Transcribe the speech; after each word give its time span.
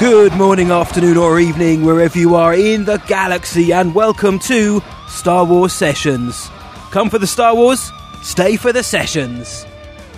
Good 0.00 0.32
morning, 0.34 0.72
afternoon, 0.72 1.16
or 1.16 1.38
evening, 1.38 1.84
wherever 1.84 2.18
you 2.18 2.34
are 2.34 2.52
in 2.52 2.84
the 2.84 2.96
galaxy, 3.06 3.72
and 3.72 3.94
welcome 3.94 4.40
to 4.40 4.82
Star 5.06 5.44
Wars 5.44 5.72
Sessions. 5.72 6.50
Come 6.90 7.08
for 7.08 7.20
the 7.20 7.28
Star 7.28 7.54
Wars, 7.54 7.92
stay 8.20 8.56
for 8.56 8.72
the 8.72 8.82
sessions. 8.82 9.64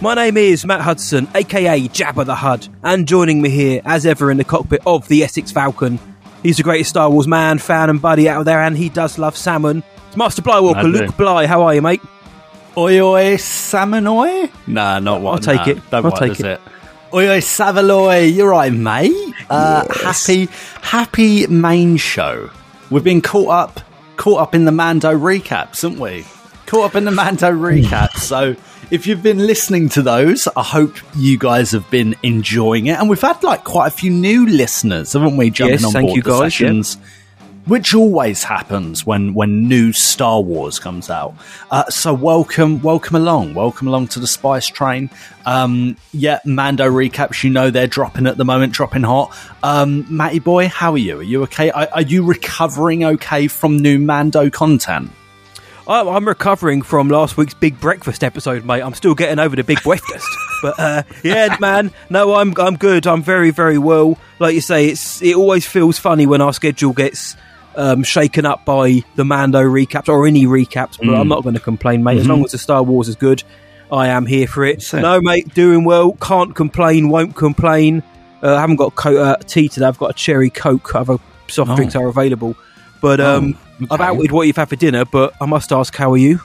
My 0.00 0.14
name 0.14 0.38
is 0.38 0.64
Matt 0.64 0.80
Hudson, 0.80 1.28
aka 1.34 1.78
Jabba 1.88 2.24
the 2.24 2.34
Hud, 2.34 2.66
and 2.82 3.06
joining 3.06 3.42
me 3.42 3.50
here, 3.50 3.82
as 3.84 4.06
ever, 4.06 4.30
in 4.30 4.38
the 4.38 4.44
cockpit 4.44 4.80
of 4.86 5.06
the 5.08 5.22
Essex 5.22 5.52
Falcon. 5.52 5.98
He's 6.42 6.56
the 6.56 6.62
greatest 6.62 6.90
Star 6.90 7.10
Wars 7.10 7.28
man, 7.28 7.58
fan, 7.58 7.90
and 7.90 8.00
buddy 8.00 8.30
out 8.30 8.46
there, 8.46 8.62
and 8.62 8.78
he 8.78 8.88
does 8.88 9.18
love 9.18 9.36
salmon. 9.36 9.82
It's 10.08 10.16
Master 10.16 10.40
Blywalker, 10.40 10.76
I. 10.76 10.82
Luke 10.82 11.16
Bly. 11.18 11.46
How 11.46 11.62
are 11.62 11.74
you, 11.74 11.82
mate? 11.82 12.00
Oi 12.78 12.98
oi 13.00 13.36
salmon 13.36 14.06
oi? 14.06 14.50
Nah, 14.66 15.00
not 15.00 15.20
one. 15.20 15.34
I'll 15.34 15.38
take 15.38 15.66
nah, 15.66 15.68
it. 15.68 15.90
Don't 15.90 16.06
I'll 16.06 16.12
take 16.12 16.38
that's 16.38 16.40
it. 16.40 16.60
Oi 17.14 17.28
oi 17.28 17.38
Savaloy, 17.38 18.34
you're 18.34 18.50
right, 18.50 18.72
mate. 18.72 19.12
Uh, 19.48 19.84
Happy, 19.94 20.48
happy 20.82 21.46
main 21.46 21.96
show. 21.96 22.50
We've 22.90 23.04
been 23.04 23.22
caught 23.22 23.48
up, 23.48 23.80
caught 24.16 24.40
up 24.40 24.54
in 24.54 24.64
the 24.64 24.72
Mando 24.72 25.16
recaps, 25.16 25.82
haven't 25.82 26.00
we? 26.00 26.24
Caught 26.66 26.84
up 26.84 26.94
in 26.96 27.04
the 27.04 27.12
Mando 27.12 27.50
recaps. 27.52 28.18
So 28.18 28.56
if 28.90 29.06
you've 29.06 29.22
been 29.22 29.38
listening 29.38 29.88
to 29.90 30.02
those, 30.02 30.48
I 30.56 30.62
hope 30.64 30.96
you 31.16 31.38
guys 31.38 31.70
have 31.70 31.88
been 31.90 32.16
enjoying 32.22 32.86
it. 32.88 32.98
And 32.98 33.08
we've 33.08 33.20
had 33.20 33.42
like 33.42 33.62
quite 33.64 33.86
a 33.86 33.90
few 33.90 34.10
new 34.10 34.46
listeners, 34.46 35.12
haven't 35.12 35.36
we? 35.36 35.50
Jumping 35.50 35.74
Yes, 35.74 35.84
on 35.84 35.92
thank 35.92 36.06
board 36.08 36.16
you, 36.16 36.22
the 36.22 36.30
guys, 36.30 36.38
sessions 36.54 36.96
which 37.66 37.94
always 37.94 38.44
happens 38.44 39.04
when 39.04 39.34
when 39.34 39.68
new 39.68 39.92
Star 39.92 40.40
Wars 40.40 40.78
comes 40.78 41.10
out. 41.10 41.34
Uh, 41.70 41.84
so 41.90 42.14
welcome, 42.14 42.80
welcome 42.82 43.16
along, 43.16 43.54
welcome 43.54 43.88
along 43.88 44.08
to 44.08 44.20
the 44.20 44.26
Spice 44.26 44.66
Train. 44.66 45.10
Um, 45.44 45.96
yeah, 46.12 46.38
Mando 46.44 46.88
recaps. 46.90 47.42
You 47.44 47.50
know 47.50 47.70
they're 47.70 47.86
dropping 47.86 48.26
at 48.26 48.36
the 48.36 48.44
moment, 48.44 48.72
dropping 48.72 49.02
hot. 49.02 49.36
Um, 49.62 50.06
Matty 50.08 50.38
boy, 50.38 50.68
how 50.68 50.92
are 50.92 50.98
you? 50.98 51.18
Are 51.18 51.22
you 51.22 51.42
okay? 51.44 51.70
Are, 51.70 51.88
are 51.92 52.02
you 52.02 52.24
recovering 52.24 53.04
okay 53.04 53.48
from 53.48 53.76
new 53.78 53.98
Mando 53.98 54.48
content? 54.50 55.10
I- 55.88 56.00
I'm 56.08 56.26
recovering 56.26 56.82
from 56.82 57.08
last 57.08 57.36
week's 57.36 57.54
big 57.54 57.78
breakfast 57.80 58.24
episode, 58.24 58.64
mate. 58.64 58.82
I'm 58.82 58.94
still 58.94 59.14
getting 59.14 59.38
over 59.38 59.54
the 59.54 59.62
big 59.64 59.82
breakfast, 59.82 60.26
but 60.62 60.74
uh, 60.78 61.02
yeah, 61.22 61.56
man. 61.60 61.92
No, 62.10 62.34
I'm 62.34 62.54
I'm 62.58 62.76
good. 62.76 63.06
I'm 63.06 63.22
very 63.22 63.50
very 63.50 63.78
well. 63.78 64.18
Like 64.40 64.54
you 64.54 64.60
say, 64.60 64.86
it's 64.86 65.22
it 65.22 65.36
always 65.36 65.66
feels 65.66 65.98
funny 65.98 66.26
when 66.26 66.40
our 66.40 66.52
schedule 66.52 66.92
gets 66.92 67.36
um, 67.76 68.02
shaken 68.02 68.44
up 68.46 68.64
by 68.64 69.02
the 69.14 69.24
Mando 69.24 69.60
recaps 69.62 70.08
or 70.08 70.26
any 70.26 70.46
recaps. 70.46 70.98
But 70.98 71.14
I'm 71.14 71.28
not 71.28 71.42
going 71.42 71.54
to 71.54 71.60
complain, 71.60 72.02
mate. 72.02 72.18
As 72.18 72.26
long 72.28 72.44
as 72.44 72.52
the 72.52 72.58
Star 72.58 72.82
Wars 72.82 73.08
is 73.08 73.16
good, 73.16 73.42
I 73.92 74.08
am 74.08 74.26
here 74.26 74.46
for 74.46 74.64
it. 74.64 74.82
So- 74.82 75.00
No, 75.00 75.20
mate, 75.20 75.54
doing 75.54 75.84
well. 75.84 76.12
Can't 76.20 76.54
complain. 76.54 77.08
Won't 77.08 77.36
complain. 77.36 78.02
Uh, 78.42 78.54
I 78.56 78.60
haven't 78.60 78.76
got 78.76 78.94
co- 78.94 79.16
uh, 79.16 79.36
tea 79.36 79.68
today. 79.68 79.86
I've 79.86 79.98
got 79.98 80.10
a 80.10 80.14
cherry 80.14 80.50
coke. 80.50 80.94
Other 80.94 81.18
soft 81.48 81.70
Oh. 81.70 81.76
drinks 81.76 81.94
are 81.96 82.06
available. 82.08 82.56
But 83.00 83.20
um, 83.20 83.58
I've 83.90 83.92
okay. 84.00 84.04
outed 84.04 84.32
what 84.32 84.46
you've 84.46 84.56
had 84.56 84.68
for 84.68 84.76
dinner. 84.76 85.04
But 85.04 85.32
I 85.40 85.46
must 85.46 85.72
ask, 85.72 85.94
how 85.94 86.12
are 86.12 86.16
you? 86.18 86.40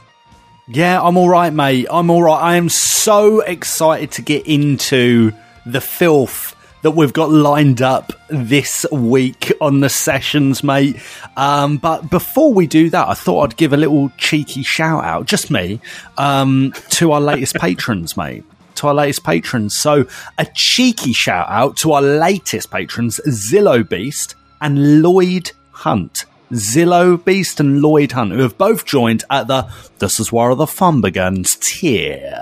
Yeah, 0.68 1.02
I'm 1.02 1.18
all 1.18 1.28
right, 1.30 1.52
mate. 1.52 1.88
I'm 1.92 2.10
all 2.10 2.24
right. 2.24 2.40
I 2.40 2.56
am 2.56 2.70
so 2.70 3.42
excited 3.42 4.12
to 4.12 4.22
get 4.22 4.46
into 4.48 5.32
the 5.66 5.82
filth 5.82 6.56
that 6.82 6.92
we've 6.92 7.14
got 7.14 7.30
lined 7.30 7.82
up 7.82 8.14
this 8.30 8.86
week 8.92 9.52
on 9.62 9.82
the 9.82 9.90
sessions, 9.90 10.64
mate. 10.64 10.98
Um, 11.38 11.78
but 11.78 12.10
before 12.10 12.54
we 12.54 12.68
do 12.68 12.90
that, 12.90 13.08
I 13.08 13.14
thought 13.14 13.44
I'd 13.44 13.58
give 13.58 13.74
a 13.74 13.78
little 13.78 14.10
cheeky 14.18 14.64
shout 14.64 15.04
out, 15.04 15.26
just 15.26 15.52
me, 15.52 15.80
um, 16.18 16.74
to 16.92 17.12
our 17.12 17.22
latest 17.22 17.56
patrons, 17.56 18.18
mate. 18.18 18.44
To 18.76 18.88
our 18.88 18.94
latest 18.94 19.24
patrons. 19.24 19.78
So, 19.78 20.06
a 20.38 20.48
cheeky 20.56 21.14
shout 21.14 21.48
out 21.50 21.78
to 21.78 21.92
our 21.92 22.02
latest 22.02 22.72
patrons, 22.72 23.20
Zillow 23.28 23.88
Beast 23.88 24.36
and 24.62 25.02
Lloyd 25.02 25.52
Hunt. 25.72 26.26
Zillow 26.52 27.24
Beast 27.24 27.60
and 27.60 27.82
Lloyd 27.82 28.12
Hunt, 28.12 28.32
who 28.32 28.40
have 28.40 28.58
both 28.58 28.86
joined 28.86 29.24
at 29.30 29.48
the 29.48 29.72
This 30.00 30.20
is 30.20 30.32
Where 30.32 30.54
the 30.56 30.68
Fun 30.68 31.00
Begins 31.00 31.56
tier. 31.62 32.34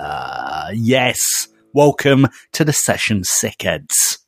Yes. 0.73 1.47
Welcome 1.73 2.27
to 2.53 2.65
the 2.65 2.73
session, 2.73 3.21
sickheads. 3.21 4.18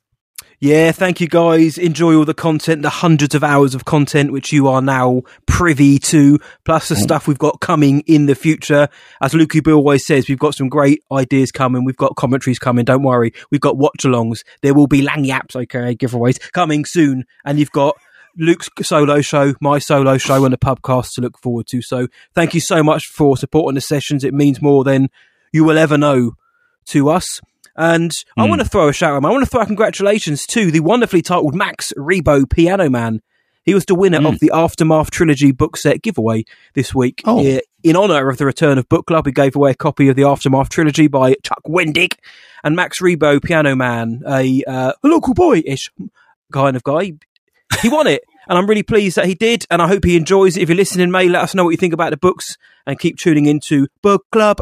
Yeah, 0.63 0.91
thank 0.91 1.19
you 1.19 1.27
guys. 1.27 1.79
Enjoy 1.79 2.15
all 2.15 2.23
the 2.23 2.35
content, 2.35 2.83
the 2.83 2.89
hundreds 2.91 3.33
of 3.33 3.43
hours 3.43 3.73
of 3.73 3.85
content 3.85 4.31
which 4.31 4.53
you 4.53 4.67
are 4.67 4.79
now 4.79 5.23
privy 5.47 5.97
to, 5.97 6.37
plus 6.65 6.89
the 6.89 6.93
mm. 6.93 7.01
stuff 7.01 7.27
we've 7.27 7.39
got 7.39 7.61
coming 7.61 8.01
in 8.01 8.27
the 8.27 8.35
future. 8.35 8.87
As 9.21 9.33
Lukey 9.33 9.63
Bill 9.63 9.77
always 9.77 10.05
says, 10.05 10.29
we've 10.29 10.37
got 10.37 10.53
some 10.53 10.69
great 10.69 11.03
ideas 11.11 11.51
coming. 11.51 11.83
We've 11.83 11.97
got 11.97 12.15
commentaries 12.15 12.59
coming. 12.59 12.85
Don't 12.85 13.01
worry. 13.01 13.33
We've 13.49 13.59
got 13.59 13.75
watch 13.75 14.03
alongs. 14.03 14.43
There 14.61 14.75
will 14.75 14.85
be 14.85 15.01
lang 15.01 15.25
yaps, 15.25 15.55
okay, 15.55 15.95
giveaways 15.95 16.39
coming 16.51 16.85
soon. 16.85 17.25
And 17.43 17.57
you've 17.57 17.71
got 17.71 17.97
Luke's 18.37 18.69
solo 18.83 19.21
show, 19.21 19.55
my 19.61 19.79
solo 19.79 20.19
show, 20.19 20.45
and 20.45 20.53
a 20.53 20.57
podcast 20.57 21.15
to 21.15 21.21
look 21.21 21.39
forward 21.39 21.65
to. 21.71 21.81
So 21.81 22.07
thank 22.35 22.53
you 22.53 22.61
so 22.61 22.83
much 22.83 23.07
for 23.07 23.35
supporting 23.35 23.73
the 23.73 23.81
sessions. 23.81 24.23
It 24.23 24.35
means 24.35 24.61
more 24.61 24.83
than 24.83 25.09
you 25.51 25.63
will 25.63 25.79
ever 25.79 25.97
know 25.97 26.33
to 26.89 27.09
us. 27.09 27.41
And 27.75 28.11
I 28.37 28.47
want 28.47 28.61
to 28.61 28.67
throw 28.67 28.89
a 28.89 28.93
shout 28.93 29.13
out. 29.13 29.25
I 29.25 29.31
want 29.31 29.43
to 29.43 29.49
throw 29.49 29.65
congratulations 29.65 30.45
to 30.47 30.71
the 30.71 30.81
wonderfully 30.81 31.21
titled 31.21 31.55
Max 31.55 31.93
Rebo 31.97 32.49
Piano 32.49 32.89
Man. 32.89 33.21
He 33.63 33.73
was 33.73 33.85
the 33.85 33.95
winner 33.95 34.27
of 34.27 34.39
the 34.39 34.51
Aftermath 34.53 35.11
Trilogy 35.11 35.51
book 35.51 35.77
set 35.77 36.01
giveaway 36.01 36.45
this 36.73 36.95
week. 36.95 37.21
Oh. 37.25 37.59
In 37.83 37.95
honour 37.95 38.29
of 38.29 38.37
the 38.37 38.45
return 38.45 38.77
of 38.77 38.89
Book 38.89 39.05
Club, 39.05 39.25
he 39.27 39.31
gave 39.31 39.55
away 39.55 39.71
a 39.71 39.75
copy 39.75 40.09
of 40.09 40.15
the 40.15 40.23
Aftermath 40.23 40.69
Trilogy 40.69 41.07
by 41.07 41.35
Chuck 41.43 41.61
Wendig. 41.67 42.15
And 42.63 42.75
Max 42.75 42.99
Rebo, 42.99 43.43
Piano 43.43 43.75
Man, 43.75 44.21
a, 44.27 44.63
uh, 44.67 44.93
a 45.03 45.07
local 45.07 45.33
boy 45.33 45.61
ish 45.65 45.91
kind 46.51 46.75
of 46.75 46.83
guy, 46.83 47.13
he 47.81 47.89
won 47.89 48.07
it. 48.07 48.23
And 48.47 48.57
I'm 48.57 48.67
really 48.67 48.83
pleased 48.83 49.17
that 49.17 49.25
he 49.25 49.35
did. 49.35 49.65
And 49.69 49.81
I 49.81 49.87
hope 49.87 50.05
he 50.05 50.17
enjoys 50.17 50.57
it. 50.57 50.63
If 50.63 50.69
you're 50.69 50.75
listening, 50.75 51.11
May, 51.11 51.29
let 51.29 51.43
us 51.43 51.55
know 51.55 51.63
what 51.63 51.71
you 51.71 51.77
think 51.77 51.93
about 51.93 52.09
the 52.09 52.17
books 52.17 52.57
and 52.85 52.99
keep 52.99 53.17
tuning 53.17 53.45
into 53.45 53.87
Book 54.01 54.25
Club. 54.31 54.59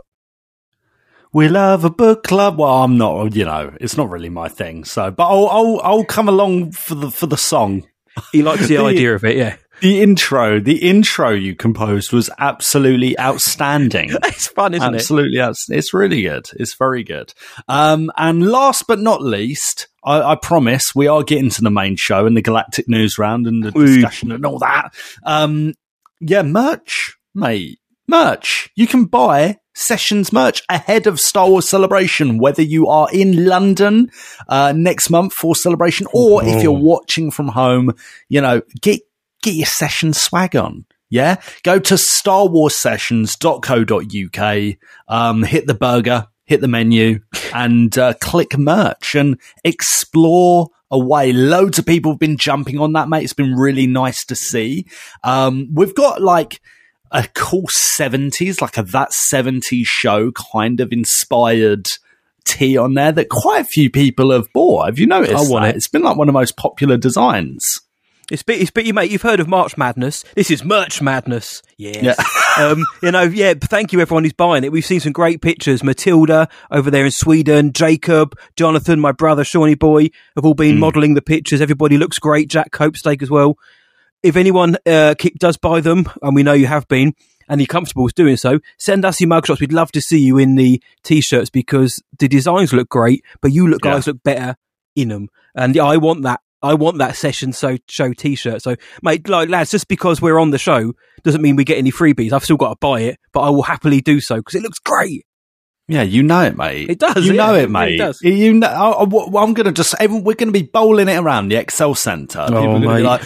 We 1.31 1.47
love 1.47 1.83
a 1.85 1.89
book 1.91 2.23
club. 2.23 2.57
Well, 2.57 2.83
I'm 2.83 2.97
not, 2.97 3.35
you 3.35 3.45
know, 3.45 3.75
it's 3.79 3.95
not 3.97 4.09
really 4.09 4.29
my 4.29 4.49
thing. 4.49 4.83
So, 4.83 5.11
but 5.11 5.27
I'll, 5.27 5.47
I'll, 5.47 5.81
I'll 5.83 6.03
come 6.05 6.27
along 6.27 6.71
for 6.71 6.95
the, 6.95 7.11
for 7.11 7.27
the 7.27 7.37
song. 7.37 7.83
He 8.33 8.41
likes 8.41 8.67
the 8.67 8.75
The- 8.77 8.83
idea 8.83 9.15
of 9.15 9.23
it, 9.23 9.37
yeah. 9.37 9.55
The 9.81 10.01
intro, 10.01 10.59
the 10.59 10.89
intro 10.89 11.29
you 11.29 11.55
composed 11.55 12.11
was 12.11 12.29
absolutely 12.37 13.17
outstanding. 13.17 14.09
It's 14.25 14.47
fun, 14.47 14.73
isn't 14.73 14.93
it? 14.93 14.97
Absolutely, 14.97 15.39
it's 15.39 15.93
really 15.93 16.23
good. 16.23 16.47
It's 16.57 16.75
very 16.75 17.03
good. 17.05 17.33
Um, 17.69 18.11
and 18.17 18.45
last 18.51 18.85
but 18.89 18.99
not 18.99 19.21
least, 19.21 19.87
I, 20.03 20.21
I 20.33 20.35
promise 20.35 20.93
we 20.93 21.07
are 21.07 21.23
getting 21.23 21.49
to 21.51 21.61
the 21.61 21.71
main 21.71 21.95
show 21.95 22.25
and 22.25 22.35
the 22.35 22.41
Galactic 22.41 22.89
News 22.89 23.17
Round 23.17 23.47
and 23.47 23.63
the 23.63 23.77
Ooh. 23.77 23.85
discussion 23.85 24.33
and 24.33 24.45
all 24.45 24.59
that. 24.59 24.89
Um, 25.23 25.75
yeah, 26.19 26.41
merch, 26.41 27.15
mate, 27.33 27.79
merch. 28.05 28.69
You 28.75 28.85
can 28.85 29.05
buy 29.05 29.59
sessions 29.79 30.33
merch 30.33 30.61
ahead 30.69 31.07
of 31.07 31.19
Star 31.19 31.49
Wars 31.49 31.67
Celebration, 31.67 32.37
whether 32.37 32.61
you 32.61 32.85
are 32.87 33.07
in 33.11 33.45
London 33.45 34.11
uh, 34.47 34.71
next 34.75 35.09
month 35.09 35.33
for 35.33 35.55
Celebration, 35.55 36.05
or 36.13 36.43
if 36.43 36.61
you're 36.61 36.71
watching 36.71 37.31
from 37.31 37.47
home, 37.49 37.95
you 38.27 38.41
know, 38.41 38.61
get 38.81 39.01
get 39.41 39.55
your 39.55 39.65
session 39.65 40.13
swag 40.13 40.55
on. 40.55 40.85
Yeah, 41.09 41.41
go 41.63 41.79
to 41.79 41.95
starwarssessions.co.uk, 41.95 44.77
um, 45.07 45.43
hit 45.43 45.65
the 45.65 45.73
burger, 45.73 46.27
hit 46.45 46.61
the 46.61 46.67
menu, 46.67 47.21
and 47.53 47.97
uh, 47.97 48.13
click 48.21 48.55
merch 48.57 49.15
and 49.15 49.39
explore 49.63 50.69
away. 50.91 51.33
Loads 51.33 51.79
of 51.79 51.85
people 51.85 52.11
have 52.11 52.19
been 52.19 52.37
jumping 52.37 52.79
on 52.79 52.93
that, 52.93 53.09
mate. 53.09 53.23
It's 53.23 53.33
been 53.33 53.55
really 53.55 53.87
nice 53.87 54.23
to 54.25 54.35
see. 54.35 54.85
Um, 55.23 55.69
we've 55.73 55.95
got 55.95 56.21
like 56.21 56.61
a 57.11 57.27
cool 57.33 57.67
70s, 57.67 58.61
like 58.61 58.77
a 58.77 58.83
that 58.83 59.11
70s 59.31 59.85
show 59.85 60.31
kind 60.31 60.79
of 60.79 60.91
inspired 60.91 61.87
tee 62.45 62.77
on 62.77 62.93
there 62.93 63.11
that 63.11 63.29
quite 63.29 63.61
a 63.61 63.65
few 63.65 63.89
people 63.89 64.31
have 64.31 64.51
bought. 64.53 64.87
Have 64.87 64.99
you 64.99 65.07
noticed? 65.07 65.33
I 65.33 65.51
want 65.51 65.65
that? 65.65 65.75
it. 65.75 65.77
It's 65.77 65.87
been 65.87 66.03
like 66.03 66.17
one 66.17 66.27
of 66.27 66.33
the 66.33 66.39
most 66.39 66.57
popular 66.57 66.97
designs. 66.97 67.63
It's 68.31 68.43
bit, 68.43 68.61
it's 68.61 68.69
bit, 68.69 68.85
you 68.85 68.93
mate. 68.93 69.09
You've 69.09 69.23
heard 69.23 69.39
of 69.39 69.47
March 69.47 69.75
Madness. 69.75 70.23
This 70.35 70.51
is 70.51 70.63
Merch 70.63 71.01
Madness. 71.01 71.63
Yes. 71.77 72.03
Yeah. 72.03 72.63
um, 72.63 72.85
you 73.01 73.11
know, 73.11 73.23
yeah. 73.23 73.55
Thank 73.59 73.91
you, 73.91 74.01
everyone 74.01 74.23
who's 74.23 74.33
buying 74.33 74.63
it. 74.63 74.71
We've 74.71 74.85
seen 74.85 74.99
some 74.99 75.13
great 75.13 75.41
pictures. 75.41 75.83
Matilda 75.83 76.47
over 76.69 76.91
there 76.91 77.05
in 77.05 77.11
Sweden, 77.11 77.73
Jacob, 77.73 78.37
Jonathan, 78.55 78.99
my 78.99 79.11
brother, 79.11 79.43
Shawnee 79.43 79.73
Boy, 79.73 80.09
have 80.35 80.45
all 80.45 80.53
been 80.53 80.79
modelling 80.79 81.15
the 81.15 81.23
pictures. 81.23 81.59
Everybody 81.59 81.97
looks 81.97 82.19
great. 82.19 82.49
Jack 82.49 82.71
Copestake 82.71 83.23
as 83.23 83.31
well. 83.31 83.57
If 84.23 84.35
anyone 84.35 84.75
uh, 84.85 85.15
does 85.39 85.57
buy 85.57 85.81
them, 85.81 86.09
and 86.21 86.35
we 86.35 86.43
know 86.43 86.53
you 86.53 86.67
have 86.67 86.87
been, 86.87 87.13
and 87.47 87.59
you're 87.59 87.67
comfortable 87.67 88.03
with 88.03 88.15
doing 88.15 88.37
so, 88.37 88.59
send 88.77 89.05
us 89.05 89.19
your 89.21 89.29
mugshots. 89.29 89.59
We'd 89.59 89.73
love 89.73 89.91
to 89.93 90.01
see 90.01 90.19
you 90.19 90.37
in 90.37 90.55
the 90.55 90.81
t-shirts 91.03 91.49
because 91.49 92.01
the 92.19 92.27
designs 92.27 92.73
look 92.73 92.89
great, 92.89 93.23
but 93.41 93.51
you 93.51 93.67
look 93.67 93.83
Yeah. 93.83 93.93
guys 93.93 94.07
look 94.07 94.21
better 94.23 94.55
in 94.95 95.07
them. 95.09 95.29
And 95.55 95.77
I 95.79 95.97
want 95.97 96.23
that. 96.23 96.41
I 96.61 96.73
want 96.73 96.97
that 96.97 97.15
session 97.15 97.53
so 97.53 97.77
show 97.87 98.11
t-shirt. 98.11 98.61
So, 98.61 98.75
mate, 99.01 99.29
like 99.29 99.47
lads, 99.47 99.71
just 99.71 99.87
because 99.87 100.21
we're 100.21 100.37
on 100.37 100.51
the 100.51 100.57
show 100.57 100.91
doesn't 101.23 101.41
mean 101.41 101.55
we 101.55 101.63
get 101.63 101.77
any 101.77 101.91
freebies. 101.91 102.33
I've 102.33 102.43
still 102.43 102.57
got 102.57 102.69
to 102.71 102.75
buy 102.81 102.99
it, 103.01 103.17
but 103.31 103.39
I 103.39 103.49
will 103.49 103.61
happily 103.63 104.01
do 104.01 104.19
so 104.19 104.35
because 104.35 104.55
it 104.55 104.61
looks 104.63 104.77
great. 104.79 105.25
Yeah, 105.87 106.03
you 106.03 106.21
know 106.21 106.41
it, 106.43 106.55
mate. 106.57 106.89
It 106.89 106.99
does, 106.99 107.25
You 107.25 107.33
yeah, 107.33 107.47
know 107.47 107.55
it 107.55 107.63
it, 107.63 107.71
mate. 107.71 107.97
does. 107.97 108.19
You 108.21 108.53
know. 108.55 108.67
I, 108.67 109.01
am 109.43 109.53
going 109.55 109.65
to 109.65 109.71
just. 109.71 109.95
We're 109.99 110.35
going 110.35 110.49
to 110.49 110.51
be 110.51 110.61
bowling 110.63 111.07
it 111.07 111.17
around 111.17 111.47
the 111.47 111.55
Excel 111.55 111.95
Centre. 111.95 112.43
People 112.45 112.57
are 112.59 112.67
going 112.67 112.81
to 112.83 112.89
Oh, 112.89 112.97
be 112.97 113.03
like, 113.03 113.21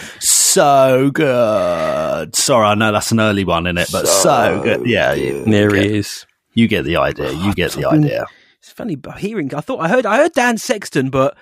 "So 0.54 1.10
good." 1.10 2.36
Sorry, 2.36 2.64
I 2.66 2.74
know 2.74 2.92
that's 2.92 3.12
an 3.12 3.20
early 3.20 3.44
one 3.44 3.66
in 3.66 3.76
it, 3.76 3.88
but 3.90 4.06
so, 4.06 4.60
good. 4.62 4.86
Yeah, 4.86 5.12
you, 5.12 5.44
There 5.44 5.74
you 5.74 5.82
he 5.82 5.88
get, 5.88 5.96
is. 5.96 6.26
You 6.54 6.68
get 6.68 6.84
the 6.84 6.96
idea. 6.96 7.32
You 7.32 7.52
get 7.54 7.72
the 7.72 7.86
idea. 7.86 8.26
It's 8.60 8.72
funny 8.72 8.96
hearing. 9.18 9.54
I 9.54 9.60
thought 9.60 9.80
I 9.80 9.88
heard 9.88 10.06
I 10.06 10.16
heard 10.16 10.32
Dan 10.32 10.56
Sexton, 10.56 11.10
but 11.10 11.36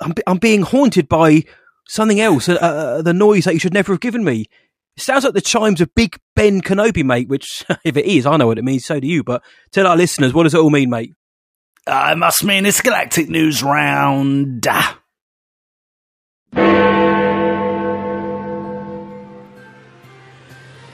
I'm 0.00 0.14
I'm 0.26 0.38
being 0.38 0.62
haunted 0.62 1.08
by 1.08 1.44
something 1.88 2.20
else. 2.20 2.48
Uh, 2.48 2.54
uh, 2.54 3.02
the 3.02 3.12
noise 3.12 3.44
that 3.44 3.54
you 3.54 3.60
should 3.60 3.74
never 3.74 3.92
have 3.92 4.00
given 4.00 4.24
me. 4.24 4.46
It 4.96 5.02
sounds 5.02 5.24
like 5.24 5.34
the 5.34 5.40
chimes 5.40 5.80
of 5.80 5.94
Big 5.94 6.16
Ben 6.34 6.60
Kenobi, 6.60 7.04
mate. 7.04 7.28
Which, 7.28 7.64
if 7.84 7.96
it 7.96 8.06
is, 8.06 8.26
I 8.26 8.36
know 8.36 8.46
what 8.46 8.58
it 8.58 8.64
means. 8.64 8.86
So 8.86 9.00
do 9.00 9.06
you. 9.06 9.22
But 9.22 9.42
tell 9.72 9.86
our 9.86 9.96
listeners, 9.96 10.32
what 10.32 10.44
does 10.44 10.54
it 10.54 10.60
all 10.60 10.70
mean, 10.70 10.90
mate? 10.90 11.14
I 11.86 12.14
must 12.14 12.44
mean 12.44 12.66
it's 12.66 12.80
Galactic 12.80 13.28
News 13.28 13.62
Round. 13.62 14.66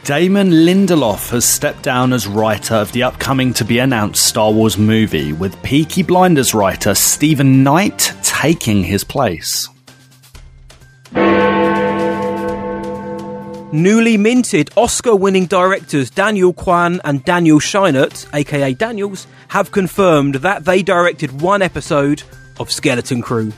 Damon 0.05 0.51
Lindelof 0.51 1.31
has 1.31 1.47
stepped 1.47 1.83
down 1.83 2.13
as 2.13 2.27
writer 2.27 2.75
of 2.75 2.93
the 2.93 3.03
upcoming 3.03 3.55
to 3.55 3.65
be 3.65 3.79
announced 3.79 4.27
Star 4.27 4.53
Wars 4.53 4.77
movie, 4.77 5.33
with 5.33 5.61
Peaky 5.63 6.03
Blinders 6.03 6.53
writer 6.53 6.95
Steven 6.95 7.63
Knight 7.63 8.13
taking 8.23 8.85
his 8.85 9.03
place. 9.03 9.67
Newly 13.73 14.19
minted 14.19 14.71
Oscar 14.77 15.17
winning 15.17 15.47
directors 15.47 16.11
Daniel 16.11 16.53
Kwan 16.53 17.01
and 17.03 17.25
Daniel 17.25 17.59
Scheinert, 17.59 18.29
aka 18.35 18.75
Daniels, 18.75 19.27
have 19.49 19.73
confirmed 19.73 20.35
that 20.37 20.67
they 20.67 20.83
directed 20.83 21.41
one 21.41 21.63
episode 21.63 22.23
of 22.61 22.71
Skeleton 22.71 23.23
Crew. 23.23 23.55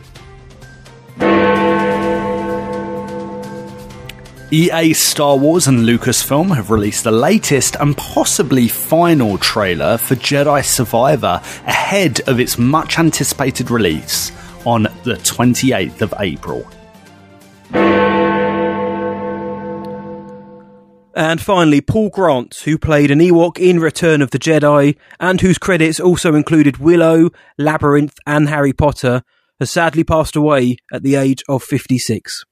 EA 4.52 4.93
Star 4.93 5.37
Wars 5.37 5.66
and 5.66 5.81
Lucasfilm 5.81 6.54
have 6.54 6.70
released 6.70 7.02
the 7.02 7.10
latest 7.10 7.75
and 7.81 7.96
possibly 7.96 8.69
final 8.69 9.38
trailer 9.38 9.98
for 9.98 10.14
Jedi 10.14 10.64
Survivor 10.64 11.40
ahead 11.66 12.20
of 12.28 12.38
its 12.38 12.56
much 12.56 12.96
anticipated 12.96 13.72
release 13.72 14.31
on 14.64 14.84
the 15.02 15.14
28th 15.14 16.00
of 16.00 16.14
April. 16.20 16.64
And 21.16 21.40
finally, 21.40 21.81
Paul 21.81 22.10
Grant, 22.10 22.54
who 22.64 22.78
played 22.78 23.10
an 23.10 23.19
Ewok 23.19 23.58
in 23.58 23.81
Return 23.81 24.22
of 24.22 24.31
the 24.31 24.38
Jedi, 24.38 24.96
and 25.19 25.40
whose 25.40 25.58
credits 25.58 25.98
also 25.98 26.37
included 26.37 26.76
Willow, 26.76 27.31
Labyrinth, 27.58 28.19
and 28.26 28.48
Harry 28.48 28.72
Potter, 28.72 29.22
has 29.58 29.72
sadly 29.72 30.04
passed 30.04 30.37
away 30.37 30.76
at 30.93 31.02
the 31.02 31.16
age 31.16 31.43
of 31.48 31.64
56. 31.64 32.44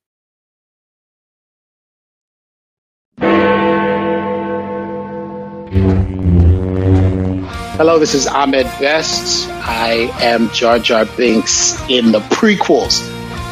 Hello, 7.77 7.99
this 7.99 8.15
is 8.15 8.27
Ahmed 8.27 8.67
Best. 8.81 9.49
I 9.51 10.11
am 10.21 10.51
Jar 10.51 10.79
Jar 10.79 11.05
Binks 11.17 11.81
in 11.89 12.13
the 12.13 12.21
prequels 12.21 13.03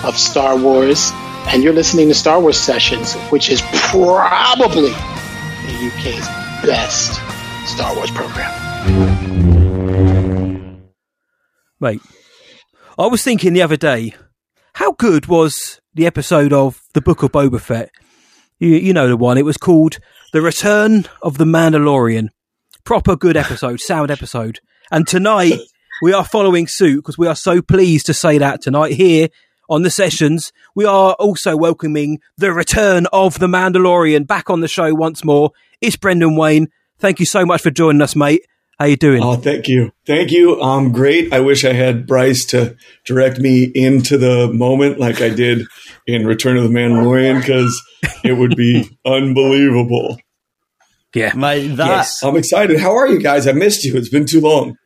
of 0.05 0.17
Star 0.17 0.57
Wars, 0.57 1.11
and 1.49 1.63
you're 1.63 1.73
listening 1.73 2.09
to 2.09 2.15
Star 2.15 2.41
Wars 2.41 2.59
Sessions, 2.59 3.15
which 3.31 3.51
is 3.51 3.63
probably 3.73 4.91
the 4.91 5.93
UK's 5.93 6.27
best 6.67 7.21
Star 7.67 7.95
Wars 7.95 8.11
program. 8.11 8.51
Mate, 11.81 12.01
I 12.99 13.07
was 13.07 13.23
thinking 13.25 13.53
the 13.53 13.63
other 13.63 13.77
day, 13.77 14.15
how 14.75 14.93
good 14.93 15.27
was 15.27 15.81
the 15.95 16.07
episode 16.07 16.53
of 16.53 16.81
The 16.95 17.01
Book 17.01 17.23
of 17.23 17.33
Boba 17.33 17.61
Fett? 17.61 17.91
You, 18.63 18.77
you 18.77 18.93
know 18.93 19.09
the 19.09 19.17
one. 19.17 19.39
It 19.39 19.45
was 19.45 19.57
called 19.57 19.99
The 20.33 20.41
Return 20.41 21.07
of 21.21 21.37
the 21.37 21.45
Mandalorian. 21.45 22.29
Proper 22.85 23.17
good 23.17 23.37
episode, 23.37 23.81
sound 23.81 24.13
episode. 24.13 24.61
And 24.93 25.05
tonight, 25.05 25.59
we 26.01 26.13
are 26.13 26.25
following 26.25 26.69
suit 26.69 26.99
because 26.99 27.19
we 27.19 27.27
are 27.27 27.35
so 27.35 27.61
pleased 27.61 28.07
to 28.07 28.15
say 28.15 28.39
that 28.39 28.63
tonight 28.63 28.93
here 28.93 29.31
on 29.69 29.83
the 29.83 29.91
sessions. 29.91 30.53
We 30.77 30.85
are 30.85 31.15
also 31.15 31.57
welcoming 31.57 32.21
the 32.37 32.53
return 32.53 33.09
of 33.13 33.41
the 33.41 33.49
Mandalorian 33.49 34.29
back 34.29 34.49
on 34.49 34.61
the 34.61 34.69
show 34.69 34.95
once 34.95 35.25
more. 35.25 35.51
It's 35.81 35.97
Brendan 35.97 36.37
Wayne. 36.37 36.69
Thank 37.01 37.19
you 37.19 37.27
so 37.27 37.45
much 37.45 37.63
for 37.63 37.73
joining 37.73 38.01
us, 38.01 38.15
mate. 38.15 38.47
How 38.83 38.87
you 38.87 38.97
doing? 38.97 39.23
Oh, 39.23 39.37
thank 39.37 39.69
you. 39.69 39.93
Thank 40.07 40.33
you. 40.33 40.61
I'm 40.61 40.87
um, 40.87 40.93
great. 40.93 41.33
I 41.33 41.39
wish 41.39 41.65
I 41.65 41.73
had 41.73 42.05
Bryce 42.05 42.45
to 42.47 42.77
direct 43.07 43.39
me 43.39 43.63
into 43.63 44.19
the 44.19 44.53
moment 44.53 44.99
like 44.99 45.21
I 45.21 45.29
did 45.29 45.69
in 46.09 46.27
Return 46.27 46.57
of 46.57 46.65
the 46.65 46.69
Mandalorian 46.69 47.39
because 47.39 47.81
it 48.25 48.33
would 48.33 48.57
be 48.57 48.91
unbelievable. 49.07 50.19
yeah. 51.15 51.33
my 51.37 51.61
that 51.61 51.87
Yes. 51.87 52.25
I'm 52.25 52.37
excited. 52.37 52.81
How 52.81 52.97
are 52.97 53.07
you 53.07 53.21
guys? 53.21 53.47
I 53.47 53.53
missed 53.53 53.85
you. 53.85 53.97
It's 53.97 54.09
been 54.09 54.27
too 54.27 54.41
long. 54.41 54.77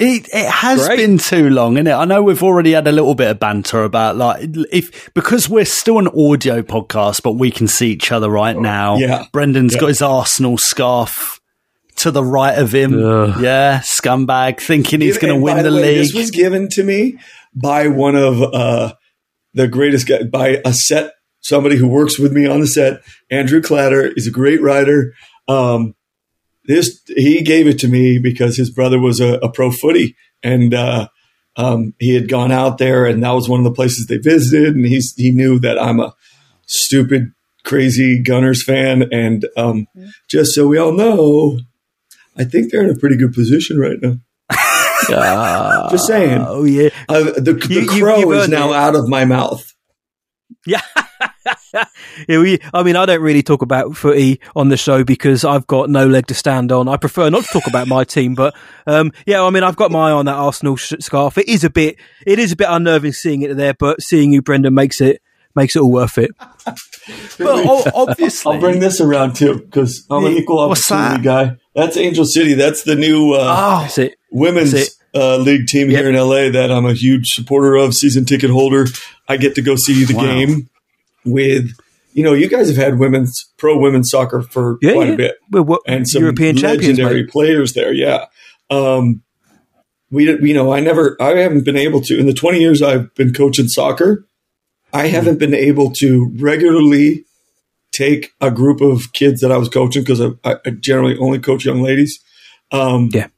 It 0.00 0.26
it 0.34 0.50
has 0.50 0.88
Great. 0.88 0.96
been 0.96 1.18
too 1.18 1.48
long, 1.48 1.76
is 1.76 1.86
it? 1.86 1.92
I 1.92 2.04
know 2.04 2.24
we've 2.24 2.42
already 2.42 2.72
had 2.72 2.88
a 2.88 2.92
little 2.92 3.14
bit 3.14 3.30
of 3.30 3.38
banter 3.38 3.84
about 3.84 4.16
like 4.16 4.48
if 4.72 5.14
because 5.14 5.48
we're 5.48 5.64
still 5.64 6.00
an 6.00 6.08
audio 6.08 6.62
podcast, 6.62 7.22
but 7.22 7.34
we 7.34 7.52
can 7.52 7.68
see 7.68 7.92
each 7.92 8.10
other 8.10 8.28
right 8.28 8.56
now. 8.58 8.96
Yeah. 8.96 9.26
Brendan's 9.32 9.74
Yeah. 9.74 9.80
got 9.80 9.86
his 9.90 10.02
Arsenal 10.02 10.58
scarf 10.58 11.38
to 12.02 12.10
the 12.10 12.24
right 12.24 12.58
of 12.58 12.72
him. 12.72 12.92
Yeah, 12.92 13.80
scumbag, 13.80 14.60
thinking 14.60 15.00
he's 15.00 15.18
going 15.18 15.34
to 15.34 15.40
win 15.40 15.56
by 15.56 15.62
the, 15.62 15.72
way, 15.72 15.96
league. 15.96 15.98
This 15.98 16.14
was 16.14 16.30
given 16.30 16.68
to 16.70 16.82
me 16.82 17.18
by 17.54 17.88
one 17.88 18.16
of 18.16 18.42
uh, 18.42 18.94
the 19.54 19.68
greatest 19.68 20.08
guy, 20.08 20.24
by 20.24 20.60
a 20.64 20.72
set, 20.72 21.14
somebody 21.40 21.76
who 21.76 21.88
works 21.88 22.18
with 22.18 22.32
me 22.32 22.46
on 22.46 22.60
the 22.60 22.66
set. 22.66 23.02
Andrew 23.30 23.60
Clatter 23.60 24.06
is 24.06 24.26
a 24.26 24.30
great 24.30 24.60
writer. 24.60 25.14
Um, 25.48 25.94
this 26.64 27.00
he 27.08 27.42
gave 27.42 27.66
it 27.66 27.78
to 27.80 27.88
me 27.88 28.18
because 28.18 28.56
his 28.56 28.70
brother 28.70 28.98
was 28.98 29.20
a, 29.20 29.34
a 29.34 29.50
pro 29.50 29.70
footy 29.70 30.16
and 30.42 30.72
uh, 30.74 31.08
um, 31.56 31.94
he 31.98 32.14
had 32.14 32.28
gone 32.28 32.52
out 32.52 32.78
there 32.78 33.04
and 33.06 33.22
that 33.22 33.32
was 33.32 33.48
one 33.48 33.60
of 33.60 33.64
the 33.64 33.72
places 33.72 34.06
they 34.06 34.18
visited 34.18 34.74
and 34.74 34.86
he's 34.86 35.12
he 35.16 35.30
knew 35.30 35.58
that 35.58 35.78
I'm 35.78 36.00
a 36.00 36.14
stupid 36.66 37.32
crazy 37.64 38.22
Gunners 38.22 38.62
fan 38.64 39.08
and 39.12 39.46
um, 39.56 39.86
just 40.28 40.54
so 40.54 40.68
we 40.68 40.78
all 40.78 40.92
know 40.92 41.58
I 42.36 42.44
think 42.44 42.70
they're 42.72 42.82
in 42.84 42.90
a 42.90 42.98
pretty 42.98 43.16
good 43.16 43.32
position 43.34 43.78
right 43.78 43.98
now. 44.00 44.16
Just 45.90 46.06
saying. 46.06 46.44
Oh, 46.46 46.64
yeah. 46.64 46.88
Uh, 47.08 47.24
the 47.24 47.40
the 47.54 47.66
You- 47.68 47.80
you- 47.82 48.02
crow 48.02 48.18
you've 48.18 48.32
is 48.32 48.48
now 48.48 48.70
it. 48.70 48.76
out 48.76 48.94
of 48.96 49.08
my 49.08 49.24
mouth. 49.24 49.72
Yeah. 50.66 50.80
yeah, 51.74 52.38
we, 52.38 52.58
I 52.72 52.82
mean, 52.82 52.94
I 52.96 53.06
don't 53.06 53.22
really 53.22 53.42
talk 53.42 53.62
about 53.62 53.96
footy 53.96 54.40
on 54.54 54.68
the 54.68 54.76
show 54.76 55.02
because 55.02 55.44
I've 55.44 55.66
got 55.66 55.88
no 55.90 56.06
leg 56.06 56.26
to 56.28 56.34
stand 56.34 56.70
on. 56.70 56.88
I 56.88 56.96
prefer 56.98 57.30
not 57.30 57.44
to 57.44 57.48
talk 57.52 57.66
about 57.66 57.88
my 57.88 58.04
team, 58.04 58.34
but 58.34 58.54
um, 58.86 59.12
yeah, 59.26 59.42
I 59.42 59.50
mean, 59.50 59.62
I've 59.64 59.76
got 59.76 59.90
my 59.90 60.10
eye 60.10 60.12
on 60.12 60.26
that 60.26 60.34
Arsenal 60.34 60.76
sh- 60.76 60.92
scarf. 61.00 61.38
It 61.38 61.48
is 61.48 61.64
a 61.64 61.70
bit, 61.70 61.96
it 62.26 62.38
is 62.38 62.52
a 62.52 62.56
bit 62.56 62.68
unnerving 62.70 63.12
seeing 63.12 63.42
it 63.42 63.56
there, 63.56 63.74
but 63.74 64.02
seeing 64.02 64.32
you, 64.32 64.42
Brendan, 64.42 64.74
makes 64.74 65.00
it 65.00 65.21
makes 65.54 65.76
it 65.76 65.80
all 65.80 65.90
worth 65.92 66.18
it. 66.18 66.30
but 67.38 67.90
obviously, 67.94 68.52
I'll 68.54 68.60
bring 68.60 68.80
this 68.80 69.00
around 69.00 69.34
too 69.36 69.58
because 69.60 70.06
I'm 70.10 70.24
an 70.26 70.32
equal 70.32 70.58
opportunity 70.60 71.22
that? 71.22 71.22
guy. 71.22 71.56
That's 71.74 71.96
Angel 71.96 72.24
City. 72.24 72.54
That's 72.54 72.82
the 72.84 72.96
new 72.96 73.32
uh, 73.32 73.80
That's 73.82 73.98
it. 73.98 74.16
women's 74.30 74.72
that's 74.72 74.96
uh, 75.14 75.36
league 75.38 75.66
team 75.66 75.90
Yep. 75.90 76.00
here 76.00 76.08
in 76.10 76.16
LA 76.16 76.50
that 76.50 76.70
I'm 76.70 76.86
a 76.86 76.94
huge 76.94 77.28
supporter 77.28 77.76
of. 77.76 77.94
Season 77.94 78.24
ticket 78.24 78.50
holder. 78.50 78.86
I 79.28 79.36
get 79.36 79.54
to 79.56 79.62
go 79.62 79.76
see 79.76 80.04
the 80.04 80.14
Wow. 80.14 80.22
game 80.24 80.68
with. 81.24 81.70
You 82.14 82.22
know, 82.22 82.34
you 82.34 82.46
guys 82.46 82.68
have 82.68 82.76
had 82.76 82.98
women's 82.98 83.50
pro 83.56 83.78
women's 83.78 84.10
soccer 84.10 84.42
for 84.42 84.76
Yeah, 84.82 84.92
quite 84.92 85.08
yeah. 85.08 85.14
a 85.14 85.16
bit. 85.16 85.34
We're, 85.50 85.62
what, 85.62 85.80
and 85.86 86.06
some 86.06 86.20
European 86.20 86.56
legendary 86.56 87.26
players 87.26 87.72
there. 87.72 87.90
Yeah. 87.94 88.26
Um, 88.68 89.22
we, 90.10 90.24
you 90.46 90.52
know, 90.52 90.74
I 90.74 90.80
never, 90.80 91.16
I 91.18 91.30
haven't 91.38 91.64
been 91.64 91.78
able 91.78 92.02
to 92.02 92.18
in 92.18 92.26
the 92.26 92.34
20 92.34 92.60
years 92.60 92.82
I've 92.82 93.14
been 93.14 93.32
coaching 93.32 93.66
soccer. 93.68 94.26
I 94.92 95.06
haven't 95.08 95.38
been 95.38 95.54
able 95.54 95.90
to 95.92 96.30
regularly 96.36 97.24
take 97.92 98.32
a 98.40 98.50
group 98.50 98.80
of 98.80 99.12
kids 99.12 99.40
that 99.40 99.52
I 99.52 99.56
was 99.56 99.68
coaching 99.68 100.02
because 100.02 100.20
I, 100.20 100.56
I 100.64 100.70
generally 100.70 101.16
only 101.18 101.38
coach 101.38 101.64
young 101.64 101.82
ladies. 101.82 102.20
Um, 102.70 103.10
Yeah. 103.12 103.28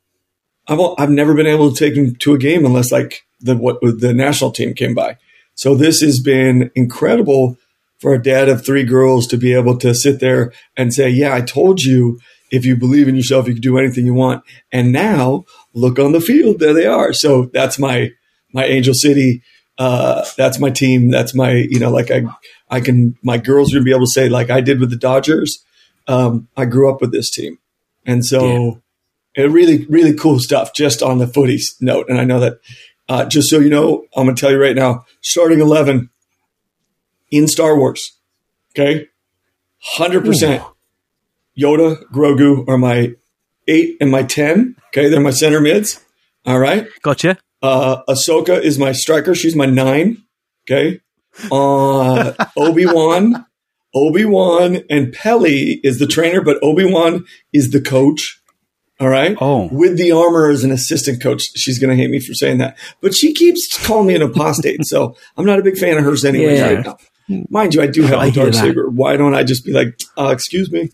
I've 0.67 0.81
I've 0.99 1.11
never 1.11 1.35
been 1.35 1.47
able 1.47 1.71
to 1.73 1.77
take 1.77 1.95
them 1.95 2.15
to 2.17 2.35
a 2.35 2.39
game 2.39 2.65
unless 2.65 2.91
like 2.91 3.23
the 3.41 3.57
what 3.57 3.81
the 3.83 4.15
national 4.15 4.51
team 4.51 4.75
came 4.75 4.95
by. 4.95 5.19
So 5.55 5.75
this 5.75 6.01
has 6.01 6.21
been 6.21 6.71
incredible 6.75 7.59
for 8.01 8.15
a 8.15 8.23
dad 8.23 8.49
of 8.49 8.65
three 8.65 8.85
girls 8.85 9.27
to 9.29 9.37
be 9.37 9.53
able 9.53 9.77
to 9.79 9.95
sit 9.95 10.21
there 10.21 10.53
and 10.77 10.93
say, 10.95 11.09
"Yeah, 11.09 11.35
I 11.35 11.41
told 11.43 11.83
you." 11.83 12.19
If 12.51 12.65
you 12.65 12.77
believe 12.77 13.09
in 13.09 13.17
yourself, 13.17 13.49
you 13.49 13.55
can 13.55 13.63
do 13.63 13.79
anything 13.79 14.07
you 14.07 14.15
want. 14.15 14.45
And 14.71 14.93
now 14.93 15.45
look 15.73 15.99
on 15.99 16.13
the 16.13 16.21
field; 16.21 16.61
there 16.61 16.73
they 16.73 16.87
are. 16.87 17.13
So 17.13 17.51
that's 17.53 17.79
my 17.79 18.13
my 18.53 18.65
Angel 18.65 18.95
City. 18.95 19.43
Uh, 19.79 20.25
that's 20.37 20.59
my 20.61 20.71
team. 20.71 21.11
That's 21.11 21.35
my 21.35 21.53
you 21.53 21.81
know 21.81 21.91
like 21.91 22.11
I 22.11 22.23
I 22.71 22.81
can 22.81 23.17
my 23.23 23.39
girls 23.39 23.73
are 23.73 23.77
gonna 23.79 23.85
be 23.85 23.91
able 23.91 24.07
to 24.07 24.13
say 24.13 24.29
like 24.29 24.51
I 24.51 24.61
did 24.61 24.81
with 24.81 24.91
the 24.91 24.97
Dodgers. 24.97 25.65
Um, 26.07 26.49
I 26.57 26.65
grew 26.65 26.91
up 26.91 27.01
with 27.01 27.13
this 27.13 27.31
team, 27.31 27.59
and 28.07 28.25
so 28.25 28.81
it 29.35 29.51
really 29.51 29.85
really 29.87 30.15
cool 30.15 30.39
stuff. 30.39 30.75
Just 30.75 31.03
on 31.03 31.19
the 31.19 31.27
footy 31.27 31.59
note, 31.81 32.09
and 32.09 32.19
I 32.21 32.25
know 32.25 32.41
that 32.41 32.59
uh, 33.09 33.25
just 33.25 33.49
so 33.51 33.59
you 33.59 33.71
know, 33.71 34.07
I'm 34.17 34.27
gonna 34.27 34.37
tell 34.37 34.51
you 34.51 34.61
right 34.61 34.77
now, 34.77 35.07
starting 35.21 35.61
eleven 35.61 36.11
in 37.31 37.49
Star 37.49 37.77
Wars. 37.77 38.13
Okay, 38.73 39.09
hundred 39.81 40.25
percent. 40.25 40.63
Yoda, 41.59 42.03
Grogu 42.13 42.67
are 42.69 42.79
my 42.79 43.15
eight 43.69 43.97
and 44.01 44.11
my 44.11 44.23
ten. 44.23 44.77
Okay, 44.89 45.09
they're 45.09 45.21
my 45.21 45.31
center 45.31 45.61
mids. 45.61 46.01
All 46.47 46.59
right. 46.59 46.87
Gotcha. 47.03 47.39
Uh, 47.65 48.03
Ahsoka 48.09 48.61
is 48.63 48.79
my 48.79 48.93
striker. 48.93 49.35
She's 49.35 49.57
my 49.57 49.65
nine. 49.67 50.23
Okay. 50.69 51.01
Uh, 51.51 52.33
Obi 52.57 52.85
Wan, 52.87 53.47
Obi 53.95 54.25
Wan, 54.27 54.83
and 54.91 55.13
Peli 55.13 55.81
is 55.83 55.99
the 55.99 56.07
trainer, 56.07 56.43
but 56.43 56.59
Obi 56.63 56.85
Wan 56.85 57.25
is 57.53 57.71
the 57.71 57.81
coach. 57.81 58.41
All 59.01 59.09
right. 59.09 59.37
Oh. 59.41 59.69
With 59.73 59.97
the 59.99 60.13
armor 60.13 60.49
as 60.51 60.63
an 60.63 60.71
assistant 60.71 61.23
coach. 61.23 61.43
She's 61.57 61.79
going 61.79 61.91
to 61.91 61.97
hate 62.01 62.11
me 62.11 62.21
for 62.21 62.35
saying 62.35 62.59
that, 62.59 62.77
but 63.01 63.15
she 63.15 63.33
keeps 63.33 63.85
calling 63.87 64.07
me 64.09 64.15
an 64.15 64.23
apostate. 64.23 64.85
so 64.85 65.17
I'm 65.37 65.47
not 65.47 65.59
a 65.59 65.63
big 65.63 65.77
fan 65.79 65.97
of 65.99 66.05
hers 66.05 66.25
anyway 66.25 66.57
Yeah. 66.57 66.73
right 66.75 66.87
now. 66.87 66.97
Mind 67.49 67.75
you, 67.75 67.81
I 67.83 67.87
do 67.87 68.03
have 68.03 68.19
I 68.19 68.27
a 68.27 68.31
Darksaber. 68.31 68.93
Why 68.93 69.17
don't 69.17 69.35
I 69.35 69.43
just 69.45 69.65
be 69.65 69.73
like, 69.73 69.99
uh, 70.19 70.29
excuse 70.29 70.71
me? 70.71 70.91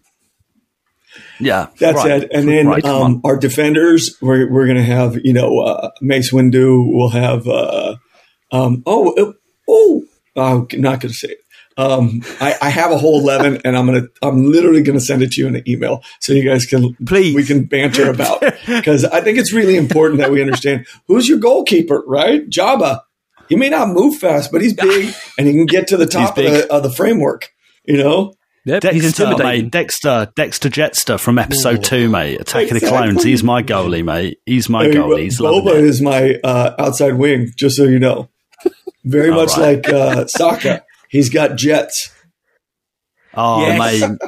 Yeah, 1.41 1.69
That's 1.79 1.97
right. 1.97 2.23
it. 2.23 2.31
And 2.33 2.49
then 2.49 2.67
Right, 2.67 2.85
um, 2.85 3.21
our 3.25 3.37
defenders, 3.37 4.17
we're, 4.21 4.51
we're 4.51 4.67
going 4.67 4.77
to 4.77 4.85
have, 4.85 5.17
you 5.25 5.33
know, 5.33 5.59
uh, 5.61 5.91
Mace 6.01 6.33
Windu. 6.33 6.85
We'll 6.87 7.09
have, 7.11 7.47
uh, 7.49 7.97
um, 8.53 8.83
oh, 8.87 9.35
oh, 9.69 10.05
I'm 10.37 10.67
not 10.81 11.01
going 11.01 11.13
to 11.13 11.15
say 11.15 11.29
it. 11.29 11.39
Um, 11.77 12.23
I, 12.41 12.55
I 12.61 12.69
have 12.69 12.91
a 12.91 12.99
whole 12.99 13.21
11 13.21 13.63
and 13.65 13.77
I'm 13.77 13.87
going 13.87 14.03
to, 14.03 14.09
I'm 14.21 14.51
literally 14.51 14.83
going 14.83 14.99
to 14.99 15.05
send 15.05 15.23
it 15.23 15.33
to 15.33 15.41
you 15.41 15.49
in 15.49 15.57
an 15.57 15.63
email 15.67 16.03
so 16.21 16.33
you 16.35 16.45
guys 16.45 16.67
can, 16.67 16.95
Please. 17.07 17.35
we 17.35 17.45
can 17.45 17.65
banter 17.65 18.11
about 18.11 18.41
because 18.67 19.05
I 19.05 19.23
think 19.23 19.39
it's 19.39 19.53
really 19.53 19.77
important 19.77 20.21
that 20.21 20.31
we 20.31 20.43
understand 20.43 20.87
who's 21.07 21.29
your 21.29 21.39
goalkeeper, 21.39 22.03
right? 22.07 22.49
Jabba. 22.51 23.01
He 23.49 23.57
may 23.57 23.71
not 23.71 23.89
move 23.89 24.19
fast, 24.19 24.53
but 24.53 24.63
he's 24.63 24.75
big 24.75 25.15
and 25.39 25.47
he 25.47 25.55
can 25.55 25.67
get 25.67 25.89
to 25.89 25.97
the 25.97 26.07
top 26.07 26.37
of 26.37 26.45
the, 26.45 26.73
of 26.73 26.83
the 26.83 26.91
framework, 26.91 27.51
you 27.85 27.97
know? 27.97 28.35
Yep, 28.67 28.83
he's 28.85 29.03
Dexter, 29.03 29.25
intimidating. 29.25 29.65
mate. 29.65 29.71
Dexter, 29.73 30.33
Dexter 30.37 30.69
Jettster 30.69 31.19
from 31.19 31.39
episode 31.39 31.83
two, 31.83 32.09
mate. 32.11 32.41
Attack 32.41 32.71
of 32.71 32.81
the 32.81 32.87
Clones. 32.87 33.23
He's 33.23 33.43
my 33.43 33.63
goalie, 33.63 34.05
mate. 34.05 34.39
He's 34.45 34.69
my 34.69 34.85
Hey, 34.85 34.93
goalie. 34.95 35.23
He's 35.23 35.41
loving 35.41 35.63
Boba 35.63 35.77
it. 35.79 35.85
is 35.85 36.03
my 36.03 36.35
uh, 36.45 36.75
outside 36.79 37.15
wing, 37.15 37.51
just 37.57 37.77
so 37.77 37.85
you 37.85 37.99
know. 37.99 38.29
Very 39.05 39.31
much 39.31 39.57
right. 39.57 39.77
like 39.83 39.89
uh, 39.89 40.27
Saka. 40.27 40.85
He's 41.09 41.31
got 41.31 41.57
jets. 41.57 42.13
Oh, 43.33 43.61
Yes. 43.63 44.01
mate. 44.01 44.19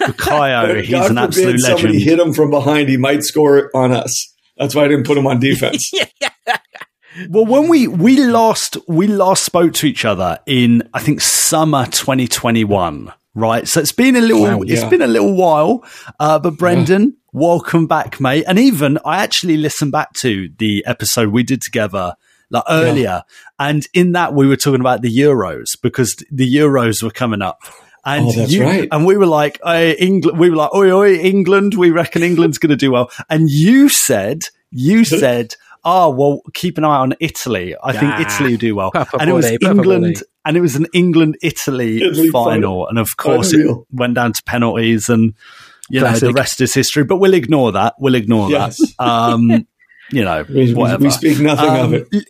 Bukayo, 0.00 0.80
he's 0.80 0.90
God 0.90 1.10
an 1.10 1.18
absolute 1.18 1.46
forbid 1.46 1.60
somebody 1.60 1.86
legend. 1.88 2.02
hit 2.04 2.18
him 2.18 2.32
from 2.32 2.50
behind, 2.50 2.88
he 2.88 2.96
might 2.96 3.22
score 3.22 3.70
on 3.74 3.92
us. 3.92 4.32
That's 4.56 4.74
why 4.74 4.84
I 4.84 4.88
didn't 4.88 5.04
put 5.06 5.18
him 5.18 5.26
on 5.26 5.40
defense. 5.40 5.90
Well, 7.30 7.46
when 7.46 7.68
we 7.68 7.88
we 7.88 8.22
last 8.26 8.76
we 8.86 9.06
last 9.06 9.42
spoke 9.42 9.72
to 9.74 9.86
each 9.86 10.04
other 10.04 10.38
in 10.44 10.86
I 10.92 11.00
think 11.00 11.22
summer 11.22 11.86
2021, 11.86 13.10
right? 13.36 13.68
So 13.68 13.80
it's 13.80 13.92
been 13.92 14.16
a 14.16 14.20
little 14.20 14.42
Wow, 14.42 14.62
it's 14.62 14.82
yeah. 14.82 14.88
been 14.88 15.02
a 15.02 15.06
little 15.06 15.34
while. 15.34 15.84
Uh, 16.18 16.38
but 16.40 16.56
Brendan, 16.58 17.16
welcome 17.32 17.86
back, 17.86 18.20
mate. 18.20 18.44
And 18.48 18.58
even 18.58 18.98
I 19.04 19.18
actually 19.22 19.56
listened 19.58 19.92
back 19.92 20.12
to 20.22 20.48
the 20.58 20.84
episode 20.86 21.28
we 21.28 21.42
did 21.44 21.60
together 21.62 22.14
like 22.50 22.64
earlier, 22.68 23.22
and 23.58 23.84
in 23.92 24.12
that 24.12 24.32
we 24.32 24.46
were 24.46 24.56
talking 24.56 24.80
about 24.80 25.02
the 25.02 25.14
Euros 25.16 25.76
because 25.82 26.14
the 26.30 26.52
Euros 26.52 27.02
were 27.02 27.10
coming 27.10 27.42
up. 27.42 27.60
And 28.04 28.24
Oh, 28.26 28.46
you, 28.46 28.62
right. 28.62 28.88
and 28.92 29.04
we 29.04 29.16
were 29.16 29.26
like, 29.26 29.58
England, 29.66 30.38
we 30.38 30.48
were 30.50 30.54
like, 30.56 30.72
oi, 30.72 30.92
oi, 30.92 31.14
England, 31.16 31.74
we 31.74 31.90
reckon 31.90 32.22
England's 32.22 32.58
going 32.58 32.70
to 32.70 32.76
do 32.76 32.92
well. 32.92 33.10
And 33.28 33.50
you 33.50 33.88
said, 33.88 34.42
you 34.70 35.04
said, 35.22 35.56
oh, 35.88 36.10
well, 36.10 36.40
keep 36.52 36.76
an 36.78 36.84
eye 36.84 36.96
on 36.98 37.14
Italy. 37.20 37.74
I 37.82 37.92
think 37.92 38.12
Ah, 38.12 38.20
Italy 38.20 38.50
will 38.52 38.58
do 38.58 38.74
well. 38.74 38.90
Papa 38.90 39.16
and 39.20 39.30
it 39.30 39.32
was 39.32 39.46
Bole, 39.46 39.58
Papa 39.62 39.74
England, 39.76 40.14
Bole. 40.16 40.22
and 40.44 40.56
it 40.56 40.60
was 40.60 40.74
an 40.76 40.86
England 40.92 41.36
Italy 41.42 42.02
Italy 42.02 42.28
final. 42.28 42.50
final. 42.50 42.88
And 42.88 42.98
of 42.98 43.16
course, 43.16 43.52
Unreal. 43.52 43.86
it 43.90 43.96
went 43.96 44.14
down 44.14 44.32
to 44.32 44.42
penalties 44.44 45.08
and, 45.08 45.32
you 45.88 46.00
know, 46.00 46.12
the 46.12 46.32
rest 46.32 46.60
is 46.60 46.74
history. 46.74 47.04
But 47.04 47.16
we'll 47.18 47.34
ignore 47.34 47.72
that. 47.72 47.94
We'll 48.00 48.16
ignore 48.16 48.50
Yes. 48.50 48.78
that. 48.78 48.92
Um, 48.98 49.66
you 50.12 50.24
know, 50.24 50.44
We, 50.48 50.54
we- 50.66 50.74
whatever. 50.74 51.04
we 51.04 51.10
speak 51.10 51.38
nothing 51.40 51.68
of 51.70 51.92
Um, 51.92 51.94
it. 52.12 52.24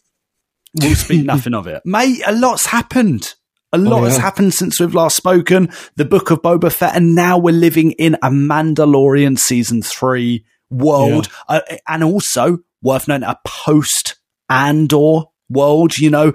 We'll 0.80 0.94
speak 0.94 1.24
nothing 1.24 1.54
of 1.54 1.66
it. 1.66 1.80
Mate, 1.86 2.20
a 2.26 2.32
lot's 2.34 2.66
happened. 2.66 3.34
A 3.72 3.78
lot 3.78 4.04
has 4.04 4.14
Oh, 4.14 4.16
yeah. 4.16 4.22
happened 4.22 4.54
since 4.54 4.78
we've 4.78 4.94
last 4.94 5.16
spoken. 5.16 5.70
The 5.96 6.04
Book 6.04 6.30
of 6.30 6.40
Boba 6.42 6.70
Fett, 6.70 6.94
and 6.94 7.14
now 7.14 7.36
we're 7.38 7.54
living 7.54 7.92
in 7.92 8.14
a 8.22 8.28
Mandalorian 8.30 9.38
season 9.38 9.82
three 9.82 10.44
world. 10.70 11.28
Uh, 11.48 11.60
and 11.88 12.04
also, 12.04 12.58
worth 12.86 13.08
noting, 13.08 13.28
a 13.28 13.38
post 13.44 14.14
Andor 14.48 15.24
world, 15.50 15.96
you 15.98 16.08
know, 16.10 16.32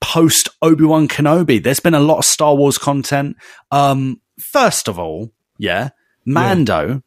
post 0.00 0.48
Obi 0.62 0.84
Wan 0.84 1.08
Kenobi. 1.08 1.62
There's 1.62 1.80
been 1.80 1.94
a 1.94 2.00
lot 2.00 2.18
of 2.18 2.24
Star 2.24 2.54
Wars 2.54 2.78
content. 2.78 3.36
Um, 3.70 4.20
first 4.52 4.88
of 4.88 4.98
all, 4.98 5.32
yeah, 5.58 5.90
Mando, 6.26 7.02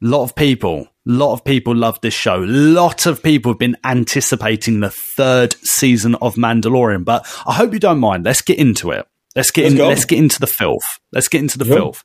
lot 0.00 0.22
of 0.24 0.34
people, 0.34 0.88
lot 1.06 1.32
of 1.32 1.44
people 1.44 1.74
love 1.74 2.00
this 2.02 2.14
show. 2.14 2.36
Lot 2.46 3.06
of 3.06 3.22
people 3.22 3.52
have 3.52 3.58
been 3.58 3.76
anticipating 3.84 4.80
the 4.80 4.90
third 5.16 5.54
season 5.62 6.14
of 6.16 6.34
Mandalorian, 6.36 7.04
but 7.04 7.26
I 7.46 7.54
hope 7.54 7.72
you 7.72 7.78
don't 7.78 7.98
mind. 8.00 8.24
Let's 8.24 8.42
get 8.42 8.58
into 8.58 8.90
it. 8.90 9.06
Let's 9.34 9.50
get 9.50 9.62
Let's 9.62 9.72
in, 9.72 9.78
go. 9.78 9.88
let's 9.88 10.04
get 10.04 10.18
into 10.18 10.40
the 10.40 10.46
filth. 10.46 10.98
Let's 11.12 11.28
get 11.28 11.40
into 11.40 11.58
the 11.58 11.66
Yeah. 11.66 11.74
filth. 11.76 12.04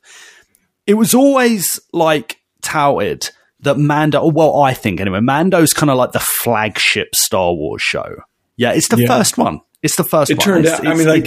It 0.86 0.94
was 0.94 1.14
always 1.14 1.80
like 1.92 2.38
touted 2.62 3.30
that 3.62 3.78
Mando, 3.78 4.26
well, 4.28 4.60
I 4.62 4.74
think 4.74 5.00
anyway, 5.00 5.20
Mando's 5.20 5.72
kind 5.72 5.90
of 5.90 5.96
like 5.96 6.12
the 6.12 6.20
flagship 6.20 7.14
Star 7.14 7.52
Wars 7.54 7.82
show. 7.82 8.16
Yeah, 8.56 8.72
it's 8.72 8.88
the 8.88 8.98
Yeah. 9.00 9.06
first 9.06 9.38
one. 9.38 9.60
It's 9.82 9.96
the 9.96 10.04
first 10.04 10.30
It 10.30 10.38
one. 10.38 10.44
turned 10.44 10.64
It's- 10.66 10.80
out, 10.80 10.86
I 10.86 10.94
mean, 10.94 11.06
like, 11.08 11.26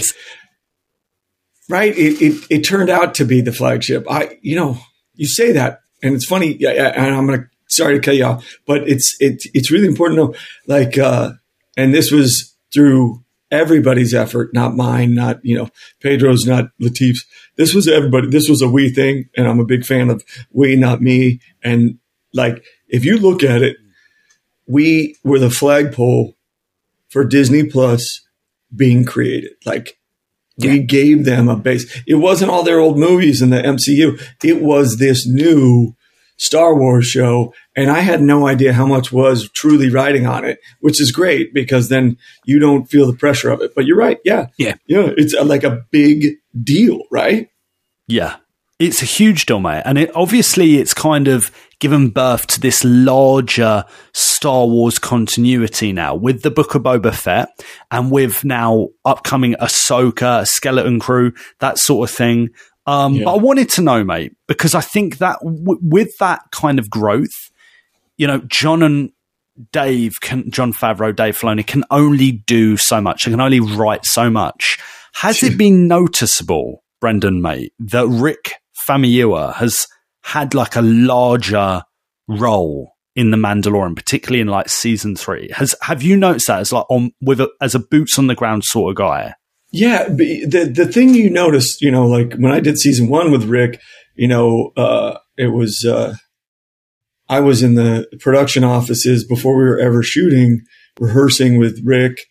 right? 1.68 1.96
It, 1.96 2.22
it, 2.22 2.46
it 2.50 2.60
turned 2.62 2.90
out 2.90 3.14
to 3.16 3.24
be 3.24 3.40
the 3.40 3.52
flagship. 3.52 4.06
I, 4.10 4.38
you 4.42 4.56
know, 4.56 4.78
you 5.14 5.26
say 5.26 5.52
that, 5.52 5.80
and 6.02 6.14
it's 6.14 6.26
funny, 6.26 6.56
yeah, 6.60 6.72
yeah, 6.72 6.92
and 6.94 7.14
I'm 7.14 7.26
going 7.26 7.40
to, 7.40 7.46
sorry 7.68 7.94
to 7.94 8.00
cut 8.00 8.16
you 8.16 8.24
off, 8.24 8.56
but 8.66 8.88
it's, 8.88 9.16
it, 9.20 9.42
it's 9.54 9.70
really 9.70 9.88
important 9.88 10.18
to 10.18 10.24
know, 10.26 10.34
like, 10.66 10.96
uh, 10.98 11.32
and 11.76 11.92
this 11.94 12.10
was 12.12 12.54
through 12.72 13.24
everybody's 13.50 14.14
effort, 14.14 14.50
not 14.52 14.74
mine, 14.76 15.14
not, 15.14 15.40
you 15.44 15.56
know, 15.56 15.68
Pedro's, 16.00 16.44
not 16.46 16.66
Latif's. 16.80 17.24
This 17.56 17.74
was 17.74 17.88
everybody. 17.88 18.28
This 18.28 18.48
was 18.48 18.60
a 18.60 18.68
we 18.68 18.90
thing. 18.90 19.28
And 19.36 19.46
I'm 19.48 19.60
a 19.60 19.64
big 19.64 19.84
fan 19.86 20.10
of 20.10 20.22
we, 20.52 20.76
not 20.76 21.00
me. 21.00 21.40
And 21.62 21.98
like, 22.36 22.62
if 22.88 23.04
you 23.04 23.18
look 23.18 23.42
at 23.42 23.62
it, 23.62 23.76
we 24.68 25.16
were 25.24 25.38
the 25.38 25.50
flagpole 25.50 26.34
for 27.08 27.24
Disney 27.24 27.64
Plus 27.64 28.20
being 28.74 29.04
created. 29.04 29.52
Like, 29.64 29.98
we 30.58 30.82
gave 30.82 31.24
them 31.24 31.48
a 31.48 31.56
base. 31.56 32.02
It 32.06 32.14
wasn't 32.14 32.50
all 32.50 32.62
their 32.62 32.80
old 32.80 32.98
movies 32.98 33.42
in 33.42 33.50
the 33.50 33.60
MCU. 33.60 34.20
It 34.42 34.62
was 34.62 34.96
this 34.96 35.26
new 35.26 35.94
Star 36.38 36.78
Wars 36.78 37.06
show. 37.06 37.52
And 37.76 37.90
I 37.90 38.00
had 38.00 38.22
no 38.22 38.46
idea 38.46 38.72
how 38.72 38.86
much 38.86 39.12
was 39.12 39.50
truly 39.54 39.90
riding 39.90 40.26
on 40.26 40.44
it, 40.44 40.58
which 40.80 41.00
is 41.00 41.12
great 41.12 41.52
because 41.52 41.88
then 41.88 42.16
you 42.44 42.58
don't 42.58 42.86
feel 42.86 43.06
the 43.06 43.16
pressure 43.16 43.50
of 43.50 43.60
it. 43.60 43.74
But 43.74 43.86
you're 43.86 43.98
right. 43.98 44.18
Yeah. 44.24 44.46
Yeah. 44.58 44.74
Yeah. 44.86 45.10
It's 45.16 45.34
a, 45.34 45.44
like 45.44 45.64
a 45.64 45.84
big 45.90 46.36
deal, 46.62 47.00
right? 47.10 47.48
Yeah. 48.06 48.36
It's 48.78 49.02
a 49.02 49.06
huge 49.06 49.46
deal, 49.46 49.60
mate. 49.60 49.82
And 49.84 49.98
it, 49.98 50.10
obviously, 50.14 50.76
it's 50.76 50.94
kind 50.94 51.28
of 51.28 51.50
given 51.78 52.08
birth 52.10 52.46
to 52.46 52.60
this 52.60 52.82
larger 52.84 53.84
Star 54.14 54.66
Wars 54.66 54.98
continuity 54.98 55.92
now 55.92 56.14
with 56.14 56.42
the 56.42 56.50
Book 56.50 56.74
of 56.74 56.82
Boba 56.82 57.14
Fett 57.14 57.48
and 57.90 58.10
with 58.10 58.44
now 58.44 58.88
upcoming 59.04 59.54
Ahsoka, 59.60 60.46
Skeleton 60.46 60.98
Crew, 60.98 61.32
that 61.60 61.78
sort 61.78 62.08
of 62.08 62.16
thing. 62.16 62.48
Um, 62.86 63.14
Yeah. 63.14 63.24
But 63.24 63.34
I 63.34 63.36
wanted 63.38 63.68
to 63.70 63.82
know, 63.82 64.04
mate, 64.04 64.32
because 64.46 64.74
I 64.74 64.80
think 64.80 65.18
that 65.18 65.38
w- 65.40 65.78
with 65.82 66.16
that 66.18 66.40
kind 66.52 66.78
of 66.78 66.88
growth, 66.88 67.50
you 68.16 68.26
know, 68.26 68.38
Jon 68.46 68.82
and 68.82 69.10
Dave 69.72 70.14
can, 70.20 70.50
Jon 70.50 70.72
Favreau, 70.72 71.14
Dave 71.14 71.38
Filoni 71.38 71.66
can 71.66 71.84
only 71.90 72.32
do 72.32 72.76
so 72.76 73.00
much. 73.00 73.24
They 73.24 73.30
can 73.30 73.40
only 73.40 73.60
write 73.60 74.04
so 74.06 74.30
much. 74.30 74.78
Has 75.14 75.42
it 75.42 75.56
been 75.58 75.88
noticeable, 75.88 76.84
Brendan, 77.00 77.40
mate, 77.42 77.72
that 77.78 78.06
Rick 78.06 78.52
Famuyiwa 78.88 79.54
has 79.54 79.86
had 80.26 80.54
like 80.54 80.74
a 80.74 80.82
larger 80.82 81.84
role 82.26 82.90
in 83.14 83.30
the 83.30 83.36
Mandalorian, 83.36 83.94
particularly 83.94 84.40
in 84.40 84.48
like 84.48 84.68
season 84.68 85.14
three? 85.14 85.48
Has 85.54 85.74
have 85.82 86.02
you 86.02 86.16
noticed 86.16 86.48
that 86.48 86.58
as 86.58 86.72
like 86.72 86.84
on 86.90 87.12
with 87.22 87.40
a, 87.40 87.48
as 87.60 87.76
a 87.76 87.78
boots 87.78 88.18
on 88.18 88.26
the 88.26 88.34
ground 88.34 88.64
sort 88.64 88.90
of 88.90 88.96
guy? 88.96 89.34
Yeah, 89.70 90.08
the 90.08 90.72
the 90.74 90.86
thing 90.86 91.14
you 91.14 91.30
noticed, 91.30 91.80
you 91.80 91.92
know, 91.92 92.06
like 92.06 92.34
when 92.34 92.50
I 92.50 92.58
did 92.58 92.76
season 92.76 93.08
one 93.08 93.30
with 93.30 93.44
Rick, 93.44 93.80
you 94.16 94.26
know, 94.26 94.72
uh, 94.76 95.18
it 95.38 95.52
was 95.52 95.84
uh, 95.84 96.16
I 97.28 97.38
was 97.38 97.62
in 97.62 97.76
the 97.76 98.08
production 98.18 98.64
offices 98.64 99.22
before 99.22 99.56
we 99.56 99.64
were 99.64 99.78
ever 99.78 100.02
shooting, 100.02 100.62
rehearsing 100.98 101.56
with 101.56 101.80
Rick, 101.84 102.26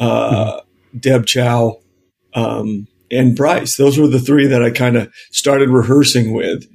uh, 0.00 0.32
mm-hmm. 0.32 0.98
Deb 0.98 1.26
Chow, 1.26 1.78
um, 2.34 2.88
and 3.08 3.36
Bryce. 3.36 3.76
Those 3.76 3.98
were 3.98 4.08
the 4.08 4.18
three 4.18 4.48
that 4.48 4.64
I 4.64 4.70
kind 4.70 4.96
of 4.96 5.12
started 5.30 5.68
rehearsing 5.68 6.34
with 6.34 6.66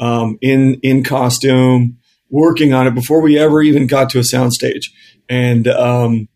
um, 0.00 0.38
in 0.40 0.80
in 0.82 1.04
costume, 1.04 1.98
working 2.28 2.72
on 2.72 2.88
it 2.88 2.94
before 2.94 3.20
we 3.20 3.38
ever 3.38 3.62
even 3.62 3.86
got 3.86 4.10
to 4.10 4.18
a 4.18 4.22
soundstage. 4.22 4.86
And 5.28 5.68
um, 5.68 6.28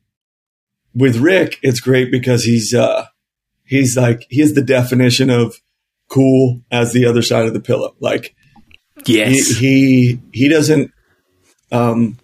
with 0.95 1.17
Rick, 1.17 1.59
it's 1.63 1.81
great 1.81 2.13
because 2.13 2.45
he's 2.45 2.73
uh, 2.73 3.07
he's 3.65 3.97
like 3.97 4.27
he 4.31 4.41
is 4.41 4.55
the 4.55 4.63
definition 4.63 5.31
of 5.31 5.57
cool 6.09 6.61
as 6.71 6.93
the 6.93 7.07
other 7.07 7.23
side 7.23 7.47
of 7.47 7.55
the 7.55 7.61
pillow. 7.61 7.97
Like 7.99 8.37
Yes. 9.07 9.49
He 9.49 9.55
he, 9.55 10.21
he 10.33 10.49
doesn't 10.49 10.93
um 11.73 12.19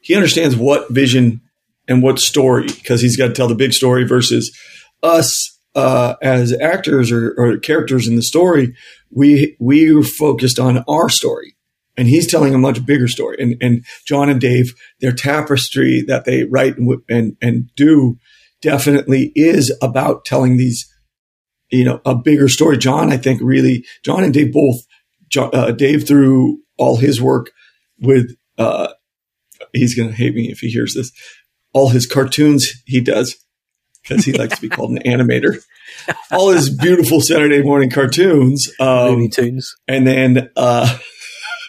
he 0.00 0.14
understands 0.14 0.56
what 0.56 0.90
vision 0.90 1.40
and 1.88 2.02
what 2.02 2.18
story 2.18 2.66
because 2.66 3.00
he's 3.00 3.16
got 3.16 3.28
to 3.28 3.32
tell 3.32 3.48
the 3.48 3.54
big 3.54 3.72
story 3.72 4.04
versus 4.04 4.56
us 5.02 5.58
uh, 5.74 6.14
as 6.22 6.52
actors 6.60 7.12
or, 7.12 7.34
or, 7.38 7.56
characters 7.58 8.08
in 8.08 8.16
the 8.16 8.22
story. 8.22 8.74
We 9.10 9.56
we 9.60 9.94
are 9.94 10.02
focused 10.02 10.58
on 10.58 10.84
our 10.88 11.08
story, 11.08 11.56
and 11.96 12.08
he's 12.08 12.26
telling 12.26 12.54
a 12.54 12.58
much 12.58 12.84
bigger 12.84 13.08
story. 13.08 13.36
And 13.40 13.56
and 13.60 13.84
Jon 14.06 14.28
and 14.28 14.40
Dave, 14.40 14.74
their 15.00 15.12
tapestry 15.12 16.02
that 16.02 16.24
they 16.24 16.44
write 16.44 16.76
and 16.78 17.02
and, 17.08 17.36
and 17.40 17.70
do 17.76 18.18
definitely 18.62 19.32
is 19.34 19.76
about 19.80 20.24
telling 20.24 20.56
these 20.56 20.88
you 21.70 21.84
know 21.84 22.00
a 22.04 22.14
bigger 22.14 22.48
story. 22.48 22.76
Jon, 22.76 23.12
I 23.12 23.16
think, 23.16 23.40
really 23.42 23.84
Jon 24.04 24.24
and 24.24 24.34
Dave 24.34 24.52
both 24.52 24.80
uh, 25.36 25.72
Dave 25.72 26.06
through 26.06 26.60
all 26.76 26.96
his 26.96 27.20
work 27.20 27.52
with, 28.00 28.34
uh, 28.58 28.88
he's 29.72 29.94
going 29.94 30.08
to 30.08 30.14
hate 30.14 30.34
me 30.34 30.50
if 30.50 30.58
he 30.58 30.68
hears 30.68 30.94
this, 30.94 31.12
all 31.72 31.90
his 31.90 32.06
cartoons 32.06 32.82
he 32.86 33.00
does 33.00 33.36
because 34.02 34.24
he 34.24 34.32
likes 34.32 34.56
to 34.56 34.62
be 34.62 34.68
called 34.68 34.90
an 34.90 35.02
animator. 35.02 35.62
All 36.30 36.50
his 36.50 36.70
beautiful 36.70 37.20
Saturday 37.20 37.62
morning 37.62 37.90
cartoons, 37.90 38.70
um, 38.80 39.10
Looney 39.10 39.28
Tunes, 39.28 39.74
and 39.86 40.06
then, 40.06 40.50
uh, 40.56 40.98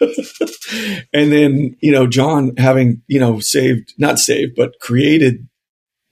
and 1.12 1.32
then 1.32 1.76
you 1.80 1.92
know 1.92 2.06
Jon 2.06 2.56
having 2.56 3.02
you 3.06 3.20
know 3.20 3.40
saved 3.40 3.92
not 3.98 4.18
saved 4.18 4.54
but 4.56 4.72
created 4.80 5.46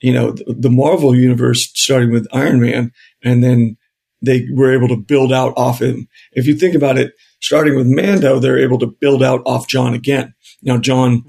you 0.01 0.13
know 0.13 0.33
the, 0.33 0.55
the 0.59 0.71
Marvel 0.71 1.15
universe 1.15 1.71
starting 1.75 2.11
with 2.11 2.29
Iron 2.33 2.61
Man, 2.61 2.93
and 3.23 3.43
then 3.43 3.77
they 4.23 4.47
were 4.53 4.73
able 4.75 4.89
to 4.89 4.97
build 4.97 5.33
out 5.33 5.55
off 5.57 5.81
him. 5.81 6.09
If 6.33 6.47
you 6.47 6.55
think 6.55 6.75
about 6.75 6.99
it, 6.99 7.15
starting 7.41 7.77
with 7.77 7.87
Mando, 7.87 8.39
they're 8.39 8.59
able 8.59 8.79
to 8.79 8.87
build 8.87 9.23
out 9.23 9.43
off 9.47 9.69
Jon 9.69 9.95
again. 9.95 10.35
Now, 10.63 10.79
Jon 10.79 11.25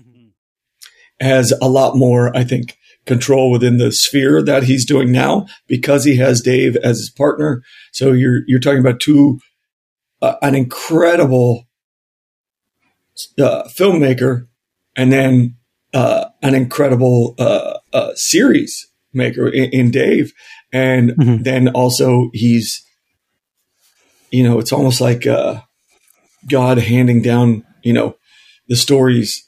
has 1.20 1.54
a 1.62 1.70
lot 1.70 1.96
more, 1.96 2.36
I 2.36 2.44
think, 2.44 2.78
control 3.06 3.52
within 3.52 3.78
the 3.78 3.92
sphere 3.92 4.44
that 4.44 4.64
he's 4.64 4.86
doing 4.86 5.12
now 5.12 5.48
because 5.68 6.04
he 6.04 6.18
has 6.18 6.42
Dave 6.42 6.76
as 6.78 6.98
his 6.98 7.10
partner. 7.10 7.64
So 7.92 8.12
you're 8.12 8.42
you're 8.48 8.60
talking 8.60 8.80
about 8.80 9.00
two 9.00 9.40
uh, 10.22 10.36
an 10.42 10.56
incredible 10.56 11.68
uh, 13.40 13.64
filmmaker 13.76 14.48
and 14.96 15.12
then 15.12 15.56
uh, 15.94 16.26
an 16.42 16.56
incredible 16.56 17.36
uh, 17.40 17.80
uh, 17.94 18.12
series 18.16 18.88
maker 19.14 19.48
in, 19.48 19.70
in 19.72 19.92
Dave, 19.92 20.32
and 20.72 21.12
mm-hmm. 21.12 21.44
then 21.44 21.70
also 21.70 22.30
he's 22.34 22.84
you 24.30 24.44
know 24.44 24.60
it's 24.60 24.72
almost 24.72 25.02
like 25.02 25.26
uh, 25.26 25.62
God 26.48 26.80
handing 26.80 27.22
down, 27.22 27.64
you 27.84 27.94
know, 27.94 28.16
the 28.68 28.76
stories 28.76 29.48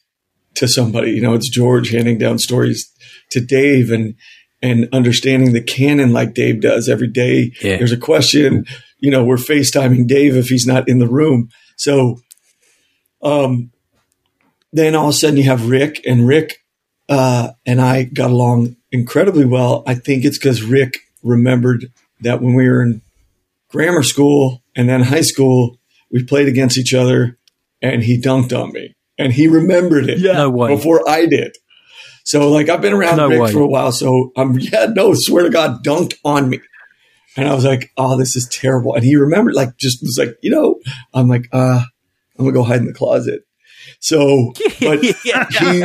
to 0.55 0.67
somebody. 0.67 1.11
You 1.11 1.21
know, 1.21 1.33
it's 1.33 1.49
George 1.49 1.91
handing 1.91 2.17
down 2.17 2.39
stories 2.39 2.91
to 3.33 3.41
Dave 3.41 3.91
and 3.91 4.15
and 4.61 4.87
understanding 4.93 5.51
the 5.51 5.61
canon 5.61 6.13
like 6.13 6.33
Dave 6.33 6.61
does 6.61 6.87
every 6.87 7.09
day. 7.09 7.51
Yeah. 7.61 7.77
There's 7.77 7.91
a 7.91 7.97
question, 7.97 8.65
you 8.99 9.11
know, 9.11 9.23
we're 9.23 9.35
FaceTiming 9.35 10.07
Dave 10.07 10.37
if 10.37 10.47
he's 10.47 10.65
not 10.65 10.87
in 10.87 10.99
the 10.99 11.07
room. 11.07 11.49
So 11.75 12.19
um 13.21 13.71
then 14.71 14.95
all 14.95 15.09
of 15.09 15.09
a 15.09 15.13
sudden 15.13 15.37
you 15.37 15.43
have 15.43 15.69
Rick 15.69 16.01
and 16.07 16.27
Rick 16.27 16.63
uh 17.09 17.51
and 17.65 17.81
I 17.81 18.03
got 18.03 18.31
along 18.31 18.77
incredibly 18.91 19.45
well. 19.45 19.83
I 19.85 19.95
think 19.95 20.23
it's 20.23 20.37
because 20.37 20.63
Rick 20.63 20.93
remembered 21.21 21.91
that 22.21 22.41
when 22.41 22.53
we 22.53 22.69
were 22.69 22.81
in 22.81 23.01
grammar 23.69 24.03
school 24.03 24.63
and 24.75 24.87
then 24.87 25.01
high 25.01 25.21
school, 25.21 25.77
we 26.11 26.23
played 26.23 26.47
against 26.47 26.77
each 26.77 26.93
other 26.93 27.37
and 27.81 28.03
he 28.03 28.19
dunked 28.19 28.57
on 28.57 28.71
me 28.71 28.95
and 29.17 29.33
he 29.33 29.47
remembered 29.47 30.09
it 30.09 30.19
yeah. 30.19 30.33
no 30.33 30.67
before 30.67 31.07
I 31.07 31.25
did. 31.25 31.55
So 32.23 32.49
like 32.49 32.69
I've 32.69 32.81
been 32.81 32.93
around 32.93 33.17
no 33.17 33.27
Rick 33.27 33.41
way. 33.41 33.51
for 33.51 33.61
a 33.61 33.67
while. 33.67 33.91
So 33.91 34.31
I'm 34.35 34.57
yeah, 34.59 34.87
no, 34.93 35.13
swear 35.13 35.43
to 35.43 35.49
God, 35.49 35.83
dunked 35.83 36.15
on 36.23 36.49
me. 36.49 36.59
And 37.35 37.47
I 37.47 37.53
was 37.53 37.65
like, 37.65 37.91
oh, 37.97 38.17
this 38.17 38.35
is 38.35 38.47
terrible. 38.47 38.93
And 38.93 39.03
he 39.03 39.15
remembered, 39.15 39.55
like, 39.55 39.75
just 39.77 40.03
was 40.03 40.17
like, 40.19 40.37
you 40.41 40.51
know, 40.51 40.79
I'm 41.13 41.27
like, 41.27 41.49
uh, 41.51 41.81
I'm 42.37 42.45
gonna 42.45 42.51
go 42.51 42.63
hide 42.63 42.79
in 42.79 42.85
the 42.85 42.93
closet. 42.93 43.41
So, 43.99 44.53
but 44.81 45.03
yeah. 45.25 45.47
he, 45.49 45.79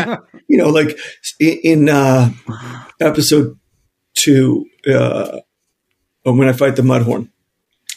you 0.48 0.59
know, 0.59 0.68
like 0.68 0.98
in, 1.40 1.88
uh, 1.88 2.31
episode 3.01 3.59
two, 4.14 4.66
uh, 4.92 5.40
when 6.24 6.48
I 6.48 6.53
fight 6.53 6.77
the 6.77 6.83
Mudhorn, 6.83 7.31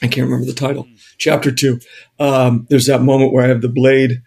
I 0.02 0.08
can't 0.08 0.26
remember 0.26 0.46
the 0.46 0.54
title. 0.54 0.88
Chapter 1.18 1.52
two. 1.52 1.80
Um, 2.20 2.66
there's 2.70 2.86
that 2.86 3.02
moment 3.02 3.34
where 3.34 3.44
I 3.44 3.50
have 3.50 3.62
the 3.62 3.70
blade. 3.70 4.22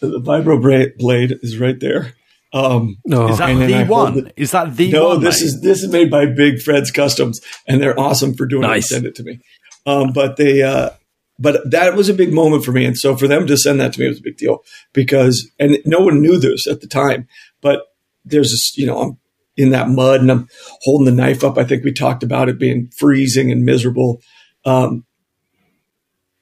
The 0.00 0.20
vibro 0.20 0.60
blade 0.96 1.38
is 1.42 1.58
right 1.58 1.78
there. 1.78 2.14
Um, 2.54 2.98
no. 3.04 3.28
Is 3.28 3.38
that 3.38 3.52
the 3.52 3.84
one? 3.84 4.32
Is 4.36 4.52
that 4.52 4.76
the 4.76 4.92
no, 4.92 5.08
one? 5.08 5.20
this 5.20 5.40
mate? 5.40 5.46
is 5.46 5.60
this 5.60 5.82
is 5.82 5.90
made 5.90 6.10
by 6.10 6.26
Big 6.26 6.62
Fred's 6.62 6.92
Customs, 6.92 7.40
and 7.66 7.82
they're 7.82 7.98
awesome 7.98 8.34
for 8.34 8.46
doing 8.46 8.62
nice. 8.62 8.86
it. 8.86 8.94
Send 8.94 9.06
it 9.06 9.16
to 9.16 9.24
me. 9.24 9.40
Um, 9.86 10.12
but 10.12 10.36
they, 10.36 10.62
uh, 10.62 10.90
but 11.38 11.68
that 11.68 11.96
was 11.96 12.08
a 12.08 12.14
big 12.14 12.32
moment 12.32 12.64
for 12.64 12.70
me, 12.70 12.84
and 12.84 12.96
so 12.96 13.16
for 13.16 13.26
them 13.26 13.46
to 13.48 13.56
send 13.56 13.80
that 13.80 13.92
to 13.94 14.00
me 14.00 14.08
was 14.08 14.20
a 14.20 14.22
big 14.22 14.36
deal 14.36 14.62
because, 14.92 15.50
and 15.58 15.78
no 15.84 15.98
one 15.98 16.22
knew 16.22 16.38
this 16.38 16.68
at 16.68 16.80
the 16.80 16.86
time, 16.86 17.26
but 17.60 17.82
there's 18.24 18.52
this, 18.52 18.78
you 18.78 18.86
know, 18.86 19.00
I'm 19.00 19.18
in 19.56 19.70
that 19.70 19.88
mud 19.88 20.20
and 20.20 20.30
I'm 20.30 20.48
holding 20.82 21.06
the 21.06 21.22
knife 21.22 21.44
up. 21.44 21.58
I 21.58 21.64
think 21.64 21.84
we 21.84 21.92
talked 21.92 22.22
about 22.22 22.48
it 22.48 22.58
being 22.58 22.90
freezing 22.96 23.50
and 23.50 23.64
miserable. 23.64 24.20
Um, 24.64 25.04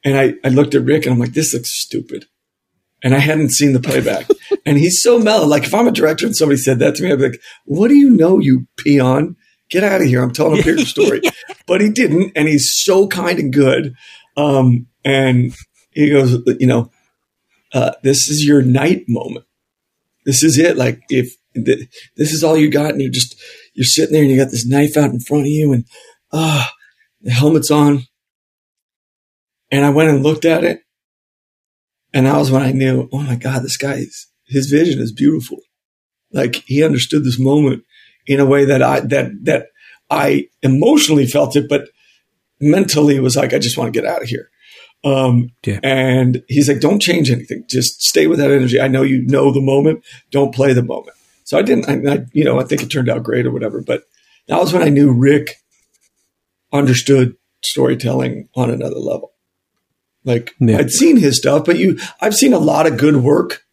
and 0.04 0.16
I, 0.16 0.34
I 0.44 0.48
looked 0.48 0.74
at 0.74 0.82
Rick 0.82 1.04
and 1.04 1.14
I'm 1.14 1.18
like, 1.18 1.34
this 1.34 1.52
looks 1.52 1.70
stupid. 1.70 2.26
And 3.02 3.14
I 3.14 3.18
hadn't 3.18 3.50
seen 3.50 3.72
the 3.72 3.80
playback. 3.80 4.28
And 4.64 4.78
he's 4.78 5.02
so 5.02 5.18
mellow. 5.18 5.46
Like 5.46 5.64
if 5.64 5.74
I'm 5.74 5.88
a 5.88 5.92
director 5.92 6.26
and 6.26 6.36
somebody 6.36 6.58
said 6.58 6.78
that 6.78 6.94
to 6.96 7.02
me, 7.02 7.12
I'd 7.12 7.18
be 7.18 7.30
like, 7.30 7.40
what 7.64 7.88
do 7.88 7.94
you 7.94 8.10
know, 8.10 8.38
you 8.38 8.66
peon? 8.76 9.36
Get 9.70 9.84
out 9.84 10.00
of 10.00 10.06
here. 10.06 10.22
I'm 10.22 10.32
telling 10.32 10.60
a 10.60 10.62
bigger 10.62 10.84
story. 10.84 11.22
but 11.66 11.80
he 11.80 11.90
didn't. 11.90 12.32
And 12.36 12.48
he's 12.48 12.72
so 12.82 13.06
kind 13.08 13.38
and 13.38 13.52
good. 13.52 13.94
Um, 14.36 14.86
and 15.04 15.54
he 15.90 16.10
goes, 16.10 16.38
you 16.58 16.66
know, 16.66 16.90
uh, 17.72 17.92
this 18.02 18.28
is 18.28 18.44
your 18.44 18.62
night 18.62 19.04
moment. 19.08 19.46
This 20.24 20.42
is 20.42 20.58
it. 20.58 20.76
Like 20.76 21.02
if 21.08 21.34
th- 21.54 21.88
this 22.16 22.32
is 22.32 22.44
all 22.44 22.56
you 22.56 22.70
got 22.70 22.92
and 22.92 23.00
you're 23.00 23.10
just, 23.10 23.34
you're 23.74 23.84
sitting 23.84 24.12
there 24.12 24.22
and 24.22 24.30
you 24.30 24.36
got 24.36 24.50
this 24.50 24.66
knife 24.66 24.96
out 24.96 25.10
in 25.10 25.20
front 25.20 25.44
of 25.44 25.48
you 25.48 25.72
and, 25.72 25.84
ah, 26.32 26.68
uh, 26.68 26.72
the 27.22 27.30
helmet's 27.30 27.70
on 27.70 28.04
and 29.72 29.86
I 29.86 29.90
went 29.90 30.10
and 30.10 30.22
looked 30.22 30.44
at 30.44 30.64
it. 30.64 30.82
And 32.12 32.26
that 32.26 32.36
was 32.36 32.50
when 32.50 32.62
I 32.62 32.72
knew, 32.72 33.08
oh 33.10 33.22
my 33.22 33.36
God, 33.36 33.62
this 33.62 33.78
guy's, 33.78 34.26
his 34.52 34.68
vision 34.68 35.00
is 35.00 35.12
beautiful. 35.12 35.58
Like 36.32 36.56
he 36.66 36.84
understood 36.84 37.24
this 37.24 37.38
moment 37.38 37.84
in 38.26 38.40
a 38.40 38.46
way 38.46 38.64
that 38.64 38.82
I, 38.82 39.00
that, 39.00 39.30
that 39.42 39.66
I 40.10 40.48
emotionally 40.62 41.26
felt 41.26 41.56
it, 41.56 41.68
but 41.68 41.88
mentally 42.60 43.18
was 43.18 43.36
like, 43.36 43.52
I 43.52 43.58
just 43.58 43.76
want 43.76 43.92
to 43.92 44.00
get 44.00 44.08
out 44.08 44.22
of 44.22 44.28
here. 44.28 44.50
Um, 45.04 45.50
yeah. 45.66 45.80
and 45.82 46.44
he's 46.48 46.68
like, 46.68 46.80
don't 46.80 47.02
change 47.02 47.30
anything. 47.30 47.64
Just 47.68 48.02
stay 48.02 48.28
with 48.28 48.38
that 48.38 48.52
energy. 48.52 48.80
I 48.80 48.88
know 48.88 49.02
you 49.02 49.26
know 49.26 49.52
the 49.52 49.60
moment. 49.60 50.04
Don't 50.30 50.54
play 50.54 50.72
the 50.72 50.82
moment. 50.82 51.16
So 51.44 51.58
I 51.58 51.62
didn't, 51.62 51.88
I, 51.88 52.12
I, 52.12 52.26
you 52.32 52.44
know, 52.44 52.60
I 52.60 52.64
think 52.64 52.82
it 52.82 52.86
turned 52.86 53.08
out 53.08 53.24
great 53.24 53.46
or 53.46 53.50
whatever, 53.50 53.82
but 53.82 54.04
that 54.46 54.60
was 54.60 54.72
when 54.72 54.82
I 54.82 54.88
knew 54.90 55.12
Rick 55.12 55.56
understood 56.72 57.36
storytelling 57.64 58.48
on 58.54 58.70
another 58.70 58.98
level. 58.98 59.32
Like 60.24 60.54
yeah. 60.60 60.78
I'd 60.78 60.90
seen 60.90 61.16
his 61.16 61.36
stuff, 61.36 61.64
but 61.64 61.78
you, 61.78 61.98
I've 62.20 62.34
seen 62.34 62.52
a 62.52 62.58
lot 62.58 62.86
of 62.86 62.96
good 62.96 63.16
work, 63.16 63.64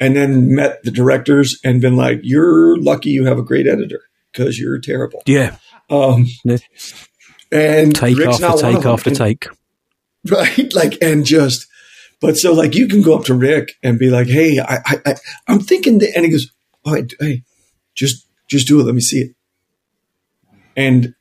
and 0.00 0.16
then 0.16 0.54
met 0.54 0.82
the 0.82 0.90
directors 0.90 1.60
and 1.62 1.80
been 1.80 1.94
like, 1.96 2.20
"You're 2.22 2.76
lucky 2.78 3.10
you 3.10 3.26
have 3.26 3.38
a 3.38 3.42
great 3.42 3.66
editor 3.66 4.00
because 4.32 4.58
you're 4.58 4.80
terrible." 4.80 5.22
Yeah. 5.26 5.56
Um, 5.90 6.26
and 7.52 7.94
Take 7.94 8.16
Rick's 8.16 8.42
after 8.42 8.62
take 8.72 8.84
after 8.86 9.10
And- 9.10 9.16
take. 9.18 9.46
right? 10.30 10.74
Like, 10.74 10.98
and 11.02 11.24
just, 11.24 11.66
but 12.20 12.36
so 12.36 12.52
like 12.52 12.74
you 12.74 12.88
can 12.88 13.00
go 13.02 13.14
up 13.16 13.24
to 13.24 13.34
Rick 13.34 13.72
and 13.82 13.98
be 13.98 14.10
like, 14.10 14.26
"Hey, 14.26 14.58
I, 14.58 14.76
I, 14.84 15.00
I 15.06 15.14
I'm 15.48 15.60
thinking," 15.60 15.98
that, 15.98 16.12
and 16.14 16.24
he 16.24 16.30
goes, 16.30 16.50
"All 16.84 16.92
right, 16.94 17.10
hey, 17.20 17.42
just, 17.94 18.26
just 18.48 18.66
do 18.68 18.80
it. 18.80 18.84
Let 18.84 18.94
me 18.94 19.00
see 19.00 19.18
it." 19.20 19.30
And 20.76 21.14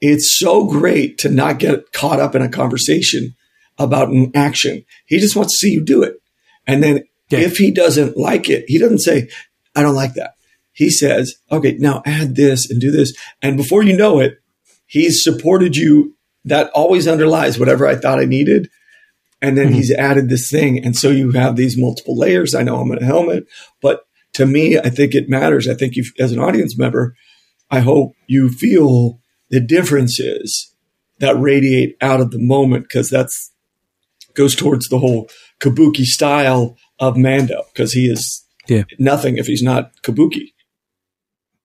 it's 0.00 0.38
so 0.38 0.66
great 0.66 1.18
to 1.18 1.28
not 1.30 1.58
get 1.58 1.92
caught 1.92 2.20
up 2.20 2.34
in 2.34 2.42
a 2.42 2.48
conversation 2.48 3.34
about 3.78 4.08
an 4.10 4.30
action. 4.34 4.84
He 5.06 5.18
just 5.18 5.34
wants 5.36 5.54
to 5.54 5.66
see 5.66 5.72
you 5.72 5.82
do 5.82 6.02
it, 6.02 6.20
and 6.66 6.82
then 6.82 7.04
Yeah. 7.34 7.46
if 7.46 7.56
he 7.56 7.70
doesn't 7.70 8.16
like 8.16 8.48
it, 8.48 8.64
he 8.68 8.78
doesn't 8.78 9.00
say, 9.00 9.28
"I 9.74 9.82
don't 9.82 9.94
like 9.94 10.14
that." 10.14 10.34
He 10.72 10.90
says, 10.90 11.34
"Okay, 11.50 11.76
now 11.78 12.02
add 12.04 12.36
this 12.36 12.70
and 12.70 12.80
do 12.80 12.90
this," 12.90 13.14
and 13.42 13.56
before 13.56 13.82
you 13.82 13.96
know 13.96 14.20
it, 14.20 14.38
he's 14.86 15.22
supported 15.22 15.76
you. 15.76 16.16
That 16.44 16.70
always 16.74 17.08
underlies 17.08 17.58
whatever 17.58 17.86
I 17.86 17.96
thought 17.96 18.20
I 18.20 18.26
needed. 18.26 18.68
And 19.40 19.58
then 19.58 19.68
hmm. 19.68 19.74
he's 19.74 19.92
added 19.92 20.28
this 20.28 20.50
thing. 20.50 20.82
And 20.84 20.96
so 20.96 21.10
you 21.10 21.32
have 21.32 21.56
these 21.56 21.76
multiple 21.76 22.16
layers. 22.16 22.54
I 22.54 22.62
know 22.62 22.76
I'm 22.76 22.92
in 22.92 23.02
a 23.02 23.04
helmet, 23.04 23.46
but 23.82 24.06
to 24.34 24.46
me, 24.46 24.78
I 24.78 24.90
think 24.90 25.14
it 25.14 25.28
matters. 25.28 25.68
I 25.68 25.74
think 25.74 25.96
you, 25.96 26.04
as 26.18 26.32
an 26.32 26.38
audience 26.38 26.78
member, 26.78 27.14
I 27.70 27.80
hope 27.80 28.14
you 28.26 28.50
feel 28.50 29.20
the 29.50 29.60
differences 29.60 30.74
that 31.18 31.38
radiate 31.38 31.96
out 32.00 32.20
of 32.20 32.30
the 32.30 32.38
moment 32.38 32.84
because 32.84 33.08
that's 33.08 33.52
goes 34.34 34.56
towards 34.56 34.88
the 34.88 34.98
whole 34.98 35.28
kabuki 35.60 36.04
style 36.04 36.76
of 36.98 37.16
Mando 37.16 37.64
because 37.72 37.92
he 37.92 38.06
is 38.08 38.44
Yeah. 38.68 38.84
nothing 38.98 39.36
if 39.38 39.46
he's 39.46 39.62
not 39.62 39.90
kabuki. 40.02 40.52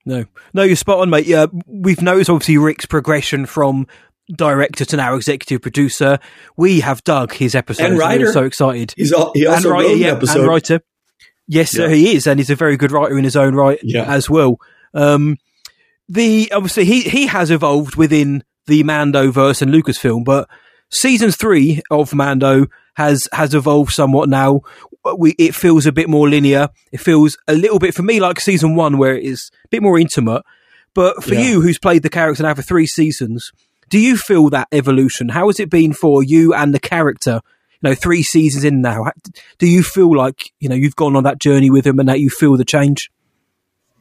No, 0.05 0.25
no, 0.53 0.63
you're 0.63 0.75
spot 0.75 0.99
on, 0.99 1.09
mate. 1.09 1.25
Yeah, 1.27 1.47
we've 1.67 2.01
noticed 2.01 2.29
obviously 2.29 2.57
Rick's 2.57 2.85
progression 2.85 3.45
from 3.45 3.85
director 4.35 4.85
to 4.85 4.97
now 4.97 5.15
executive 5.15 5.61
producer. 5.61 6.19
We 6.57 6.79
have 6.79 7.03
dug 7.03 7.33
his 7.33 7.53
episodes. 7.55 7.89
And 7.89 7.99
writer. 7.99 8.31
so 8.31 8.43
excited. 8.43 8.93
He's 8.95 9.11
all, 9.11 9.31
he 9.35 9.45
also 9.45 9.69
and 9.69 9.79
writer, 9.79 9.95
yeah, 9.95 10.07
episode. 10.13 10.39
and 10.39 10.47
writer. 10.47 10.81
Yes, 11.47 11.71
sir, 11.71 11.89
he 11.89 12.15
is, 12.15 12.27
and 12.27 12.39
he's 12.39 12.49
a 12.51 12.55
very 12.55 12.77
good 12.77 12.91
writer 12.91 13.17
in 13.17 13.23
his 13.23 13.35
own 13.35 13.55
right 13.55 13.79
Yeah. 13.83 14.03
as 14.03 14.29
well. 14.29 14.57
Um, 14.93 15.37
the 16.07 16.51
obviously 16.53 16.85
he 16.85 17.01
he 17.01 17.27
has 17.27 17.51
evolved 17.51 17.95
within 17.95 18.43
the 18.67 18.83
Mando 18.83 19.31
verse 19.31 19.61
and 19.61 19.71
Lucasfilm, 19.73 20.23
but 20.23 20.47
season 20.91 21.31
three 21.31 21.81
of 21.91 22.13
Mando 22.13 22.67
has 22.99 23.27
has 23.33 23.53
evolved 23.53 23.91
somewhat 23.93 24.29
now. 24.29 24.61
We 25.17 25.31
it 25.37 25.55
feels 25.55 25.85
a 25.85 25.91
bit 25.91 26.09
more 26.09 26.27
linear. 26.29 26.67
It 26.91 26.99
feels 26.99 27.37
a 27.47 27.53
little 27.53 27.79
bit 27.79 27.93
for 27.95 28.03
me 28.03 28.19
like 28.19 28.39
season 28.39 28.75
one, 28.75 28.97
where 28.97 29.15
it 29.15 29.23
is 29.23 29.49
a 29.65 29.67
bit 29.69 29.81
more 29.81 29.97
intimate. 29.97 30.43
But 30.93 31.23
for 31.23 31.33
Yeah. 31.35 31.41
you, 31.45 31.61
who's 31.61 31.79
played 31.79 32.03
the 32.03 32.09
character 32.09 32.43
now 32.43 32.53
for 32.55 32.61
three 32.61 32.85
seasons, 32.87 33.51
do 33.89 33.97
you 33.97 34.17
feel 34.17 34.49
that 34.49 34.67
evolution? 34.71 35.29
How 35.29 35.47
has 35.47 35.59
it 35.59 35.69
been 35.69 35.93
for 35.93 36.23
you 36.23 36.53
and 36.53 36.73
the 36.73 36.79
character? 36.79 37.39
You 37.81 37.89
know, 37.89 37.95
three 37.95 38.23
seasons 38.23 38.63
in 38.65 38.81
now. 38.81 39.05
Do 39.57 39.67
you 39.67 39.83
feel 39.83 40.13
like 40.15 40.51
you 40.59 40.67
know 40.69 40.75
you've 40.75 40.97
gone 40.97 41.15
on 41.15 41.23
that 41.23 41.39
journey 41.39 41.69
with 41.71 41.85
him, 41.87 41.99
and 41.99 42.09
that 42.09 42.19
you 42.19 42.29
feel 42.29 42.57
the 42.57 42.65
change? 42.65 43.09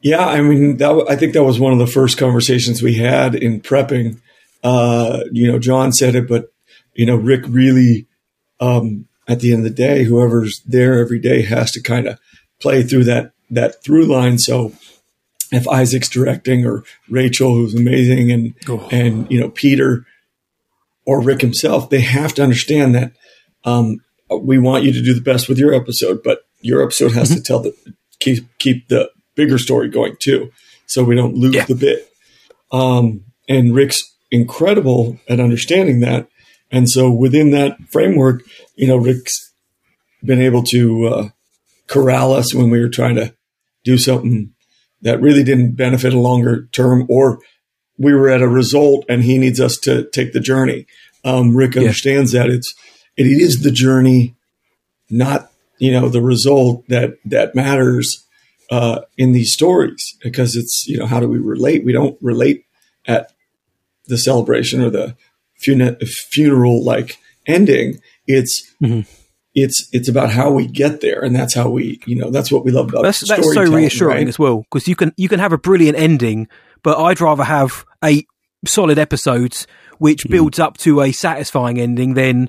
Yeah, 0.01 0.25
I 0.25 0.41
mean, 0.41 0.77
that, 0.77 1.05
I 1.09 1.15
think 1.17 1.33
that 1.33 1.43
was 1.43 1.59
one 1.59 1.73
of 1.73 1.79
the 1.79 1.87
first 1.87 2.17
conversations 2.17 2.81
we 2.81 2.95
had 2.95 3.35
in 3.35 3.59
prepping. 3.61 4.19
Uh, 4.63 5.23
you 5.31 5.49
know, 5.51 5.59
Jon 5.59 5.91
said 5.93 6.15
it, 6.15 6.27
but 6.27 6.51
you 6.93 7.05
know, 7.05 7.15
Rick 7.15 7.43
really, 7.47 8.07
um, 8.59 9.05
at 9.27 9.39
the 9.39 9.51
end 9.53 9.65
of 9.65 9.71
the 9.71 9.75
day, 9.83 10.03
whoever's 10.03 10.61
there 10.65 10.99
every 10.99 11.19
day 11.19 11.41
has 11.43 11.71
to 11.73 11.81
kind 11.81 12.07
of 12.07 12.19
play 12.59 12.83
through 12.83 13.03
that 13.05 13.31
that 13.51 13.83
through 13.83 14.05
line. 14.05 14.37
So, 14.37 14.73
if 15.51 15.67
Isaac's 15.67 16.09
directing 16.09 16.65
or 16.65 16.83
Rachel, 17.09 17.53
who's 17.55 17.73
amazing, 17.75 18.31
and 18.31 18.53
and 18.91 19.31
you 19.31 19.39
know 19.39 19.49
Peter 19.49 20.05
or 21.05 21.21
Rick 21.21 21.41
himself, 21.41 21.89
they 21.89 22.01
have 22.01 22.33
to 22.35 22.43
understand 22.43 22.93
that 22.95 23.13
um, 23.65 24.01
we 24.29 24.57
want 24.59 24.83
you 24.83 24.91
to 24.93 25.01
do 25.01 25.13
the 25.13 25.21
best 25.21 25.47
with 25.49 25.57
your 25.57 25.73
episode, 25.73 26.21
but 26.23 26.41
your 26.61 26.83
episode 26.83 27.13
has 27.13 27.33
to 27.33 27.41
tell 27.41 27.59
the 27.59 27.73
keep 28.19 28.45
keep 28.59 28.87
the 28.89 29.09
bigger 29.35 29.57
story 29.57 29.89
going 29.89 30.15
too, 30.19 30.51
so 30.85 31.03
we 31.03 31.15
don't 31.15 31.35
lose 31.35 31.55
Yeah. 31.55 31.65
the 31.65 31.75
bit. 31.75 32.11
Um, 32.71 33.23
and 33.47 33.73
Rick's 33.73 34.13
incredible 34.29 35.17
at 35.27 35.39
understanding 35.39 36.01
that, 36.01 36.27
and 36.71 36.89
so 36.89 37.11
within 37.11 37.51
that 37.51 37.77
framework, 37.89 38.43
you 38.75 38.87
know, 38.87 38.97
Rick's 38.97 39.51
been 40.23 40.41
able 40.41 40.63
to 40.63 41.07
uh, 41.07 41.29
corral 41.87 42.33
us 42.33 42.53
when 42.53 42.69
we 42.69 42.79
were 42.79 42.89
trying 42.89 43.15
to 43.15 43.33
do 43.83 43.97
something 43.97 44.53
that 45.01 45.21
really 45.21 45.43
didn't 45.43 45.75
benefit 45.75 46.13
a 46.13 46.19
longer 46.19 46.67
term, 46.71 47.05
or 47.09 47.39
we 47.97 48.13
were 48.13 48.29
at 48.29 48.41
a 48.41 48.47
result 48.47 49.05
and 49.09 49.23
he 49.23 49.37
needs 49.37 49.59
us 49.59 49.77
to 49.77 50.09
take 50.09 50.33
the 50.33 50.39
journey. 50.39 50.85
Um, 51.23 51.55
Rick 51.55 51.75
understands 51.77 52.31
that 52.31 52.49
it's 52.49 52.73
it 53.17 53.27
is 53.27 53.61
the 53.61 53.71
journey, 53.71 54.35
not 55.09 55.51
you 55.77 55.91
know 55.91 56.09
the 56.09 56.21
result 56.21 56.87
that 56.87 57.17
that 57.25 57.55
matters 57.55 58.25
uh, 58.69 59.01
in 59.17 59.31
these 59.31 59.53
stories 59.53 60.17
because 60.21 60.55
it's 60.55 60.85
you 60.87 60.97
know 60.97 61.07
how 61.07 61.19
do 61.19 61.27
we 61.27 61.39
relate? 61.39 61.83
We 61.83 61.93
don't 61.93 62.17
relate 62.21 62.65
at 63.05 63.33
the 64.07 64.17
celebration 64.17 64.81
or 64.81 64.89
the 64.89 65.15
fun- 65.63 65.97
funeral 66.05 66.83
like 66.83 67.17
ending. 67.47 67.99
It's 68.27 68.73
it's 69.55 69.89
it's 69.91 70.07
about 70.07 70.29
how 70.31 70.51
we 70.51 70.67
get 70.67 71.01
there, 71.01 71.21
and 71.23 71.35
that's 71.35 71.55
how 71.55 71.69
we 71.69 71.99
you 72.05 72.15
know 72.15 72.29
that's 72.29 72.51
what 72.51 72.63
we 72.65 72.71
love 72.71 72.89
about 72.89 73.03
That's 73.03 73.27
that's 73.27 73.53
so 73.53 73.63
reassuring 73.63 74.17
right? 74.17 74.27
as 74.27 74.37
well 74.39 74.59
because 74.61 74.87
you 74.87 74.95
can 74.95 75.13
you 75.17 75.27
can 75.27 75.39
have 75.39 75.53
a 75.53 75.57
brilliant 75.57 75.97
ending, 75.97 76.47
but 76.83 76.97
I'd 76.97 77.19
rather 77.21 77.43
have 77.43 77.85
eight 78.03 78.27
solid 78.65 78.99
episodes 78.99 79.65
which 79.97 80.23
Mm. 80.25 80.31
builds 80.31 80.59
up 80.59 80.77
to 80.77 81.01
a 81.01 81.11
satisfying 81.11 81.77
ending 81.79 82.13
than 82.13 82.47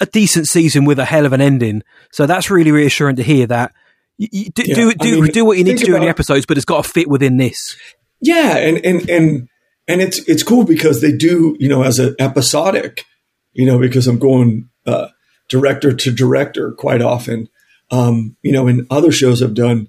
a 0.00 0.06
decent 0.06 0.46
season 0.46 0.84
with 0.84 0.98
a 0.98 1.04
hell 1.04 1.26
of 1.26 1.32
an 1.32 1.40
ending. 1.40 1.82
So 2.12 2.26
that's 2.26 2.50
really 2.50 2.70
reassuring 2.72 3.16
to 3.16 3.22
hear 3.22 3.46
that. 3.48 3.72
You, 4.16 4.28
you 4.32 4.44
do 4.50 4.62
Yeah, 4.66 4.74
do 4.74 4.92
do, 4.94 5.22
mean, 5.22 5.30
do 5.32 5.44
what 5.44 5.58
you 5.58 5.64
need 5.64 5.78
to 5.78 5.84
do 5.84 5.94
in 5.94 6.00
the 6.02 6.08
episodes, 6.08 6.44
but 6.46 6.56
it's 6.56 6.64
got 6.64 6.82
to 6.84 6.90
fit 6.90 7.08
within 7.08 7.36
this. 7.36 7.76
Yeah, 8.20 8.56
and 8.56 8.84
and 8.84 9.08
and 9.10 9.48
and 9.88 10.02
it's 10.02 10.18
it's 10.28 10.42
cool 10.42 10.64
because 10.64 11.00
they 11.00 11.12
do 11.12 11.56
you 11.58 11.68
know 11.68 11.82
as 11.82 11.98
an 11.98 12.14
episodic, 12.20 13.04
you 13.52 13.66
know 13.66 13.78
because 13.78 14.06
I'm 14.06 14.18
going 14.18 14.68
uh, 14.86 15.08
director 15.48 15.92
to 15.92 16.12
director 16.12 16.72
quite 16.72 17.02
often. 17.02 17.48
Um, 17.90 18.36
you 18.42 18.52
know, 18.52 18.68
in 18.68 18.86
other 18.90 19.10
shows 19.10 19.42
I've 19.42 19.54
done, 19.54 19.88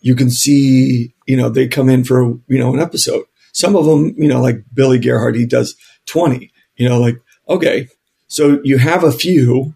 you 0.00 0.16
can 0.16 0.30
see 0.30 1.14
you 1.26 1.36
know 1.36 1.48
they 1.48 1.68
come 1.68 1.88
in 1.88 2.04
for 2.04 2.24
you 2.48 2.58
know 2.58 2.74
an 2.74 2.80
episode. 2.80 3.24
Some 3.52 3.74
of 3.74 3.86
them, 3.86 4.14
you 4.18 4.28
know, 4.28 4.42
like 4.42 4.64
Billy 4.74 4.98
Gierhart, 4.98 5.36
he 5.36 5.46
does 5.46 5.76
twenty. 6.04 6.52
You 6.76 6.88
know, 6.88 7.00
like 7.00 7.16
okay, 7.48 7.88
so 8.26 8.60
you 8.64 8.78
have 8.78 9.04
a 9.04 9.12
few 9.12 9.74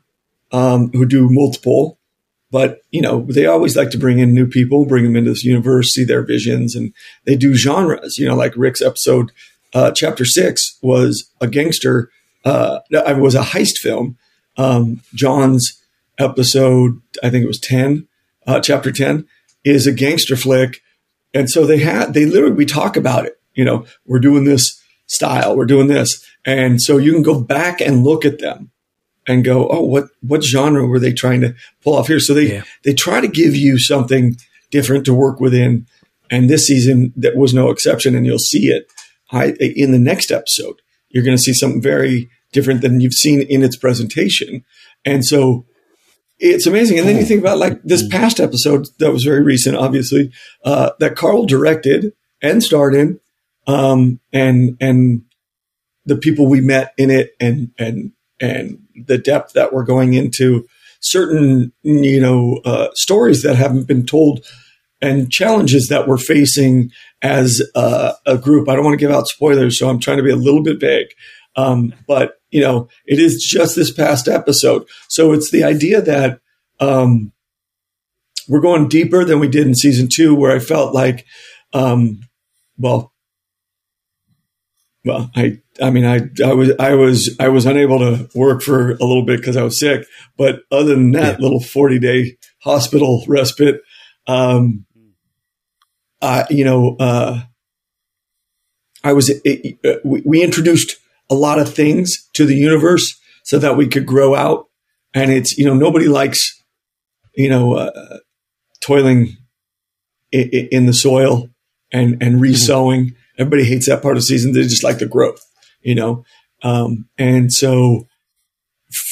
um, 0.52 0.90
who 0.92 1.06
do 1.06 1.28
multiple, 1.30 1.98
but 2.50 2.80
you 2.90 3.00
know 3.00 3.24
they 3.28 3.46
always 3.46 3.76
like 3.76 3.90
to 3.90 3.98
bring 3.98 4.18
in 4.18 4.34
new 4.34 4.46
people, 4.46 4.84
bring 4.84 5.04
them 5.04 5.16
into 5.16 5.30
this 5.30 5.44
universe, 5.44 5.92
see 5.92 6.04
their 6.04 6.22
visions, 6.22 6.74
and 6.74 6.92
they 7.24 7.36
do 7.36 7.54
genres. 7.54 8.18
You 8.18 8.26
know, 8.26 8.34
like 8.34 8.52
Rick's 8.56 8.82
episode, 8.82 9.30
uh, 9.72 9.90
chapter 9.92 10.24
six 10.24 10.78
was 10.82 11.30
a 11.40 11.46
gangster, 11.46 12.10
uh, 12.44 12.80
it 12.90 13.18
was 13.18 13.34
a 13.34 13.42
heist 13.42 13.78
film. 13.78 14.16
Um, 14.56 15.00
John's 15.14 15.80
episode, 16.18 17.00
I 17.22 17.30
think 17.30 17.44
it 17.44 17.48
was 17.48 17.60
ten, 17.60 18.06
uh, 18.46 18.60
chapter 18.60 18.92
ten, 18.92 19.26
is 19.64 19.86
a 19.86 19.92
gangster 19.92 20.36
flick, 20.36 20.82
and 21.32 21.48
so 21.48 21.66
they 21.66 21.78
had 21.78 22.14
they 22.14 22.26
literally 22.26 22.54
we 22.54 22.66
talk 22.66 22.96
about 22.96 23.26
it. 23.26 23.40
You 23.54 23.64
know, 23.64 23.86
we're 24.06 24.18
doing 24.20 24.44
this 24.44 24.80
style, 25.06 25.56
we're 25.56 25.66
doing 25.66 25.88
this, 25.88 26.24
and 26.44 26.80
so 26.80 26.98
you 26.98 27.12
can 27.12 27.22
go 27.22 27.40
back 27.40 27.80
and 27.80 28.04
look 28.04 28.24
at 28.24 28.38
them 28.38 28.70
and 29.26 29.44
go, 29.44 29.68
oh, 29.68 29.82
what 29.84 30.08
what 30.20 30.42
genre 30.42 30.86
were 30.86 30.98
they 30.98 31.12
trying 31.12 31.40
to 31.42 31.54
pull 31.82 31.94
off 31.94 32.08
here? 32.08 32.20
So 32.20 32.34
they 32.34 32.52
Yeah. 32.54 32.62
they 32.84 32.94
try 32.94 33.20
to 33.20 33.28
give 33.28 33.54
you 33.54 33.78
something 33.78 34.36
different 34.70 35.04
to 35.06 35.14
work 35.14 35.40
within. 35.40 35.86
And 36.32 36.48
this 36.48 36.66
season, 36.68 37.12
that 37.16 37.36
was 37.36 37.52
no 37.52 37.70
exception, 37.70 38.14
and 38.14 38.24
you'll 38.24 38.38
see 38.38 38.68
it 38.68 38.86
I, 39.32 39.54
in 39.58 39.92
the 39.92 39.98
next 39.98 40.30
episode. 40.30 40.80
You're 41.08 41.24
going 41.24 41.36
to 41.36 41.42
see 41.42 41.54
something 41.54 41.82
very 41.82 42.30
different 42.52 42.82
than 42.82 43.00
you've 43.00 43.14
seen 43.14 43.42
in 43.42 43.62
its 43.62 43.76
presentation, 43.76 44.64
and 45.04 45.24
so 45.24 45.66
it's 46.38 46.66
amazing. 46.66 46.98
And 46.98 47.08
then 47.08 47.16
you 47.16 47.24
think 47.24 47.40
about 47.40 47.58
like 47.58 47.82
this 47.82 48.06
past 48.08 48.40
episode 48.40 48.86
that 48.98 49.12
was 49.12 49.24
very 49.24 49.42
recent, 49.42 49.76
obviously, 49.76 50.32
uh, 50.64 50.90
that 50.98 51.16
Carl 51.16 51.46
directed 51.46 52.12
and 52.40 52.62
starred 52.62 52.94
in, 52.94 53.20
um, 53.66 54.20
and 54.32 54.76
and 54.80 55.22
the 56.06 56.16
people 56.16 56.46
we 56.46 56.60
met 56.60 56.94
in 56.96 57.10
it, 57.10 57.34
and 57.40 57.72
and 57.78 58.12
and 58.40 58.78
the 58.94 59.18
depth 59.18 59.52
that 59.54 59.72
we're 59.72 59.84
going 59.84 60.14
into 60.14 60.66
certain 61.00 61.72
you 61.82 62.20
know 62.20 62.60
uh, 62.64 62.88
stories 62.94 63.42
that 63.42 63.56
haven't 63.56 63.86
been 63.86 64.06
told 64.06 64.44
and 65.02 65.30
challenges 65.32 65.88
that 65.88 66.06
we're 66.06 66.18
facing 66.18 66.90
as 67.22 67.62
uh, 67.74 68.12
a 68.26 68.36
group. 68.38 68.68
I 68.68 68.74
don't 68.74 68.84
want 68.84 68.98
to 68.98 69.04
give 69.04 69.14
out 69.14 69.28
spoilers, 69.28 69.78
so 69.78 69.88
I'm 69.88 70.00
trying 70.00 70.18
to 70.18 70.22
be 70.22 70.30
a 70.30 70.36
little 70.36 70.62
bit 70.62 70.80
vague. 70.80 71.08
Um, 71.56 71.92
but 72.06 72.34
you 72.50 72.60
know, 72.60 72.88
it 73.06 73.18
is 73.18 73.42
just 73.42 73.76
this 73.76 73.92
past 73.92 74.28
episode, 74.28 74.86
so 75.08 75.32
it's 75.32 75.50
the 75.50 75.64
idea 75.64 76.00
that 76.02 76.40
um, 76.80 77.32
we're 78.48 78.60
going 78.60 78.88
deeper 78.88 79.24
than 79.24 79.38
we 79.40 79.48
did 79.48 79.66
in 79.66 79.74
season 79.74 80.08
two, 80.12 80.34
where 80.34 80.50
I 80.54 80.58
felt 80.58 80.94
like, 80.94 81.24
um, 81.72 82.20
well, 82.78 83.12
well, 85.04 85.30
I, 85.34 85.60
I 85.80 85.90
mean, 85.90 86.04
I, 86.04 86.20
I 86.44 86.52
was, 86.52 86.72
I 86.78 86.94
was, 86.94 87.36
I 87.40 87.48
was 87.48 87.64
unable 87.66 87.98
to 88.00 88.28
work 88.34 88.60
for 88.62 88.90
a 88.90 89.04
little 89.04 89.24
bit 89.24 89.38
because 89.40 89.56
I 89.56 89.62
was 89.62 89.78
sick. 89.78 90.06
But 90.36 90.60
other 90.70 90.94
than 90.94 91.12
that 91.12 91.38
Yeah. 91.38 91.42
little 91.42 91.60
forty 91.60 91.98
day 91.98 92.36
hospital 92.62 93.24
respite, 93.26 93.80
um, 94.26 94.84
uh, 96.22 96.44
you 96.50 96.64
know, 96.64 96.96
uh, 96.98 97.40
I 99.02 99.12
was, 99.12 99.30
it, 99.30 99.78
uh, 99.84 99.98
we, 100.04 100.42
introduced 100.42 100.96
a 101.30 101.34
lot 101.34 101.58
of 101.58 101.72
things 101.72 102.28
to 102.34 102.44
the 102.44 102.54
universe 102.54 103.18
so 103.44 103.58
that 103.58 103.76
we 103.76 103.88
could 103.88 104.06
grow 104.06 104.34
out. 104.34 104.66
And 105.14 105.30
it's, 105.30 105.56
you 105.56 105.64
know, 105.64 105.74
nobody 105.74 106.06
likes, 106.06 106.62
you 107.34 107.48
know, 107.48 107.74
uh, 107.74 108.18
toiling 108.80 109.36
in, 110.30 110.68
in 110.70 110.86
the 110.86 110.92
soil 110.92 111.48
and, 111.92 112.22
and 112.22 112.40
resowing. 112.40 113.14
Everybody 113.38 113.64
hates 113.64 113.88
that 113.88 114.02
part 114.02 114.16
of 114.16 114.22
the 114.22 114.26
season. 114.26 114.52
They 114.52 114.62
just 114.62 114.84
like 114.84 114.98
the 114.98 115.06
growth, 115.06 115.40
you 115.80 115.94
know? 115.94 116.24
Um, 116.62 117.08
and 117.16 117.50
so 117.50 118.06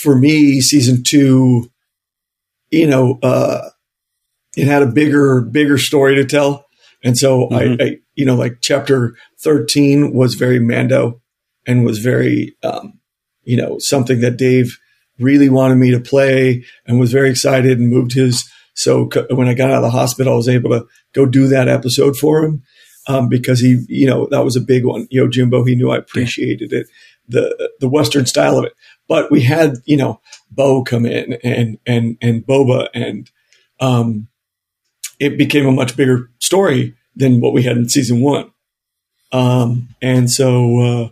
for 0.03 0.17
me, 0.17 0.61
season 0.61 1.03
two, 1.03 1.71
you 2.71 2.87
know, 2.87 3.19
uh, 3.23 3.71
it 4.57 4.67
had 4.67 4.83
a 4.83 4.87
bigger, 4.87 5.41
bigger 5.41 5.79
story 5.79 6.17
to 6.17 6.25
tell. 6.27 6.68
And 7.03 7.17
so 7.17 7.49
I, 7.51 7.77
I, 7.81 7.97
you 8.15 8.25
know, 8.25 8.35
like 8.35 8.59
chapter 8.61 9.15
13 9.41 10.13
was 10.13 10.35
very 10.35 10.59
Mando 10.59 11.21
and 11.67 11.85
was 11.85 11.99
very, 11.99 12.57
um, 12.63 12.99
you 13.45 13.57
know, 13.57 13.79
something 13.79 14.21
that 14.21 14.37
Dave 14.37 14.79
really 15.19 15.49
wanted 15.49 15.77
me 15.77 15.91
to 15.93 16.01
play 16.01 16.65
and 16.87 16.99
was 16.99 17.13
very 17.13 17.31
excited 17.31 17.79
and 17.79 17.89
moved 17.89 18.15
his. 18.15 18.49
So 18.75 19.09
c- 19.13 19.25
when 19.31 19.49
I 19.49 19.55
got 19.55 19.71
out 19.71 19.77
of 19.77 19.83
the 19.83 19.91
hospital, 19.91 20.33
I 20.33 20.37
was 20.37 20.49
able 20.49 20.71
to 20.71 20.87
go 21.13 21.27
do 21.27 21.47
that 21.49 21.69
episode 21.69 22.17
for 22.17 22.45
him 22.45 22.63
um, 23.09 23.29
because 23.29 23.61
he, 23.61 23.85
you 23.89 24.07
know, 24.07 24.27
that 24.31 24.45
was 24.45 24.57
a 24.57 24.61
big 24.61 24.85
one. 24.85 25.09
Yo, 25.11 25.29
Jimbo, 25.29 25.65
he 25.65 25.75
knew 25.75 25.91
I 25.91 25.97
appreciated 25.97 26.73
it, 26.73 26.89
the 27.27 27.71
the 27.81 27.89
Western 27.89 28.27
style 28.27 28.59
of 28.59 28.67
it. 28.67 28.75
But 29.09 29.31
we 29.31 29.43
had, 29.43 29.77
you 29.87 29.97
know, 29.97 30.21
Bo 30.51 30.85
come 30.85 31.07
in 31.07 31.39
and 31.43 31.79
and 31.87 32.19
and 32.21 32.47
Boba, 32.47 32.89
and 32.95 33.31
um, 33.81 34.28
it 35.19 35.39
became 35.39 35.67
a 35.67 35.73
much 35.73 35.97
bigger 35.97 36.31
story 36.41 36.95
than 37.17 37.41
what 37.41 37.53
we 37.53 37.63
had 37.63 37.77
in 37.77 37.89
season 37.89 38.21
one. 38.21 38.51
Um, 39.33 39.89
and 40.01 40.31
so, 40.31 40.79
uh, 40.81 41.09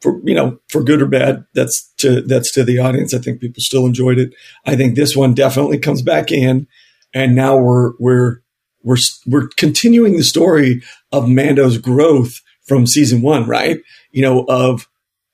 for 0.00 0.20
you 0.24 0.34
know, 0.34 0.58
for 0.68 0.82
good 0.82 1.02
or 1.02 1.06
bad, 1.06 1.44
that's 1.54 1.92
to 1.98 2.22
that's 2.22 2.52
to 2.52 2.64
the 2.64 2.78
audience. 2.78 3.12
I 3.14 3.18
think 3.18 3.40
people 3.40 3.60
still 3.62 3.86
enjoyed 3.86 4.18
it. 4.18 4.32
I 4.64 4.76
think 4.76 4.94
this 4.94 5.16
one 5.16 5.34
definitely 5.34 5.78
comes 5.78 6.02
back 6.02 6.30
in, 6.30 6.66
and 7.14 7.34
now 7.34 7.56
we're 7.56 7.92
we're 7.98 8.40
we're 8.82 8.96
we're 9.26 9.48
continuing 9.56 10.16
the 10.16 10.24
story 10.24 10.82
of 11.12 11.28
Mando's 11.28 11.78
growth 11.78 12.40
from 12.64 12.86
season 12.86 13.22
one, 13.22 13.46
right? 13.46 13.80
You 14.10 14.22
know, 14.22 14.44
of 14.48 14.88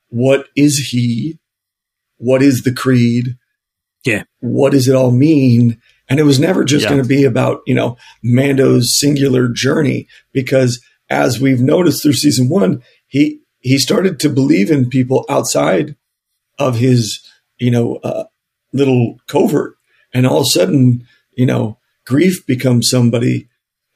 what 0.08 0.48
is 0.56 0.78
he, 0.90 1.38
what 2.18 2.42
is 2.42 2.62
the 2.62 2.72
creed, 2.72 3.36
Yeah. 4.04 4.24
what 4.40 4.72
does 4.72 4.86
it 4.88 4.94
all 4.94 5.10
mean? 5.10 5.80
And 6.08 6.18
it 6.20 6.24
was 6.24 6.38
never 6.38 6.64
just 6.64 6.84
Yeah. 6.84 6.90
going 6.90 7.02
to 7.02 7.08
be 7.08 7.24
about 7.24 7.62
you 7.66 7.74
know 7.74 7.96
Mando's 8.22 8.98
singular 8.98 9.48
journey, 9.48 10.08
because 10.32 10.80
as 11.08 11.40
we've 11.40 11.60
noticed 11.60 12.02
through 12.02 12.14
season 12.14 12.48
one, 12.48 12.82
he 13.06 13.40
he 13.60 13.78
started 13.78 14.18
to 14.20 14.28
believe 14.28 14.70
in 14.70 14.88
people 14.90 15.24
outside 15.28 15.96
of 16.58 16.76
his 16.78 17.20
you 17.58 17.70
know 17.70 17.96
uh, 17.96 18.24
little 18.72 19.18
covert, 19.28 19.74
and 20.12 20.26
all 20.26 20.38
of 20.38 20.42
a 20.42 20.50
sudden, 20.50 21.06
you 21.36 21.46
know, 21.46 21.78
Greef 22.08 22.44
becomes 22.46 22.88
somebody 22.90 23.48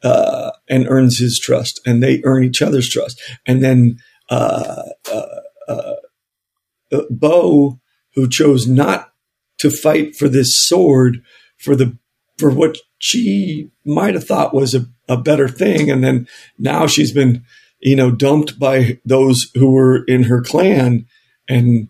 uh, 0.03 0.53
and 0.69 0.87
earns 0.89 1.19
his 1.19 1.39
trust, 1.39 1.81
and 1.85 2.03
they 2.03 2.23
earn 2.25 2.45
each 2.45 2.63
other's 2.63 2.89
trust, 2.89 3.21
and 3.47 3.63
then 3.63 3.99
uh, 4.31 4.83
uh, 5.13 5.27
uh, 5.69 5.95
uh, 6.93 7.03
Bo, 7.11 7.81
who 8.15 8.29
chose 8.29 8.67
not 8.67 9.13
to 9.59 9.71
fight 9.71 10.15
for 10.15 10.29
this 10.29 10.57
sword 10.57 11.23
for 11.59 11.77
the 11.77 11.97
for 12.39 12.51
what 12.51 12.77
she 12.99 13.71
might 13.85 14.15
have 14.15 14.25
thought 14.25 14.55
was 14.55 14.75
a, 14.75 14.87
a 15.09 15.17
better 15.17 15.49
thing, 15.49 15.91
and 15.91 16.03
then 16.05 16.29
now 16.59 16.87
she's 16.87 17.13
been 17.13 17.45
you 17.81 17.97
know 17.97 18.11
dumped 18.11 18.59
by 18.59 18.99
those 19.05 19.51
who 19.55 19.71
were 19.71 20.05
in 20.05 20.25
her 20.25 20.43
clan, 20.43 21.07
and 21.49 21.89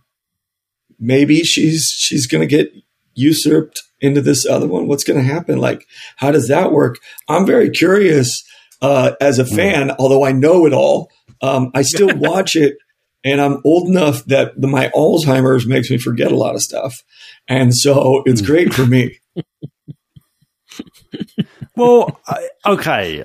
maybe 0.98 1.42
she's 1.42 1.92
she's 1.96 2.26
going 2.26 2.46
to 2.46 2.56
get 2.56 2.72
usurped 3.14 3.82
into 4.00 4.20
this 4.20 4.46
other 4.46 4.68
one. 4.68 4.86
What's 4.86 5.04
going 5.04 5.18
to 5.18 5.32
happen? 5.32 5.58
Like, 5.58 5.86
how 6.16 6.30
does 6.30 6.48
that 6.48 6.72
work? 6.72 6.96
I'm 7.28 7.46
very 7.46 7.70
curious 7.70 8.44
uh, 8.82 9.12
as 9.20 9.38
a 9.38 9.46
fan, 9.46 9.92
although 9.98 10.24
I 10.24 10.32
know 10.32 10.66
it 10.66 10.72
all. 10.72 11.10
Um, 11.40 11.70
I 11.74 11.82
still 11.82 12.10
watch 12.16 12.56
it, 12.56 12.76
and 13.24 13.40
I'm 13.40 13.60
old 13.64 13.88
enough 13.88 14.24
that 14.26 14.60
the, 14.60 14.68
my 14.68 14.90
Alzheimer's 14.94 15.66
makes 15.66 15.90
me 15.90 15.98
forget 15.98 16.30
a 16.30 16.36
lot 16.36 16.54
of 16.54 16.62
stuff, 16.62 17.02
and 17.48 17.74
so 17.74 18.22
it's 18.26 18.42
great 18.42 18.74
for 18.74 18.86
me. 18.86 19.18
Well, 21.76 22.20
I- 22.26 22.48
okay. 22.66 23.24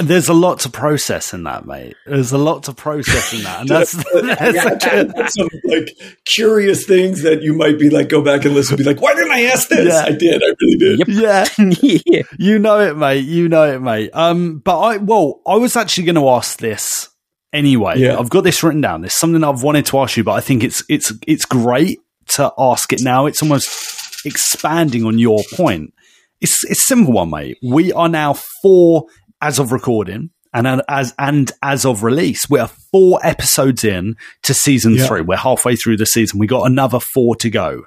There's 0.00 0.28
a 0.28 0.32
lot 0.34 0.60
to 0.60 0.68
process 0.68 1.34
in 1.34 1.42
that, 1.42 1.66
mate. 1.66 1.96
There's 2.06 2.30
a 2.30 2.38
lot 2.38 2.62
to 2.64 2.72
process 2.72 3.32
in 3.34 3.42
that, 3.42 3.60
and 3.62 3.68
that's, 3.68 3.98
I 4.14 4.52
that's 4.52 5.12
got 5.12 5.30
some 5.32 5.48
like 5.64 5.90
curious 6.24 6.86
things 6.86 7.22
that 7.22 7.42
you 7.42 7.52
might 7.52 7.80
be 7.80 7.90
like, 7.90 8.08
go 8.08 8.22
back 8.22 8.44
and 8.44 8.54
listen, 8.54 8.74
and 8.74 8.78
be 8.78 8.84
like, 8.84 9.02
why 9.02 9.12
didn't 9.14 9.32
I 9.32 9.42
ask 9.46 9.68
this? 9.68 9.88
Yeah. 9.92 10.04
I 10.06 10.12
did, 10.12 10.40
I 10.40 10.54
really 10.60 10.76
did. 10.78 11.08
yeah. 11.08 11.46
yeah. 12.06 12.22
You 12.38 12.60
know 12.60 12.78
it, 12.78 12.96
mate. 12.96 13.24
You 13.24 13.48
know 13.48 13.64
it, 13.74 13.80
mate. 13.80 14.10
Um, 14.14 14.58
but 14.60 14.78
I, 14.78 14.96
well, 14.98 15.40
I 15.44 15.56
was 15.56 15.74
actually 15.74 16.04
going 16.04 16.14
to 16.14 16.28
ask 16.28 16.60
this 16.60 17.08
anyway. 17.52 17.98
Yeah. 17.98 18.20
I've 18.20 18.30
got 18.30 18.42
this 18.44 18.62
written 18.62 18.80
down. 18.80 19.00
There's 19.00 19.14
something 19.14 19.42
I've 19.42 19.64
wanted 19.64 19.86
to 19.86 19.98
ask 19.98 20.16
you, 20.16 20.22
but 20.22 20.32
I 20.34 20.40
think 20.40 20.62
it's 20.62 20.84
it's 20.88 21.12
it's 21.26 21.44
great 21.44 21.98
to 22.28 22.52
ask 22.56 22.92
it 22.92 23.00
now. 23.02 23.26
It's 23.26 23.42
almost 23.42 24.24
expanding 24.24 25.04
on 25.04 25.18
your 25.18 25.40
point. 25.54 25.92
It's 26.40 26.64
it's 26.64 26.86
simple 26.86 27.14
one, 27.14 27.30
mate. 27.30 27.58
We 27.62 27.92
are 27.92 28.08
now 28.08 28.34
four 28.62 29.06
as 29.40 29.58
of 29.58 29.72
recording. 29.72 30.30
And 30.54 30.82
as 30.88 31.14
and 31.18 31.52
as 31.62 31.84
of 31.84 32.02
release, 32.02 32.48
we 32.48 32.58
are 32.58 32.68
four 32.68 33.20
episodes 33.22 33.84
in 33.84 34.16
to 34.44 34.54
season 34.54 34.94
Yeah. 34.94 35.06
three. 35.06 35.20
We're 35.20 35.36
halfway 35.36 35.76
through 35.76 35.98
the 35.98 36.06
season. 36.06 36.38
We 36.38 36.46
got 36.46 36.64
another 36.64 37.00
four 37.00 37.36
to 37.36 37.50
go. 37.50 37.82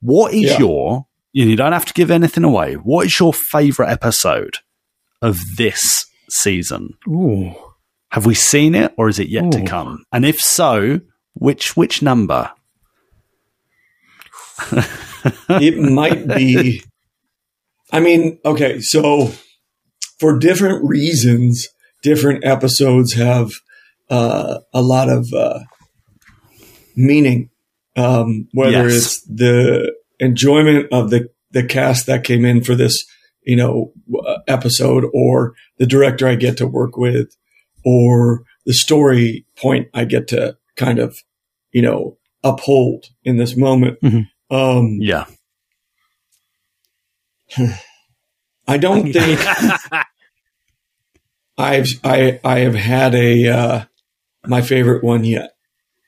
What 0.00 0.32
is 0.32 0.52
Yeah. 0.52 0.58
your 0.58 1.06
you 1.32 1.54
don't 1.54 1.72
have 1.74 1.84
to 1.84 1.92
give 1.92 2.10
anything 2.10 2.44
away. 2.44 2.74
What 2.74 3.04
is 3.06 3.20
your 3.20 3.34
favorite 3.34 3.90
episode 3.90 4.56
of 5.20 5.38
this 5.58 6.06
season? 6.30 6.94
Ooh. 7.06 7.54
Have 8.12 8.24
we 8.24 8.34
seen 8.34 8.74
it 8.74 8.94
or 8.96 9.10
is 9.10 9.18
it 9.18 9.28
yet 9.28 9.52
to 9.52 9.62
come? 9.66 10.04
And 10.10 10.24
if 10.24 10.40
so, 10.40 11.00
which 11.34 11.76
which 11.76 12.00
number? 12.00 12.50
it 15.50 15.76
might 15.78 16.26
be. 16.26 16.82
I 17.92 18.00
mean, 18.00 18.38
okay, 18.44 18.80
so 18.80 19.30
for 20.18 20.38
different 20.38 20.84
reasons, 20.84 21.68
different 22.02 22.44
episodes 22.44 23.12
have 23.14 23.52
uh, 24.10 24.58
a 24.72 24.82
lot 24.82 25.08
of 25.08 25.32
uh, 25.32 25.60
meaning. 26.96 27.50
Um, 27.96 28.48
whether 28.52 28.88
Yes. 28.88 28.92
it's 28.96 29.20
the 29.22 29.94
enjoyment 30.20 30.88
of 30.92 31.10
the 31.10 31.30
the 31.52 31.64
cast 31.64 32.04
that 32.06 32.24
came 32.24 32.44
in 32.44 32.62
for 32.62 32.74
this, 32.74 33.06
you 33.42 33.56
know, 33.56 33.92
uh, 34.26 34.38
episode, 34.46 35.04
or 35.14 35.54
the 35.78 35.86
director 35.86 36.28
I 36.28 36.34
get 36.34 36.58
to 36.58 36.66
work 36.66 36.98
with, 36.98 37.34
or 37.84 38.42
the 38.66 38.74
story 38.74 39.46
point 39.56 39.88
I 39.94 40.04
get 40.04 40.28
to 40.28 40.58
kind 40.76 40.98
of, 40.98 41.16
you 41.72 41.80
know, 41.80 42.18
uphold 42.44 43.06
in 43.24 43.38
this 43.38 43.56
moment. 43.56 43.98
Mhm. 44.02 44.26
Um, 44.50 44.98
Yeah. 45.00 45.24
I 48.68 48.78
don't 48.78 49.12
think 49.12 49.40
I've 51.58 51.88
I 52.04 52.40
I 52.44 52.58
have 52.60 52.74
had 52.74 53.14
a 53.14 53.48
uh, 53.48 53.84
my 54.46 54.60
favorite 54.62 55.02
one 55.04 55.24
yet. 55.24 55.52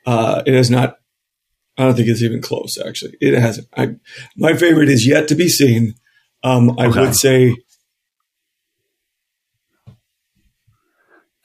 Uh, 0.07 0.43
it 0.47 0.55
is 0.55 0.71
not. 0.71 0.97
I 1.77 1.85
don't 1.85 1.95
think 1.95 2.09
it's 2.09 2.23
even 2.23 2.43
close. 2.43 2.77
Actually, 2.85 3.17
it 3.21 3.39
hasn't. 3.39 3.69
I 3.77 3.97
my 4.37 4.55
favorite 4.55 4.89
is 4.89 5.07
yet 5.07 5.29
to 5.29 5.35
be 5.35 5.49
seen. 5.49 5.95
Um, 6.43 6.79
I 6.79 6.87
Okay. 6.87 7.01
would 7.01 7.15
say. 7.15 7.55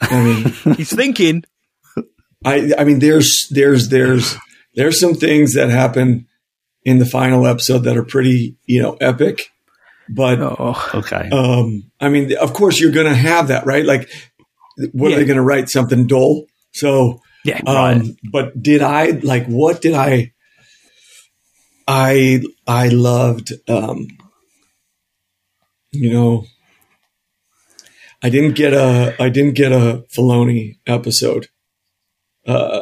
I 0.02 0.22
mean, 0.24 0.44
He's 0.76 0.94
thinking. 0.94 1.44
I 2.44 2.74
I 2.78 2.84
mean, 2.84 3.00
there's 3.00 3.48
there's 3.52 3.90
there's 3.90 4.36
there's 4.76 5.00
some 5.00 5.14
things 5.14 5.54
that 5.54 5.70
happen 5.70 6.28
in 6.84 6.98
the 7.00 7.06
final 7.06 7.48
episode 7.48 7.80
that 7.80 7.96
are 7.96 8.04
pretty 8.04 8.58
you 8.66 8.82
know 8.82 8.98
epic, 9.00 9.50
but 10.10 10.40
Oh. 10.42 10.90
Okay. 10.94 11.30
um, 11.32 11.84
I 12.00 12.10
mean, 12.10 12.36
of 12.38 12.54
course, 12.54 12.80
you're 12.80 12.92
going 12.92 13.08
to 13.08 13.16
have 13.16 13.48
that, 13.50 13.66
right? 13.66 13.86
Like, 13.86 14.10
what 14.92 15.10
Yeah. 15.10 15.16
are 15.16 15.20
they 15.20 15.26
going 15.26 15.38
to 15.38 15.44
write? 15.44 15.70
Something 15.70 16.08
dull. 16.08 16.46
So, 16.74 17.22
Yeah. 17.46 17.62
um, 17.68 18.18
but 18.32 18.62
did 18.62 18.82
I 18.82 19.12
like? 19.24 19.46
What 19.48 19.82
did 19.82 19.94
I? 19.94 20.32
I 21.88 22.42
I 22.66 22.88
loved. 22.90 23.54
Um, 23.68 24.08
you 25.92 26.12
know, 26.12 26.46
I 28.24 28.30
didn't 28.30 28.54
get 28.56 28.74
a 28.74 29.16
I 29.20 29.30
didn't 29.30 29.54
get 29.56 29.72
a 29.72 30.04
Filoni 30.16 30.78
episode 30.88 31.48
uh, 32.48 32.82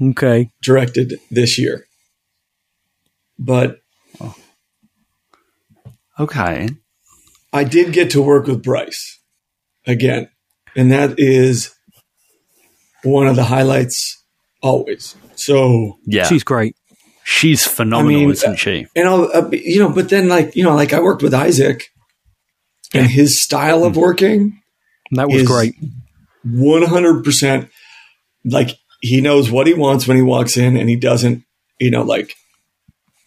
Okay. 0.00 0.50
directed 0.62 1.14
this 1.30 1.58
year, 1.58 1.86
but 3.38 3.81
Okay. 6.22 6.68
I 7.52 7.64
did 7.64 7.92
get 7.92 8.10
to 8.10 8.22
work 8.22 8.46
with 8.46 8.62
Bryce 8.62 9.18
again, 9.86 10.28
and 10.76 10.90
that 10.92 11.18
is 11.18 11.74
one 13.02 13.26
of 13.26 13.36
the 13.36 13.44
highlights 13.44 14.22
always. 14.62 15.16
So 15.34 15.98
Yeah. 16.06 16.26
She's 16.26 16.44
great. 16.44 16.76
She's 17.24 17.66
phenomenal, 17.66 18.16
I 18.20 18.20
mean, 18.20 18.30
isn't 18.30 18.56
she? 18.56 18.86
and 18.96 19.08
I'll, 19.08 19.30
uh, 19.32 19.48
you 19.52 19.78
know, 19.78 19.90
but 19.92 20.08
then 20.08 20.28
like 20.28 20.56
you 20.56 20.64
know, 20.64 20.74
like 20.74 20.92
I 20.92 21.00
worked 21.00 21.22
with 21.22 21.34
Isaac, 21.34 21.84
and 22.94 23.06
his 23.06 23.40
style 23.40 23.84
of 23.84 23.96
working 23.96 24.60
That 25.12 25.28
was 25.28 25.42
is 25.42 25.48
great. 25.48 25.74
one 26.44 26.82
hundred 26.82 27.22
percent. 27.24 27.70
Like 28.44 28.70
he 29.00 29.20
knows 29.20 29.50
what 29.50 29.66
he 29.68 29.74
wants 29.74 30.06
when 30.08 30.16
he 30.16 30.22
walks 30.22 30.56
in, 30.56 30.76
and 30.76 30.88
he 30.88 30.96
doesn't, 30.96 31.44
you 31.80 31.90
know, 31.92 32.02
like 32.02 32.34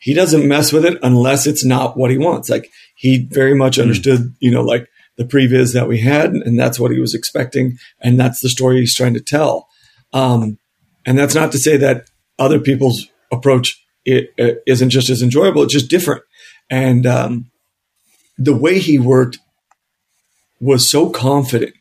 he 0.02 0.14
doesn't 0.14 0.46
mess 0.48 0.74
with 0.74 0.86
it 0.86 1.00
unless 1.02 1.48
it's 1.48 1.64
not 1.66 1.96
what 1.98 2.12
he 2.12 2.18
wants. 2.18 2.50
Like 2.50 2.70
he 2.96 3.28
very 3.30 3.54
much 3.54 3.78
understood, 3.78 4.34
you 4.40 4.50
know, 4.50 4.64
like 4.64 4.88
the 5.18 5.26
previs 5.26 5.74
that 5.74 5.88
we 5.88 6.00
had, 6.00 6.32
and 6.32 6.60
that's 6.60 6.80
what 6.80 6.92
he 6.92 7.00
was 7.00 7.14
expecting, 7.14 7.78
and 8.02 8.20
that's 8.20 8.42
the 8.42 8.50
story 8.50 8.80
he's 8.80 8.96
trying 8.96 9.14
to 9.14 9.22
tell. 9.22 9.68
Um, 10.14 10.58
and 11.06 11.18
that's 11.18 11.36
not 11.36 11.52
to 11.52 11.58
say 11.58 11.78
that 11.78 12.10
other 12.40 12.60
people's 12.60 13.08
approach 13.32 13.82
it, 14.06 14.34
it 14.38 14.64
isn't 14.66 14.90
just 14.90 15.10
as 15.10 15.22
enjoyable; 15.22 15.64
it's 15.64 15.74
just 15.74 15.90
different. 15.90 16.24
And 16.70 17.06
um, 17.06 17.52
the 18.38 18.56
way 18.56 18.80
he 18.80 18.98
worked 18.98 19.40
was 20.60 20.90
so 20.90 21.10
confident 21.10 21.74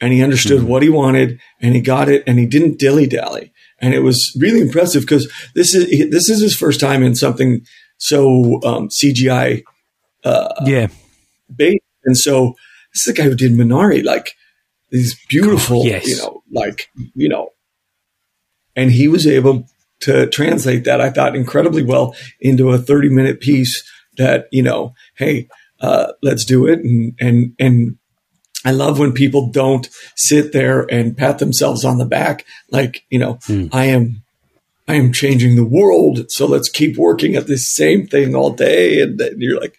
and 0.00 0.12
he 0.12 0.22
understood 0.22 0.62
what 0.62 0.82
he 0.82 0.88
wanted 0.88 1.40
and 1.60 1.74
he 1.74 1.80
got 1.80 2.08
it 2.08 2.24
and 2.26 2.38
he 2.38 2.46
didn't 2.46 2.78
dilly 2.78 3.06
dally. 3.06 3.52
And 3.78 3.94
it 3.94 4.00
was 4.00 4.34
really 4.38 4.60
impressive 4.60 5.02
because 5.02 5.30
this 5.54 5.74
is 5.74 6.10
this 6.10 6.28
is 6.28 6.40
his 6.40 6.56
first 6.56 6.80
time 6.80 7.02
in 7.02 7.14
something 7.14 7.64
so 7.98 8.60
um, 8.64 8.88
CGI 8.88 9.62
yeah. 10.64 10.88
based. 11.54 11.84
And 12.04 12.16
so 12.16 12.54
this 12.92 13.06
is 13.06 13.14
the 13.14 13.22
guy 13.22 13.28
who 13.28 13.34
did 13.34 13.52
Minari, 13.52 14.04
like 14.04 14.34
these 14.90 15.14
beautiful, 15.28 15.82
Oh, 15.82 15.84
yes. 15.84 16.06
you 16.06 16.16
know, 16.16 16.42
like 16.50 16.88
you 17.14 17.28
know, 17.28 17.50
and 18.76 18.90
he 18.90 19.08
was 19.08 19.26
able 19.26 19.66
to 20.00 20.26
translate 20.28 20.84
that 20.84 21.00
I 21.00 21.10
thought 21.10 21.36
incredibly 21.36 21.82
well 21.82 22.14
into 22.40 22.70
a 22.70 22.78
thirty 22.78 23.08
minute 23.08 23.40
piece 23.40 23.82
that 24.16 24.46
you 24.50 24.62
know, 24.62 24.94
hey, 25.16 25.48
uh, 25.80 26.12
let's 26.22 26.44
do 26.44 26.66
it, 26.66 26.80
and 26.80 27.14
and 27.20 27.54
and 27.58 27.98
I 28.64 28.72
love 28.72 28.98
when 28.98 29.12
people 29.12 29.50
don't 29.50 29.88
sit 30.16 30.52
there 30.52 30.86
and 30.90 31.16
pat 31.16 31.38
themselves 31.38 31.84
on 31.84 31.98
the 31.98 32.06
back, 32.06 32.44
like 32.70 33.04
you 33.10 33.18
know, 33.18 33.38
I 33.72 33.86
am. 33.86 34.22
I 34.88 34.94
am 34.94 35.12
changing 35.12 35.54
the 35.54 35.64
world, 35.64 36.32
so 36.32 36.46
let's 36.46 36.68
keep 36.68 36.96
working 36.96 37.36
at 37.36 37.46
this 37.46 37.72
same 37.72 38.08
thing 38.08 38.34
all 38.34 38.50
day. 38.50 39.00
And 39.00 39.20
then 39.20 39.36
you're 39.38 39.60
like, 39.60 39.76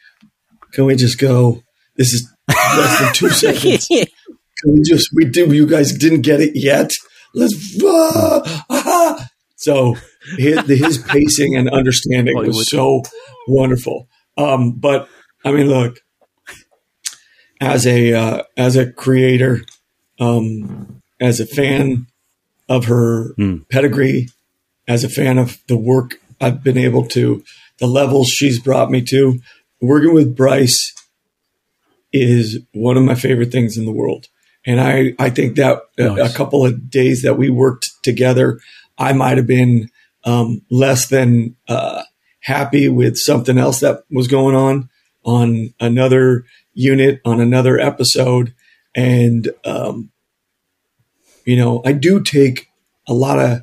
can 0.72 0.86
we 0.86 0.96
just 0.96 1.20
go? 1.20 1.62
This 1.96 2.14
is 2.14 2.32
less 2.48 3.00
than 3.00 3.14
two 3.14 3.30
seconds. 3.30 3.88
Can 3.88 4.74
we 4.74 4.82
just? 4.82 5.10
We 5.14 5.26
do. 5.26 5.54
You 5.54 5.68
guys 5.68 5.92
didn't 5.92 6.22
get 6.22 6.42
it 6.42 6.52
yet. 6.56 6.92
Let's. 7.34 7.82
ah, 7.84 8.66
ah. 8.70 9.28
So 9.56 9.96
his, 10.38 10.60
his 10.68 10.98
pacing 10.98 11.56
and 11.56 11.70
understanding 11.70 12.36
Hollywood. 12.36 12.56
was 12.56 12.70
so 12.70 13.04
wonderful. 13.48 14.08
Um, 14.38 14.72
but 14.72 15.08
I 15.46 15.52
mean, 15.52 15.68
look, 15.68 16.00
as 17.60 17.86
a 17.86 18.14
uh, 18.14 18.44
as 18.58 18.76
a 18.76 18.92
creator, 18.92 19.62
um, 20.20 21.02
as 21.20 21.40
a 21.40 21.46
fan 21.46 22.08
of 22.68 22.86
her 22.86 23.36
pedigree, 23.70 24.30
as 24.88 25.04
a 25.04 25.10
fan 25.10 25.38
of 25.38 25.58
the 25.68 25.78
work 25.78 26.20
I've 26.40 26.64
been 26.64 26.78
able 26.78 27.06
to, 27.10 27.44
the 27.78 27.88
levels 27.88 28.30
she's 28.30 28.60
brought 28.60 28.90
me 28.90 29.02
to, 29.04 29.40
working 29.82 30.14
with 30.14 30.36
Bryce 30.36 30.94
is 32.14 32.60
one 32.74 32.98
of 32.98 33.04
my 33.04 33.16
favorite 33.16 33.52
things 33.52 33.78
in 33.78 33.86
the 33.86 33.92
world. 33.92 34.28
And 34.66 34.80
I, 34.80 35.14
I 35.18 35.30
think 35.30 35.56
that 35.56 35.82
a- 35.98 36.26
a, 36.26 36.30
couple 36.30 36.66
of 36.66 36.90
days 36.90 37.24
that 37.24 37.38
we 37.38 37.50
worked 37.50 37.90
together, 38.04 38.60
I 38.98 39.14
might 39.14 39.38
have 39.38 39.48
been 39.48 39.90
um, 40.24 40.62
less 40.70 41.08
than 41.08 41.56
uh, 41.68 42.04
happy 42.42 42.90
with 42.90 43.18
something 43.18 43.58
else 43.58 43.80
that 43.80 44.04
was 44.12 44.28
going 44.28 44.56
on 44.56 44.90
on 45.24 45.74
another 45.80 46.46
unit 46.74 47.22
on 47.26 47.40
another 47.40 47.80
episode. 47.80 48.54
And, 48.96 49.50
um, 49.66 50.12
you 51.46 51.56
know, 51.56 51.82
I 51.86 51.94
do 51.94 52.22
take 52.22 52.68
a 53.08 53.14
lot 53.14 53.40
of, 53.40 53.62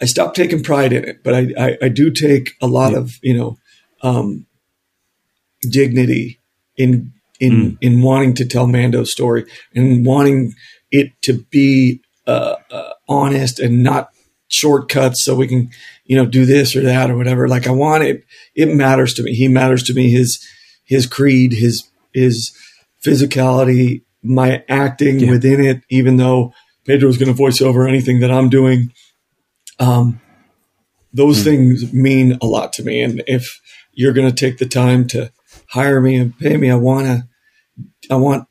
I 0.00 0.06
stopped 0.06 0.36
taking 0.36 0.62
pride 0.62 0.92
in 0.92 1.04
it, 1.04 1.22
but 1.22 1.34
I, 1.34 1.52
I, 1.58 1.78
I 1.82 1.88
do 1.88 2.10
take 2.10 2.52
a 2.60 2.66
lot 2.66 2.94
of, 2.94 3.18
you 3.22 3.36
know, 3.36 3.58
um, 4.02 4.46
dignity 5.64 6.40
in, 6.76 7.12
in, 7.40 7.78
in 7.80 8.02
wanting 8.02 8.34
to 8.34 8.44
tell 8.44 8.66
Mando's 8.66 9.12
story 9.12 9.44
and 9.74 10.04
wanting 10.06 10.54
it 10.90 11.10
to 11.22 11.44
be, 11.50 12.00
uh, 12.26 12.56
uh, 12.70 12.92
honest 13.08 13.60
and 13.60 13.82
not 13.82 14.08
shortcuts 14.48 15.24
so 15.24 15.34
we 15.34 15.46
can, 15.48 15.70
you 16.04 16.16
know, 16.16 16.26
do 16.26 16.44
this 16.46 16.74
or 16.76 16.80
that 16.82 17.10
or 17.10 17.16
whatever. 17.16 17.48
Like 17.48 17.66
I 17.66 17.70
want 17.72 18.04
it, 18.04 18.24
it 18.54 18.66
matters 18.74 19.14
to 19.14 19.22
me. 19.22 19.34
He 19.34 19.48
matters 19.48 19.82
to 19.84 19.94
me. 19.94 20.10
His, 20.10 20.44
his 20.84 21.06
creed, 21.06 21.52
his, 21.52 21.88
his 22.12 22.56
physicality, 23.04 24.02
my 24.22 24.64
acting 24.68 25.20
Yeah. 25.20 25.30
within 25.30 25.64
it, 25.64 25.82
even 25.90 26.16
though 26.16 26.52
Pedro's 26.86 27.18
going 27.18 27.28
to 27.28 27.34
voice 27.34 27.60
over 27.60 27.86
anything 27.88 28.20
that 28.20 28.30
I'm 28.30 28.48
doing. 28.48 28.92
Um, 29.78 30.20
those 31.12 31.42
things 31.42 31.92
mean 31.92 32.38
a 32.42 32.46
lot 32.46 32.72
to 32.74 32.82
me. 32.82 33.02
And 33.02 33.22
if 33.26 33.60
you're 33.92 34.12
going 34.12 34.28
to 34.28 34.34
take 34.34 34.58
the 34.58 34.66
time 34.66 35.06
to 35.08 35.30
hire 35.74 36.00
me 36.00 36.14
and 36.14 36.38
pay 36.38 36.56
me, 36.56 36.70
I 36.70 36.76
want 36.76 37.06
to, 37.06 37.28
I 38.08 38.14
want 38.14 38.46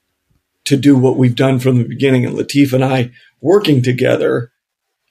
to 0.65 0.75
do 0.75 0.97
what 0.97 1.15
we've 1.15 1.35
done 1.35 1.57
from 1.59 1.77
the 1.77 1.87
beginning. 1.87 2.25
And 2.25 2.37
Lateef 2.37 2.73
and 2.73 2.83
I 2.83 3.11
working 3.41 3.81
together. 3.81 4.51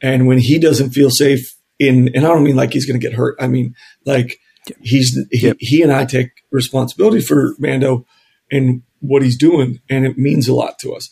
And 0.03 0.27
when 0.27 0.38
he 0.38 0.59
doesn't 0.59 0.90
feel 0.90 1.11
safe 1.11 1.57
in, 1.79 2.11
and 2.14 2.27
I 2.27 2.29
don't 2.29 2.44
mean 2.44 2.57
like 2.57 2.72
he's 2.72 2.85
going 2.87 3.01
to 3.01 3.07
get 3.07 3.16
hurt. 3.16 3.37
I 3.40 3.46
mean, 3.46 3.75
like 4.05 4.38
he's, 4.83 5.18
he, 5.31 5.46
Yep. 5.46 5.57
he 5.59 5.83
and 5.83 5.92
I 5.92 6.05
take 6.05 6.31
responsibility 6.51 7.22
for 7.22 7.55
Mando 7.59 8.05
and 8.51 8.83
what 9.01 9.22
he's 9.22 9.38
doing. 9.38 9.81
And 9.88 10.05
it 10.05 10.18
means 10.18 10.48
a 10.48 10.55
lot 10.55 10.79
to 10.81 10.92
us. 10.94 11.09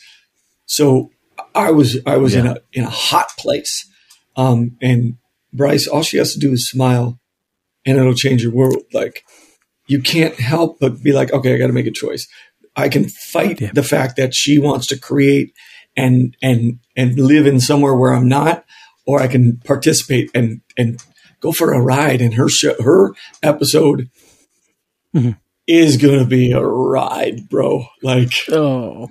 So 0.66 1.10
I 1.54 1.70
was, 1.70 1.98
I 2.06 2.18
was 2.18 2.34
in 2.34 2.46
a, 2.46 2.58
in 2.72 2.84
a 2.84 2.90
hot 2.90 3.28
place. 3.38 3.88
Um, 4.36 4.76
and 4.82 5.16
Bryce, 5.52 5.86
all 5.86 6.02
she 6.02 6.18
has 6.18 6.34
to 6.34 6.38
do 6.38 6.52
is 6.52 6.68
smile 6.68 7.18
and 7.86 7.98
it'll 7.98 8.14
change 8.14 8.42
your 8.42 8.52
world. 8.52 8.82
Like 8.92 9.24
you 9.90 10.00
can't 10.00 10.34
help 10.34 10.78
but 10.80 11.02
be 11.02 11.12
like, 11.12 11.32
okay, 11.32 11.54
I 11.54 11.58
got 11.58 11.66
to 11.66 11.72
make 11.72 11.86
a 11.86 11.90
choice. 11.90 12.26
I 12.76 12.88
can 12.88 13.08
fight 13.08 13.60
Yeah. 13.60 13.72
the 13.74 13.82
fact 13.82 14.16
that 14.16 14.34
she 14.34 14.58
wants 14.58 14.86
to 14.88 14.98
create 14.98 15.52
and, 15.96 16.36
and, 16.40 16.78
and 16.96 17.18
live 17.18 17.46
in 17.46 17.58
somewhere 17.60 17.94
where 17.94 18.12
I'm 18.14 18.28
not, 18.28 18.64
or 19.06 19.20
I 19.20 19.26
can 19.26 19.60
participate 19.64 20.30
and, 20.34 20.60
and 20.78 21.02
go 21.40 21.50
for 21.52 21.72
a 21.72 21.80
ride. 21.82 22.20
And 22.22 22.34
her 22.34 22.48
show, 22.48 22.74
her 22.82 23.12
episode 23.42 24.08
Mm-hmm. 25.14 25.32
is 25.66 25.96
going 25.96 26.20
to 26.20 26.24
be 26.24 26.52
a 26.52 26.60
ride, 26.62 27.48
bro. 27.48 27.84
Like 28.02 28.32
Oh, 28.48 29.08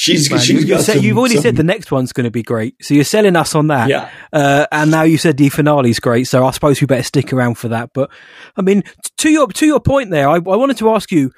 she's, 0.00 0.30
man. 0.30 0.40
she's 0.40 0.64
You, 0.64 0.78
said, 0.80 0.94
some- 0.96 1.04
you've 1.04 1.18
already 1.18 1.34
some- 1.34 1.42
said 1.42 1.56
the 1.56 1.62
next 1.64 1.90
one's 1.92 2.12
going 2.12 2.24
to 2.24 2.30
be 2.30 2.42
great. 2.42 2.74
So 2.82 2.94
you're 2.94 3.04
selling 3.04 3.36
us 3.36 3.54
on 3.54 3.66
that. 3.68 3.88
Yeah. 3.88 4.10
Uh, 4.32 4.66
and 4.72 4.90
now 4.90 5.02
you 5.02 5.18
said 5.18 5.36
the 5.36 5.48
finale's 5.48 5.98
great. 6.00 6.26
So 6.26 6.44
I 6.46 6.50
suppose 6.52 6.80
we 6.80 6.86
better 6.86 7.02
stick 7.02 7.32
around 7.32 7.56
for 7.56 7.68
that. 7.68 7.90
But 7.92 8.10
I 8.56 8.62
mean, 8.62 8.82
to 9.18 9.30
your, 9.30 9.46
to 9.48 9.66
your 9.66 9.80
point 9.80 10.10
there, 10.10 10.28
I, 10.28 10.34
I 10.34 10.38
wanted 10.38 10.78
to 10.78 10.90
ask 10.90 11.10
you, 11.12 11.30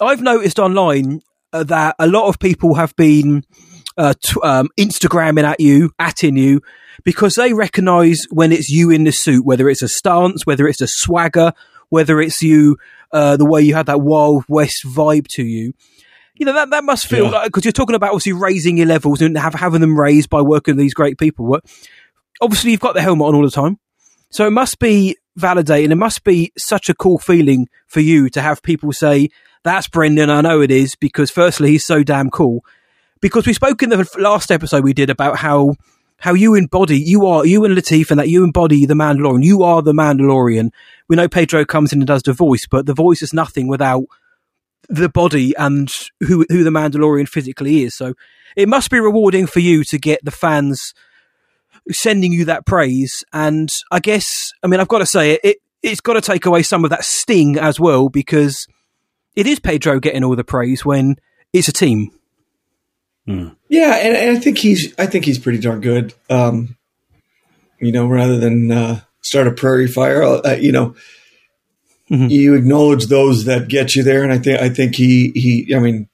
I've 0.00 0.20
noticed 0.22 0.58
online 0.58 1.20
uh, 1.52 1.64
that 1.64 1.96
a 1.98 2.06
lot 2.06 2.28
of 2.28 2.38
people 2.38 2.74
have 2.74 2.94
been 2.96 3.42
uh, 3.96 4.14
t- 4.22 4.40
um, 4.42 4.68
Instagramming 4.78 5.44
at 5.44 5.60
you, 5.60 5.90
atting 6.00 6.38
you, 6.38 6.60
because 7.04 7.34
they 7.34 7.52
recognise 7.52 8.20
when 8.30 8.52
it's 8.52 8.68
you 8.68 8.90
in 8.90 9.04
the 9.04 9.12
suit, 9.12 9.44
whether 9.44 9.68
it's 9.68 9.82
a 9.82 9.88
stance, 9.88 10.44
whether 10.46 10.68
it's 10.68 10.80
a 10.80 10.86
swagger, 10.88 11.52
whether 11.88 12.20
it's 12.20 12.42
you, 12.42 12.76
uh, 13.12 13.36
the 13.36 13.46
way 13.46 13.62
you 13.62 13.74
had 13.74 13.86
that 13.86 14.00
Wild 14.02 14.44
West 14.48 14.84
vibe 14.84 15.26
to 15.28 15.42
you. 15.42 15.72
You 16.38 16.46
know 16.46 16.52
that 16.54 16.70
that 16.70 16.84
must 16.84 17.06
feel 17.06 17.24
Yeah. 17.24 17.30
like 17.30 17.44
because 17.46 17.64
you're 17.64 17.72
talking 17.72 17.96
about 17.96 18.10
obviously 18.10 18.32
raising 18.32 18.76
your 18.78 18.86
levels 18.86 19.20
and 19.20 19.36
have, 19.36 19.54
having 19.54 19.80
them 19.80 19.98
raised 19.98 20.30
by 20.30 20.40
working 20.40 20.76
with 20.76 20.82
these 20.82 20.94
great 20.94 21.18
people. 21.18 21.48
But 21.48 21.64
obviously, 22.40 22.70
you've 22.70 22.80
got 22.80 22.94
the 22.94 23.02
helmet 23.02 23.26
on 23.28 23.34
all 23.34 23.42
the 23.42 23.50
time, 23.50 23.78
so 24.30 24.46
it 24.46 24.50
must 24.52 24.78
be 24.78 25.16
validating. 25.38 25.90
It 25.90 25.96
must 25.96 26.24
be 26.24 26.52
such 26.56 26.88
a 26.88 26.94
cool 26.94 27.18
feeling 27.18 27.68
for 27.86 28.00
you 28.00 28.28
to 28.30 28.40
have 28.40 28.62
people 28.62 28.92
say, 28.92 29.28
"That's 29.64 29.88
Brendan." 29.88 30.30
I 30.30 30.40
know 30.40 30.60
it 30.60 30.70
is 30.70 30.94
because 30.94 31.30
firstly, 31.30 31.70
he's 31.70 31.84
so 31.84 32.02
damn 32.02 32.30
cool. 32.30 32.64
Because 33.20 33.46
we 33.46 33.52
spoke 33.52 33.82
in 33.82 33.90
the 33.90 34.08
last 34.18 34.52
episode 34.52 34.84
we 34.84 34.92
did 34.92 35.10
about 35.10 35.38
how 35.38 35.74
how 36.20 36.34
you 36.34 36.54
embody 36.54 36.98
you 36.98 37.26
are 37.26 37.46
you 37.46 37.64
and 37.64 37.76
Lateef 37.76 38.10
and 38.10 38.18
that 38.18 38.28
you 38.28 38.42
embody 38.44 38.86
the 38.86 38.94
Mandalorian. 38.94 39.44
You 39.44 39.62
are 39.62 39.82
the 39.82 39.92
Mandalorian. 39.92 40.70
We 41.08 41.14
know 41.16 41.28
Pedro 41.28 41.64
comes 41.64 41.92
in 41.92 42.00
and 42.00 42.06
does 42.06 42.22
the 42.22 42.32
voice, 42.32 42.66
but 42.68 42.86
the 42.86 42.94
voice 42.94 43.22
is 43.22 43.32
nothing 43.32 43.68
without 43.68 44.04
the 44.88 45.08
body 45.08 45.54
and 45.56 45.90
who 46.20 46.46
who 46.48 46.64
the 46.64 46.70
Mandalorian 46.70 47.28
physically 47.28 47.82
is. 47.82 47.94
So 47.94 48.14
it 48.56 48.68
must 48.68 48.90
be 48.90 49.00
rewarding 49.00 49.46
for 49.46 49.60
you 49.60 49.84
to 49.84 49.98
get 49.98 50.24
the 50.24 50.30
fans 50.30 50.94
sending 51.90 52.32
you 52.32 52.44
that 52.46 52.66
praise. 52.66 53.24
And 53.32 53.68
I 53.90 54.00
guess, 54.00 54.52
I 54.62 54.66
mean, 54.66 54.80
I've 54.80 54.88
got 54.88 54.98
to 54.98 55.06
say 55.06 55.32
it, 55.32 55.40
it 55.44 55.56
it's 55.82 56.00
got 56.00 56.14
to 56.14 56.20
take 56.20 56.46
away 56.46 56.62
some 56.62 56.84
of 56.84 56.90
that 56.90 57.04
sting 57.04 57.58
as 57.58 57.78
well 57.78 58.08
because 58.08 58.66
it 59.36 59.46
is 59.46 59.60
Pedro 59.60 60.00
getting 60.00 60.24
all 60.24 60.34
the 60.34 60.44
praise 60.44 60.84
when 60.84 61.16
it's 61.52 61.68
a 61.68 61.72
team. 61.72 62.10
Yeah, 63.68 63.94
and, 63.96 64.16
and 64.16 64.36
I 64.36 64.40
think 64.40 64.58
he's 64.58 64.94
I 64.98 65.06
think 65.06 65.24
he's 65.24 65.38
pretty 65.38 65.58
darn 65.58 65.80
good. 65.80 66.14
Um, 66.30 66.76
you 67.78 67.92
know, 67.92 68.06
rather 68.06 68.38
than 68.38 68.72
uh, 68.72 69.00
start 69.20 69.46
a 69.46 69.52
prairie 69.52 69.86
fire, 69.86 70.22
uh, 70.22 70.56
you 70.58 70.72
know, 70.72 70.96
you 72.10 72.54
acknowledge 72.54 73.06
those 73.06 73.44
that 73.44 73.68
get 73.68 73.94
you 73.94 74.02
there, 74.02 74.22
and 74.22 74.32
I 74.32 74.38
think 74.38 74.60
I 74.60 74.68
think 74.68 74.94
he 74.94 75.30
he. 75.34 75.74
I 75.74 75.78
mean, 75.78 76.08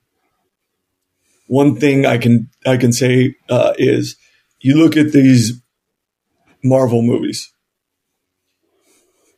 one 1.47 1.77
thing 1.77 2.05
I 2.07 2.19
can 2.19 2.51
I 2.67 2.77
can 2.77 2.93
say 2.93 3.37
uh, 3.49 3.75
is 3.79 4.17
you 4.61 4.77
look 4.77 4.97
at 4.97 5.13
these 5.13 5.61
Marvel 6.63 7.03
movies. 7.03 7.53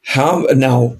How 0.04 0.46
now? 0.52 0.96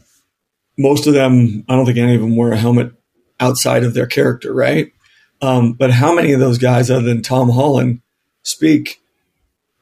Most 0.79 1.07
of 1.07 1.15
them, 1.15 1.65
I 1.71 1.75
don't 1.75 1.87
think 1.87 1.97
any 1.97 2.17
of 2.17 2.21
them 2.21 2.37
wear 2.37 2.53
a 2.53 2.59
helmet 2.59 2.93
outside 3.41 3.83
of 3.83 3.95
their 3.95 4.07
character, 4.07 4.53
right? 4.53 4.93
Um, 5.41 5.73
but 5.73 5.91
how 5.91 6.15
many 6.15 6.33
of 6.33 6.41
those 6.41 6.59
guys, 6.59 6.91
other 6.91 7.01
than 7.07 7.23
Tom 7.23 7.49
Holland, 7.49 8.03
speak 8.43 9.01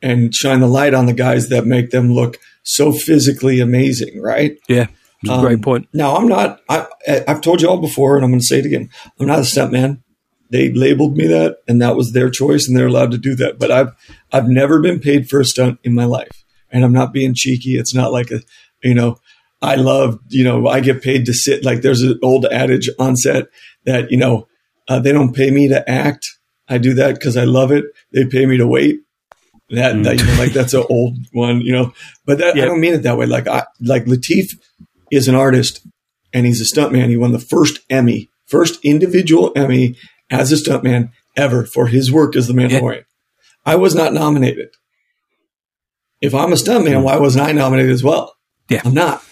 and 0.01 0.35
shine 0.35 0.61
the 0.61 0.69
light 0.69 0.95
on 0.95 1.07
the 1.07 1.13
guys 1.13 1.49
that 1.49 1.67
make 1.67 1.91
them 1.91 2.13
look 2.13 2.39
so 2.63 2.93
physically 2.93 3.59
amazing, 3.59 4.21
right? 4.21 4.57
Yeah, 4.69 4.87
it's 5.25 5.39
a 5.39 5.41
great 5.41 5.63
point. 5.63 5.89
Now, 5.93 6.17
I'm 6.17 6.29
not, 6.29 6.61
I, 6.69 6.87
I've 7.27 7.41
told 7.41 7.61
you 7.61 7.69
all 7.69 7.81
before, 7.81 8.17
and 8.17 8.25
I'm 8.25 8.31
going 8.31 8.41
to 8.41 8.47
say 8.47 8.59
it 8.59 8.67
again. 8.67 8.91
I'm 9.19 9.27
not 9.27 9.39
a 9.39 9.43
stuntman. 9.43 10.03
They 10.51 10.73
labeled 10.73 11.17
me 11.17 11.27
that, 11.27 11.59
and 11.67 11.81
that 11.83 11.97
was 11.97 12.13
their 12.13 12.31
choice, 12.31 12.69
and 12.69 12.77
they're 12.77 12.87
allowed 12.87 13.11
to 13.13 13.19
do 13.19 13.35
that. 13.37 13.59
But 13.59 13.71
I've, 13.71 13.93
I've 14.33 14.49
never 14.49 14.81
been 14.81 15.01
paid 15.01 15.29
for 15.29 15.41
a 15.41 15.45
stunt 15.45 15.81
in 15.83 15.95
my 15.95 16.05
life, 16.05 16.45
and 16.71 16.85
I'm 16.85 16.93
not 16.93 17.13
being 17.13 17.35
cheeky. 17.35 17.77
It's 17.77 17.95
not 17.95 18.13
like 18.13 18.31
a, 18.31 18.41
you 18.83 18.95
know, 18.95 19.19
I 19.63 19.77
love, 19.77 20.19
you 20.29 20.45
know, 20.45 20.69
I 20.69 20.81
get 20.81 21.03
paid 21.03 21.27
to 21.27 21.33
sit. 21.33 21.65
Like 21.65 21.81
there's 21.81 22.03
an 22.03 22.19
old 22.23 22.45
adage 22.47 22.91
on 22.99 23.17
set 23.17 23.47
that, 23.85 24.11
you 24.11 24.19
know, 24.19 24.47
uh, 24.89 24.99
they 25.01 25.13
don't 25.13 25.35
pay 25.35 25.51
me 25.51 25.69
to 25.69 25.89
act. 25.91 26.27
I 26.69 26.79
do 26.79 26.95
that 26.95 27.15
because 27.15 27.37
I 27.37 27.45
love 27.45 27.73
it. 27.73 27.85
They 28.13 28.27
pay 28.27 28.45
me 28.47 28.59
to 28.59 28.67
wait. 28.67 29.01
That, 29.71 30.03
that 30.03 30.21
you 30.21 30.27
know, 30.27 30.35
like 30.35 30.53
that's 30.53 30.75
an 30.75 30.85
old 30.91 31.17
one, 31.33 31.63
you 31.63 31.73
know. 31.73 31.95
But 32.27 32.39
that, 32.39 32.57
I 32.57 32.67
don't 32.67 32.81
mean 32.81 32.93
it 32.93 33.03
that 33.05 33.17
way. 33.17 33.25
Like 33.25 33.49
I 33.49 33.65
like 33.81 34.05
Lateef 34.05 34.53
is 35.15 35.29
an 35.29 35.35
artist 35.35 35.87
and 36.33 36.47
he's 36.47 36.61
a 36.61 36.65
stuntman. 36.65 37.09
He 37.09 37.17
won 37.17 37.33
the 37.33 37.39
first 37.39 37.81
Emmy, 37.91 38.31
first 38.47 38.85
individual 38.85 39.53
Emmy 39.57 39.97
as 40.31 40.53
a 40.53 40.57
stuntman 40.57 41.11
ever 41.37 41.65
for 41.65 41.87
his 41.87 42.13
work 42.13 42.37
as 42.37 42.47
the 42.47 42.55
Mandalorian. 42.55 43.05
I 43.67 43.77
was 43.77 43.95
not 43.95 44.13
nominated. 44.13 44.71
If 46.21 46.35
I'm 46.35 46.53
a 46.53 46.57
stuntman, 46.57 47.03
why 47.03 47.19
wasn't 47.19 47.47
I 47.47 47.53
nominated 47.53 47.93
as 47.93 48.03
well? 48.03 48.35
Yeah. 48.69 48.83
I'm 48.85 48.95
not. 48.95 49.23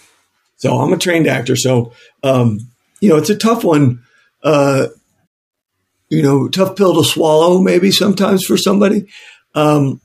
So 0.57 0.77
I'm 0.77 0.93
a 0.93 0.97
trained 0.97 1.27
actor. 1.27 1.55
So 1.55 1.93
um, 2.23 2.59
you 3.01 3.09
know, 3.09 3.17
it's 3.17 3.29
a 3.29 3.35
tough 3.35 3.63
one. 3.63 4.03
Uh, 4.41 4.87
you 6.09 6.21
know, 6.21 6.47
tough 6.47 6.75
pill 6.75 6.93
to 6.95 7.03
swallow, 7.03 7.59
maybe 7.59 7.91
sometimes 7.91 8.45
for 8.45 8.55
somebody. 8.55 9.07
Um, 9.55 9.99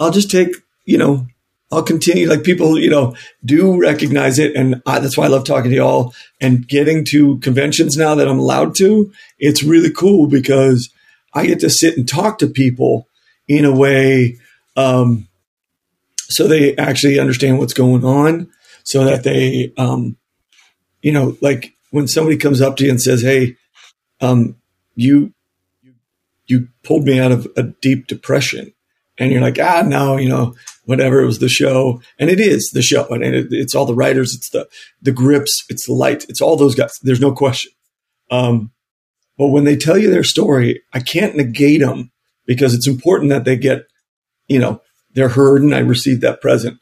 I'll 0.00 0.10
just 0.10 0.30
take, 0.30 0.56
you 0.84 0.98
know, 0.98 1.26
I'll 1.74 1.82
continue. 1.82 2.28
Like 2.28 2.44
people, 2.44 2.78
you 2.78 2.90
know, 2.90 3.16
do 3.44 3.78
recognize 3.80 4.38
it, 4.38 4.54
and 4.56 4.82
I, 4.86 5.00
that's 5.00 5.16
why 5.16 5.24
I 5.24 5.28
love 5.28 5.44
talking 5.44 5.70
to 5.70 5.76
y'all 5.76 6.14
and 6.40 6.66
getting 6.66 7.04
to 7.06 7.38
conventions 7.38 7.96
now 7.96 8.14
that 8.14 8.28
I'm 8.28 8.38
allowed 8.38 8.76
to. 8.76 9.12
It's 9.38 9.62
really 9.62 9.90
cool 9.90 10.26
because 10.26 10.90
I 11.32 11.46
get 11.46 11.60
to 11.60 11.70
sit 11.70 11.96
and 11.96 12.08
talk 12.08 12.38
to 12.38 12.46
people 12.46 13.08
in 13.48 13.64
a 13.64 13.74
way, 13.74 14.38
um, 14.76 15.28
so 16.16 16.48
they 16.48 16.76
actually 16.76 17.18
understand 17.18 17.58
what's 17.58 17.74
going 17.74 18.04
on, 18.04 18.50
so 18.84 19.04
that 19.04 19.24
they, 19.24 19.72
um, 19.76 20.16
you 21.02 21.12
know, 21.12 21.36
like 21.40 21.74
when 21.90 22.08
somebody 22.08 22.36
comes 22.36 22.60
up 22.60 22.76
to 22.76 22.84
you 22.84 22.90
and 22.90 23.00
says, 23.00 23.22
"Hey, 23.22 23.56
um, 24.20 24.56
you 24.94 25.32
you 26.46 26.68
pulled 26.82 27.04
me 27.04 27.18
out 27.18 27.32
of 27.32 27.46
a 27.56 27.62
deep 27.62 28.06
depression," 28.06 28.72
and 29.18 29.30
you're 29.30 29.40
like, 29.40 29.58
"Ah, 29.58 29.82
no, 29.86 30.16
you 30.16 30.28
know, 30.28 30.54
whatever. 30.84 31.20
It 31.20 31.26
was 31.26 31.38
the 31.38 31.48
show, 31.48 32.00
and 32.18 32.30
it 32.30 32.40
is 32.40 32.70
the 32.70 32.82
show, 32.82 33.06
and 33.08 33.22
it, 33.22 33.48
it's 33.50 33.74
all 33.74 33.86
the 33.86 33.94
writers, 33.94 34.34
it's 34.34 34.50
the 34.50 34.68
the 35.02 35.12
grips, 35.12 35.64
it's 35.68 35.86
the 35.86 35.92
light, 35.92 36.24
it's 36.28 36.40
all 36.40 36.56
those 36.56 36.74
guys. 36.74 36.98
There's 37.02 37.20
no 37.20 37.32
question." 37.32 37.72
Um, 38.30 38.72
but 39.36 39.48
when 39.48 39.64
they 39.64 39.76
tell 39.76 39.98
you 39.98 40.10
their 40.10 40.24
story, 40.24 40.82
I 40.92 41.00
can't 41.00 41.36
negate 41.36 41.80
them 41.80 42.12
because 42.46 42.74
it's 42.74 42.86
important 42.86 43.30
that 43.30 43.44
they 43.44 43.56
get, 43.56 43.86
you 44.48 44.58
know, 44.58 44.80
they're 45.14 45.28
heard 45.28 45.62
and 45.62 45.74
I 45.74 45.80
received 45.80 46.20
that 46.22 46.40
present. 46.40 46.78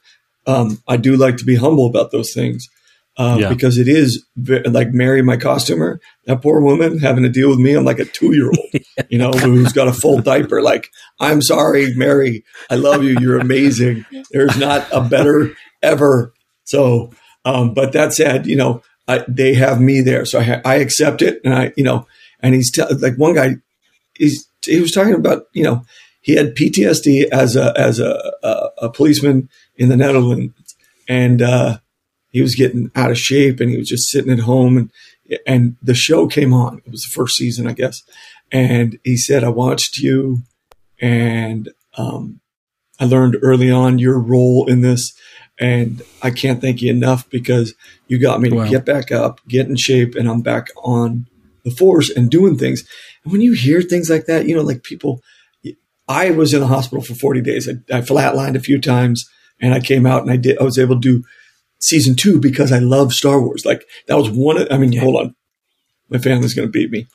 Um, 0.46 0.82
I 0.88 0.96
do 0.96 1.16
like 1.16 1.36
to 1.38 1.44
be 1.44 1.56
humble 1.56 1.86
about 1.86 2.10
those 2.10 2.32
things 2.32 2.68
uh, 3.16 3.36
Yeah. 3.40 3.48
because 3.48 3.78
it 3.78 3.88
is 3.88 4.24
like 4.66 4.92
Mary, 4.92 5.22
my 5.22 5.36
costumer, 5.36 6.00
that 6.26 6.40
poor 6.42 6.60
woman 6.60 6.98
having 6.98 7.22
to 7.24 7.28
deal 7.28 7.50
with 7.50 7.58
me. 7.58 7.74
I'm 7.74 7.84
like 7.84 7.98
a 7.98 8.04
two 8.04 8.34
year 8.34 8.46
old, 8.46 8.82
you 9.10 9.18
know, 9.18 9.30
who's 9.32 9.72
got 9.72 9.88
a 9.88 9.92
full 9.92 10.20
diaper. 10.20 10.62
Like, 10.62 10.88
I'm 11.20 11.42
sorry, 11.42 11.94
Mary. 11.94 12.44
I 12.70 12.76
love 12.76 13.02
you. 13.04 13.16
You're 13.20 13.38
amazing. 13.38 14.04
There's 14.30 14.56
not 14.56 14.86
a 14.92 15.00
better 15.02 15.52
ever. 15.82 16.32
So, 16.64 17.12
um, 17.44 17.74
but 17.74 17.92
that 17.92 18.12
said, 18.14 18.46
you 18.46 18.56
know, 18.56 18.82
I, 19.08 19.24
they 19.28 19.54
have 19.54 19.80
me 19.80 20.00
there. 20.00 20.24
So 20.24 20.38
I, 20.38 20.42
ha- 20.44 20.60
I 20.64 20.76
accept 20.76 21.22
it. 21.22 21.40
And 21.44 21.52
I, 21.54 21.72
you 21.76 21.84
know, 21.84 22.06
and 22.40 22.54
he's 22.54 22.70
t- 22.70 22.82
like 23.00 23.16
one 23.16 23.34
guy, 23.34 23.56
he's, 24.14 24.48
he 24.64 24.80
was 24.80 24.92
talking 24.92 25.14
about, 25.14 25.46
you 25.52 25.64
know, 25.64 25.84
he 26.22 26.34
had 26.36 26.54
PTSD 26.54 27.24
as 27.32 27.56
a, 27.56 27.74
as 27.76 27.98
a, 27.98 28.32
a, 28.44 28.68
a 28.82 28.88
policeman 28.90 29.48
in 29.76 29.88
the 29.88 29.96
Netherlands. 29.96 30.54
And, 31.08 31.42
uh, 31.42 31.78
he 32.32 32.42
was 32.42 32.54
getting 32.54 32.90
out 32.96 33.10
of 33.10 33.18
shape 33.18 33.60
and 33.60 33.70
he 33.70 33.76
was 33.76 33.88
just 33.88 34.08
sitting 34.08 34.32
at 34.32 34.40
home 34.40 34.76
and, 34.76 34.90
and 35.46 35.76
the 35.82 35.94
show 35.94 36.26
came 36.26 36.52
on. 36.52 36.78
It 36.84 36.90
was 36.90 37.02
the 37.02 37.14
first 37.14 37.36
season, 37.36 37.66
I 37.66 37.72
guess. 37.72 38.02
And 38.50 38.98
he 39.04 39.16
said, 39.16 39.44
I 39.44 39.48
watched 39.50 39.98
you 39.98 40.38
and, 41.00 41.68
um, 41.96 42.40
I 42.98 43.04
learned 43.04 43.36
early 43.42 43.70
on 43.70 43.98
your 43.98 44.18
role 44.18 44.68
in 44.68 44.80
this 44.80 45.12
and 45.60 46.02
I 46.22 46.30
can't 46.30 46.60
thank 46.60 46.82
you 46.82 46.90
enough 46.90 47.28
because 47.30 47.74
you 48.06 48.18
got 48.18 48.40
me 48.40 48.48
to 48.50 48.68
get 48.68 48.84
back 48.84 49.12
up, 49.12 49.40
get 49.48 49.68
in 49.68 49.76
shape 49.76 50.14
and 50.14 50.28
I'm 50.28 50.40
back 50.40 50.68
on 50.82 51.26
the 51.64 51.70
force 51.70 52.10
and 52.10 52.30
doing 52.30 52.56
things. 52.56 52.82
And 53.24 53.32
when 53.32 53.42
you 53.42 53.52
hear 53.52 53.82
things 53.82 54.08
like 54.08 54.26
that, 54.26 54.46
you 54.46 54.54
know, 54.54 54.62
like 54.62 54.82
people, 54.82 55.22
I 56.08 56.30
was 56.30 56.54
in 56.54 56.60
the 56.60 56.66
hospital 56.66 57.02
for 57.02 57.14
40 57.14 57.40
days. 57.42 57.68
I, 57.68 57.72
I 57.96 58.00
flatlined 58.00 58.56
a 58.56 58.60
few 58.60 58.80
times 58.80 59.28
and 59.60 59.74
I 59.74 59.80
came 59.80 60.06
out 60.06 60.22
and 60.22 60.30
I 60.30 60.36
did, 60.36 60.58
I 60.58 60.64
was 60.64 60.78
able 60.78 60.96
to 60.96 61.00
do 61.00 61.24
season 61.82 62.14
two 62.14 62.40
because 62.40 62.72
I 62.72 62.78
love 62.78 63.12
Star 63.12 63.40
Wars. 63.40 63.64
Like 63.64 63.86
that 64.06 64.16
was 64.16 64.30
one 64.30 64.60
of, 64.60 64.68
I 64.70 64.78
mean, 64.78 64.96
hold 64.96 65.16
on. 65.16 65.34
My 66.08 66.18
family's 66.18 66.54
going 66.54 66.68
to 66.68 66.72
beat 66.72 66.90
me. 66.90 67.06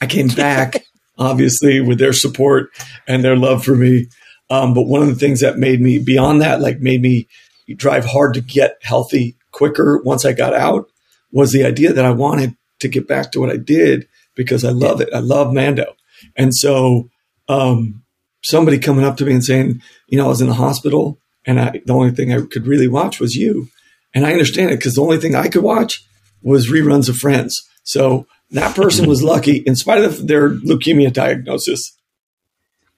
I 0.00 0.06
came 0.06 0.28
back, 0.36 0.84
obviously, 1.18 1.80
with 1.80 1.98
their 1.98 2.12
support 2.12 2.70
and 3.06 3.24
their 3.24 3.36
love 3.36 3.64
for 3.64 3.74
me. 3.74 4.06
Um, 4.50 4.72
but 4.72 4.82
one 4.82 5.02
of 5.02 5.08
the 5.08 5.14
things 5.14 5.40
that 5.40 5.58
made 5.58 5.80
me, 5.80 5.98
beyond 5.98 6.40
that, 6.40 6.60
like 6.60 6.80
made 6.80 7.02
me 7.02 7.28
drive 7.76 8.06
hard 8.06 8.34
to 8.34 8.40
get 8.40 8.78
healthy 8.82 9.36
quicker 9.52 10.00
once 10.02 10.24
I 10.24 10.32
got 10.32 10.54
out 10.54 10.88
was 11.32 11.52
the 11.52 11.64
idea 11.64 11.92
that 11.92 12.04
I 12.04 12.10
wanted 12.10 12.56
to 12.80 12.88
get 12.88 13.06
back 13.06 13.32
to 13.32 13.40
what 13.40 13.50
I 13.50 13.56
did 13.56 14.08
because 14.34 14.64
I 14.64 14.70
love 14.70 15.00
it. 15.00 15.10
I 15.12 15.18
love 15.18 15.52
Mando. 15.52 15.96
And 16.36 16.54
so, 16.54 17.10
um, 17.48 18.02
somebody 18.42 18.78
coming 18.78 19.04
up 19.04 19.16
to 19.18 19.24
me 19.24 19.32
and 19.32 19.44
saying, 19.44 19.82
you 20.08 20.16
know, 20.16 20.26
I 20.26 20.28
was 20.28 20.40
in 20.40 20.48
the 20.48 20.54
hospital 20.54 21.18
and 21.44 21.60
I, 21.60 21.82
the 21.84 21.92
only 21.92 22.12
thing 22.12 22.32
I 22.32 22.40
could 22.42 22.66
really 22.66 22.88
watch 22.88 23.20
was 23.20 23.34
you. 23.34 23.68
And 24.14 24.26
I 24.26 24.32
understand 24.32 24.70
it 24.70 24.78
because 24.78 24.94
the 24.94 25.02
only 25.02 25.18
thing 25.18 25.34
I 25.34 25.48
could 25.48 25.62
watch 25.62 26.04
was 26.42 26.70
reruns 26.70 27.08
of 27.08 27.16
Friends. 27.16 27.62
So 27.82 28.26
that 28.50 28.74
person 28.74 29.08
was 29.08 29.22
lucky 29.22 29.56
in 29.58 29.76
spite 29.76 30.04
of 30.04 30.26
their 30.26 30.50
leukemia 30.50 31.12
diagnosis 31.12 31.94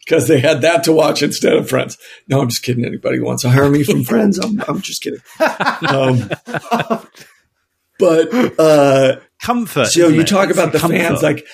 because 0.04 0.28
they 0.28 0.40
had 0.40 0.62
that 0.62 0.84
to 0.84 0.92
watch 0.92 1.22
instead 1.22 1.54
of 1.54 1.68
Friends. 1.68 1.96
No, 2.28 2.40
I'm 2.40 2.48
just 2.48 2.62
kidding. 2.62 2.84
Anybody 2.84 3.18
who 3.18 3.24
wants 3.24 3.42
to 3.42 3.50
hire 3.50 3.68
me 3.68 3.82
from 3.82 4.04
Friends, 4.04 4.38
I'm, 4.38 4.60
I'm 4.68 4.80
just 4.80 5.02
kidding. 5.02 5.20
Um, 5.88 6.30
but, 7.98 8.58
uh, 8.60 9.20
Comfort. 9.42 9.86
so 9.86 10.08
you 10.08 10.20
it? 10.20 10.28
talk 10.28 10.48
It's 10.50 10.58
about 10.58 10.72
the 10.72 10.78
comfort. 10.78 10.96
fans, 10.98 11.22
like 11.22 11.46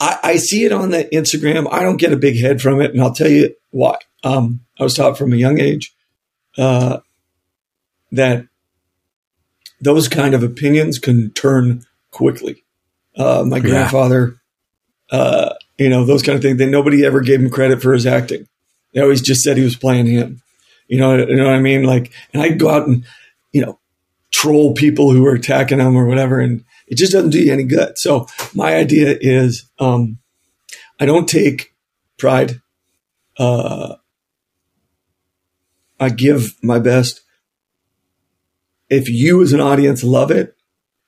I, 0.00 0.18
I 0.22 0.36
see 0.36 0.64
it 0.64 0.72
on 0.72 0.90
the 0.90 1.04
Instagram. 1.12 1.68
I 1.70 1.82
don't 1.82 1.98
get 1.98 2.12
a 2.12 2.16
big 2.16 2.38
head 2.40 2.60
from 2.62 2.80
it, 2.80 2.92
and 2.92 3.00
I'll 3.02 3.14
tell 3.14 3.28
you 3.28 3.54
why. 3.70 3.98
Um, 4.24 4.60
I 4.80 4.82
was 4.84 4.94
taught 4.94 5.18
from 5.18 5.32
a 5.32 5.36
young 5.36 5.60
age 5.60 5.94
uh, 6.56 6.98
that 8.12 8.46
those 9.80 10.08
kind 10.08 10.34
of 10.34 10.42
opinions 10.42 10.98
can 10.98 11.30
turn 11.32 11.84
quickly. 12.10 12.64
Uh, 13.16 13.44
my 13.46 13.58
grandfather, 13.60 14.36
uh, 15.10 15.54
you 15.78 15.88
know, 15.88 16.04
those 16.04 16.22
kind 16.22 16.36
of 16.36 16.42
things. 16.42 16.58
Then 16.58 16.70
nobody 16.70 17.04
ever 17.04 17.20
gave 17.20 17.40
him 17.40 17.50
credit 17.50 17.82
for 17.82 17.92
his 17.92 18.06
acting. 18.06 18.46
They 18.94 19.00
always 19.00 19.22
just 19.22 19.42
said 19.42 19.56
he 19.56 19.64
was 19.64 19.76
playing 19.76 20.06
him. 20.06 20.40
You 20.88 20.98
know, 20.98 21.16
you 21.16 21.36
know 21.36 21.44
what 21.44 21.54
I 21.54 21.60
mean? 21.60 21.84
Like, 21.84 22.12
and 22.32 22.42
I'd 22.42 22.58
go 22.58 22.70
out 22.70 22.86
and, 22.86 23.04
you 23.52 23.60
know, 23.64 23.78
troll 24.32 24.74
people 24.74 25.10
who 25.12 25.22
were 25.22 25.34
attacking 25.34 25.80
him 25.80 25.96
or 25.96 26.06
whatever. 26.06 26.40
And 26.40 26.64
It 26.86 26.96
just 26.96 27.12
doesn't 27.12 27.30
do 27.30 27.40
you 27.40 27.52
any 27.52 27.64
good. 27.64 27.98
So 27.98 28.26
my 28.54 28.74
idea 28.74 29.16
is, 29.20 29.68
um, 29.78 30.18
I 30.98 31.06
don't 31.06 31.28
take 31.28 31.74
pride. 32.18 32.60
Uh, 33.38 33.96
I 36.00 36.08
give 36.10 36.54
my 36.62 36.78
best. 36.78 37.20
If 38.90 39.08
you 39.08 39.42
as 39.42 39.52
an 39.52 39.60
audience 39.60 40.02
love 40.02 40.30
it, 40.30 40.56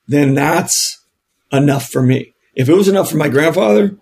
then 0.06 0.34
that's 0.34 1.04
enough 1.52 1.88
for 1.88 2.02
me. 2.02 2.34
If 2.54 2.68
it 2.68 2.74
was 2.74 2.88
enough 2.88 3.10
for 3.10 3.16
my 3.16 3.28
grandfather, 3.28 3.96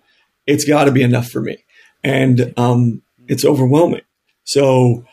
it's 0.45 0.65
got 0.65 0.85
to 0.85 0.91
be 0.91 1.03
enough 1.03 1.29
for 1.29 1.41
me. 1.41 1.63
And 2.03 2.53
um, 2.57 3.01
it's 3.27 3.45
overwhelming. 3.45 4.01
So 4.43 5.05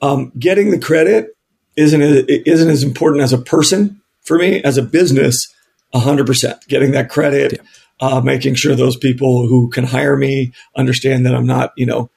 um, 0.00 0.32
getting 0.38 0.70
the 0.70 0.78
credit 0.78 1.36
isn't 1.76 2.00
isn't 2.00 2.70
as 2.70 2.82
important 2.82 3.22
as 3.22 3.32
a 3.32 3.38
person 3.38 4.00
for 4.24 4.38
me 4.38 4.62
as 4.62 4.76
a 4.78 4.82
business. 4.82 5.46
hundred 5.94 6.26
percent 6.26 6.58
getting 6.68 6.92
that 6.92 7.10
credit, 7.10 7.52
yeah. 7.52 7.58
uh, 8.00 8.20
making 8.20 8.54
sure 8.54 8.74
those 8.74 8.96
people 8.96 9.46
who 9.46 9.68
can 9.70 9.84
hire 9.84 10.16
me 10.16 10.52
understand 10.76 11.26
that 11.26 11.34
I'm 11.34 11.46
not, 11.46 11.72
you 11.76 11.86
know, 11.86 12.10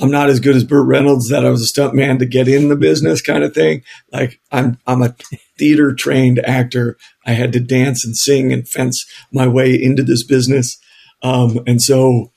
I'm 0.00 0.10
not 0.10 0.30
as 0.30 0.40
good 0.40 0.56
as 0.56 0.64
Burt 0.64 0.86
Reynolds 0.86 1.28
that 1.28 1.44
I 1.44 1.50
was 1.50 1.62
a 1.62 1.66
stunt 1.66 1.94
man 1.94 2.18
to 2.18 2.26
get 2.26 2.48
in 2.48 2.68
the 2.68 2.76
business 2.76 3.20
kind 3.20 3.44
of 3.44 3.54
thing. 3.54 3.82
Like 4.12 4.40
I'm, 4.50 4.78
I'm 4.86 5.02
a 5.02 5.14
theater 5.58 5.94
trained 5.94 6.38
actor. 6.40 6.96
I 7.26 7.32
had 7.32 7.52
to 7.52 7.60
dance 7.60 8.04
and 8.04 8.16
sing 8.16 8.52
and 8.52 8.66
fence 8.66 9.04
my 9.32 9.46
way 9.46 9.74
into 9.74 10.02
this 10.02 10.24
business. 10.24 10.78
Um, 11.22 11.60
and 11.66 11.82
so, 11.82 12.32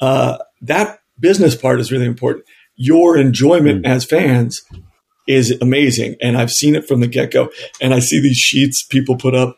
uh, 0.00 0.38
that 0.60 1.00
business 1.18 1.54
part 1.54 1.80
is 1.80 1.90
really 1.90 2.06
important. 2.06 2.44
Your 2.76 3.16
enjoyment 3.16 3.84
mm. 3.84 3.88
as 3.88 4.04
fans 4.04 4.62
is 5.26 5.58
amazing. 5.60 6.16
And 6.20 6.36
I've 6.36 6.50
seen 6.50 6.74
it 6.74 6.86
from 6.86 7.00
the 7.00 7.06
get 7.06 7.30
go. 7.30 7.50
And 7.80 7.94
I 7.94 7.98
see 7.98 8.20
these 8.20 8.36
sheets 8.36 8.84
people 8.84 9.16
put 9.16 9.34
up 9.34 9.56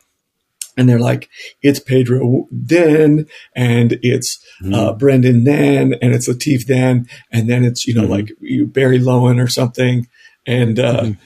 and 0.78 0.88
they're 0.88 1.00
like, 1.00 1.28
it's 1.60 1.80
Pedro 1.80 2.46
then, 2.52 3.26
and 3.54 3.98
it's 4.00 4.38
mm-hmm. 4.62 4.72
uh, 4.72 4.92
Brendan 4.92 5.42
then, 5.42 5.94
and 6.00 6.14
it's 6.14 6.28
Lateef 6.28 6.66
then, 6.66 7.08
and 7.32 7.50
then 7.50 7.64
it's 7.64 7.86
you 7.86 7.94
know 7.94 8.06
mm-hmm. 8.06 8.12
like 8.12 8.72
Barry 8.72 9.00
Lowin 9.00 9.40
or 9.40 9.48
something, 9.48 10.06
and 10.46 10.78
uh, 10.78 11.02
mm-hmm. 11.02 11.20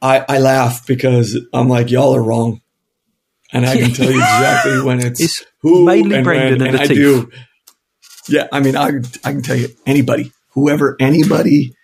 I 0.00 0.24
I 0.28 0.38
laugh 0.38 0.86
because 0.86 1.38
I'm 1.52 1.68
like 1.68 1.90
y'all 1.90 2.14
are 2.14 2.22
wrong, 2.22 2.62
and 3.52 3.66
I 3.66 3.76
can 3.76 3.92
tell 3.92 4.10
you 4.10 4.18
exactly 4.22 4.80
when 4.80 5.04
it's, 5.04 5.20
it's 5.20 5.44
who 5.58 5.84
mainly 5.84 6.16
and 6.16 6.24
Brendan 6.24 6.60
when, 6.60 6.68
and, 6.68 6.80
and 6.80 6.90
I 6.90 6.94
do. 6.94 7.30
Yeah, 8.28 8.46
I 8.52 8.60
mean 8.60 8.76
I 8.76 8.86
I 9.24 9.32
can 9.32 9.42
tell 9.42 9.56
you 9.56 9.68
anybody, 9.84 10.32
whoever 10.50 10.96
anybody 11.00 11.74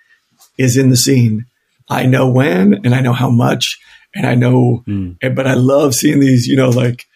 is 0.56 0.76
in 0.76 0.90
the 0.90 0.96
scene, 0.96 1.46
I 1.90 2.06
know 2.06 2.30
when 2.30 2.74
and 2.84 2.94
I 2.94 3.00
know 3.00 3.12
how 3.12 3.30
much 3.30 3.80
and 4.14 4.26
I 4.26 4.34
know, 4.34 4.84
mm. 4.86 5.16
but 5.34 5.46
I 5.46 5.54
love 5.54 5.94
seeing 5.94 6.20
these, 6.20 6.46
you 6.46 6.56
know, 6.56 6.70
like, 6.70 7.06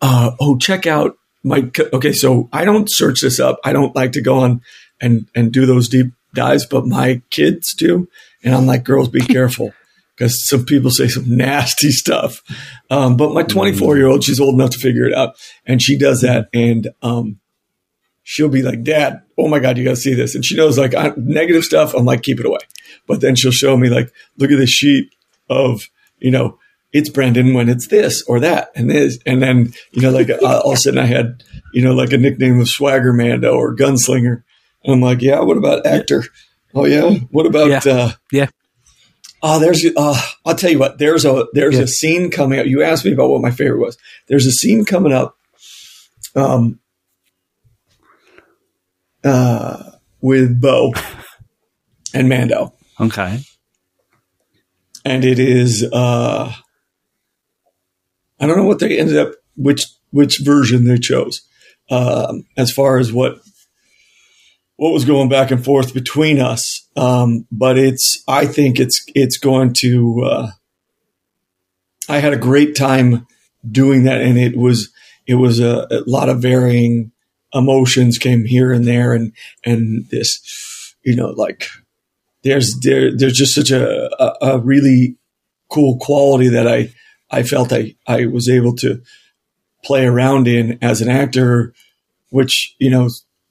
uh, 0.00 0.32
oh, 0.40 0.56
check 0.56 0.86
out 0.86 1.16
my, 1.42 1.70
okay. 1.92 2.12
So 2.12 2.48
I 2.52 2.64
don't 2.64 2.88
search 2.90 3.20
this 3.20 3.40
up. 3.40 3.58
I 3.64 3.72
don't 3.72 3.94
like 3.94 4.12
to 4.12 4.22
go 4.22 4.40
on 4.40 4.62
and, 5.00 5.26
and 5.34 5.52
do 5.52 5.66
those 5.66 5.88
deep 5.88 6.12
dives, 6.34 6.66
but 6.66 6.86
my 6.86 7.22
kids 7.30 7.74
do. 7.74 8.08
And 8.44 8.54
I'm 8.54 8.66
like, 8.66 8.84
girls, 8.84 9.08
be 9.08 9.20
careful 9.20 9.72
because 10.14 10.46
some 10.48 10.64
people 10.64 10.90
say 10.90 11.08
some 11.08 11.24
nasty 11.36 11.90
stuff. 11.90 12.42
Um, 12.90 13.16
but 13.16 13.32
my 13.32 13.42
hmm. 13.42 13.48
24 13.48 13.96
year 13.96 14.06
old, 14.06 14.24
she's 14.24 14.40
old 14.40 14.54
enough 14.54 14.70
to 14.70 14.78
figure 14.78 15.06
it 15.06 15.14
out 15.14 15.36
and 15.66 15.82
she 15.82 15.98
does 15.98 16.20
that. 16.20 16.48
And, 16.52 16.88
um, 17.02 17.40
she'll 18.28 18.48
be 18.48 18.62
like, 18.62 18.82
dad, 18.82 19.22
oh 19.38 19.46
my 19.46 19.60
God, 19.60 19.78
you 19.78 19.84
got 19.84 19.90
to 19.90 19.96
see 19.96 20.14
this. 20.14 20.34
And 20.34 20.44
she 20.44 20.56
knows 20.56 20.76
like 20.76 20.94
I, 20.94 21.12
negative 21.16 21.62
stuff. 21.62 21.94
I'm 21.94 22.04
like, 22.04 22.22
keep 22.22 22.40
it 22.40 22.46
away. 22.46 22.58
But 23.06 23.20
then 23.20 23.36
she'll 23.36 23.52
show 23.52 23.76
me 23.76 23.88
like, 23.88 24.12
look 24.36 24.50
at 24.50 24.58
this 24.58 24.70
sheet 24.70 25.14
of 25.48 25.88
you 26.18 26.30
know, 26.30 26.58
it's 26.92 27.10
Brendan 27.10 27.54
when 27.54 27.68
it's 27.68 27.88
this 27.88 28.22
or 28.22 28.40
that 28.40 28.70
and 28.74 28.90
this. 28.90 29.18
And 29.26 29.42
then, 29.42 29.72
you 29.92 30.02
know, 30.02 30.10
like 30.10 30.30
uh, 30.30 30.60
all 30.64 30.72
of 30.72 30.78
a 30.78 30.80
sudden 30.80 30.98
I 30.98 31.06
had, 31.06 31.42
you 31.72 31.82
know, 31.82 31.92
like 31.92 32.12
a 32.12 32.18
nickname 32.18 32.60
of 32.60 32.68
Swagger 32.68 33.12
Mando 33.12 33.54
or 33.54 33.76
Gunslinger. 33.76 34.42
And 34.84 34.94
I'm 34.94 35.00
like, 35.00 35.20
yeah, 35.20 35.40
what 35.40 35.56
about 35.56 35.86
actor? 35.86 36.24
Oh, 36.74 36.84
yeah. 36.84 37.10
What 37.30 37.46
about, 37.46 37.68
yeah. 37.68 37.92
Uh, 37.92 38.12
yeah. 38.32 38.46
Oh, 39.42 39.58
there's, 39.58 39.84
uh, 39.96 40.20
I'll 40.44 40.54
tell 40.54 40.70
you 40.70 40.78
what, 40.78 40.98
there's 40.98 41.24
a, 41.24 41.46
there's 41.52 41.76
yeah. 41.76 41.82
a 41.82 41.86
scene 41.86 42.30
coming 42.30 42.58
up. 42.58 42.66
You 42.66 42.82
asked 42.82 43.04
me 43.04 43.12
about 43.12 43.28
what 43.30 43.42
my 43.42 43.50
favorite 43.50 43.80
was. 43.80 43.98
There's 44.28 44.46
a 44.46 44.52
scene 44.52 44.84
coming 44.84 45.12
up, 45.12 45.36
um, 46.34 46.80
uh, 49.22 49.90
with 50.20 50.60
Bo 50.60 50.94
and 52.14 52.28
Mando. 52.28 52.72
Okay 52.98 53.40
and 55.06 55.24
it 55.24 55.38
is 55.38 55.88
uh, 55.92 56.52
I 58.40 58.46
don't 58.46 58.56
know 58.56 58.64
what 58.64 58.80
they 58.80 58.98
ended 58.98 59.16
up 59.16 59.34
which 59.54 59.84
which 60.10 60.40
version 60.40 60.84
they 60.84 60.98
chose 60.98 61.42
um, 61.90 62.44
as 62.56 62.72
far 62.72 62.98
as 62.98 63.12
what 63.12 63.38
what 64.74 64.92
was 64.92 65.04
going 65.04 65.28
back 65.28 65.50
and 65.52 65.64
forth 65.64 65.94
between 65.94 66.40
us. 66.40 66.86
Um, 66.96 67.46
but 67.52 67.78
it's 67.78 68.22
I 68.26 68.46
think 68.46 68.80
it's 68.80 69.04
it's 69.14 69.38
going 69.38 69.74
to. 69.74 70.22
Uh, 70.24 70.50
I 72.08 72.18
had 72.18 72.32
a 72.32 72.38
great 72.38 72.74
time 72.76 73.26
doing 73.68 74.04
that, 74.04 74.20
and 74.20 74.36
it 74.36 74.56
was 74.56 74.92
it 75.24 75.36
was 75.36 75.60
a, 75.60 75.86
a 75.88 76.02
lot 76.06 76.28
of 76.28 76.42
varying 76.42 77.12
emotions 77.54 78.18
came 78.18 78.44
here 78.44 78.72
and 78.72 78.84
there, 78.84 79.12
and 79.12 79.32
and 79.64 80.08
this 80.10 80.96
you 81.04 81.14
know 81.14 81.28
like 81.28 81.68
there's 82.42 82.78
there 82.82 83.16
there's 83.16 83.36
just 83.36 83.54
such 83.54 83.70
a, 83.70 84.10
a, 84.22 84.54
a 84.54 84.58
really 84.58 85.16
cool 85.70 85.98
quality 85.98 86.48
that 86.48 86.68
I 86.68 86.92
I 87.30 87.42
felt 87.42 87.72
I 87.72 87.96
I 88.06 88.26
was 88.26 88.48
able 88.48 88.74
to 88.76 89.02
play 89.84 90.06
around 90.06 90.48
in 90.48 90.78
as 90.82 91.00
an 91.00 91.08
actor, 91.08 91.74
which 92.30 92.74
you 92.78 92.90
know 92.90 93.08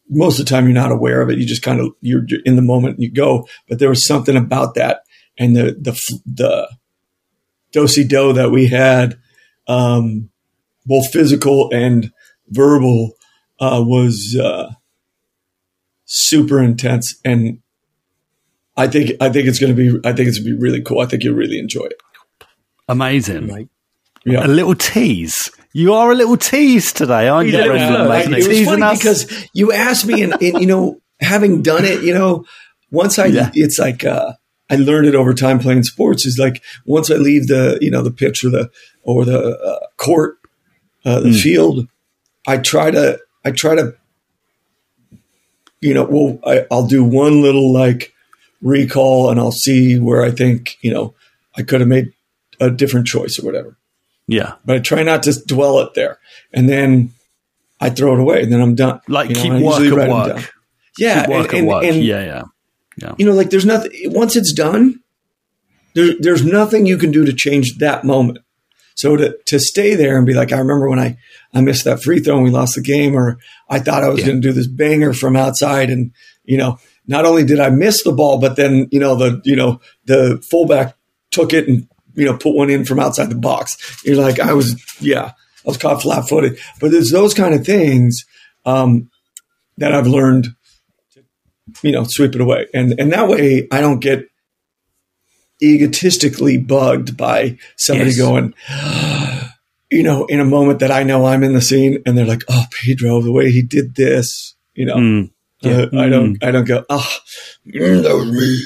most 0.10 0.40
of 0.40 0.46
the 0.46 0.50
time 0.50 0.66
you're 0.66 0.74
not 0.74 0.92
aware 0.92 1.22
of 1.22 1.30
it. 1.30 1.40
You 1.40 1.46
just 1.46 1.64
kind 1.64 1.80
of 1.80 1.94
you're, 2.02 2.24
in 2.46 2.56
the 2.56 2.62
moment 2.62 3.00
you 3.00 3.12
go. 3.12 3.48
But 3.68 3.80
there 3.80 3.90
was 3.90 4.06
something 4.06 4.38
about 4.38 4.76
that 4.76 5.02
and 5.38 5.56
the 5.56 5.76
the 5.80 6.00
the 6.26 6.70
dosey 7.72 8.04
do 8.08 8.34
that 8.34 8.52
we 8.52 8.68
had, 8.68 9.18
um, 9.68 10.30
both 10.86 11.12
physical 11.12 11.70
and 11.74 12.12
verbal, 12.48 13.14
uh, 13.60 13.84
was 13.86 14.38
uh, 14.42 14.72
super 16.06 16.62
intense 16.62 17.20
and 17.26 17.60
I 18.78 18.88
think 18.88 19.12
I 19.22 19.30
think 19.30 19.48
it's 19.48 19.60
going 19.60 19.76
to 19.76 19.92
be 19.92 20.08
I 20.08 20.14
think 20.14 20.28
it's 20.28 20.40
going 20.40 20.52
to 20.52 20.58
be 20.58 20.62
really 20.62 20.82
cool. 20.82 21.00
I 21.00 21.06
think 21.06 21.24
you'll 21.24 21.36
really 21.36 21.60
enjoy 21.60 21.86
it. 21.86 22.02
Amazing. 22.88 23.48
Right. 23.48 23.70
Yeah. 24.26 24.46
A 24.46 24.48
little 24.48 24.76
tease. 24.76 25.50
You 25.74 25.94
are 25.94 26.12
a 26.12 26.16
little 26.16 26.38
tease 26.38 26.94
today, 26.94 27.28
aren't 27.28 27.50
you, 27.50 27.58
Brendan? 27.58 28.34
It 28.34 28.48
was 28.48 28.66
funny 28.66 28.82
us? 28.82 28.98
because 28.98 29.48
you 29.54 29.72
asked 29.72 30.06
me, 30.06 30.24
and, 30.24 30.34
and, 30.42 30.62
you 30.62 30.68
know, 30.68 31.02
having 31.20 31.62
done 31.62 31.86
it, 31.86 32.02
you 32.02 32.14
know, 32.14 32.46
once 32.92 33.20
I, 33.20 33.26
yeah. 33.26 33.52
it's 33.54 33.78
like 33.78 34.04
uh, 34.04 34.34
I 34.70 34.78
learned 34.78 35.08
it 35.08 35.16
over 35.16 35.34
time 35.34 35.60
playing 35.60 35.84
sports. 35.84 36.26
Is 36.26 36.40
like 36.40 36.64
once 36.86 37.12
I 37.12 37.16
leave 37.16 37.48
the, 37.48 37.78
you 37.82 37.92
know, 37.92 38.02
the 38.02 38.12
pitch 38.12 38.44
or 38.44 38.50
the 38.50 38.72
or 39.04 39.26
the 39.26 39.58
uh, 39.60 39.86
court, 39.98 40.38
uh, 41.04 41.20
the 41.20 41.30
mm. 41.30 41.42
field, 41.42 41.88
I 42.48 42.58
try 42.58 42.90
to, 42.90 43.20
I 43.44 43.52
try 43.52 43.76
to, 43.76 43.96
you 45.82 45.94
know, 45.94 46.06
well, 46.06 46.40
I, 46.46 46.66
I'll 46.72 46.88
do 46.88 47.04
one 47.04 47.42
little 47.42 47.72
like 47.72 48.14
recall 48.66 49.30
and 49.30 49.40
I'll 49.40 49.52
see 49.52 49.98
where 49.98 50.24
I 50.24 50.32
think, 50.32 50.78
you 50.82 50.92
know, 50.92 51.14
I 51.56 51.62
could 51.62 51.80
have 51.80 51.88
made 51.88 52.12
a 52.60 52.70
different 52.70 53.08
choice 53.08 53.40
or 53.40 53.46
whatever. 53.46 53.78
Yeah. 54.28 54.56
But 54.66 54.78
I 54.78 54.80
try 54.80 55.04
not 55.04 55.24
to 55.24 55.34
dwell 55.46 55.80
it 55.80 55.94
there. 55.94 56.20
And 56.52 56.68
then 56.68 57.14
I 57.80 57.92
throw 57.92 58.14
it 58.14 58.20
away 58.20 58.42
and 58.42 58.52
then 58.52 58.60
I'm 58.60 58.76
done. 58.76 59.02
Like 59.08 59.30
you 59.30 59.36
keep 59.36 59.54
know, 59.54 59.62
work 59.62 59.82
at 59.82 60.10
work. 60.10 60.54
Yeah. 60.98 61.22
Keep 61.22 61.30
work 61.30 61.48
and, 61.54 61.60
and, 61.60 61.68
work. 61.68 61.84
And, 61.84 62.04
yeah, 62.04 62.26
yeah. 62.26 62.44
Yeah. 62.98 63.14
You 63.18 63.26
know, 63.26 63.34
like 63.34 63.52
there's 63.52 63.66
nothing 63.66 63.92
once 64.06 64.36
it's 64.36 64.54
done, 64.54 65.02
there, 65.94 66.14
there's 66.20 66.44
nothing 66.44 66.86
you 66.86 66.98
can 66.98 67.12
do 67.12 67.24
to 67.24 67.34
change 67.34 67.78
that 67.78 68.04
moment. 68.04 68.40
So 68.96 69.18
to, 69.18 69.38
to 69.48 69.60
stay 69.60 69.94
there 69.94 70.18
and 70.18 70.26
be 70.26 70.34
like, 70.34 70.54
I 70.54 70.58
remember 70.58 70.90
when 70.90 71.00
I, 71.00 71.18
I 71.54 71.62
missed 71.62 71.84
that 71.84 72.02
free 72.02 72.20
throw 72.20 72.36
and 72.36 72.46
we 72.46 72.50
lost 72.50 72.76
the 72.76 72.82
game, 72.82 73.14
or 73.14 73.38
I 73.70 73.80
thought 73.80 74.04
I 74.04 74.10
was 74.10 74.22
yeah. 74.22 74.28
going 74.28 74.42
to 74.42 74.48
do 74.48 74.54
this 74.54 74.68
banger 74.68 75.14
from 75.14 75.36
outside 75.36 75.90
and, 75.90 76.12
you 76.46 76.58
know, 76.58 76.80
not 77.08 77.26
only 77.26 77.44
did 77.44 77.60
I 77.60 77.70
miss 77.70 78.04
the 78.04 78.12
ball, 78.12 78.40
but 78.40 78.56
then 78.56 78.88
you 78.92 79.00
know 79.00 79.16
the 79.16 79.42
you 79.44 79.56
know 79.56 79.82
the 80.06 80.44
fullback 80.50 80.96
took 81.32 81.54
it 81.54 81.68
and 81.68 81.88
you 82.16 82.26
know 82.26 82.38
put 82.38 82.56
one 82.56 82.70
in 82.70 82.86
from 82.86 83.00
outside 83.00 83.30
the 83.30 83.36
box. 83.36 83.78
You're 84.04 84.22
like, 84.22 84.40
I 84.40 84.54
was 84.54 84.82
yeah, 85.00 85.26
I 85.26 85.66
was 85.66 85.78
caught 85.78 86.02
flat 86.02 86.28
footed. 86.28 86.60
But 86.80 86.92
there's 86.92 87.12
those 87.12 87.34
kind 87.34 87.54
of 87.54 87.66
things 87.66 88.26
um, 88.66 89.10
that 89.78 89.94
I've 89.94 90.08
learned 90.08 90.56
to 91.14 91.24
you 91.82 91.92
know 91.92 92.04
sweep 92.06 92.36
it 92.36 92.42
away, 92.42 92.68
and 92.74 93.00
and 93.00 93.12
that 93.12 93.28
way 93.28 93.68
I 93.72 93.82
don't 93.82 94.00
get 94.00 94.28
egotistically 95.62 96.58
bugged 96.58 97.16
by 97.18 97.58
somebody 97.78 98.12
yes. 98.12 98.20
going. 98.20 98.54
You 99.92 100.02
know, 100.02 100.26
in 100.26 100.40
a 100.40 100.46
moment 100.46 100.80
that 100.80 100.90
I 100.90 101.04
know 101.04 101.26
I'm 101.26 101.44
in 101.44 101.54
the 101.54 101.62
scene, 101.62 102.02
and 102.06 102.18
they're 102.18 102.26
like, 102.26 102.42
"Oh, 102.50 102.66
Pedro, 102.72 103.22
the 103.22 103.32
way 103.32 103.52
he 103.52 103.62
did 103.62 103.94
this," 103.94 104.56
you 104.74 104.84
know, 104.84 104.96
mm 104.96 105.30
yeah. 105.66 105.86
Uh, 105.94 106.00
I 106.00 106.10
don't. 106.10 106.44
I 106.44 106.52
don't 106.52 106.66
go. 106.66 106.84
Ah, 106.90 107.20
oh, 107.76 108.02
that 108.02 108.16
was 108.16 108.32
me. 108.32 108.62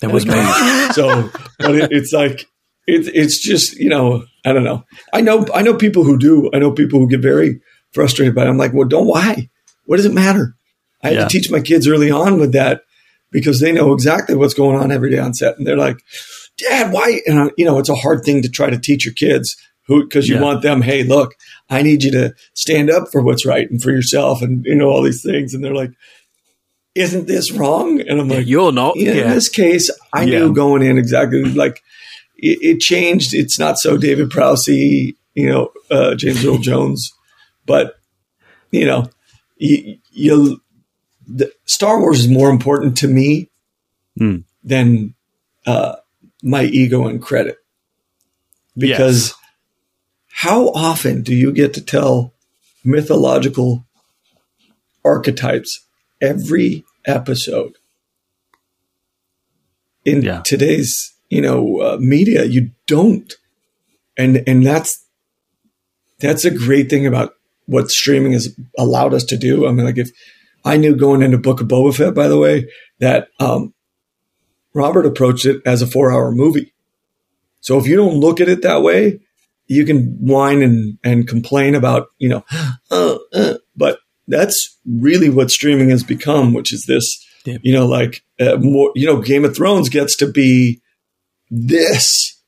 That 0.00 0.10
was 0.10 0.26
me. 0.26 0.32
so, 0.92 1.30
but 1.58 1.74
it, 1.74 1.92
it's 1.92 2.12
like 2.12 2.40
it, 2.86 3.10
it's 3.14 3.42
just 3.42 3.76
you 3.78 3.88
know 3.88 4.24
I 4.44 4.52
don't 4.52 4.64
know. 4.64 4.84
I 5.12 5.20
know 5.20 5.46
I 5.54 5.62
know 5.62 5.74
people 5.74 6.04
who 6.04 6.18
do. 6.18 6.50
I 6.52 6.58
know 6.58 6.72
people 6.72 6.98
who 6.98 7.08
get 7.08 7.20
very 7.20 7.60
frustrated 7.92 8.34
by 8.34 8.44
it. 8.44 8.48
I'm 8.48 8.58
like, 8.58 8.72
well, 8.72 8.88
don't 8.88 9.06
why? 9.06 9.48
What 9.86 9.96
does 9.96 10.06
it 10.06 10.14
matter? 10.14 10.56
I 11.02 11.10
had 11.10 11.28
to 11.28 11.38
teach 11.38 11.50
my 11.50 11.60
kids 11.60 11.86
early 11.86 12.10
on 12.10 12.40
with 12.40 12.52
that 12.52 12.82
because 13.30 13.60
they 13.60 13.72
know 13.72 13.92
exactly 13.92 14.34
what's 14.34 14.54
going 14.54 14.78
on 14.78 14.90
every 14.90 15.10
day 15.10 15.18
on 15.18 15.34
set, 15.34 15.58
and 15.58 15.66
they're 15.66 15.76
like, 15.76 15.98
Dad, 16.56 16.92
why? 16.92 17.20
And 17.26 17.38
I, 17.38 17.50
you 17.58 17.64
know, 17.64 17.78
it's 17.78 17.90
a 17.90 17.94
hard 17.94 18.24
thing 18.24 18.42
to 18.42 18.48
try 18.48 18.70
to 18.70 18.78
teach 18.78 19.04
your 19.04 19.14
kids 19.14 19.56
who 19.86 20.04
because 20.04 20.28
you 20.28 20.36
Yeah. 20.36 20.42
want 20.42 20.62
them. 20.62 20.82
Hey, 20.82 21.02
look, 21.04 21.34
I 21.70 21.82
need 21.82 22.02
you 22.02 22.10
to 22.12 22.34
stand 22.54 22.90
up 22.90 23.10
for 23.12 23.22
what's 23.22 23.44
right 23.46 23.70
and 23.70 23.82
for 23.82 23.90
yourself, 23.90 24.42
and 24.42 24.64
you 24.64 24.74
know 24.74 24.88
all 24.88 25.02
these 25.02 25.22
things, 25.22 25.54
and 25.54 25.62
they're 25.64 25.74
like. 25.74 25.92
Isn't 26.96 27.26
this 27.26 27.50
wrong? 27.50 28.00
And 28.02 28.20
I'm 28.20 28.28
like, 28.28 28.46
You're 28.46 28.70
not. 28.70 28.94
yeah, 28.96 29.14
in 29.14 29.30
this 29.30 29.48
case, 29.48 29.90
I 30.12 30.22
Yeah. 30.22 30.38
knew 30.38 30.52
going 30.54 30.80
in 30.80 30.96
exactly 30.96 31.42
like 31.42 31.82
it, 32.36 32.58
it 32.62 32.78
changed. 32.80 33.34
It's 33.34 33.58
not 33.58 33.78
so 33.78 33.96
David 33.96 34.30
Prowse, 34.30 34.68
you 34.68 35.14
know, 35.34 35.72
uh, 35.90 36.14
James 36.14 36.44
Earl 36.44 36.58
Jones, 36.70 37.12
but 37.66 37.96
you 38.70 38.86
know, 38.86 39.10
you, 39.56 39.98
you 40.12 40.60
the, 41.26 41.50
Star 41.64 41.98
Wars 41.98 42.20
is 42.20 42.28
more 42.28 42.48
important 42.48 42.96
to 42.98 43.08
me 43.08 43.50
Hmm. 44.16 44.36
than 44.62 45.14
uh, 45.66 45.96
my 46.44 46.62
ego 46.62 47.08
and 47.08 47.20
credit 47.20 47.56
because 48.78 49.30
Yes. 49.30 49.34
How 50.38 50.68
often 50.70 51.22
do 51.22 51.32
you 51.34 51.52
get 51.52 51.72
to 51.74 51.80
tell 51.80 52.34
mythological 52.84 53.86
archetypes 55.04 55.86
every 56.20 56.84
episode? 57.06 57.76
In 60.04 60.22
Yeah. 60.22 60.42
today's 60.44 61.14
you 61.30 61.40
know 61.40 61.78
uh, 61.80 61.96
media 62.00 62.44
you 62.44 62.70
don't. 62.88 63.32
And 64.18 64.42
and 64.48 64.66
that's 64.66 65.04
that's 66.18 66.44
a 66.44 66.50
great 66.50 66.90
thing 66.90 67.06
about 67.06 67.34
what 67.66 67.90
streaming 67.90 68.32
has 68.32 68.54
allowed 68.76 69.14
us 69.14 69.24
to 69.24 69.36
do. 69.36 69.66
I 69.68 69.72
mean 69.72 69.86
like 69.86 69.98
if 69.98 70.10
i 70.64 70.76
knew 70.76 70.96
going 70.96 71.22
into 71.22 71.38
book 71.38 71.60
of 71.60 71.68
boba 71.68 71.94
fett 71.94 72.14
by 72.14 72.26
the 72.26 72.38
way 72.38 72.66
that 72.98 73.28
um 73.38 73.74
robert 74.72 75.04
approached 75.06 75.44
it 75.46 75.60
as 75.66 75.80
a 75.80 75.86
four 75.86 76.10
hour 76.12 76.32
movie. 76.32 76.74
So 77.60 77.78
if 77.78 77.86
you 77.86 77.96
don't 77.96 78.18
look 78.20 78.40
at 78.40 78.48
it 78.48 78.62
that 78.62 78.82
way 78.82 79.20
you 79.66 79.84
can 79.84 80.16
whine 80.20 80.62
and, 80.62 80.98
and 81.02 81.26
complain 81.28 81.74
about, 81.74 82.08
you 82.18 82.28
know, 82.28 82.44
uh, 82.90 83.16
uh, 83.32 83.54
but 83.76 83.98
that's 84.28 84.78
really 84.86 85.28
what 85.30 85.50
streaming 85.50 85.90
has 85.90 86.02
become, 86.02 86.54
which 86.54 86.72
is 86.72 86.86
this, 86.86 87.24
Yeah. 87.44 87.58
you 87.62 87.72
know, 87.72 87.86
like 87.86 88.22
uh, 88.40 88.56
more, 88.56 88.90
you 88.94 89.06
know, 89.06 89.20
Game 89.20 89.44
of 89.44 89.54
Thrones 89.56 89.88
gets 89.88 90.16
to 90.16 90.26
be 90.30 90.80
this 91.50 92.40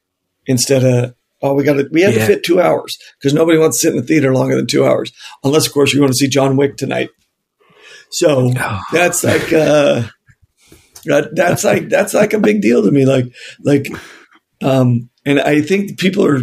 instead 0.47 0.85
of, 0.85 1.15
oh, 1.43 1.55
we 1.55 1.65
got 1.65 1.75
to, 1.75 1.89
we 1.93 2.03
had 2.03 2.15
to 2.15 2.27
fit 2.27 2.43
two 2.45 2.61
hours 2.61 2.97
because 3.19 3.35
nobody 3.35 3.59
wants 3.59 3.79
to 3.81 3.87
sit 3.87 3.95
in 3.95 4.01
the 4.01 4.07
theater 4.07 4.33
longer 4.35 4.57
than 4.57 4.67
two 4.67 4.87
hours, 4.87 5.13
unless, 5.45 5.67
of 5.67 5.73
course, 5.73 5.93
you're 5.93 6.01
going 6.01 6.13
to 6.13 6.17
see 6.17 6.29
John 6.29 6.57
Wick 6.57 6.77
tonight. 6.77 7.11
So 8.11 8.53
that's 8.93 9.23
like, 9.25 9.53
uh, 9.53 10.05
that, 11.05 11.31
that's 11.35 11.65
like, 11.65 11.89
that's 11.89 12.15
like 12.15 12.33
a 12.33 12.39
big 12.39 12.63
deal 12.63 12.83
to 12.83 12.91
me. 12.91 13.05
Like, 13.05 13.27
like, 13.63 13.89
um, 14.63 15.11
and 15.27 15.41
I 15.41 15.61
think 15.61 15.99
people 15.99 16.25
are, 16.25 16.41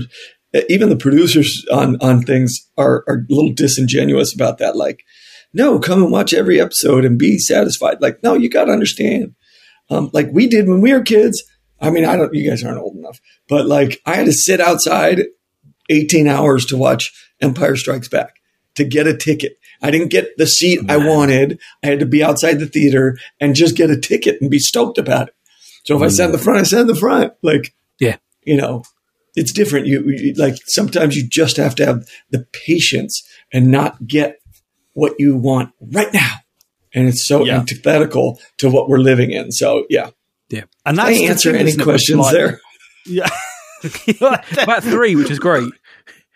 even 0.70 0.90
the 0.90 0.96
producers 0.96 1.66
on 1.72 1.98
on 2.02 2.22
things 2.22 2.68
are, 2.78 3.04
are 3.08 3.26
a 3.30 3.34
little 3.34 3.54
disingenuous 3.54 4.34
about 4.34 4.58
that. 4.60 4.76
Like, 4.76 5.04
no, 5.54 5.80
come 5.80 6.02
and 6.04 6.12
watch 6.12 6.34
every 6.34 6.60
episode 6.60 7.06
and 7.06 7.18
be 7.20 7.38
satisfied. 7.40 8.02
Like, 8.02 8.22
no, 8.24 8.34
you 8.34 8.50
got 8.50 8.66
to 8.66 8.72
understand. 8.72 9.36
Um, 9.90 10.10
like 10.14 10.30
we 10.32 10.48
did 10.48 10.68
when 10.68 10.82
we 10.82 10.94
were 10.94 11.02
kids. 11.02 11.44
I 11.80 11.90
mean, 11.90 12.06
I 12.06 12.16
don't. 12.16 12.34
You 12.34 12.50
guys 12.50 12.64
aren't 12.64 12.80
old 12.80 12.96
enough, 12.96 13.20
but 13.50 13.66
like 13.66 14.02
I 14.06 14.16
had 14.16 14.26
to 14.28 14.34
sit 14.34 14.62
outside 14.62 15.24
18 15.90 16.28
hours 16.28 16.66
to 16.68 16.78
watch 16.78 17.12
Empire 17.42 17.76
Strikes 17.76 18.08
Back 18.08 18.36
to 18.76 18.84
get 18.86 19.08
a 19.08 19.16
ticket. 19.16 19.58
I 19.82 19.92
didn't 19.92 20.10
get 20.12 20.38
the 20.38 20.48
seat 20.48 20.80
I 20.90 20.96
wanted. 20.98 21.60
I 21.84 21.88
had 21.88 22.00
to 22.00 22.06
be 22.06 22.24
outside 22.24 22.60
the 22.60 22.66
theater 22.68 23.18
and 23.42 23.54
just 23.56 23.76
get 23.76 23.90
a 23.90 24.00
ticket 24.00 24.40
and 24.40 24.50
be 24.50 24.60
stoked 24.60 24.98
about 24.98 25.28
it. 25.28 25.36
So 25.86 25.98
if 25.98 26.02
I 26.02 26.08
sat 26.08 26.28
in 26.28 26.32
the 26.32 26.38
front, 26.38 26.60
I 26.62 26.64
sat 26.64 26.82
in 26.82 26.88
the 26.88 26.96
front. 26.96 27.34
Like, 27.42 27.76
Yeah. 28.00 28.16
you 28.46 28.56
know, 28.56 28.84
it's 29.36 29.52
different. 29.52 29.88
You, 29.88 30.04
you 30.08 30.34
like 30.36 30.56
sometimes 30.68 31.16
you 31.16 31.28
just 31.28 31.58
have 31.58 31.76
to 31.76 31.86
have 31.86 32.08
the 32.30 32.46
patience 32.66 33.24
and 33.52 33.72
not 33.72 34.06
get 34.08 34.38
what 34.94 35.14
you 35.20 35.36
want 35.36 35.72
right 35.82 36.14
now. 36.14 36.36
And 36.94 37.08
it's 37.08 37.26
so 37.26 37.44
Yeah. 37.44 37.58
antithetical 37.60 38.40
to 38.60 38.70
what 38.70 38.88
we're 38.90 39.00
living 39.00 39.32
in. 39.32 39.52
So 39.52 39.86
yeah, 39.90 40.12
yeah. 40.50 40.64
And 40.86 41.00
I 41.00 41.08
that's 41.08 41.18
the 41.18 41.26
answer 41.28 41.52
thing, 41.52 41.60
any 41.62 41.70
isn't 41.70 41.82
it, 41.82 41.86
with, 41.86 41.94
questions 41.94 42.20
like- 42.20 42.34
there. 42.34 42.62
Yeah. 43.06 43.28
About 44.62 44.82
three, 44.84 45.16
which 45.18 45.30
is 45.30 45.40
great. 45.40 45.70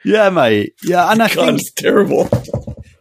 yeah, 0.04 0.30
mate. 0.30 0.74
Yeah, 0.84 1.10
and 1.12 1.22
I 1.24 1.28
God, 1.34 1.46
think 1.46 1.60
it's 1.62 1.72
terrible. 1.72 2.28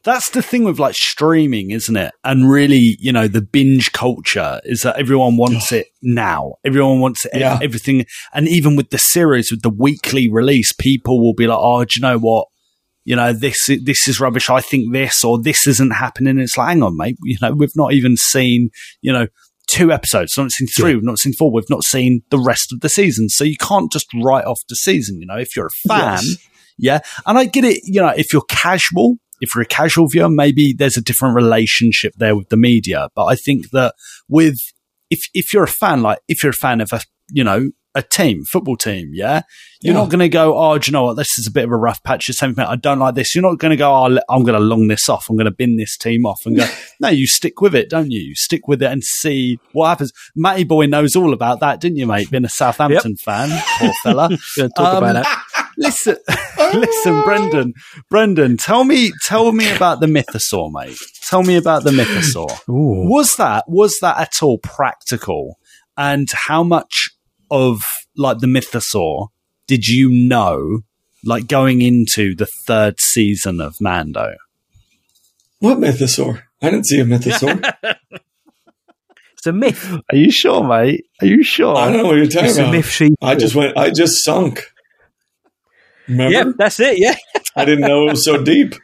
That's 0.06 0.30
the 0.30 0.40
thing 0.40 0.64
with 0.64 0.78
like 0.78 0.94
streaming, 0.94 1.72
isn't 1.72 1.96
it? 1.96 2.14
And 2.24 2.48
really, 2.50 2.96
you 2.98 3.12
know, 3.12 3.28
the 3.28 3.42
binge 3.42 3.92
culture 3.92 4.60
is 4.64 4.80
that 4.82 4.96
everyone 4.98 5.36
wants 5.36 5.72
it 5.72 5.88
now. 6.02 6.54
Everyone 6.64 7.00
wants 7.00 7.26
it, 7.26 7.32
Yeah. 7.34 7.58
everything. 7.62 8.06
And 8.32 8.48
even 8.48 8.76
with 8.76 8.88
the 8.90 8.98
series, 8.98 9.50
with 9.50 9.60
the 9.62 9.68
weekly 9.70 10.30
release, 10.30 10.72
people 10.72 11.20
will 11.22 11.34
be 11.34 11.46
like, 11.46 11.58
"Oh, 11.60 11.84
do 11.84 11.90
you 11.96 12.00
know 12.02 12.18
what? 12.18 12.46
You 13.04 13.16
know, 13.16 13.32
this 13.34 13.66
this 13.84 14.08
is 14.08 14.18
rubbish. 14.20 14.48
I 14.48 14.60
think 14.62 14.92
this 14.94 15.22
or 15.22 15.42
this 15.42 15.66
isn't 15.66 15.90
happening." 15.90 16.38
It's 16.38 16.56
like, 16.56 16.68
hang 16.68 16.82
on, 16.82 16.96
mate. 16.96 17.16
You 17.22 17.36
know, 17.42 17.52
we've 17.52 17.76
not 17.76 17.92
even 17.92 18.16
seen, 18.16 18.70
you 19.02 19.12
know. 19.12 19.26
Two 19.68 19.90
episodes, 19.90 20.36
not 20.38 20.52
seen 20.52 20.68
three, 20.68 20.94
we've 20.94 21.02
not 21.02 21.18
seen 21.18 21.32
four, 21.32 21.50
we've 21.50 21.68
not 21.68 21.82
seen 21.82 22.22
the 22.30 22.38
rest 22.38 22.72
of 22.72 22.78
the 22.82 22.88
season. 22.88 23.28
So 23.28 23.42
you 23.42 23.56
can't 23.56 23.90
just 23.90 24.06
write 24.14 24.44
off 24.44 24.60
the 24.68 24.76
season, 24.76 25.18
you 25.20 25.26
know. 25.26 25.36
If 25.36 25.56
you're 25.56 25.66
a 25.66 25.88
fan, 25.88 26.20
Yes. 26.22 26.36
yeah. 26.78 26.98
And 27.26 27.36
I 27.36 27.46
get 27.46 27.64
it, 27.64 27.80
you 27.82 28.00
know, 28.00 28.12
if 28.16 28.32
you're 28.32 28.44
casual, 28.48 29.16
if 29.40 29.54
you're 29.54 29.62
a 29.62 29.66
casual 29.66 30.08
viewer, 30.08 30.28
maybe 30.28 30.72
there's 30.72 30.96
a 30.96 31.02
different 31.02 31.34
relationship 31.34 32.14
there 32.16 32.36
with 32.36 32.48
the 32.48 32.56
media. 32.56 33.08
But 33.14 33.26
I 33.26 33.36
think 33.36 33.70
that 33.70 33.94
with 34.28 34.58
if 35.10 35.28
if 35.34 35.52
you're 35.52 35.64
a 35.64 35.68
fan, 35.68 36.02
like 36.02 36.18
if 36.28 36.42
you're 36.42 36.50
a 36.50 36.54
fan 36.54 36.80
of 36.80 36.92
a 36.92 37.00
you 37.30 37.44
know, 37.44 37.70
a 37.96 38.02
team, 38.02 38.44
football 38.44 38.76
team, 38.76 39.10
yeah, 39.12 39.40
you're 39.80 39.94
Yeah. 39.94 40.00
not 40.00 40.10
going 40.10 40.20
to 40.20 40.28
go, 40.28 40.56
oh, 40.56 40.78
do 40.78 40.88
you 40.88 40.92
know 40.92 41.04
what? 41.04 41.14
This 41.16 41.38
is 41.38 41.46
a 41.46 41.50
bit 41.50 41.64
of 41.64 41.70
a 41.72 41.76
rough 41.76 42.02
patch. 42.02 42.26
The 42.26 42.34
same 42.34 42.54
thing. 42.54 42.66
I 42.66 42.76
don't 42.76 42.98
like 42.98 43.14
this. 43.14 43.34
You're 43.34 43.42
not 43.42 43.58
going 43.58 43.70
to 43.70 43.76
go, 43.76 43.90
oh, 43.92 44.18
I'm 44.28 44.42
going 44.44 44.58
to 44.58 44.60
long 44.60 44.86
this 44.88 45.08
off. 45.08 45.28
I'm 45.28 45.36
going 45.36 45.46
to 45.46 45.50
bin 45.50 45.76
this 45.76 45.96
team 45.96 46.26
off 46.26 46.40
and 46.46 46.56
go. 46.56 46.68
no, 47.00 47.08
you 47.08 47.26
stick 47.26 47.60
with 47.60 47.74
it, 47.74 47.88
don't 47.90 48.10
you? 48.10 48.20
You 48.20 48.34
stick 48.34 48.68
with 48.68 48.82
it 48.82 48.92
and 48.92 49.02
see 49.02 49.58
what 49.72 49.88
happens. 49.88 50.12
Matty 50.36 50.64
boy 50.64 50.86
knows 50.86 51.16
all 51.16 51.32
about 51.32 51.60
that, 51.60 51.80
didn't 51.80 51.96
you, 51.96 52.06
mate? 52.06 52.30
Being 52.30 52.44
a 52.44 52.48
Southampton 52.50 53.16
fan, 53.16 53.48
poor 53.78 53.92
fella. 54.02 54.28
Talk 54.56 54.78
Um, 54.78 54.96
about 55.04 55.24
that. 55.24 55.44
listen, 55.78 56.16
listen, 56.74 57.22
Brendan, 57.22 57.74
Brendan, 58.10 58.56
tell 58.56 58.84
me, 58.84 59.12
tell 59.24 59.52
me 59.52 59.74
about 59.74 60.00
the 60.00 60.06
mythosaur, 60.06 60.70
mate. 60.72 60.96
Tell 61.28 61.42
me 61.42 61.56
about 61.56 61.84
the 61.84 61.90
mythosaur. 61.90 62.50
Ooh. 62.68 63.08
Was 63.10 63.36
that 63.36 63.64
was 63.68 63.98
that 64.00 64.18
at 64.18 64.34
all 64.42 64.58
practical? 64.58 65.58
And 65.98 66.28
how 66.46 66.62
much 66.62 67.10
of 67.50 67.82
like 68.16 68.38
the 68.38 68.46
mythosaur 68.46 69.28
did 69.66 69.86
you 69.86 70.10
know, 70.10 70.80
like 71.24 71.48
going 71.48 71.82
into 71.82 72.34
the 72.34 72.46
third 72.46 73.00
season 73.00 73.60
of 73.60 73.80
Mando? 73.80 74.34
What 75.58 75.78
mythosaur? 75.78 76.42
I 76.62 76.70
didn't 76.70 76.86
see 76.86 77.00
a 77.00 77.04
mythosaur. 77.04 77.74
It's 79.38 79.46
a 79.46 79.52
myth. 79.52 79.94
Are 80.10 80.16
you 80.16 80.32
sure, 80.32 80.64
mate? 80.64 81.04
Are 81.20 81.26
you 81.26 81.44
sure? 81.44 81.76
I 81.76 81.92
don't 81.92 81.98
know 81.98 82.06
what 82.06 82.16
you're 82.16 82.26
talking 82.26 82.48
It's 82.48 82.58
a 82.58 82.68
myth 82.68 82.88
she. 82.88 83.14
I 83.22 83.36
just 83.36 83.54
went. 83.54 83.76
I 83.76 83.90
just 83.90 84.24
sunk. 84.24 84.64
Remember? 86.08 86.32
Yeah, 86.32 86.52
that's 86.56 86.80
it. 86.80 86.98
Yeah. 86.98 87.14
I 87.54 87.64
didn't 87.64 87.86
know 87.86 88.08
it 88.08 88.12
was 88.12 88.24
so 88.24 88.42
deep. 88.42 88.74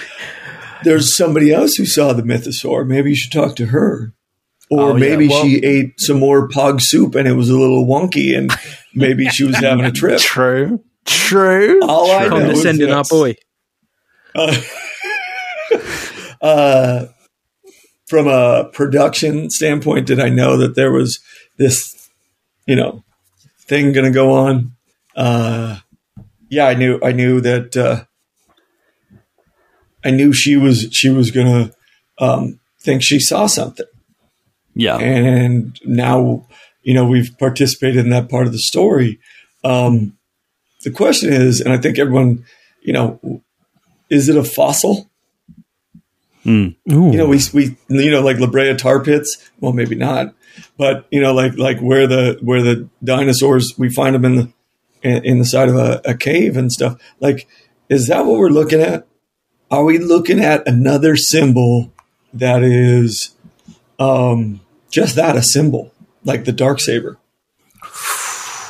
There's 0.82 1.16
somebody 1.16 1.52
else 1.52 1.74
who 1.74 1.86
saw 1.86 2.14
the 2.14 2.22
mythosaur. 2.22 2.84
Maybe 2.84 3.10
you 3.10 3.16
should 3.16 3.30
talk 3.30 3.54
to 3.56 3.66
her. 3.66 4.12
Or 4.70 4.80
Oh, 4.80 4.96
yeah, 4.96 5.00
maybe 5.00 5.28
well- 5.28 5.44
she 5.44 5.64
ate 5.64 5.94
some 5.98 6.18
more 6.18 6.48
pog 6.48 6.80
soup 6.80 7.14
and 7.14 7.28
it 7.28 7.34
was 7.34 7.50
a 7.50 7.56
little 7.56 7.86
wonky 7.86 8.36
and 8.36 8.50
maybe 8.94 9.26
she 9.28 9.44
was 9.44 9.56
having 9.56 9.84
a 9.84 9.92
trip. 9.92 10.20
True. 10.20 10.82
True. 11.04 11.80
All 11.84 12.10
I 12.10 12.26
know 12.28 12.36
is 12.36 12.42
Condescending 12.42 12.90
our 12.90 12.98
yes. 12.98 13.08
boy. 13.08 13.34
Uh, 14.34 14.62
uh, 16.40 17.06
from 18.06 18.26
a 18.28 18.68
production 18.72 19.50
standpoint, 19.50 20.06
did 20.06 20.18
I 20.20 20.28
know 20.28 20.56
that 20.56 20.74
there 20.74 20.90
was 20.92 21.20
this, 21.58 22.08
you 22.66 22.74
know, 22.76 23.04
thing 23.60 23.92
going 23.92 24.06
to 24.06 24.12
go 24.12 24.32
on? 24.32 24.72
Uh, 25.14 25.78
yeah, 26.48 26.66
I 26.66 26.74
knew. 26.74 27.00
I 27.02 27.12
knew 27.12 27.40
that. 27.40 27.76
Uh, 27.76 28.04
I 30.04 30.10
knew 30.10 30.32
she 30.32 30.56
was 30.56 30.88
she 30.92 31.10
was 31.10 31.30
going 31.30 31.46
to 31.46 31.74
um, 32.18 32.60
think 32.80 33.02
she 33.02 33.18
saw 33.18 33.46
something, 33.46 33.86
Yeah. 34.78 34.98
and 34.98 35.80
now 35.84 36.46
you 36.82 36.92
know 36.92 37.06
we've 37.06 37.34
participated 37.38 38.04
in 38.04 38.10
that 38.10 38.28
part 38.28 38.46
of 38.46 38.52
the 38.52 38.58
story. 38.58 39.18
Um, 39.64 40.16
the 40.84 40.90
question 40.90 41.32
is, 41.32 41.60
and 41.60 41.72
I 41.72 41.78
think 41.78 41.98
everyone, 41.98 42.44
you 42.82 42.92
know, 42.92 43.42
is 44.10 44.28
it 44.28 44.36
a 44.36 44.44
fossil? 44.44 45.10
Mm. 46.44 46.76
You 46.84 47.18
know, 47.18 47.26
we 47.26 47.40
we 47.52 47.76
you 47.88 48.10
know 48.10 48.20
like 48.20 48.38
La 48.38 48.46
Brea 48.46 48.76
tar 48.76 49.02
pits. 49.02 49.50
Well, 49.58 49.72
maybe 49.72 49.96
not, 49.96 50.34
but 50.76 51.06
you 51.10 51.20
know, 51.20 51.32
like 51.32 51.56
like 51.56 51.80
where 51.80 52.06
the 52.06 52.38
where 52.42 52.62
the 52.62 52.88
dinosaurs 53.02 53.74
we 53.76 53.88
find 53.90 54.14
them 54.14 54.24
in 54.24 54.36
the 54.36 54.52
in, 55.02 55.24
in 55.24 55.38
the 55.38 55.44
side 55.44 55.68
of 55.68 55.76
a, 55.76 56.00
a 56.04 56.14
cave 56.14 56.56
and 56.56 56.70
stuff. 56.70 57.00
Like, 57.18 57.48
is 57.88 58.08
that 58.08 58.26
what 58.26 58.38
we're 58.38 58.48
looking 58.48 58.80
at? 58.80 59.06
Are 59.70 59.84
we 59.84 59.98
looking 59.98 60.38
at 60.38 60.68
another 60.68 61.16
symbol 61.16 61.92
that 62.32 62.62
is 62.62 63.34
um, 63.98 64.60
just 64.96 65.14
that 65.16 65.36
a 65.36 65.42
symbol, 65.42 65.92
like 66.24 66.46
the 66.46 66.52
Darksaber? 66.54 67.18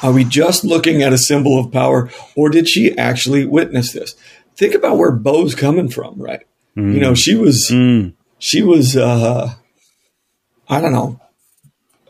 Are 0.02 0.12
we 0.12 0.24
just 0.24 0.64
looking 0.64 1.00
at 1.00 1.12
a 1.12 1.18
symbol 1.18 1.56
of 1.56 1.70
power, 1.70 2.10
or 2.34 2.50
did 2.50 2.68
she 2.68 2.98
actually 2.98 3.46
witness 3.46 3.92
this? 3.92 4.16
Think 4.56 4.74
about 4.74 4.98
where 4.98 5.12
Bo's 5.12 5.54
coming 5.54 5.88
from, 5.88 6.20
right? 6.20 6.44
You 6.94 7.00
know, 7.00 7.14
she 7.14 7.36
was 7.36 7.70
she 8.38 8.60
was 8.62 8.96
uh 8.96 9.54
I 10.68 10.80
don't 10.80 10.92
know. 10.92 11.20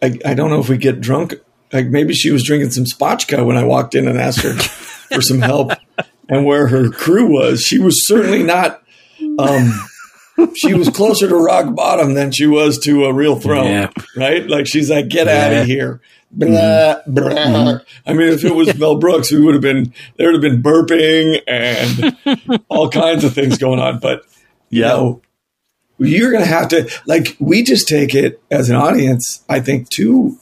I, 0.03 0.19
I 0.25 0.33
don't 0.33 0.49
know 0.49 0.61
if 0.61 0.71
we 0.71 0.79
get 0.79 1.03
drunk. 1.03 1.35
Like 1.71 1.89
maybe 1.89 2.14
she 2.14 2.31
was 2.31 2.43
drinking 2.43 2.71
some 2.71 2.85
spotchka 2.85 3.45
when 3.45 3.59
I 3.59 3.64
walked 3.64 3.95
in 3.95 4.09
and 4.09 4.19
asked 4.19 4.41
her 4.41 4.55
for 4.55 5.21
some 5.21 5.41
help 5.43 5.73
and 6.31 6.47
where 6.47 6.69
her 6.69 6.89
crew 6.89 7.27
was. 7.27 7.61
She 7.61 7.79
was 7.79 8.07
certainly 8.09 8.43
not 8.43 8.83
um 9.39 9.73
she 10.57 10.74
was 10.74 10.89
closer 10.91 11.28
to 11.28 11.37
rock 11.37 11.74
bottom 11.74 12.14
than 12.14 12.30
she 12.32 12.47
was 12.47 12.78
to 12.80 13.05
a 13.07 13.12
real 13.12 13.39
throne. 13.39 13.66
Yeah. 13.66 13.91
Right? 14.16 14.47
Like 14.47 14.66
she's 14.66 14.91
like, 14.91 15.09
get 15.09 15.28
out 15.28 15.53
of 15.53 15.66
here. 15.66 16.01
Blah, 16.30 16.97
blah. 17.07 17.78
I 18.07 18.12
mean, 18.12 18.28
if 18.28 18.45
it 18.45 18.55
was 18.55 18.76
Mel 18.78 18.97
Brooks, 18.99 19.30
we 19.32 19.41
would 19.41 19.55
have 19.55 19.62
been 19.62 19.95
there 20.16 20.30
would 20.30 20.43
have 20.43 20.53
been 20.53 20.62
burping 20.62 21.41
and 21.47 22.64
all 22.68 22.91
kinds 22.91 23.24
of 23.24 23.32
things 23.32 23.57
going 23.59 23.78
on. 23.80 24.01
But 24.01 24.22
you 24.68 24.82
Yeah. 24.82 24.89
know, 24.89 25.22
you're 25.99 26.30
going 26.32 26.43
to 26.45 26.49
have 26.51 26.68
to 26.68 26.91
like 27.07 27.37
we 27.39 27.62
just 27.62 27.89
take 27.89 28.14
it 28.14 28.43
as 28.51 28.68
an 28.68 28.76
audience. 28.76 29.45
I 29.49 29.61
think 29.61 29.89
too 29.89 30.37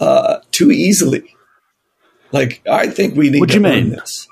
uh, 0.00 0.38
too 0.50 0.72
easily. 0.72 1.34
Like 2.32 2.62
I 2.68 2.88
think 2.88 3.14
we 3.14 3.30
need 3.30 3.40
What 3.40 3.50
do 3.50 3.54
you 3.56 3.60
mean? 3.60 3.90
this. 3.90 4.26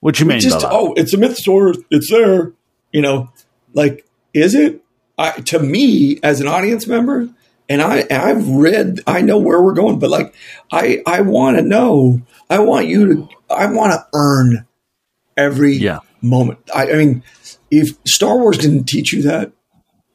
What 0.00 0.16
do 0.16 0.24
you 0.24 0.28
mean? 0.28 0.40
Just 0.40 0.64
oh, 0.68 0.94
it's 0.94 1.12
a 1.14 1.16
mythosaur. 1.18 1.76
It's 1.90 2.10
there. 2.10 2.52
You 2.92 3.02
know, 3.02 3.30
like 3.74 4.04
is 4.40 4.54
it? 4.54 4.82
I, 5.16 5.32
to 5.32 5.58
me, 5.58 6.20
as 6.22 6.40
an 6.40 6.46
audience 6.46 6.86
member, 6.86 7.28
and 7.68 7.82
I 7.82 8.04
I've 8.10 8.48
read. 8.48 9.00
I 9.06 9.20
know 9.20 9.38
where 9.38 9.60
we're 9.60 9.72
going, 9.74 9.98
but 9.98 10.10
like 10.10 10.34
I 10.72 11.02
I 11.06 11.20
want 11.22 11.56
to 11.58 11.62
know. 11.62 12.22
I 12.48 12.60
want 12.60 12.86
you 12.86 13.14
to. 13.14 13.28
I 13.50 13.66
want 13.66 13.92
to 13.92 14.06
earn 14.14 14.66
every 15.36 15.74
Yeah. 15.76 16.00
moment. 16.22 16.58
I, 16.74 16.90
I 16.90 16.94
mean, 16.96 17.22
if 17.70 17.96
Star 18.06 18.36
Wars 18.38 18.58
didn't 18.58 18.84
teach 18.84 19.12
you 19.12 19.22
that, 19.22 19.52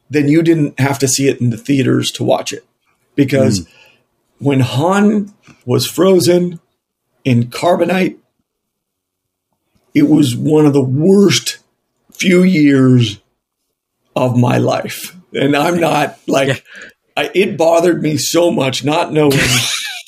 then 0.10 0.28
you 0.28 0.42
didn't 0.42 0.80
have 0.80 1.00
to 1.00 1.08
see 1.08 1.28
it 1.28 1.42
in 1.42 1.50
the 1.50 1.58
theaters 1.58 2.12
to 2.12 2.24
watch 2.24 2.52
it. 2.52 2.66
Because 3.16 3.60
hmm. 3.60 4.46
when 4.46 4.60
Han 4.62 5.34
was 5.66 5.86
frozen 5.86 6.60
in 7.24 7.46
carbonite, 7.46 8.18
it 9.94 10.10
was 10.10 10.36
one 10.36 10.66
of 10.66 10.74
the 10.74 10.84
worst 10.84 11.60
few 12.12 12.44
years 12.44 13.20
of 14.16 14.38
my 14.38 14.58
life. 14.58 15.16
And 15.34 15.56
I'm 15.56 15.80
not 15.80 16.20
like, 16.28 16.64
I, 17.18 17.32
it 17.34 17.58
bothered 17.58 18.02
me 18.02 18.18
so 18.18 18.52
much 18.52 18.84
not 18.84 19.12
knowing 19.12 19.40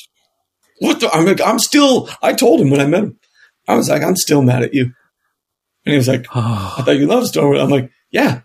what 0.79 0.99
the, 0.99 1.09
I'm 1.09 1.25
like, 1.25 1.41
I'm 1.41 1.59
still, 1.59 2.09
I 2.21 2.33
told 2.33 2.61
him 2.61 2.69
when 2.69 2.81
I 2.81 2.87
met 2.87 3.03
him, 3.03 3.19
I 3.67 3.75
was 3.75 3.89
like, 3.89 4.03
I'm 4.03 4.15
still 4.15 4.41
mad 4.41 4.63
at 4.63 4.73
you. 4.73 4.93
And 5.85 5.93
he 5.93 5.97
was 5.97 6.07
like, 6.07 6.27
I 6.35 6.81
thought 6.83 6.97
you 6.97 7.07
loved 7.07 7.27
Star 7.27 7.45
Wars. 7.45 7.59
I'm 7.59 7.69
like, 7.69 7.91
yeah, 8.11 8.41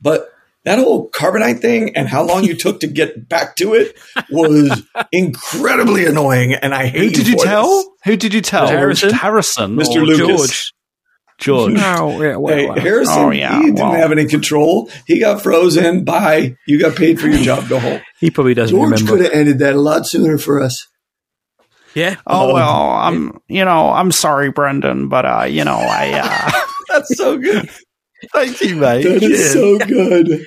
but 0.00 0.28
that 0.64 0.78
whole 0.78 1.10
carbonite 1.10 1.60
thing 1.60 1.96
and 1.96 2.08
how 2.08 2.22
long 2.22 2.44
you 2.44 2.54
took 2.54 2.80
to 2.80 2.86
get 2.86 3.28
back 3.28 3.56
to 3.56 3.74
it 3.74 3.96
was 4.30 4.82
incredibly 5.12 6.04
annoying. 6.06 6.54
And 6.54 6.74
I 6.74 6.86
hate 6.86 7.16
Who 7.16 7.22
did 7.24 7.28
you 7.28 7.38
for 7.38 7.44
tell? 7.44 7.68
this. 7.68 7.86
Who 8.04 8.16
did 8.16 8.34
you 8.34 8.40
tell? 8.42 8.66
Harrison? 8.66 9.10
Harrison, 9.10 9.76
Mr. 9.76 10.04
Lucas. 10.04 10.18
George. 10.18 10.72
George. 11.40 11.74
Oh, 11.78 12.22
yeah, 12.22 12.36
well, 12.36 12.74
Hey. 12.74 12.80
Harrison, 12.80 13.18
Oh, 13.18 13.30
yeah, 13.30 13.58
he 13.58 13.66
didn't 13.66 13.78
well. 13.80 13.92
have 13.92 14.12
any 14.12 14.26
control. 14.26 14.90
He 15.06 15.18
got 15.20 15.42
frozen. 15.42 16.04
Bye. 16.04 16.56
You 16.66 16.78
got 16.78 16.94
paid 16.96 17.18
for 17.20 17.26
your 17.28 17.42
job. 17.42 17.68
Go 17.68 17.78
home. 17.78 18.00
he 18.20 18.30
probably 18.30 18.54
doesn't 18.54 18.76
George 18.76 18.90
remember. 19.00 19.10
could 19.12 19.24
have 19.24 19.32
ended 19.32 19.58
that 19.60 19.74
a 19.74 19.80
lot 19.80 20.06
sooner 20.06 20.38
for 20.38 20.60
us. 20.62 20.86
Yeah. 21.94 22.16
Oh 22.26 22.54
well, 22.54 22.90
I'm 22.92 23.40
you 23.48 23.64
know 23.64 23.90
I'm 23.90 24.12
sorry, 24.12 24.50
Brendan, 24.52 25.08
but 25.08 25.24
uh, 25.26 25.44
you 25.48 25.64
know 25.64 25.76
I 25.76 26.20
uh, 26.22 26.60
That's 26.88 27.16
so 27.16 27.36
good. 27.36 27.68
thank 28.32 28.60
you, 28.60 28.76
mate. 28.76 29.02
That 29.02 29.22
is 29.22 29.52
so 29.52 29.76
good. 29.78 30.46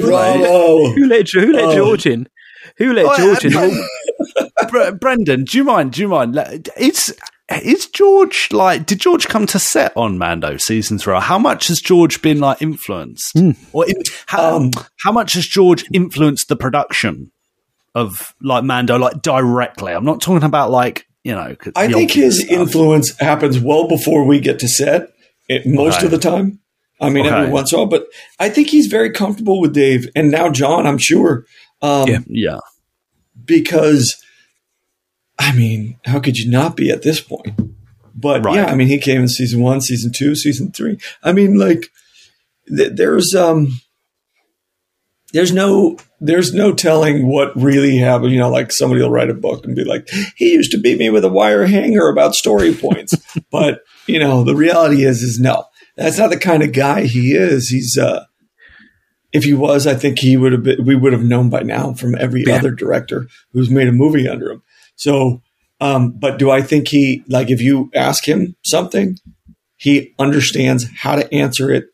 Bravo. 0.00 0.90
Who 0.92 1.06
let 1.06 1.28
who 1.30 1.52
let 1.52 1.64
Oh. 1.64 1.74
George 1.74 2.04
in? 2.06 2.28
Who 2.78 2.92
let 2.92 3.06
Oh, 3.06 3.16
George 3.16 3.44
in? 3.46 3.54
uh, 3.56 4.66
Bre- 4.68 4.96
Brendan, 5.00 5.44
do 5.44 5.56
you 5.58 5.64
mind? 5.64 5.92
Do 5.92 6.00
you 6.02 6.08
mind? 6.08 6.34
Like, 6.34 6.68
Is 7.62 7.86
George 7.86 8.48
like? 8.52 8.86
Did 8.86 9.00
George 9.00 9.28
come 9.28 9.46
to 9.46 9.58
set 9.58 9.92
on 9.96 10.18
Mando 10.18 10.56
season 10.56 10.98
three? 10.98 11.18
How 11.20 11.38
much 11.38 11.68
has 11.68 11.80
George 11.80 12.22
been 12.22 12.40
like 12.40 12.62
influenced, 12.62 13.36
or 13.72 13.88
in, 13.88 13.96
how, 14.26 14.56
Um, 14.56 14.70
how 15.00 15.12
much 15.12 15.34
has 15.34 15.46
George 15.46 15.84
influenced 15.92 16.48
the 16.48 16.56
production 16.56 17.30
of 17.94 18.34
like 18.40 18.64
Mando, 18.64 18.98
like 18.98 19.22
directly? 19.22 19.92
I'm 19.92 20.04
not 20.04 20.20
talking 20.20 20.44
about 20.46 20.70
like 20.70 21.06
you 21.24 21.32
know. 21.32 21.54
I 21.76 21.88
think 21.92 22.10
his 22.12 22.40
stuff. 22.40 22.50
influence 22.50 23.18
happens 23.20 23.58
well 23.60 23.86
before 23.88 24.24
we 24.24 24.40
get 24.40 24.58
to 24.60 24.68
set. 24.68 25.08
It, 25.48 25.66
most 25.66 25.98
Okay. 25.98 26.06
of 26.06 26.10
the 26.12 26.18
time. 26.18 26.58
I 27.00 27.10
mean, 27.10 27.26
Okay. 27.26 27.34
every 27.36 27.50
once 27.50 27.72
in 27.72 27.76
a 27.78 27.82
while, 27.82 27.88
but 27.90 28.06
I 28.38 28.48
think 28.48 28.68
he's 28.68 28.86
very 28.86 29.10
comfortable 29.10 29.60
with 29.60 29.74
Dave 29.74 30.08
and 30.14 30.30
now 30.30 30.50
John. 30.50 30.86
I'm 30.86 30.98
sure. 30.98 31.44
Um, 31.82 32.08
Yeah. 32.08 32.18
Yeah, 32.28 32.58
because 33.44 34.16
I 35.42 35.52
mean, 35.54 35.98
how 36.04 36.20
could 36.20 36.38
you 36.38 36.50
not 36.50 36.76
be 36.76 36.90
at 36.90 37.02
this 37.02 37.20
point? 37.20 37.58
But 38.14 38.44
Right. 38.44 38.54
yeah, 38.56 38.66
I 38.66 38.74
mean, 38.74 38.88
he 38.88 38.98
came 38.98 39.20
in 39.22 39.28
season 39.28 39.60
one, 39.60 39.80
season 39.80 40.12
two, 40.12 40.34
season 40.34 40.70
three. 40.70 40.98
I 41.22 41.32
mean, 41.32 41.58
like, 41.58 41.88
th- 42.68 42.92
there's 42.94 43.34
um, 43.34 43.68
there's 45.32 45.52
no 45.52 45.96
there's 46.20 46.52
no 46.54 46.72
telling 46.72 47.26
what 47.26 47.56
really 47.56 47.96
happened. 47.96 48.32
You 48.32 48.38
know, 48.38 48.50
like 48.50 48.70
somebody 48.70 49.02
will 49.02 49.10
write 49.10 49.30
a 49.30 49.34
book 49.34 49.64
and 49.64 49.74
be 49.74 49.84
like, 49.84 50.08
he 50.36 50.52
used 50.52 50.70
to 50.72 50.78
beat 50.78 50.98
me 50.98 51.10
with 51.10 51.24
a 51.24 51.28
wire 51.28 51.66
hanger 51.66 52.08
about 52.08 52.34
story 52.34 52.74
points. 52.74 53.14
but 53.50 53.80
you 54.06 54.18
know, 54.18 54.44
the 54.44 54.54
reality 54.54 55.04
is, 55.04 55.22
is 55.22 55.40
no, 55.40 55.64
that's 55.96 56.18
not 56.18 56.30
the 56.30 56.38
kind 56.38 56.62
of 56.62 56.72
guy 56.72 57.02
he 57.06 57.32
is. 57.32 57.68
He's 57.70 57.96
uh, 57.98 58.24
if 59.32 59.44
he 59.44 59.54
was, 59.54 59.86
I 59.86 59.94
think 59.94 60.18
he 60.18 60.36
would 60.36 60.52
have 60.52 60.62
been, 60.62 60.84
we 60.84 60.94
would 60.94 61.14
have 61.14 61.24
known 61.24 61.48
by 61.48 61.62
now 61.62 61.94
from 61.94 62.14
every 62.14 62.44
Yeah. 62.46 62.56
other 62.56 62.70
director 62.70 63.26
who's 63.52 63.70
made 63.70 63.88
a 63.88 63.92
movie 63.92 64.28
under 64.28 64.50
him. 64.52 64.62
So, 65.02 65.42
um, 65.80 66.12
but 66.12 66.38
do 66.38 66.50
I 66.50 66.62
think 66.62 66.88
he, 66.88 67.24
like, 67.26 67.50
if 67.50 67.60
you 67.60 67.90
ask 67.92 68.26
him 68.26 68.54
something, 68.64 69.18
he 69.76 70.14
understands 70.16 70.86
how 70.96 71.16
to 71.16 71.34
answer 71.34 71.72
it 71.72 71.86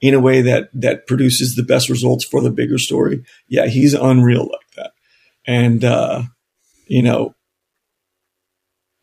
in 0.00 0.12
a 0.12 0.20
way 0.20 0.42
that, 0.42 0.68
that 0.74 1.06
produces 1.06 1.54
the 1.54 1.62
best 1.62 1.88
results 1.88 2.26
for 2.26 2.42
the 2.42 2.50
bigger 2.50 2.76
story. 2.76 3.24
Yeah, 3.48 3.66
he's 3.66 3.94
unreal 3.94 4.42
like 4.42 4.70
that. 4.76 4.92
And, 5.46 5.84
uh, 5.84 6.24
you 6.86 7.02
know, 7.02 7.34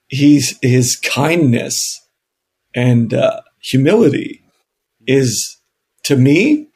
he's, 0.07 0.59
his 0.61 0.97
kindness 0.97 1.99
and, 2.75 3.11
uh, 3.13 3.41
humility 3.59 4.43
is 5.07 5.57
to 6.03 6.15
me, 6.15 6.67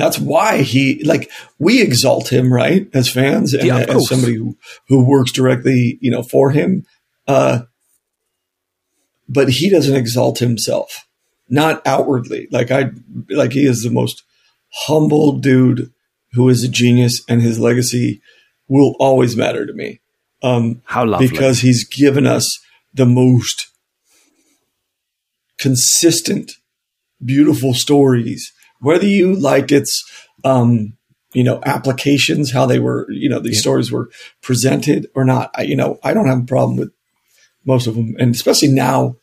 that's 0.00 0.18
why 0.18 0.58
he 0.58 1.02
like 1.04 1.30
we 1.58 1.82
exalt 1.82 2.32
him 2.32 2.52
right 2.52 2.88
as 2.94 3.10
fans 3.10 3.54
and 3.54 3.66
Yeah, 3.66 3.78
as 3.78 4.08
somebody 4.08 4.34
who, 4.34 4.56
who 4.88 5.04
works 5.04 5.32
directly 5.32 5.98
you 6.00 6.10
know 6.10 6.22
for 6.22 6.50
him 6.50 6.86
uh 7.26 7.60
but 9.28 9.48
he 9.48 9.70
doesn't 9.70 9.96
exalt 9.96 10.38
himself 10.38 11.06
not 11.48 11.86
outwardly 11.86 12.48
like 12.50 12.70
i 12.70 12.90
like 13.28 13.52
he 13.52 13.66
is 13.66 13.82
the 13.82 13.90
most 13.90 14.22
humble 14.86 15.32
dude 15.38 15.92
who 16.32 16.48
is 16.48 16.62
a 16.62 16.68
genius 16.68 17.22
and 17.28 17.42
his 17.42 17.58
legacy 17.58 18.22
will 18.68 18.94
always 18.98 19.36
matter 19.36 19.66
to 19.66 19.72
me 19.72 20.00
um 20.42 20.80
how 20.84 21.04
lovely. 21.04 21.28
because 21.28 21.60
he's 21.60 21.86
given 21.86 22.26
us 22.26 22.58
the 22.94 23.06
most 23.06 23.70
consistent, 25.60 26.52
beautiful 27.24 27.74
stories. 27.74 28.52
Whether 28.80 29.06
you 29.06 29.34
like 29.34 29.70
its, 29.72 30.02
um, 30.44 30.94
you 31.32 31.44
know, 31.44 31.60
applications, 31.64 32.52
how 32.52 32.66
they 32.66 32.78
were, 32.78 33.06
you 33.10 33.28
know, 33.28 33.38
these 33.38 33.60
stories 33.60 33.92
were 33.92 34.10
presented 34.42 35.06
or 35.14 35.24
not. 35.24 35.50
I, 35.54 35.62
you 35.62 35.76
know, 35.76 35.98
I 36.02 36.12
don't 36.12 36.26
have 36.26 36.40
a 36.40 36.46
problem 36.46 36.76
with 36.76 36.92
most 37.64 37.86
of 37.86 37.94
them, 37.94 38.16
and 38.18 38.34
especially 38.34 38.68
now, 38.68 39.16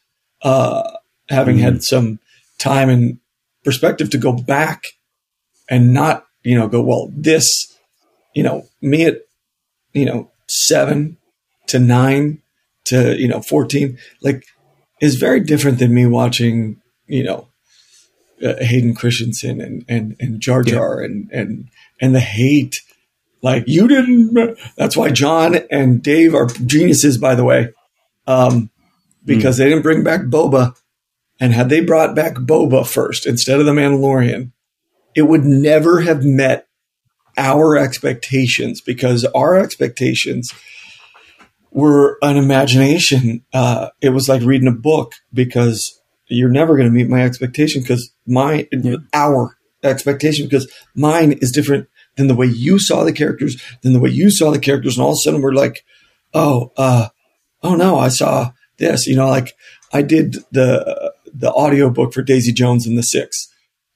uh, 0.43 0.89
having 1.29 1.57
had 1.57 1.83
some 1.83 2.19
time 2.59 2.89
and 2.89 3.19
perspective 3.63 4.09
to 4.11 4.17
go 4.17 4.31
back 4.31 4.83
and 5.69 5.93
not, 5.93 6.25
you 6.43 6.57
know, 6.57 6.67
go 6.67 6.81
well. 6.81 7.11
This, 7.13 7.77
you 8.33 8.43
know, 8.43 8.67
me 8.81 9.05
at, 9.05 9.21
you 9.93 10.05
know, 10.05 10.31
seven 10.47 11.17
to 11.67 11.79
nine 11.79 12.41
to 12.85 13.19
you 13.19 13.27
know 13.27 13.41
fourteen, 13.41 13.97
like 14.21 14.45
is 15.01 15.15
very 15.15 15.39
different 15.39 15.79
than 15.79 15.93
me 15.93 16.05
watching, 16.05 16.81
you 17.05 17.23
know, 17.23 17.49
uh, 18.43 18.55
Hayden 18.59 18.95
Christensen 18.95 19.61
and 19.61 19.85
and 19.87 20.15
and 20.19 20.39
Jar 20.39 20.63
Jar 20.63 21.01
and 21.01 21.29
and 21.31 21.69
and 22.01 22.15
the 22.15 22.19
hate. 22.19 22.81
Like 23.41 23.63
you 23.67 23.87
didn't. 23.87 24.57
That's 24.75 24.97
why 24.97 25.11
John 25.11 25.55
and 25.69 26.01
Dave 26.01 26.33
are 26.33 26.47
geniuses, 26.47 27.17
by 27.17 27.35
the 27.35 27.43
way. 27.43 27.69
Um, 28.25 28.71
because 29.27 29.57
they 29.57 29.65
didn't 29.65 29.83
bring 29.83 30.03
back 30.03 30.21
Boba. 30.21 30.75
And 31.39 31.53
had 31.53 31.69
they 31.69 31.81
brought 31.81 32.15
back 32.15 32.33
Boba 32.33 32.87
first 32.87 33.27
instead 33.27 33.59
of 33.59 33.67
the 33.67 33.73
Mandalorian, 33.73 34.51
it 35.15 35.23
would 35.23 35.43
never 35.43 36.01
have 36.01 36.23
met 36.23 36.67
our 37.37 37.77
expectations 37.77 38.81
because 38.81 39.23
our 39.25 39.55
expectations 39.55 40.51
were 41.71 42.17
an 42.23 42.37
imagination. 42.37 43.45
Uh, 43.53 43.89
it 44.01 44.09
was 44.09 44.27
like 44.27 44.41
reading 44.41 44.67
a 44.67 44.71
book 44.71 45.13
because 45.31 45.96
you're 46.27 46.49
never 46.49 46.75
going 46.75 46.87
to 46.87 46.93
meet 46.93 47.09
my 47.09 47.23
expectation 47.23 47.81
because 47.81 48.11
my 48.25 48.67
our 49.13 49.57
expectation 49.83 50.45
because 50.45 50.71
mine 50.95 51.33
is 51.33 51.51
different 51.51 51.87
than 52.15 52.27
the 52.27 52.35
way 52.35 52.47
you 52.47 52.79
saw 52.79 53.03
the 53.03 53.13
characters, 53.13 53.61
than 53.81 53.93
the 53.93 53.99
way 53.99 54.09
you 54.09 54.29
saw 54.29 54.51
the 54.51 54.59
characters, 54.59 54.97
and 54.97 55.03
all 55.03 55.11
of 55.11 55.15
a 55.15 55.17
sudden 55.17 55.41
we're 55.41 55.53
like, 55.53 55.85
oh, 56.33 56.71
uh, 56.77 57.09
oh 57.63 57.75
no, 57.75 57.97
I 57.97 58.09
saw 58.09 58.51
this. 58.77 59.07
You 59.07 59.15
know, 59.15 59.29
like 59.29 59.53
I 59.93 60.01
did 60.01 60.37
the 60.51 61.13
the 61.33 61.51
audiobook 61.51 62.13
for 62.13 62.21
Daisy 62.21 62.51
Jones 62.51 62.87
and 62.87 62.97
the 62.97 63.03
Six. 63.03 63.47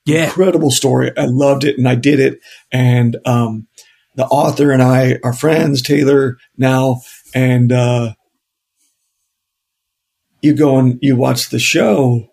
Yeah. 0.05 0.25
Incredible 0.25 0.71
story. 0.71 1.11
I 1.15 1.25
loved 1.25 1.63
it 1.63 1.77
and 1.77 1.87
I 1.87 1.95
did 1.95 2.19
it. 2.19 2.39
And 2.71 3.17
um, 3.25 3.67
the 4.15 4.25
author 4.25 4.71
and 4.71 4.81
I 4.81 5.17
are 5.23 5.33
friends, 5.33 5.81
Taylor 5.81 6.37
now, 6.57 7.01
and 7.35 7.71
uh, 7.71 8.13
you 10.41 10.55
go 10.55 10.77
and 10.77 10.99
you 11.01 11.15
watch 11.15 11.49
the 11.49 11.59
show 11.59 12.31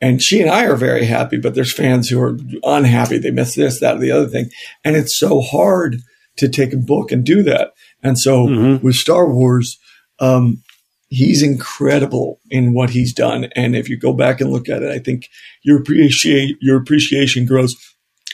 and 0.00 0.20
she 0.20 0.40
and 0.40 0.50
I 0.50 0.66
are 0.66 0.76
very 0.76 1.04
happy, 1.04 1.36
but 1.36 1.54
there's 1.54 1.72
fans 1.72 2.08
who 2.08 2.20
are 2.20 2.36
unhappy. 2.64 3.18
They 3.18 3.30
miss 3.30 3.54
this, 3.54 3.80
that, 3.80 3.96
or 3.96 4.00
the 4.00 4.10
other 4.10 4.26
thing. 4.26 4.50
And 4.84 4.96
it's 4.96 5.16
so 5.18 5.40
hard 5.40 5.98
to 6.38 6.48
take 6.48 6.72
a 6.72 6.78
book 6.78 7.12
and 7.12 7.24
do 7.24 7.42
that. 7.44 7.72
And 8.02 8.18
so 8.18 8.46
with 8.82 8.96
Star 8.96 9.30
Wars, 9.30 9.78
um, 10.18 10.62
he's 11.08 11.42
incredible 11.42 12.40
in 12.50 12.74
what 12.74 12.90
he's 12.90 13.14
done. 13.14 13.44
And 13.54 13.76
if 13.76 13.88
you 13.88 13.96
go 13.96 14.12
back 14.12 14.40
and 14.40 14.50
look 14.50 14.68
at 14.68 14.82
it, 14.82 14.90
I 14.90 14.98
think 14.98 15.28
your 15.62 15.78
appreciate 15.78 16.56
your 16.60 16.76
appreciation 16.76 17.46
grows 17.46 17.76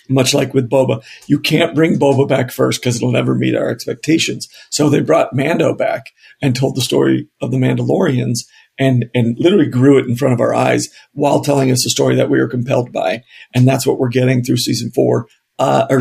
much 0.09 0.33
like 0.35 0.55
with 0.55 0.71
Boba. 0.71 1.05
You 1.27 1.39
can't 1.39 1.75
bring 1.75 1.99
Boba 1.99 2.27
back 2.27 2.51
first 2.51 2.81
because 2.81 2.97
it'll 2.97 3.13
never 3.13 3.35
meet 3.35 3.55
our 3.55 3.69
expectations. 3.69 4.49
So 4.71 4.89
they 4.89 5.01
brought 5.01 5.35
Mando 5.35 5.75
back 5.75 6.07
and 6.43 6.57
told 6.57 6.75
the 6.75 6.81
story 6.81 7.29
of 7.41 7.51
the 7.51 7.59
Mandalorians 7.59 8.41
and 8.81 9.05
and 9.15 9.39
literally 9.39 9.69
grew 9.69 9.99
it 9.99 10.07
in 10.07 10.17
front 10.17 10.35
of 10.35 10.41
our 10.41 10.55
eyes 10.55 10.89
while 11.13 11.43
telling 11.43 11.71
us 11.71 11.87
a 11.87 11.91
story 11.91 12.17
that 12.17 12.31
we 12.31 12.41
were 12.41 12.49
compelled 12.49 12.93
by. 12.93 13.23
And 13.55 13.69
that's 13.69 13.87
what 13.87 13.99
we're 13.99 14.09
getting 14.09 14.43
through 14.43 14.57
season 14.57 14.91
four, 14.91 15.29
uh, 15.59 15.87
or 15.91 16.01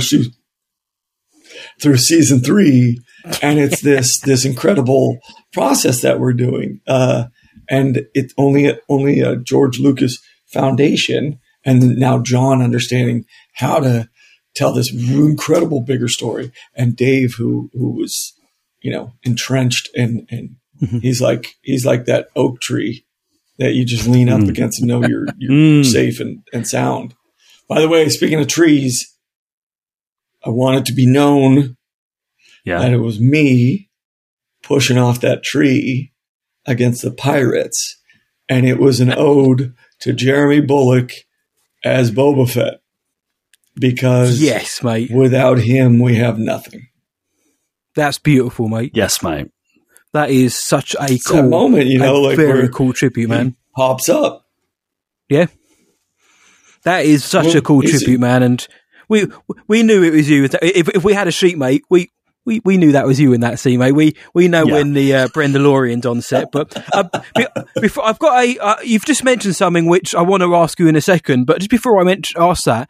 through 1.82 1.98
season 1.98 2.40
three. 2.40 3.00
And 3.44 3.60
it's 3.60 3.82
this 3.84 4.20
this 4.22 4.46
incredible 4.46 5.20
process 5.52 6.02
that 6.02 6.20
we're 6.20 6.34
doing. 6.34 6.80
Uh, 6.88 7.26
and 7.70 8.08
it's 8.16 8.34
only 8.38 8.80
only 8.88 9.20
a 9.20 9.36
George 9.36 9.80
Lucas 9.80 10.18
foundation, 10.48 11.40
and 11.64 11.98
now 11.98 12.20
John 12.20 12.62
understanding 12.62 13.26
how 13.56 13.80
to 13.80 14.10
tell 14.56 14.74
this 14.74 14.92
incredible 14.92 15.82
bigger 15.82 16.08
story, 16.08 16.52
and 16.74 16.96
Dave 16.96 17.36
who 17.38 17.70
who 17.74 17.92
was 17.92 18.34
you 18.82 18.92
know 18.92 19.14
entrenched 19.24 19.90
and 19.96 20.26
and 20.32 20.56
Mm-hmm. 20.82 21.00
he's 21.00 21.20
like 21.22 21.56
he's 21.62 21.86
like 21.86 22.06
that 22.06 22.30
oak 22.36 22.62
tree 22.62 23.06
that 23.58 23.74
you 23.74 23.84
just 23.84 24.08
lean 24.08 24.30
up 24.30 24.40
mm. 24.40 24.50
against 24.50 24.80
and 24.80 24.88
know 24.88 25.06
you're 25.06 25.28
you're 25.38 25.52
mm. 25.52 25.86
safe 25.86 26.20
and, 26.20 26.42
and 26.54 26.68
sound. 26.68 27.14
By 27.68 27.82
the 27.82 27.90
way, 27.90 28.08
speaking 28.10 28.40
of 28.40 28.48
trees, 28.48 29.16
I 30.44 30.50
want 30.50 30.78
it 30.78 30.86
to 30.86 30.94
be 30.94 31.06
known 31.06 31.76
Yeah. 32.66 32.80
that 32.80 32.94
it 32.94 33.00
was 33.00 33.20
me 33.20 33.90
pushing 34.64 34.98
off 34.98 35.22
that 35.22 35.44
tree 35.44 36.14
against 36.66 37.02
the 37.02 37.12
pirates, 37.12 38.00
and 38.48 38.66
it 38.66 38.80
was 38.80 39.00
an 39.00 39.14
ode 39.16 39.74
to 40.00 40.14
Jeremy 40.14 40.62
Bulloch 40.62 41.12
as 41.84 42.12
Boba 42.12 42.50
Fett 42.50 42.80
because 43.76 44.42
Yes, 44.42 44.82
mate. 44.84 45.12
without 45.12 45.60
him 45.60 46.00
we 46.00 46.16
have 46.16 46.40
nothing. 46.40 46.88
That's 47.96 48.18
beautiful, 48.20 48.68
mate. 48.68 48.92
Yes, 48.94 49.22
mate. 49.22 49.52
That 50.14 50.30
is 50.32 50.57
such 50.57 50.95
a 50.99 51.03
It's 51.05 51.26
cool 51.28 51.38
that 51.43 51.49
moment, 51.49 51.86
you 51.88 51.99
know, 51.99 52.18
a 52.18 52.22
like 52.30 52.36
very 52.38 52.68
cool 52.70 52.93
tribute, 52.93 53.30
man. 53.30 53.55
pops 53.76 54.10
up. 54.10 54.45
Yeah, 55.30 55.45
that 56.84 57.05
is 57.05 57.24
such 57.24 57.45
Well, 57.47 57.57
a 57.57 57.62
cool 57.62 57.82
is 57.84 57.93
it- 57.95 57.99
tribute, 58.05 58.20
man. 58.20 58.43
And 58.43 58.68
we 59.07 59.28
we 59.68 59.84
knew 59.84 60.03
it 60.03 60.14
was 60.14 60.30
you. 60.30 60.45
If 60.45 60.89
if 60.89 61.03
we 61.03 61.14
had 61.14 61.28
a 61.28 61.32
sheet, 61.32 61.57
mate, 61.57 61.84
we. 61.89 62.10
We, 62.45 62.62
we 62.66 62.78
knew 62.78 62.93
that 62.93 63.05
was 63.05 63.20
you 63.20 63.34
in 63.34 63.41
that 63.41 63.60
scene, 63.60 63.78
mate. 63.80 63.91
We 63.91 64.16
we 64.34 64.47
know 64.47 64.66
Yeah. 64.66 64.74
when 64.74 64.93
the 64.93 65.14
uh, 65.14 65.28
Brendalorian's 65.28 66.05
on 66.05 66.22
set, 66.22 66.51
but 66.51 66.74
uh, 66.93 67.03
before 67.80 68.05
I've 68.05 68.18
got 68.18 68.43
a 68.43 68.57
uh, 68.57 68.76
you've 68.84 69.05
just 69.05 69.24
mentioned 69.24 69.55
something 69.55 69.86
which 69.86 70.16
I 70.16 70.22
want 70.24 70.41
to 70.41 70.55
ask 70.55 70.80
you 70.80 70.88
in 70.88 70.95
a 70.95 71.01
second. 71.01 71.45
But 71.45 71.60
just 71.60 71.70
before 71.70 71.99
I 71.99 72.03
mention 72.05 72.41
ask 72.41 72.64
that, 72.64 72.89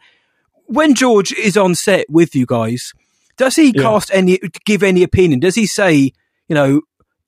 when 0.66 0.94
George 0.94 1.32
is 1.32 1.58
on 1.58 1.74
set 1.74 2.06
with 2.08 2.34
you 2.34 2.46
guys, 2.46 2.92
does 3.36 3.56
he 3.56 3.72
Yeah. 3.74 3.82
cast 3.82 4.10
any 4.14 4.38
give 4.64 4.82
any 4.82 5.02
opinion? 5.02 5.40
Does 5.40 5.56
he 5.56 5.66
say, 5.66 6.12
you 6.48 6.54
know, 6.54 6.80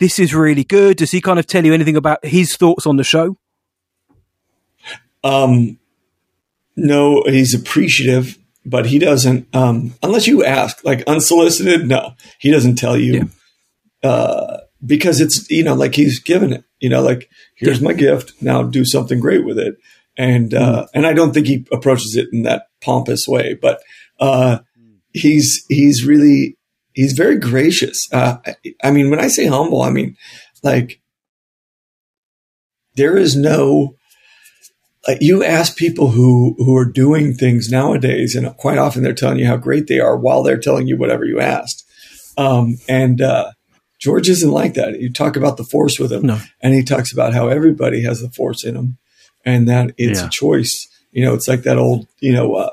this 0.02 0.18
is 0.18 0.34
really 0.34 0.64
good? 0.64 0.96
Does 0.96 1.12
he 1.12 1.20
kind 1.20 1.38
of 1.38 1.46
tell 1.46 1.64
you 1.64 1.72
anything 1.72 1.96
about 1.96 2.24
his 2.24 2.56
thoughts 2.56 2.88
on 2.88 2.96
the 2.96 3.04
show? 3.04 3.36
Um, 5.22 5.78
no, 6.76 7.22
he's 7.24 7.54
appreciative, 7.54 8.36
but 8.66 8.86
he 8.86 8.98
doesn't, 8.98 9.46
um, 9.54 9.94
unless 10.02 10.26
you 10.26 10.44
ask, 10.44 10.84
like 10.84 11.04
unsolicited, 11.06 11.86
no, 11.86 12.14
he 12.40 12.50
doesn't 12.50 12.74
tell 12.74 12.96
you, 12.96 13.30
uh, 14.02 14.56
because 14.84 15.20
it's, 15.20 15.48
you 15.48 15.62
know, 15.62 15.74
like 15.74 15.94
he's 15.94 16.18
given 16.18 16.52
it, 16.52 16.64
you 16.80 16.88
know, 16.88 17.00
like 17.00 17.30
here's 17.54 17.80
my 17.80 17.92
gift. 17.92 18.32
Now 18.42 18.64
do 18.64 18.84
something 18.84 19.20
great 19.20 19.44
with 19.44 19.58
it. 19.60 19.76
And, 20.18 20.52
uh, 20.52 20.88
and 20.92 21.06
I 21.06 21.12
don't 21.12 21.32
think 21.32 21.46
he 21.46 21.64
approaches 21.70 22.16
it 22.16 22.26
in 22.32 22.42
that 22.42 22.66
pompous 22.80 23.28
way, 23.28 23.54
but, 23.54 23.80
uh, 24.18 24.58
he's, 25.12 25.64
he's 25.68 26.04
really, 26.04 26.56
he's 26.94 27.12
very 27.12 27.38
gracious. 27.38 28.08
Uh, 28.12 28.38
I, 28.46 28.54
I 28.84 28.90
mean, 28.90 29.10
when 29.10 29.20
I 29.20 29.28
say 29.28 29.46
humble, 29.46 29.82
I 29.82 29.90
mean, 29.90 30.16
like, 30.62 31.00
there 32.96 33.16
is 33.16 33.34
no, 33.36 33.96
uh, 35.08 35.14
you 35.20 35.42
ask 35.42 35.76
people 35.76 36.10
who 36.10 36.54
who 36.58 36.76
are 36.76 36.84
doing 36.84 37.34
things 37.34 37.70
nowadays, 37.70 38.34
and 38.36 38.54
quite 38.56 38.78
often 38.78 39.02
they're 39.02 39.14
telling 39.14 39.38
you 39.38 39.46
how 39.46 39.56
great 39.56 39.86
they 39.86 39.98
are 40.00 40.16
while 40.16 40.42
they're 40.42 40.58
telling 40.60 40.86
you 40.86 40.96
whatever 40.96 41.24
you 41.24 41.40
asked. 41.40 41.84
Um, 42.36 42.76
and 42.88 43.20
uh, 43.20 43.52
George 43.98 44.28
isn't 44.28 44.50
like 44.50 44.74
that. 44.74 45.00
You 45.00 45.12
talk 45.12 45.36
about 45.36 45.56
the 45.56 45.64
force 45.64 45.98
with 45.98 46.12
him, 46.12 46.22
No. 46.26 46.38
and 46.60 46.74
he 46.74 46.82
talks 46.82 47.12
about 47.12 47.34
how 47.34 47.48
everybody 47.48 48.02
has 48.02 48.20
the 48.20 48.30
force 48.30 48.64
in 48.64 48.74
them, 48.74 48.98
and 49.44 49.68
that 49.68 49.92
it's 49.96 50.20
Yeah. 50.20 50.26
a 50.26 50.30
choice. 50.30 50.86
You 51.10 51.24
know, 51.24 51.34
it's 51.34 51.48
like 51.48 51.62
that 51.64 51.78
old, 51.78 52.06
you 52.20 52.32
know, 52.32 52.54
uh, 52.54 52.70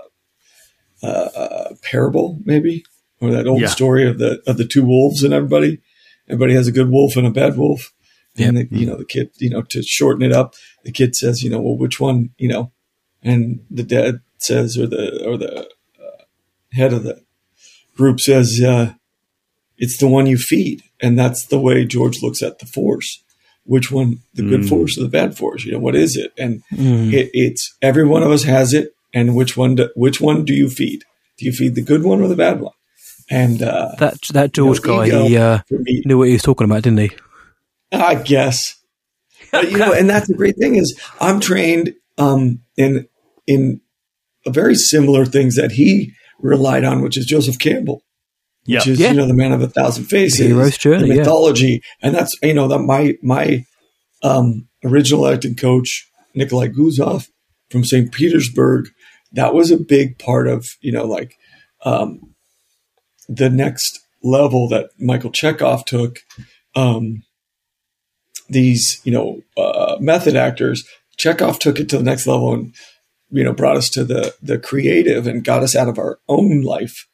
uh, 1.01 1.07
uh, 1.07 1.74
parable 1.82 2.39
maybe, 2.45 2.84
or 3.22 3.32
that 3.32 3.47
old 3.47 3.61
Yeah. 3.61 3.67
story 3.67 4.07
of 4.07 4.17
the 4.17 4.41
of 4.47 4.57
the 4.57 4.65
two 4.65 4.84
wolves 4.84 5.24
and 5.24 5.34
everybody. 5.34 5.80
Everybody 6.28 6.53
has 6.53 6.67
a 6.67 6.72
good 6.72 6.89
wolf 6.89 7.15
and 7.17 7.26
a 7.28 7.32
bad 7.32 7.57
wolf. 7.57 7.91
And 8.38 8.55
the, 8.57 8.67
you 8.72 8.86
know, 8.86 8.95
the 8.95 9.05
kid, 9.05 9.32
you 9.39 9.49
know, 9.49 9.63
to 9.63 9.82
shorten 9.84 10.22
it 10.24 10.32
up, 10.32 10.53
the 10.86 10.91
kid 10.91 11.15
says, 11.15 11.43
you 11.43 11.49
know, 11.49 11.59
well, 11.59 11.76
which 11.76 11.99
one, 11.99 12.30
you 12.38 12.47
know, 12.47 12.72
and 13.22 13.59
the 13.70 13.84
dad 13.84 14.22
says, 14.38 14.78
or 14.78 14.88
the 14.88 15.26
or 15.28 15.38
the 15.38 15.61
uh, 15.61 16.24
head 16.72 16.93
of 16.93 17.03
the 17.03 17.22
group 17.97 18.22
says, 18.22 18.61
uh, 18.63 18.93
it's 19.78 19.97
the 19.97 20.07
one 20.07 20.26
you 20.28 20.38
feed, 20.38 20.84
and 21.01 21.17
that's 21.20 21.45
the 21.47 21.59
way 21.59 21.84
George 21.86 22.22
looks 22.22 22.41
at 22.41 22.59
the 22.59 22.65
force. 22.65 23.24
Which 23.65 23.91
one, 23.91 24.20
the 24.34 24.41
good 24.43 24.67
force 24.67 24.97
or 24.97 25.01
the 25.03 25.09
bad 25.09 25.38
force? 25.38 25.63
You 25.65 25.74
know, 25.74 25.80
what 25.80 25.95
is 25.95 26.15
it? 26.15 26.32
And 26.38 26.63
it, 27.13 27.30
it's 27.34 27.76
every 27.82 28.05
one 28.05 28.24
of 28.24 28.32
us 28.32 28.43
has 28.43 28.74
it, 28.74 28.93
and 29.13 29.36
which 29.36 29.57
one? 29.57 29.76
Do, 29.76 29.89
which 29.95 30.22
one 30.22 30.45
do 30.45 30.53
you 30.53 30.70
feed? 30.70 31.03
Do 31.38 31.45
you 31.45 31.51
feed 31.51 31.76
the 31.76 31.82
good 31.84 32.03
one 32.03 32.22
or 32.22 32.28
the 32.28 32.36
bad 32.36 32.61
one? 32.61 32.74
And 33.30 33.62
uh, 33.62 33.92
That 34.00 34.18
that 34.34 34.54
George 34.54 34.84
know, 34.84 34.98
guy, 35.06 35.28
he 35.28 35.38
uh, 35.38 35.60
knew 35.70 36.18
what 36.18 36.28
he 36.28 36.34
was 36.34 36.42
talking 36.42 36.66
about, 36.66 36.84
didn't 36.84 37.00
he? 37.00 37.12
I 37.92 38.16
guess. 38.16 38.76
But, 39.52 39.72
you 39.72 39.78
know, 39.78 39.94
and 39.94 40.10
that's 40.10 40.28
the 40.28 40.34
great 40.36 40.58
thing 40.58 40.76
is 40.76 41.00
I'm 41.20 41.40
trained 41.40 41.94
um, 42.18 42.62
in 42.78 43.08
in 43.48 43.82
very 44.48 44.76
similar 44.76 45.26
things 45.26 45.56
that 45.56 45.72
he 45.74 46.14
relied 46.40 46.84
on, 46.84 47.02
which 47.02 47.18
is 47.18 47.26
Joseph 47.26 47.60
Campbell, 47.60 48.04
which 48.66 48.88
is 48.88 49.00
Yeah. 49.00 49.12
you 49.12 49.18
know 49.18 49.28
the 49.28 49.34
man 49.34 49.52
of 49.52 49.62
a 49.62 49.68
thousand 49.70 50.06
faces, 50.06 50.40
The 50.40 50.48
hero's 50.48 50.78
journey, 50.78 51.08
the 51.10 51.16
yeah. 51.16 51.22
mythology, 51.22 51.82
and 52.02 52.14
that's 52.16 52.36
you 52.42 52.54
know 52.54 52.68
that 52.68 52.80
my 52.80 53.16
my 53.22 53.66
um, 54.24 54.68
original 54.84 55.28
acting 55.28 55.56
coach 55.56 56.10
Nikolai 56.36 56.68
Guzov 56.70 57.28
from 57.70 57.84
St. 57.84 58.12
Petersburg. 58.12 58.90
That 59.34 59.54
was 59.54 59.70
a 59.70 59.78
big 59.78 60.18
part 60.18 60.48
of 60.48 60.68
you 60.82 60.92
know 60.92 61.06
like 61.06 61.36
um, 61.86 62.22
the 63.30 63.50
next 63.50 64.00
level 64.24 64.68
that 64.68 64.90
Michael 65.00 65.32
Chekhov 65.32 65.86
took. 65.86 66.20
Um, 66.76 67.24
these, 68.50 69.00
you 69.04 69.12
know, 69.12 69.42
uh, 69.56 69.98
method 70.00 70.36
actors, 70.36 70.84
Chekhov 71.18 71.60
took 71.60 71.80
it 71.80 71.88
to 71.90 71.98
the 71.98 72.04
next 72.04 72.26
level 72.26 72.54
and, 72.54 72.74
you 73.30 73.44
know, 73.44 73.54
brought 73.54 73.78
us 73.78 73.90
to 73.90 74.04
the 74.04 74.34
the 74.42 74.58
creative 74.58 75.28
and 75.28 75.44
got 75.44 75.62
us 75.62 75.76
out 75.76 75.88
of 75.88 76.00
our 76.00 76.20
own 76.28 76.62
life 76.62 77.08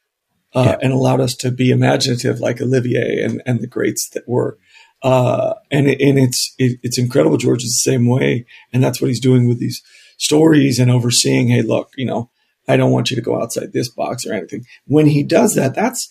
uh, 0.53 0.78
and 0.82 0.93
allowed 0.93 1.20
us 1.20 1.36
to 1.36 1.51
be 1.51 1.70
imaginative 1.72 2.39
like 2.39 2.61
Olivier 2.61 3.22
and, 3.22 3.43
and 3.45 3.59
the 3.59 3.68
greats 3.68 4.09
that 4.09 4.28
were. 4.28 4.57
Uh, 5.03 5.55
and 5.70 5.88
it, 5.88 5.99
and 5.99 6.18
it's 6.18 6.55
it, 6.57 6.80
it's 6.82 6.97
incredible. 6.97 7.38
George 7.38 7.63
is 7.63 7.82
the 7.84 7.91
same 7.91 8.07
way, 8.07 8.45
and 8.72 8.82
that's 8.82 9.01
what 9.01 9.09
he's 9.09 9.20
doing 9.20 9.47
with 9.47 9.59
these 9.59 9.84
stories 10.18 10.80
and 10.80 10.89
overseeing. 10.89 11.49
Hey, 11.49 11.61
look, 11.61 11.91
you 11.97 12.05
know, 12.05 12.32
I 12.68 12.78
don't 12.78 12.91
want 12.91 13.09
you 13.09 13.16
to 13.16 13.22
go 13.22 13.41
outside 13.41 13.74
this 13.74 13.89
box 13.89 14.26
or 14.26 14.34
anything. 14.34 14.66
When 14.88 15.05
he 15.07 15.24
does 15.24 15.53
that, 15.55 15.76
that's 15.76 16.09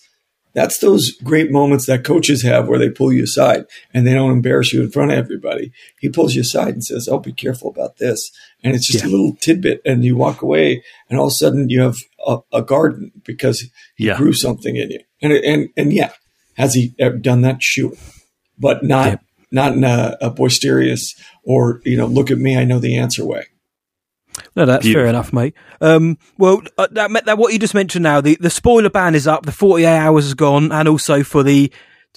that's 0.53 0.77
those 0.79 1.11
great 1.21 1.51
moments 1.51 1.85
that 1.87 2.05
coaches 2.05 2.41
have 2.43 2.69
where 2.69 2.79
they 2.79 2.89
pull 2.89 3.11
you 3.11 3.23
aside 3.23 3.65
and 3.93 4.07
they 4.07 4.13
don't 4.13 4.31
embarrass 4.31 4.71
you 4.71 4.81
in 4.83 4.89
front 4.89 5.11
of 5.11 5.17
everybody. 5.17 5.73
He 5.99 6.07
pulls 6.07 6.33
you 6.33 6.41
aside 6.41 6.69
and 6.75 6.83
says, 6.83 7.09
"Oh, 7.11 7.19
be 7.19 7.33
careful 7.33 7.69
about 7.69 7.97
this," 7.97 8.31
and 8.63 8.73
it's 8.73 8.87
just 8.89 9.03
Yeah. 9.03 9.09
a 9.09 9.11
little 9.11 9.35
tidbit, 9.41 9.81
and 9.85 10.05
you 10.05 10.15
walk 10.15 10.41
away, 10.41 10.81
and 11.09 11.19
all 11.19 11.25
of 11.27 11.31
a 11.31 11.35
sudden 11.35 11.69
you 11.69 11.81
have 11.81 11.97
a, 12.25 12.37
a 12.53 12.61
garden 12.61 13.11
because 13.25 13.59
he 13.97 14.05
Yeah. 14.07 14.15
grew 14.17 14.31
something 14.33 14.77
in 14.77 14.91
you. 14.91 14.99
And 15.21 15.33
and 15.33 15.69
and 15.75 15.91
yeah, 15.91 16.11
has 16.55 16.73
he 16.73 16.93
ever 16.99 17.17
done 17.17 17.41
that? 17.41 17.61
Sure, 17.61 17.91
but 18.57 18.81
not 18.81 19.07
Yeah. 19.07 19.17
not 19.51 19.73
in 19.73 19.83
a, 19.83 20.17
a 20.21 20.29
boisterous 20.29 21.15
or 21.43 21.81
you 21.83 21.97
know, 21.97 22.05
look 22.07 22.31
at 22.31 22.37
me, 22.37 22.55
I 22.57 22.63
know 22.63 22.79
the 22.79 22.95
answer 22.97 23.25
way. 23.25 23.47
No, 24.55 24.65
that's 24.65 24.83
Beautiful. 24.83 25.03
fair 25.03 25.09
enough, 25.09 25.33
mate. 25.33 25.53
Um, 25.81 26.17
well, 26.37 26.61
uh, 26.77 26.87
that, 26.91 27.25
that 27.25 27.37
what 27.37 27.53
you 27.53 27.59
just 27.59 27.73
mentioned 27.73 28.03
now, 28.03 28.21
the, 28.21 28.37
the 28.39 28.49
spoiler 28.49 28.89
ban 28.89 29.15
is 29.15 29.27
up, 29.27 29.45
the 29.45 29.51
48 29.51 29.85
hours 29.85 30.25
is 30.25 30.33
gone, 30.33 30.71
and 30.71 30.87
also 30.87 31.23
for 31.23 31.43
the 31.43 31.71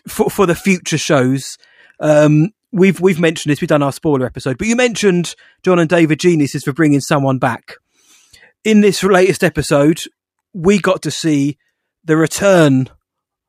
for, 0.07 0.31
for 0.31 0.47
the 0.47 0.55
future 0.55 0.99
shows. 0.99 1.59
Um, 2.01 2.51
we've 2.73 3.01
we've 3.01 3.21
mentioned 3.21 3.51
this, 3.51 3.61
we've 3.61 3.69
done 3.69 3.83
our 3.83 3.93
spoiler 3.93 4.27
episode, 4.27 4.59
but 4.59 4.67
you 4.67 4.77
mentioned 4.77 5.35
Jon 5.63 5.79
and 5.79 5.89
David 5.89 6.21
Geniuses 6.21 6.65
for 6.65 6.73
bringing 6.73 7.01
someone 7.01 7.39
back. 7.39 7.75
In 8.65 8.81
this 8.81 9.03
latest 9.03 9.45
episode, 9.45 10.01
we 10.53 10.79
got 10.79 11.03
to 11.03 11.11
see 11.11 11.59
the 12.05 12.17
return 12.17 12.89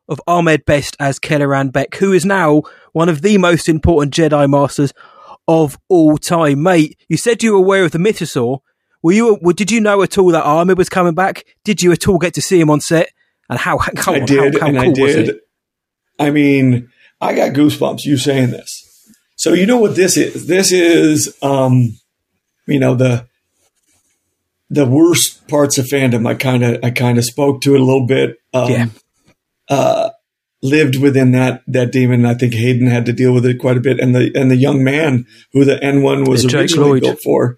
of 0.08 0.20
Ahmed 0.28 0.66
Best 0.66 0.98
as 1.00 1.20
Kelleran 1.20 1.72
Beq, 1.72 1.96
who 1.96 2.12
is 2.14 2.26
now 2.26 2.64
one 2.94 3.10
of 3.10 3.22
the 3.22 3.38
most 3.38 3.70
important 3.70 4.14
Jedi 4.14 4.50
Masters 4.50 4.94
of 5.50 5.80
all 5.90 6.20
time, 6.20 6.62
mate. 6.62 6.98
You 7.10 7.18
said 7.18 7.42
you 7.42 7.54
were 7.54 7.58
aware 7.58 7.84
of 7.84 7.92
the 7.92 7.98
Mythosaur. 7.98 8.60
Were 9.02 9.12
you? 9.12 9.40
Did 9.56 9.72
you 9.72 9.82
know 9.82 10.04
at 10.04 10.18
all 10.18 10.32
that 10.32 10.46
Ahmed 10.46 10.78
was 10.78 10.90
coming 10.90 11.16
back? 11.16 11.44
Did 11.64 11.82
you 11.82 11.92
at 11.92 12.08
all 12.08 12.20
get 12.20 12.36
to 12.36 12.42
see 12.42 12.62
him 12.62 12.70
on 12.70 12.80
set? 12.80 13.10
And 13.50 13.58
how? 13.58 13.78
Come 13.96 14.16
I 14.16 14.20
on, 14.22 14.26
did, 14.28 14.54
how, 14.54 14.60
how 14.60 14.68
and 14.68 14.96
cool 14.96 15.06
I 15.06 15.14
did. 15.14 15.40
I 16.20 16.30
mean, 16.30 16.90
I 17.20 17.34
got 17.34 17.54
goosebumps. 17.54 18.06
You 18.06 18.18
saying 18.18 18.52
this, 18.52 19.12
so 19.36 19.54
you 19.54 19.66
know 19.66 19.80
what 19.80 19.96
this 19.96 20.18
is? 20.18 20.46
This 20.46 20.72
is, 20.72 21.36
um, 21.42 21.98
you 22.68 22.80
know, 22.80 22.94
the 22.94 23.26
the 24.70 24.86
worst 24.86 25.48
parts 25.48 25.80
of 25.80 25.86
fandom. 25.86 26.28
I 26.28 26.36
kind 26.36 26.64
of, 26.64 26.84
I 26.84 26.92
kind 26.92 27.18
of 27.18 27.26
spoke 27.26 27.62
to 27.62 27.74
it 27.74 27.82
a 27.82 27.84
little 27.84 28.06
bit. 28.06 28.38
Um, 28.54 28.70
Yeah. 28.70 28.86
Uh, 29.68 30.10
lived 30.62 30.98
within 30.98 31.32
that 31.32 31.64
that 31.68 31.92
demon. 31.92 32.26
I 32.26 32.34
think 32.34 32.54
Hayden 32.54 32.88
had 32.88 33.06
to 33.06 33.14
deal 33.14 33.34
with 33.34 33.46
it 33.46 33.60
quite 33.60 33.78
a 33.78 33.82
bit, 33.82 34.00
and 34.00 34.14
the 34.16 34.32
and 34.36 34.50
the 34.52 34.56
young 34.56 34.84
man 34.84 35.26
who 35.54 35.66
the 35.66 35.82
N 35.84 36.02
one 36.02 36.24
was 36.24 36.44
Yeah, 36.44 36.60
originally 36.60 37.00
built 37.00 37.20
for. 37.24 37.58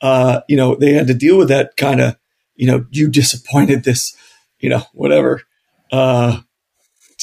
Uh, 0.00 0.40
you 0.48 0.56
know, 0.56 0.74
they 0.74 0.92
had 0.92 1.06
to 1.06 1.14
deal 1.14 1.38
with 1.38 1.48
that 1.48 1.76
kind 1.76 2.00
of. 2.00 2.16
You 2.54 2.66
know, 2.66 2.86
you 2.90 3.08
disappointed 3.08 3.84
this. 3.84 4.14
You 4.58 4.70
know, 4.70 4.82
whatever. 4.92 5.42
Uh, 5.90 6.40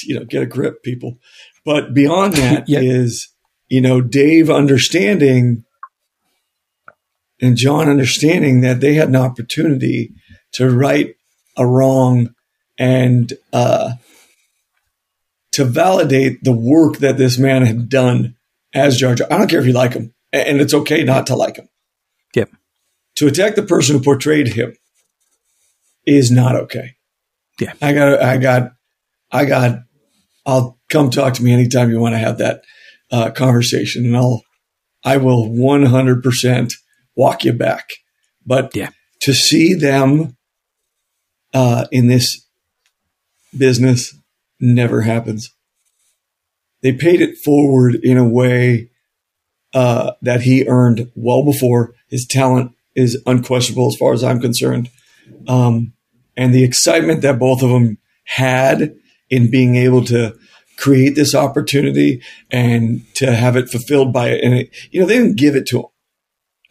you 0.04 0.18
know, 0.18 0.26
get 0.26 0.44
a 0.44 0.46
grip, 0.46 0.84
people. 0.84 1.18
But 1.66 1.94
beyond 1.94 2.34
that 2.36 2.66
is, 2.68 3.30
you 3.68 3.82
know, 3.82 4.02
Dave 4.02 4.50
understanding 4.50 5.66
and 7.42 7.56
Jon 7.56 7.90
understanding 7.90 8.62
that 8.62 8.82
they 8.82 8.96
had 8.96 9.10
an 9.10 9.16
opportunity 9.16 10.14
to 10.54 10.70
right 10.70 11.16
a 11.58 11.66
wrong 11.66 12.34
and 12.78 13.34
uh, 13.54 13.92
to 15.54 15.66
validate 15.66 16.44
the 16.44 16.54
work 16.54 16.98
that 16.98 17.18
this 17.18 17.38
man 17.38 17.66
had 17.66 17.90
done 17.90 18.36
as 18.74 18.98
Jar 18.98 19.16
Jar. 19.16 19.28
I 19.32 19.38
don't 19.38 19.50
care 19.50 19.60
if 19.60 19.66
you 19.66 19.74
like 19.74 19.94
him, 19.94 20.14
and 20.32 20.62
it's 20.62 20.74
okay 20.74 21.04
not 21.04 21.28
to 21.28 21.36
like 21.36 21.58
him. 21.58 21.68
Yep. 22.36 22.52
To 23.16 23.28
attack 23.28 23.56
the 23.56 23.64
person 23.64 23.96
who 23.98 24.04
portrayed 24.04 24.50
him 24.50 24.76
is 26.06 26.32
not 26.32 26.56
okay. 26.56 26.96
Yeah. 27.60 27.74
I 27.82 27.94
got, 27.94 28.22
I 28.22 28.38
got, 28.38 28.72
I 29.32 29.46
got. 29.46 29.80
I'll 30.46 30.80
come 30.90 31.10
talk 31.10 31.34
to 31.36 31.44
me 31.44 31.52
anytime 31.54 31.90
you 31.90 32.00
want 32.00 32.14
to 32.14 32.20
have 32.20 32.38
that 32.38 32.64
uh, 33.12 33.32
conversation, 33.32 34.06
and 34.06 34.16
I'll, 34.16 34.42
I 35.04 35.18
will 35.18 35.52
one 35.52 35.86
hundred 35.86 36.24
percent 36.24 36.74
walk 37.16 37.44
you 37.44 37.54
back. 37.54 37.90
But 38.46 38.76
Yeah. 38.76 38.90
to 39.22 39.34
see 39.34 39.74
them 39.74 40.38
uh, 41.54 41.86
in 41.92 42.08
this 42.08 42.48
business 43.58 44.16
never 44.60 45.02
happens. 45.02 45.52
They 46.82 46.94
paid 46.94 47.22
it 47.22 47.38
forward 47.38 47.96
in 47.96 48.18
a 48.18 48.28
way 48.28 48.90
uh, 49.74 50.14
that 50.22 50.42
he 50.42 50.68
earned 50.68 51.12
well 51.16 51.44
before. 51.44 51.94
His 52.08 52.26
talent 52.26 52.72
is 52.96 53.22
unquestionable 53.26 53.88
as 53.88 53.96
far 53.96 54.14
as 54.14 54.24
I'm 54.24 54.40
concerned. 54.40 54.90
Um, 55.48 55.94
and 56.36 56.54
the 56.54 56.64
excitement 56.64 57.22
that 57.22 57.40
both 57.40 57.62
of 57.62 57.70
them 57.70 57.98
had 58.24 58.96
in 59.30 59.52
being 59.52 59.76
able 59.76 60.04
to 60.06 60.38
create 60.78 61.16
this 61.16 61.36
opportunity 61.36 62.22
and 62.50 63.04
to 63.16 63.36
have 63.36 63.56
it 63.58 63.70
fulfilled 63.70 64.14
by 64.14 64.30
it. 64.30 64.44
And 64.44 64.54
it, 64.54 64.70
you 64.92 65.02
know, 65.02 65.06
they 65.06 65.18
didn't 65.18 65.38
give 65.38 65.56
it 65.56 65.68
to 65.68 65.80
him. 65.80 65.86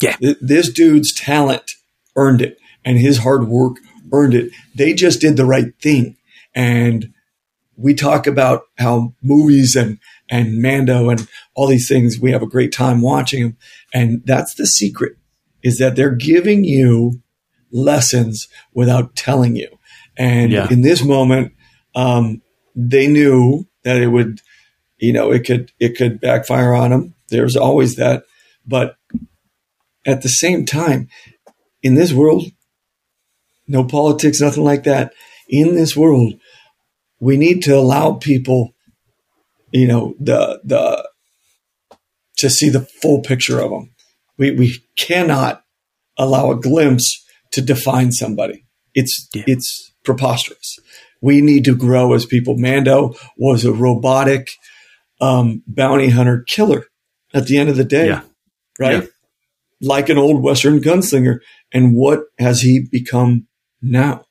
Yeah. 0.01 0.17
Th- 0.17 0.37
This 0.41 0.73
dude's 0.73 1.13
talent 1.13 1.71
earned 2.17 2.41
it 2.41 2.59
and 2.85 2.99
his 2.99 3.19
hard 3.19 3.49
work 3.49 3.77
earned 4.13 4.35
it. 4.35 4.51
They 4.75 4.95
just 4.95 5.21
did 5.21 5.37
the 5.37 5.45
right 5.45 5.75
thing. 5.81 6.17
And 6.55 7.13
we 7.79 7.95
talk 7.95 8.27
about 8.27 8.63
how 8.77 9.15
movies 9.23 9.77
and, 9.77 9.99
and 10.29 10.61
Mando 10.61 11.11
and 11.11 11.27
all 11.55 11.69
these 11.69 11.89
things, 11.89 12.19
we 12.19 12.33
have 12.33 12.43
a 12.43 12.47
great 12.47 12.73
time 12.73 13.01
watching 13.01 13.43
them. 13.43 13.57
And 13.95 14.23
that's 14.27 14.55
the 14.55 14.67
secret 14.67 15.17
is 15.63 15.79
that 15.79 15.97
they're 15.97 16.15
giving 16.15 16.65
you 16.65 17.23
lessons 17.71 18.49
without 18.75 19.15
telling 19.15 19.57
you. 19.57 19.69
And 20.17 20.53
Yeah. 20.53 20.67
in 20.71 20.83
this 20.83 21.05
moment, 21.05 21.53
um, 21.95 22.43
they 22.75 23.07
knew 23.07 23.67
that 23.85 24.01
it 24.01 24.09
would, 24.09 24.41
you 24.99 25.13
know, 25.13 25.31
it 25.31 25.45
could, 25.47 25.73
it 25.79 25.97
could 25.97 26.21
backfire 26.21 26.75
on 26.75 26.91
them. 26.91 27.15
There's 27.31 27.57
always 27.57 27.95
that. 27.97 28.25
But 28.67 28.97
at 30.05 30.23
the 30.23 30.29
same 30.29 30.65
time, 30.67 31.09
in 31.83 31.95
this 31.95 32.13
world, 32.13 32.45
no 33.69 33.85
politics, 33.85 34.41
nothing 34.41 34.65
like 34.65 34.85
that. 34.85 35.13
In 35.49 35.75
this 35.75 35.97
world, 35.97 36.35
we 37.21 37.37
need 37.37 37.63
to 37.63 37.77
allow 37.77 38.15
people, 38.15 38.75
you 39.73 39.87
know, 39.87 40.15
the 40.21 40.61
the 40.65 41.09
to 42.39 42.49
see 42.51 42.69
the 42.69 42.81
full 43.03 43.21
picture 43.21 43.61
of 43.61 43.71
them. 43.71 43.91
We 44.37 44.53
we 44.53 44.85
cannot 44.97 45.63
allow 46.17 46.51
a 46.51 46.61
glimpse 46.61 47.25
to 47.53 47.61
define 47.63 48.13
somebody. 48.13 48.65
It's 48.95 49.29
Yeah. 49.35 49.45
it's 49.47 49.93
preposterous. 50.05 50.79
We 51.21 51.41
need 51.41 51.65
to 51.65 51.77
grow 51.77 52.15
as 52.15 52.27
people. 52.27 52.57
Mando 52.57 53.15
was 53.37 53.65
a 53.65 53.73
robotic 53.73 54.47
um, 55.21 55.63
bounty 55.67 56.11
hunter 56.11 56.45
killer 56.47 56.85
at 57.35 57.47
the 57.47 57.59
end 57.59 57.69
of 57.69 57.77
the 57.77 57.85
day, 57.85 58.07
Yeah. 58.07 58.21
right? 58.79 59.03
Yeah. 59.03 59.09
Like 59.81 60.09
an 60.09 60.19
old 60.19 60.43
Western 60.43 60.81
gunslinger. 60.81 61.41
And 61.73 61.95
what 61.95 62.21
has 62.39 62.61
he 62.63 62.87
become 62.91 63.49
now? 63.83 64.25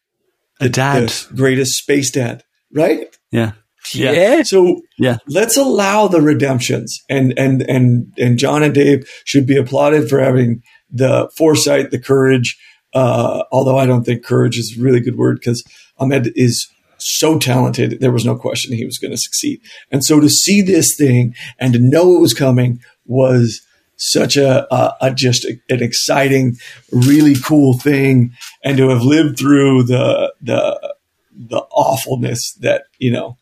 A 0.59 0.69
dad. 0.69 1.09
The 1.09 1.35
greatest 1.35 1.73
space 1.77 2.09
dad, 2.09 2.43
right? 2.73 3.05
Yeah. 3.31 3.51
Yeah. 3.93 4.11
Yeah. 4.11 4.43
So 4.43 4.81
Yeah. 4.99 5.17
let's 5.29 5.55
allow 5.57 6.07
the 6.07 6.21
redemptions 6.21 6.99
and 7.09 7.33
and 7.37 7.61
and 7.63 8.11
and 8.17 8.37
Jon 8.37 8.63
and 8.63 8.73
Dave 8.73 9.07
should 9.25 9.45
be 9.47 9.57
applauded 9.57 10.09
for 10.09 10.19
having 10.19 10.61
the 10.91 11.29
foresight, 11.37 11.91
the 11.91 11.99
courage. 11.99 12.57
Uh, 12.93 13.43
although 13.51 13.77
I 13.77 13.85
don't 13.85 14.03
think 14.03 14.25
courage 14.25 14.57
is 14.57 14.75
a 14.77 14.81
really 14.81 14.99
good 14.99 15.17
word 15.17 15.39
because 15.39 15.63
Ahmed 15.99 16.31
is 16.35 16.67
so 16.97 17.37
talented. 17.37 17.99
There 17.99 18.11
was 18.11 18.25
no 18.25 18.35
question 18.35 18.73
he 18.75 18.85
was 18.85 18.97
going 18.97 19.11
to 19.11 19.17
succeed. 19.17 19.61
And 19.91 20.03
so 20.03 20.19
to 20.19 20.29
see 20.29 20.61
this 20.61 20.95
thing 20.95 21.35
and 21.59 21.73
to 21.73 21.79
know 21.79 22.15
it 22.15 22.19
was 22.21 22.33
coming 22.33 22.79
was 23.05 23.61
such 23.97 24.35
a, 24.37 24.71
a, 24.73 24.95
a 25.01 25.13
just 25.13 25.45
a- 25.45 25.59
an 25.69 25.83
exciting, 25.83 26.55
really 26.91 27.35
cool 27.35 27.77
thing. 27.77 28.31
And 28.63 28.77
to 28.77 28.89
have 28.89 29.03
lived 29.03 29.37
through 29.37 29.83
the 29.83 30.33
the 30.41 30.95
the 31.37 31.59
awfulness 31.71 32.53
that 32.61 32.85
you 32.97 33.11
know 33.11 33.37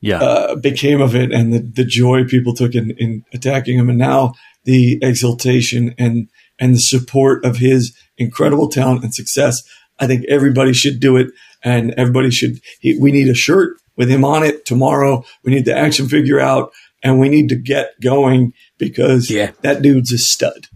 Yeah. 0.00 0.20
uh, 0.22 0.54
became 0.56 1.00
of 1.00 1.14
it 1.16 1.32
and 1.32 1.52
the, 1.52 1.58
the 1.58 1.84
joy 1.84 2.24
people 2.24 2.54
took 2.54 2.74
in, 2.74 2.92
in 2.92 3.24
attacking 3.32 3.78
him 3.78 3.88
and 3.90 3.98
now 3.98 4.34
the 4.64 4.98
exultation 5.02 5.94
and 5.98 6.28
and 6.60 6.74
the 6.74 6.78
support 6.80 7.44
of 7.44 7.56
his 7.56 7.96
incredible 8.16 8.68
talent 8.68 9.02
and 9.04 9.12
success 9.14 9.62
i 9.98 10.06
think 10.06 10.24
everybody 10.28 10.72
should 10.72 11.00
do 11.00 11.16
it 11.16 11.28
and 11.64 11.92
everybody 11.96 12.30
should 12.30 12.60
he, 12.80 12.96
we 12.98 13.10
need 13.12 13.28
a 13.28 13.34
shirt 13.34 13.76
with 13.96 14.08
him 14.08 14.24
on 14.24 14.44
it 14.44 14.64
tomorrow 14.64 15.24
we 15.42 15.52
need 15.52 15.64
the 15.64 15.76
action 15.76 16.08
figure 16.08 16.38
out 16.40 16.72
and 17.02 17.18
we 17.18 17.28
need 17.28 17.48
to 17.48 17.56
get 17.56 17.98
going 18.00 18.52
because 18.78 19.30
Yeah. 19.30 19.50
that 19.62 19.82
dude's 19.82 20.12
a 20.12 20.18
stud 20.18 20.66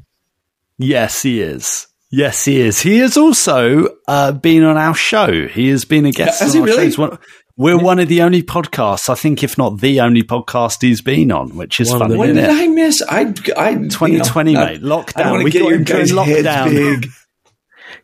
Yes, 0.78 1.22
he 1.22 1.40
is. 1.40 1.86
Yes, 2.14 2.44
he 2.44 2.60
is. 2.60 2.80
He 2.80 2.98
has 2.98 3.16
also 3.16 3.86
uh, 4.06 4.32
been 4.32 4.62
on 4.64 4.76
our 4.76 4.94
show. 4.94 5.48
He 5.48 5.68
has 5.70 5.86
been 5.86 6.04
a 6.04 6.12
guest 6.12 6.40
Has 6.40 6.50
on 6.54 6.56
he 6.56 6.60
our 6.60 6.76
really? 6.76 6.90
shows. 6.92 7.18
We're 7.56 7.78
one 7.78 7.98
of 7.98 8.08
the 8.08 8.22
only 8.22 8.42
podcasts, 8.42 9.08
I 9.08 9.14
think, 9.14 9.42
if 9.42 9.56
not 9.58 9.80
the 9.80 10.00
only 10.00 10.22
podcast 10.22 10.82
he's 10.82 11.00
been 11.00 11.30
on, 11.32 11.56
which 11.56 11.80
is 11.80 11.88
One 11.90 11.96
of 11.96 12.00
funny. 12.02 12.10
them, 12.12 12.18
When 12.18 12.30
isn't 12.30 12.42
did 12.42 12.50
it? 12.50 12.62
I 12.62 12.66
miss? 12.68 13.02
I, 13.02 13.18
I, 13.56 13.70
you 13.70 13.78
know, 13.78 13.88
2020, 13.88 14.54
mate. 14.54 14.82
Lockdown. 14.82 15.14
don't 15.16 15.42
We 15.44 15.50
got 15.50 15.58
your 15.62 15.72
him 15.74 15.84
during 15.84 16.00
heads 16.00 16.12
lockdown. 16.12 16.70
big. 16.70 17.08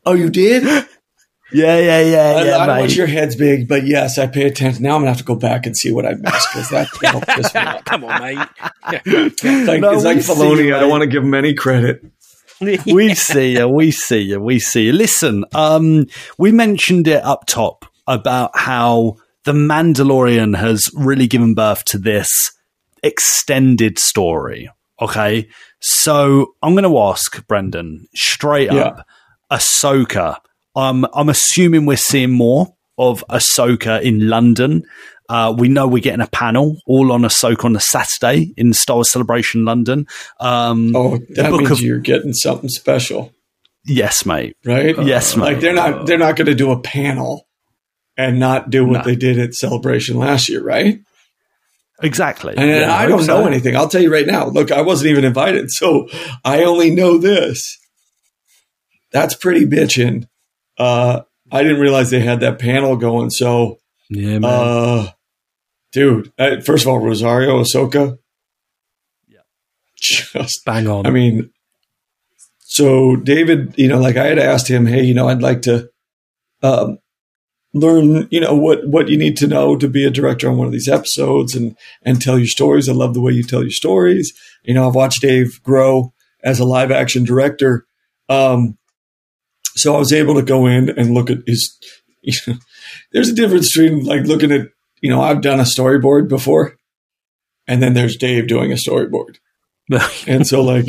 Oh, 0.07 0.13
you 0.15 0.31
did? 0.31 0.65
Yeah, 1.51 1.79
yeah, 1.79 1.79
yeah, 1.79 1.99
I, 2.37 2.45
yeah, 2.45 2.59
I 2.59 2.67
don't 2.67 2.79
want 2.81 2.95
your 2.97 3.07
heads 3.07 3.35
big, 3.35 3.69
but 3.69 3.87
yes, 3.87 4.19
I 4.19 4.27
pay 4.27 4.43
attention. 4.47 4.83
Now 4.83 4.97
I'm 4.97 5.01
gonna 5.01 5.13
have 5.13 5.19
to 5.19 5.25
go 5.25 5.35
back 5.35 5.65
and 5.65 5.75
see 5.75 5.91
what 5.91 6.05
I 6.05 6.13
missed 6.13 6.49
because 6.53 6.69
that 6.69 6.89
that'll 7.01 7.23
piss 7.23 7.55
me. 7.55 7.61
Come 7.87 8.05
on, 8.05 8.21
mate. 8.23 8.39
Like, 9.67 9.81
No, 9.81 9.93
it's 9.93 10.05
like 10.05 10.17
we 10.17 10.23
see 10.23 10.33
Filoni. 10.35 10.75
I 10.75 10.81
don't 10.81 10.91
want 10.91 11.01
to 11.03 11.07
give 11.07 11.23
him 11.25 11.33
any 11.33 11.55
credit. 11.55 12.03
we 12.87 13.15
see 13.15 13.53
you. 13.57 13.69
We 13.69 13.91
see 13.91 14.21
you. 14.21 14.41
We 14.41 14.59
see 14.59 14.87
you. 14.87 14.93
Listen, 14.93 15.45
um, 15.55 16.07
we 16.39 16.51
mentioned 16.53 17.07
it 17.09 17.23
up 17.25 17.47
top 17.47 17.85
about 18.07 18.51
how 18.57 19.17
the 19.45 19.53
Mandalorian 19.53 20.57
has 20.57 20.91
really 20.95 21.27
given 21.27 21.55
birth 21.55 21.85
to 21.87 21.99
this 21.99 22.53
extended 23.03 23.99
story. 23.99 24.69
Okay, 25.01 25.49
so 25.81 26.55
I'm 26.63 26.75
going 26.75 26.83
to 26.91 26.99
ask 26.99 27.47
Brendan 27.47 28.07
straight 28.15 28.73
Yeah. 28.73 28.83
up. 28.87 29.07
Ahsoka. 29.51 30.39
Um, 30.75 31.07
I'm 31.15 31.29
assuming 31.29 31.87
we're 31.87 31.97
seeing 31.97 32.33
more 32.33 32.75
of 32.99 33.25
Ahsoka 33.31 34.03
in 34.03 34.29
London. 34.29 34.83
Uh, 35.29 35.55
we 35.57 35.69
know 35.69 35.87
we're 35.87 36.03
getting 36.03 36.21
a 36.23 36.27
panel 36.29 36.79
all 36.87 37.13
on 37.13 37.23
Ahsoka 37.23 37.65
on 37.65 37.73
the 37.75 37.81
Saturday 37.81 38.53
in 38.57 38.73
Star 38.73 38.97
Wars 38.97 39.11
Celebration 39.11 39.65
London. 39.65 40.07
Um, 40.41 40.95
Oh, 40.97 41.19
that 41.37 41.51
means 41.53 41.71
of 41.71 41.81
you're 41.81 41.99
getting 41.99 42.33
something 42.33 42.69
special, 42.71 43.33
yes, 43.85 44.25
mate. 44.25 44.57
right? 44.65 44.97
Yes, 45.03 45.37
mate. 45.37 45.43
Like 45.45 45.61
they're 45.61 45.75
not 45.75 46.07
they're 46.07 46.19
not 46.19 46.37
going 46.37 46.47
to 46.47 46.55
do 46.55 46.71
a 46.73 46.81
panel 46.81 47.47
and 48.17 48.41
not 48.41 48.71
do 48.71 48.85
what 48.87 48.99
No. 48.99 49.03
they 49.05 49.17
did 49.17 49.39
at 49.39 49.55
Celebration 49.55 50.17
last 50.17 50.49
year, 50.49 50.63
right? 50.63 51.01
Exactly. 52.03 52.55
And 52.57 52.69
Yeah, 52.69 52.95
I 52.95 53.03
hope 53.09 53.19
don't 53.19 53.27
know 53.27 53.47
anything. 53.47 53.77
I'll 53.77 53.89
tell 53.89 54.01
you 54.03 54.13
right 54.13 54.27
now. 54.27 54.47
Look, 54.47 54.71
I 54.73 54.83
wasn't 54.83 55.11
even 55.11 55.25
invited, 55.25 55.71
so 55.73 56.09
I 56.45 56.63
only 56.65 56.91
know 56.91 57.19
this. 57.19 57.77
That's 59.13 59.35
pretty 59.35 59.67
bitching. 59.67 60.27
Uh, 60.79 61.23
I 61.51 61.63
didn't 61.63 61.81
realize 61.81 62.11
they 62.11 62.21
had 62.21 62.41
that 62.41 62.59
panel 62.59 62.97
going. 62.97 63.31
So, 63.31 63.79
Yeah, 64.11 64.39
man. 64.39 64.45
uh, 64.45 65.11
dude, 65.93 66.33
uh, 66.39 66.61
first 66.61 66.85
of 66.85 66.89
all, 66.89 66.99
Rosario 66.99 67.63
Ahsoka. 67.63 68.19
Yeah. 69.27 69.41
Just, 69.97 70.65
Bang 70.65 70.89
on. 70.89 71.07
I 71.07 71.11
mean, 71.11 71.51
so 72.59 73.17
David, 73.17 73.75
you 73.77 73.89
know, 73.89 73.99
like 73.99 74.17
I 74.17 74.27
had 74.27 74.39
asked 74.39 74.69
him, 74.69 74.87
hey, 74.87 75.03
you 75.03 75.15
know, 75.15 75.29
I'd 75.29 75.43
like 75.43 75.63
to 75.63 75.91
um, 76.63 76.99
learn, 77.73 78.29
you 78.31 78.41
know, 78.41 78.55
what 78.55 78.87
what 78.87 79.09
you 79.09 79.17
need 79.17 79.37
to 79.39 79.47
know 79.47 79.77
to 79.77 79.89
be 79.89 80.05
a 80.05 80.11
director 80.11 80.49
on 80.49 80.59
one 80.59 80.67
of 80.67 80.73
these 80.73 80.89
episodes 80.89 81.55
and 81.55 81.77
and 82.03 82.21
tell 82.21 82.39
your 82.39 82.47
stories. 82.47 82.89
I 82.89 82.93
love 82.93 83.15
the 83.15 83.21
way 83.21 83.33
you 83.33 83.43
tell 83.43 83.63
your 83.63 83.71
stories. 83.71 84.33
You 84.63 84.75
know, 84.75 84.87
I've 84.87 84.95
watched 84.95 85.23
Dave 85.23 85.63
grow 85.63 86.13
as 86.43 86.61
a 86.61 86.65
live 86.65 86.91
action 86.91 87.25
director. 87.25 87.87
Um, 88.29 88.79
so 89.75 89.95
I 89.95 89.99
was 89.99 90.13
able 90.13 90.35
to 90.35 90.43
go 90.43 90.67
in 90.67 90.91
and 90.91 91.15
look 91.15 91.31
at 91.31 91.39
his. 91.47 91.77
You 92.21 92.35
know, 92.49 92.59
there's 93.13 93.29
a 93.29 93.35
difference 93.35 93.73
between 93.73 94.05
like 94.05 94.27
looking 94.27 94.51
at, 94.51 94.69
you 95.01 95.11
know, 95.11 95.21
I've 95.23 95.41
done 95.43 95.61
a 95.61 95.65
storyboard 95.65 96.29
before, 96.29 96.77
and 97.67 97.83
then 97.83 97.95
there's 97.95 98.17
Dave 98.17 98.47
doing 98.49 98.73
a 98.73 98.77
storyboard. 98.77 99.37
And 100.27 100.47
so, 100.47 100.63
like, 100.63 100.85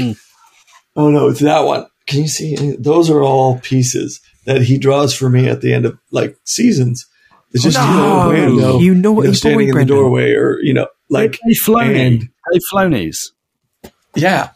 oh 0.96 1.10
no, 1.10 1.30
it's 1.30 1.40
that 1.42 1.62
one. 1.62 1.86
Can 2.08 2.22
you 2.24 2.28
see? 2.28 2.76
Those 2.78 3.10
are 3.10 3.22
all 3.22 3.60
pieces 3.60 4.20
that 4.46 4.64
he 4.64 4.78
draws 4.78 5.14
for 5.16 5.30
me 5.30 5.48
at 5.48 5.62
the 5.62 5.74
end 5.74 5.86
of 5.86 5.98
like 6.12 6.36
seasons. 6.44 7.06
It's 7.52 7.64
just 7.64 7.78
No, 7.78 8.32
you 8.32 8.38
know, 8.46 8.48
Lando, 8.54 8.80
you 8.80 8.94
know 8.96 9.12
what 9.12 9.28
he's 9.28 9.38
standing 9.40 9.68
doing, 9.68 9.82
in 9.82 9.88
the 9.88 9.94
doorway, 9.94 10.32
or 10.34 10.60
you 10.62 10.74
know, 10.74 10.88
like 11.10 11.40
Dave 11.48 11.68
and- 11.96 12.20
Dave 12.52 12.62
Filoni's. 12.74 13.34
yeah. 14.16 14.50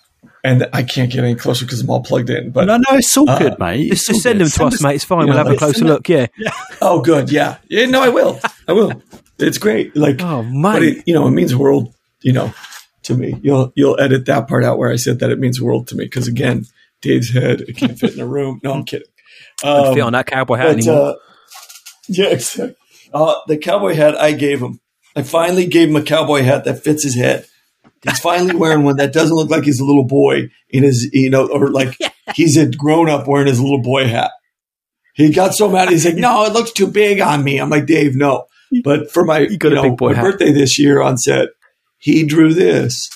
And 0.45 0.67
I 0.73 0.83
can't 0.83 1.09
get 1.09 1.23
any 1.23 1.35
closer 1.35 1.63
because 1.63 1.79
I'm 1.79 1.89
all 1.89 2.03
plugged 2.03 2.29
in. 2.29 2.51
But 2.51 2.65
No, 2.65 2.75
no, 2.75 2.83
it's 2.97 3.15
all 3.15 3.29
Uh, 3.29 3.39
good, 3.39 3.59
mate. 3.59 3.87
Just, 3.89 3.91
It's 3.93 4.07
just 4.07 4.21
send 4.23 4.39
good. 4.39 4.47
them 4.47 4.51
to 4.51 4.63
us, 4.65 4.73
us- 4.75 4.81
mate. 4.83 4.95
It's 4.95 5.03
fine. 5.05 5.21
you 5.21 5.27
We'll 5.27 5.37
have 5.37 5.47
a 5.47 5.55
closer 5.55 5.75
send 5.79 5.87
look. 5.87 6.09
Yeah. 6.09 6.27
oh, 6.81 6.99
good, 7.01 7.31
yeah, 7.31 7.57
yeah. 7.69 7.85
No, 7.85 8.01
I 8.03 8.09
will. 8.09 8.41
I 8.67 8.73
will. 8.73 9.01
It's 9.43 9.57
great. 9.57 9.95
Like, 9.95 10.21
Oh, 10.21 10.45
but 10.61 10.83
it, 10.83 11.03
you 11.05 11.13
know, 11.13 11.27
it 11.27 11.31
means 11.31 11.55
world. 11.55 11.93
You 12.21 12.33
know, 12.33 12.53
to 13.03 13.15
me, 13.15 13.39
you'll 13.41 13.71
you'll 13.75 13.99
edit 13.99 14.25
that 14.27 14.47
part 14.47 14.63
out 14.63 14.77
where 14.77 14.91
I 14.91 14.95
said 14.95 15.19
that 15.19 15.29
it 15.29 15.39
means 15.39 15.61
world 15.61 15.87
to 15.89 15.95
me 15.95 16.05
because 16.05 16.27
again, 16.27 16.65
Dave's 17.01 17.31
head 17.31 17.61
it 17.61 17.75
can't 17.77 17.97
fit 17.99 18.13
in 18.13 18.19
a 18.21 18.25
room. 18.27 18.59
No, 18.63 18.73
I'm 18.73 18.83
kidding. 18.85 19.07
Um, 19.63 19.99
on 20.01 20.13
that 20.13 20.25
cowboy 20.27 20.55
hat 20.57 20.67
But, 20.67 20.77
anymore. 20.77 21.09
uh, 21.09 21.13
yeah, 22.07 22.25
exactly. 22.29 22.75
Uh, 23.13 23.35
the 23.47 23.57
cowboy 23.57 23.93
hat 23.93 24.15
I 24.19 24.31
gave 24.31 24.61
him. 24.61 24.79
I 25.15 25.21
finally 25.23 25.67
gave 25.67 25.89
him 25.89 25.95
a 25.95 26.01
cowboy 26.03 26.41
hat 26.41 26.63
that 26.65 26.83
fits 26.83 27.03
his 27.03 27.15
head. 27.15 27.45
He's 28.01 28.19
finally 28.19 28.55
wearing 28.55 28.83
one 28.83 28.97
that 28.97 29.13
doesn't 29.13 29.35
look 29.35 29.49
like 29.49 29.63
he's 29.63 29.79
a 29.79 29.85
little 29.85 30.05
boy 30.05 30.49
in 30.69 30.83
his, 30.83 31.09
you 31.13 31.29
know, 31.29 31.47
or 31.47 31.69
like 31.69 31.95
he's 32.35 32.57
a 32.57 32.65
grown 32.69 33.09
up 33.09 33.27
wearing 33.27 33.47
his 33.47 33.61
little 33.61 33.81
boy 33.81 34.07
hat. 34.07 34.31
He 35.13 35.29
got 35.31 35.53
so 35.53 35.69
mad. 35.69 35.89
He's 35.89 36.05
like, 36.05 36.15
"No, 36.15 36.43
it 36.45 36.53
looks 36.53 36.71
too 36.71 36.87
big 36.87 37.21
on 37.21 37.43
me." 37.43 37.59
I'm 37.59 37.69
like, 37.69 37.85
"Dave, 37.85 38.15
no." 38.15 38.45
But 38.83 39.11
for 39.11 39.23
my, 39.25 39.39
you 39.39 39.57
got 39.57 39.73
know, 39.73 39.81
big 39.83 39.97
boy 39.97 40.09
my 40.11 40.15
hat. 40.15 40.23
birthday 40.23 40.51
this 40.51 40.77
year 40.79 41.01
on 41.01 41.17
set, 41.17 41.49
he 41.97 42.23
drew 42.25 42.53
this, 42.53 43.09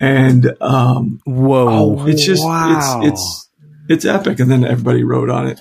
and 0.00 0.54
um, 0.60 1.20
Whoa. 1.24 1.68
Oh, 2.00 2.06
it's 2.06 2.24
just 2.24 2.42
wow. 2.44 3.00
it's 3.02 3.12
it's 3.12 3.50
it's 3.88 4.04
epic. 4.04 4.40
And 4.40 4.50
then 4.50 4.64
everybody 4.64 5.02
wrote 5.04 5.30
on 5.30 5.46
it. 5.48 5.60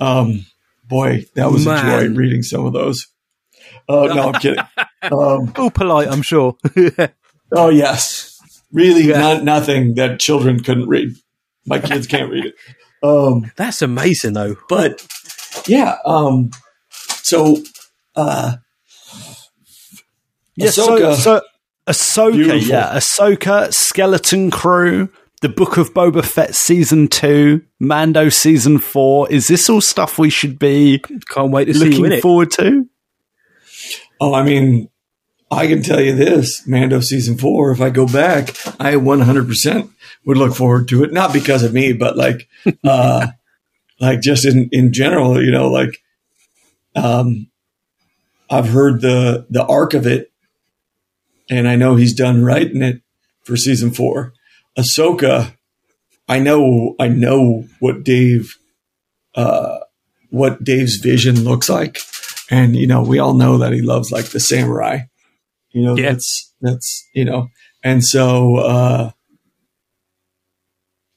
Um, 0.00 0.46
boy, 0.84 1.24
that 1.34 1.50
was 1.50 1.66
a 1.66 1.80
joy 1.80 2.08
reading 2.08 2.42
some 2.42 2.66
of 2.66 2.72
those. 2.72 3.06
Oh 3.88 4.06
no, 4.06 4.28
I'm 4.32 4.40
kidding. 4.40 4.64
Um, 5.04 5.52
All 5.58 5.70
polite, 5.70 6.08
I'm 6.08 6.22
sure. 6.22 6.56
oh 7.52 7.68
yes, 7.68 8.38
really, 8.72 9.02
Yeah. 9.08 9.18
not 9.20 9.44
nothing 9.44 9.96
that 9.96 10.18
children 10.18 10.62
couldn't 10.62 10.88
read. 10.88 11.10
My 11.66 11.78
kids 11.78 12.06
can't 12.06 12.30
read 12.30 12.46
it. 12.46 12.54
Um, 13.02 13.52
That's 13.56 13.82
amazing, 13.82 14.32
though. 14.32 14.56
but 14.70 15.06
yeah, 15.66 15.98
um, 16.06 16.52
so 17.22 17.58
uh, 18.16 18.56
Yeah, 20.56 20.70
so, 20.70 20.98
Ahsoka. 20.98 21.14
so 21.16 21.40
Ahsoka, 21.86 22.32
Beautiful. 22.32 22.68
yeah, 22.68 22.96
Ahsoka, 22.96 23.72
Skeleton 23.74 24.50
Crew, 24.50 25.08
the 25.42 25.48
Book 25.48 25.76
of 25.76 25.92
Boba 25.92 26.24
Fett 26.24 26.54
season 26.54 27.08
two, 27.08 27.62
Mando 27.80 28.28
season 28.28 28.78
four. 28.78 29.30
Is 29.30 29.48
this 29.48 29.68
all 29.68 29.80
stuff 29.80 30.18
we 30.18 30.30
should 30.30 30.58
be 30.58 31.02
Can't 31.30 31.50
wait 31.50 31.66
to 31.66 31.74
see 31.74 31.90
looking 31.90 32.12
it. 32.12 32.22
forward 32.22 32.50
to? 32.52 32.88
Oh, 34.20 34.32
I 34.32 34.42
mean, 34.44 34.88
I 35.50 35.66
can 35.66 35.82
tell 35.82 36.00
you 36.00 36.14
this 36.14 36.66
Mando 36.66 37.00
season 37.00 37.36
four, 37.36 37.70
if 37.72 37.80
I 37.80 37.90
go 37.90 38.06
back, 38.06 38.50
I 38.80 38.94
100% 38.94 39.90
would 40.24 40.36
look 40.38 40.54
forward 40.54 40.88
to 40.88 41.04
it. 41.04 41.12
Not 41.12 41.32
because 41.32 41.62
of 41.62 41.74
me, 41.74 41.92
but 41.92 42.16
like, 42.16 42.48
uh, 42.84 43.26
like 44.00 44.20
just 44.20 44.46
in, 44.46 44.68
in 44.72 44.92
general, 44.92 45.42
you 45.44 45.50
know, 45.50 45.68
like, 45.68 45.98
um, 46.96 47.48
I've 48.50 48.68
heard 48.68 49.00
the, 49.00 49.46
the 49.50 49.64
arc 49.64 49.94
of 49.94 50.06
it 50.06 50.30
and 51.50 51.68
I 51.68 51.76
know 51.76 51.96
he's 51.96 52.14
done 52.14 52.44
writing 52.44 52.82
it 52.82 53.02
for 53.42 53.56
season 53.56 53.90
four. 53.92 54.32
Ahsoka, 54.78 55.56
I 56.28 56.38
know, 56.38 56.94
I 56.98 57.08
know 57.08 57.66
what 57.80 58.02
Dave, 58.04 58.56
uh, 59.34 59.78
what 60.30 60.64
Dave's 60.64 60.96
vision 60.96 61.44
looks 61.44 61.68
like. 61.68 61.98
And, 62.50 62.76
you 62.76 62.86
know, 62.86 63.02
we 63.02 63.18
all 63.18 63.34
know 63.34 63.58
that 63.58 63.72
he 63.72 63.82
loves 63.82 64.10
like 64.10 64.26
the 64.26 64.40
samurai, 64.40 65.00
you 65.70 65.82
know, 65.82 65.96
Yeah. 65.96 66.12
that's, 66.12 66.52
that's, 66.60 67.06
you 67.14 67.24
know, 67.24 67.48
and 67.82 68.04
so, 68.04 68.56
uh, 68.56 69.10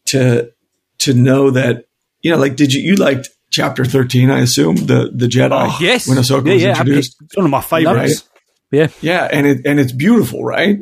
to, 0.08 0.52
to 1.00 1.14
know 1.14 1.52
that, 1.52 1.86
you 2.22 2.32
know, 2.32 2.38
like, 2.38 2.56
did 2.56 2.74
you, 2.74 2.82
you 2.82 2.96
liked 2.96 3.30
chapter 3.58 3.84
13, 3.84 4.30
I 4.30 4.40
assume 4.40 4.76
the, 4.76 5.12
the 5.14 5.26
Jedi 5.28 5.50
Oh, 5.52 5.78
yes. 5.82 6.08
when 6.08 6.18
Ahsoka 6.18 6.46
Yeah, 6.48 6.54
was 6.54 6.64
yeah, 6.64 6.70
introduced. 6.70 7.16
It's 7.24 7.36
one 7.36 7.46
of 7.46 7.52
my 7.52 7.62
favorites. 7.62 8.24
Yeah. 8.72 8.88
Yeah, 9.02 9.28
and 9.32 9.48
it 9.48 9.66
and 9.66 9.80
it's 9.80 9.92
beautiful, 9.92 10.44
right? 10.44 10.78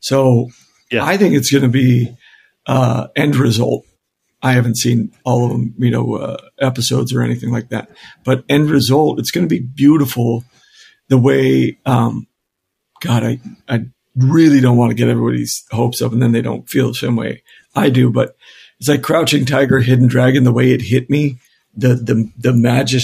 So 0.00 0.48
Yeah. 0.90 1.04
I 1.04 1.16
think 1.16 1.34
it's 1.34 1.50
going 1.50 1.62
to 1.62 1.68
be 1.68 2.14
uh, 2.66 3.08
end 3.16 3.36
result. 3.36 3.84
I 4.42 4.52
haven't 4.52 4.76
seen 4.76 5.12
all 5.24 5.44
of 5.44 5.50
them, 5.52 5.74
you 5.78 5.90
know, 5.90 6.16
uh, 6.16 6.36
episodes 6.60 7.12
or 7.14 7.22
anything 7.22 7.50
like 7.52 7.68
that, 7.70 7.88
but 8.24 8.44
end 8.48 8.70
result, 8.70 9.18
it's 9.20 9.30
going 9.30 9.48
to 9.48 9.48
be 9.48 9.60
beautiful. 9.60 10.44
The 11.08 11.18
way, 11.18 11.78
um, 11.86 12.26
God, 13.00 13.22
I 13.24 13.40
I 13.68 13.84
really 14.16 14.60
don't 14.60 14.76
want 14.76 14.90
to 14.90 14.96
get 14.96 15.08
everybody's 15.08 15.64
hopes 15.70 16.02
up, 16.02 16.12
and 16.12 16.20
then 16.22 16.32
they 16.32 16.42
don't 16.42 16.68
feel 16.68 16.88
the 16.88 16.94
same 16.94 17.14
way 17.16 17.42
I 17.74 17.88
do. 17.90 18.10
But 18.10 18.34
it's 18.80 18.88
like 18.88 19.02
Crouching 19.02 19.44
Tiger, 19.44 19.78
Hidden 19.80 20.08
Dragon. 20.08 20.42
The 20.44 20.52
way 20.52 20.72
it 20.72 20.82
hit 20.82 21.08
me, 21.08 21.38
the 21.74 21.94
the 21.94 22.30
the 22.36 22.52
magic, 22.52 23.02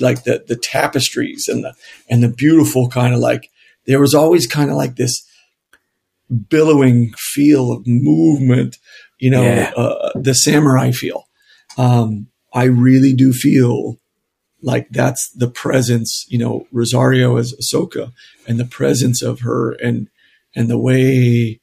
like 0.00 0.24
the 0.24 0.44
the 0.46 0.56
tapestries 0.56 1.48
and 1.48 1.64
the 1.64 1.74
and 2.08 2.22
the 2.22 2.28
beautiful 2.28 2.88
kind 2.88 3.14
of 3.14 3.20
like 3.20 3.50
there 3.86 4.00
was 4.00 4.14
always 4.14 4.46
kind 4.46 4.70
of 4.70 4.76
like 4.76 4.96
this 4.96 5.26
billowing 6.48 7.12
feel 7.16 7.72
of 7.72 7.86
movement, 7.86 8.78
you 9.18 9.30
know, 9.30 9.42
Yeah. 9.42 9.72
uh, 9.76 10.10
the 10.14 10.34
samurai 10.34 10.90
feel. 10.90 11.26
Um, 11.76 12.28
I 12.52 12.64
really 12.64 13.12
do 13.14 13.32
feel 13.32 13.98
like 14.62 14.88
that's 14.90 15.30
the 15.36 15.48
presence, 15.50 16.24
you 16.28 16.38
know, 16.38 16.66
Rosario 16.72 17.36
as 17.36 17.52
Ahsoka 17.54 18.12
and 18.46 18.58
the 18.58 18.64
presence 18.64 19.22
of 19.22 19.40
her 19.40 19.72
and 19.72 20.08
and 20.56 20.68
the 20.68 20.78
way 20.78 21.60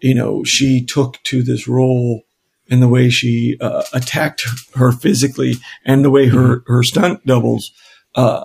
you 0.00 0.14
know 0.14 0.44
she 0.44 0.84
took 0.84 1.22
to 1.24 1.42
this 1.42 1.66
role 1.66 2.22
and 2.70 2.82
the 2.82 2.88
way 2.88 3.10
she 3.10 3.56
uh, 3.60 3.82
attacked 3.92 4.46
her 4.74 4.92
physically 4.92 5.54
and 5.84 6.04
the 6.04 6.10
way 6.10 6.28
her 6.28 6.62
her 6.66 6.82
stunt 6.82 7.24
doubles 7.26 7.72
uh, 8.14 8.44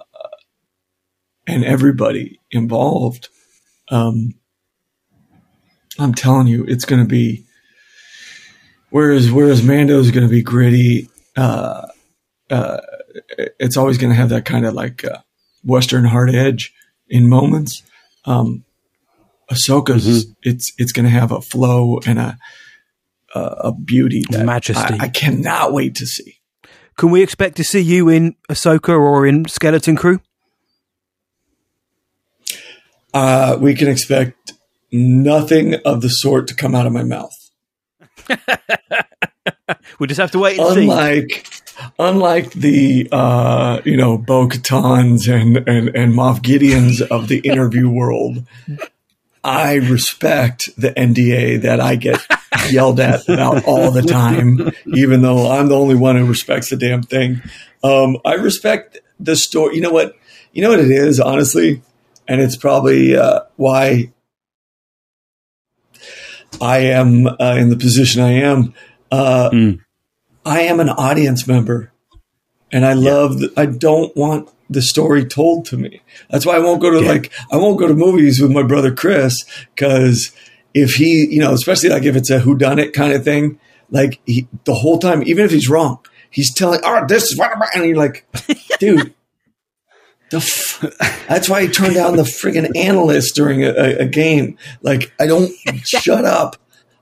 and 1.47 1.63
everybody 1.63 2.39
involved 2.51 3.29
um, 3.89 4.35
I'm 5.97 6.13
telling 6.13 6.47
you 6.47 6.63
it's 6.65 6.85
going 6.85 7.01
to 7.01 7.07
be 7.07 7.45
whereas 8.89 9.31
whereas 9.31 9.63
Mando 9.63 9.99
is 9.99 10.11
going 10.11 10.27
to 10.27 10.31
be 10.31 10.41
gritty 10.41 11.09
uh, 11.35 11.87
uh, 12.49 12.79
it's 13.59 13.77
always 13.77 13.97
going 13.97 14.11
to 14.11 14.15
have 14.15 14.29
that 14.29 14.45
kind 14.45 14.65
of 14.65 14.73
like 14.73 15.03
uh, 15.05 15.19
Western 15.63 16.05
hard 16.05 16.33
edge 16.33 16.73
in 17.07 17.29
moments. 17.29 17.83
Um, 18.25 18.65
Ahsoka's 19.51 20.25
mm-hmm. 20.25 20.31
it's 20.43 20.71
it's 20.77 20.91
going 20.91 21.05
to 21.05 21.11
have 21.11 21.31
a 21.31 21.41
flow 21.41 21.99
and 22.05 22.19
a 22.19 22.37
a, 23.35 23.39
a 23.39 23.71
beauty, 23.73 24.23
that 24.29 24.45
majesty. 24.45 24.95
I, 24.99 25.05
I, 25.05 25.07
cannot 25.09 25.73
wait 25.73 25.95
to 25.95 26.05
see. 26.05 26.39
Can 26.97 27.11
we 27.11 27.21
expect 27.23 27.57
to 27.57 27.63
see 27.63 27.79
you 27.79 28.09
in 28.09 28.35
Ahsoka 28.49 28.89
or 28.89 29.25
in 29.25 29.47
Skeleton 29.47 29.95
Crew? 29.95 30.19
Uh, 33.13 33.57
we 33.59 33.73
can 33.73 33.87
expect 33.87 34.53
nothing 34.91 35.75
of 35.85 36.01
the 36.01 36.09
sort 36.09 36.47
to 36.47 36.55
come 36.55 36.75
out 36.75 36.85
of 36.85 36.93
my 36.93 37.03
mouth. 37.03 37.33
we 39.99 40.07
just 40.07 40.19
have 40.19 40.31
to 40.31 40.39
wait 40.39 40.59
and 40.59 40.77
unlike, 40.77 41.45
see 41.45 41.59
unlike 41.97 42.51
the 42.53 43.07
uh, 43.11 43.81
you 43.85 43.97
know 43.97 44.17
Bo 44.17 44.47
Katans 44.47 45.27
and 45.27 45.57
and 45.67 45.89
and 45.95 46.13
Moff 46.13 46.41
Gideons 46.41 47.01
of 47.01 47.27
the 47.27 47.39
interview 47.39 47.89
world, 47.89 48.45
I 49.43 49.75
respect 49.75 50.69
the 50.77 50.91
NDA 50.91 51.61
that 51.61 51.79
I 51.79 51.95
get 51.95 52.19
yelled 52.69 52.99
at 52.99 53.27
about 53.27 53.65
all 53.65 53.91
the 53.91 54.01
time, 54.01 54.71
even 54.85 55.21
though 55.21 55.51
I'm 55.51 55.69
the 55.69 55.77
only 55.77 55.95
one 55.95 56.17
who 56.17 56.25
respects 56.25 56.69
the 56.69 56.77
damn 56.77 57.03
thing. 57.03 57.41
Um, 57.83 58.17
I 58.25 58.33
respect 58.33 58.99
the 59.19 59.35
story. 59.35 59.75
You 59.75 59.81
know 59.81 59.91
what? 59.91 60.15
You 60.51 60.61
know 60.61 60.69
what 60.69 60.79
it 60.79 60.91
is, 60.91 61.19
honestly, 61.19 61.81
and 62.27 62.41
it's 62.41 62.57
probably 62.57 63.15
uh, 63.15 63.41
why 63.55 64.11
I 66.61 66.79
am 66.79 67.27
uh, 67.27 67.55
in 67.57 67.69
the 67.69 67.77
position 67.77 68.21
I 68.21 68.31
am. 68.31 68.73
Uh, 69.11 69.49
mm. 69.51 69.79
I 70.45 70.61
am 70.61 70.79
an 70.79 70.89
audience 70.89 71.47
member 71.47 71.91
and 72.71 72.85
I 72.85 72.93
love, 72.93 73.41
I 73.57 73.65
don't 73.65 74.15
want 74.15 74.49
the 74.69 74.81
story 74.81 75.25
told 75.25 75.65
to 75.65 75.77
me. 75.77 76.01
That's 76.29 76.45
why 76.45 76.55
I 76.55 76.59
won't 76.59 76.81
go 76.81 76.91
to 76.91 77.03
yeah. 77.03 77.11
like, 77.11 77.31
I 77.51 77.57
won't 77.57 77.79
go 77.79 77.87
to 77.87 77.95
movies 77.95 78.41
with 78.41 78.51
my 78.51 78.63
brother 78.63 78.93
Chris 78.93 79.43
because 79.75 80.31
if 80.73 80.93
he, 80.93 81.25
you 81.25 81.39
know, 81.39 81.53
especially 81.53 81.89
like 81.89 82.03
if 82.03 82.15
it's 82.15 82.29
a 82.29 82.39
whodunit 82.39 82.93
kind 82.93 83.13
of 83.13 83.23
thing, 83.23 83.59
like 83.89 84.19
he, 84.25 84.47
the 84.65 84.75
whole 84.75 84.99
time, 84.99 85.23
even 85.23 85.45
if 85.45 85.51
he's 85.51 85.69
wrong, 85.69 85.99
he's 86.29 86.53
telling, 86.53 86.79
oh, 86.83 87.05
this 87.07 87.23
is 87.31 87.37
what, 87.37 87.51
and 87.75 87.85
you're 87.85 87.97
like, 87.97 88.27
dude, 88.79 89.13
the 90.29 90.37
f- 90.37 91.25
that's 91.27 91.49
why 91.49 91.61
I 91.61 91.67
turned 91.67 91.95
down 91.95 92.15
the 92.15 92.23
friggin' 92.23 92.77
analyst 92.77 93.35
during 93.35 93.63
a, 93.63 93.69
a, 93.69 93.97
a 93.99 94.05
game. 94.05 94.57
Like, 94.81 95.11
I 95.19 95.25
don't 95.25 95.51
shut 95.83 96.25
up. 96.25 96.57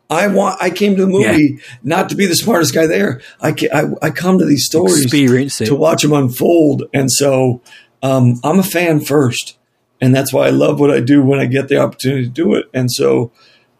I 0.09 0.27
want. 0.27 0.61
I 0.61 0.69
came 0.69 0.95
to 0.95 1.01
the 1.01 1.07
movie 1.07 1.57
yeah. 1.57 1.77
not 1.83 2.09
to 2.09 2.15
be 2.15 2.25
the 2.25 2.35
smartest 2.35 2.73
guy 2.73 2.87
there. 2.87 3.21
I, 3.41 3.53
I, 3.73 3.83
I 4.01 4.09
come 4.09 4.39
to 4.39 4.45
these 4.45 4.65
stories 4.65 5.03
Experience 5.03 5.57
to 5.57 5.75
watch 5.75 6.01
them 6.01 6.13
unfold, 6.13 6.83
and 6.93 7.11
so 7.11 7.61
um, 8.01 8.39
I'm 8.43 8.59
a 8.59 8.63
fan 8.63 9.01
first, 9.01 9.57
and 9.99 10.15
that's 10.15 10.31
why 10.31 10.47
I 10.47 10.51
love 10.51 10.79
what 10.79 10.91
I 10.91 11.01
do 11.01 11.23
when 11.23 11.39
I 11.39 11.45
get 11.45 11.67
the 11.67 11.77
opportunity 11.77 12.23
to 12.23 12.29
do 12.29 12.55
it. 12.55 12.67
And 12.73 12.91
so 12.91 13.31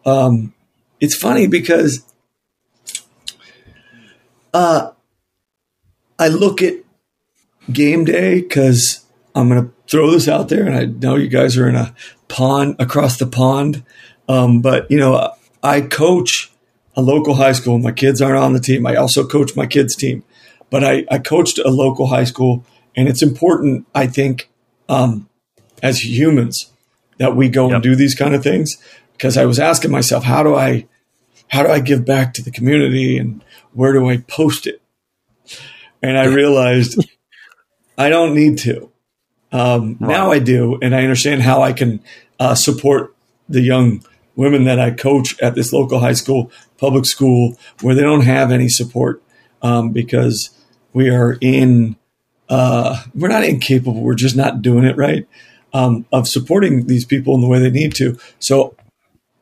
um, 0.05 0.53
it's 0.99 1.15
funny 1.15 1.47
because 1.47 2.03
uh, 4.53 4.91
I 6.19 6.27
look 6.27 6.61
at 6.61 6.73
game 7.71 8.05
day 8.05 8.41
because 8.41 9.05
I'm 9.33 9.49
going 9.49 9.63
to 9.65 9.73
throw 9.87 10.11
this 10.11 10.27
out 10.27 10.49
there, 10.49 10.65
and 10.65 10.75
I 10.75 10.85
know 10.85 11.15
you 11.15 11.29
guys 11.29 11.55
are 11.57 11.69
in 11.69 11.75
a 11.75 11.93
pond 12.27 12.75
across 12.79 13.17
the 13.17 13.27
pond, 13.27 13.83
um, 14.27 14.61
but 14.61 14.89
you 14.91 14.97
know 14.97 15.33
I 15.63 15.81
coach 15.81 16.51
a 16.95 17.01
local 17.01 17.35
high 17.35 17.51
school. 17.51 17.77
My 17.79 17.91
kids 17.91 18.21
aren't 18.21 18.37
on 18.37 18.53
the 18.53 18.59
team. 18.59 18.85
I 18.85 18.95
also 18.95 19.25
coach 19.27 19.55
my 19.55 19.67
kids' 19.67 19.95
team, 19.95 20.23
but 20.69 20.83
I, 20.83 21.05
I 21.09 21.19
coached 21.19 21.59
a 21.59 21.69
local 21.69 22.07
high 22.07 22.23
school, 22.23 22.65
and 22.95 23.07
it's 23.07 23.21
important, 23.21 23.85
I 23.93 24.07
think, 24.07 24.49
um, 24.89 25.29
as 25.83 26.03
humans, 26.03 26.71
that 27.17 27.35
we 27.35 27.49
go 27.49 27.67
yep. 27.67 27.75
and 27.75 27.83
do 27.83 27.95
these 27.95 28.15
kind 28.15 28.35
of 28.35 28.43
things. 28.43 28.77
Because 29.13 29.37
I 29.37 29.45
was 29.45 29.59
asking 29.59 29.91
myself, 29.91 30.23
how 30.23 30.43
do 30.43 30.55
I, 30.55 30.87
how 31.47 31.63
do 31.63 31.69
I 31.69 31.79
give 31.79 32.05
back 32.05 32.33
to 32.35 32.43
the 32.43 32.51
community, 32.51 33.17
and 33.17 33.43
where 33.73 33.93
do 33.93 34.09
I 34.09 34.17
post 34.17 34.67
it? 34.67 34.81
And 36.01 36.17
I 36.17 36.25
realized 36.25 37.03
I 37.97 38.09
don't 38.09 38.35
need 38.35 38.57
to. 38.59 38.91
Um, 39.51 39.97
right. 39.99 40.09
Now 40.09 40.31
I 40.31 40.39
do, 40.39 40.77
and 40.81 40.95
I 40.95 41.03
understand 41.03 41.41
how 41.41 41.61
I 41.61 41.73
can 41.73 42.01
uh, 42.39 42.55
support 42.55 43.15
the 43.49 43.61
young 43.61 44.03
women 44.37 44.63
that 44.63 44.79
I 44.79 44.91
coach 44.91 45.37
at 45.41 45.55
this 45.55 45.73
local 45.73 45.99
high 45.99 46.13
school, 46.13 46.49
public 46.77 47.05
school, 47.05 47.57
where 47.81 47.93
they 47.93 48.03
don't 48.03 48.21
have 48.21 48.51
any 48.51 48.69
support 48.69 49.21
um, 49.61 49.91
because 49.91 50.51
we 50.93 51.09
are 51.09 51.37
in, 51.41 51.97
uh, 52.47 53.03
we're 53.13 53.27
not 53.27 53.43
incapable, 53.43 54.01
we're 54.01 54.15
just 54.15 54.37
not 54.37 54.61
doing 54.61 54.85
it 54.85 54.95
right 54.95 55.27
um, 55.73 56.05
of 56.13 56.27
supporting 56.27 56.87
these 56.87 57.03
people 57.03 57.35
in 57.35 57.41
the 57.41 57.47
way 57.47 57.59
they 57.59 57.69
need 57.69 57.93
to. 57.95 58.17
So 58.39 58.75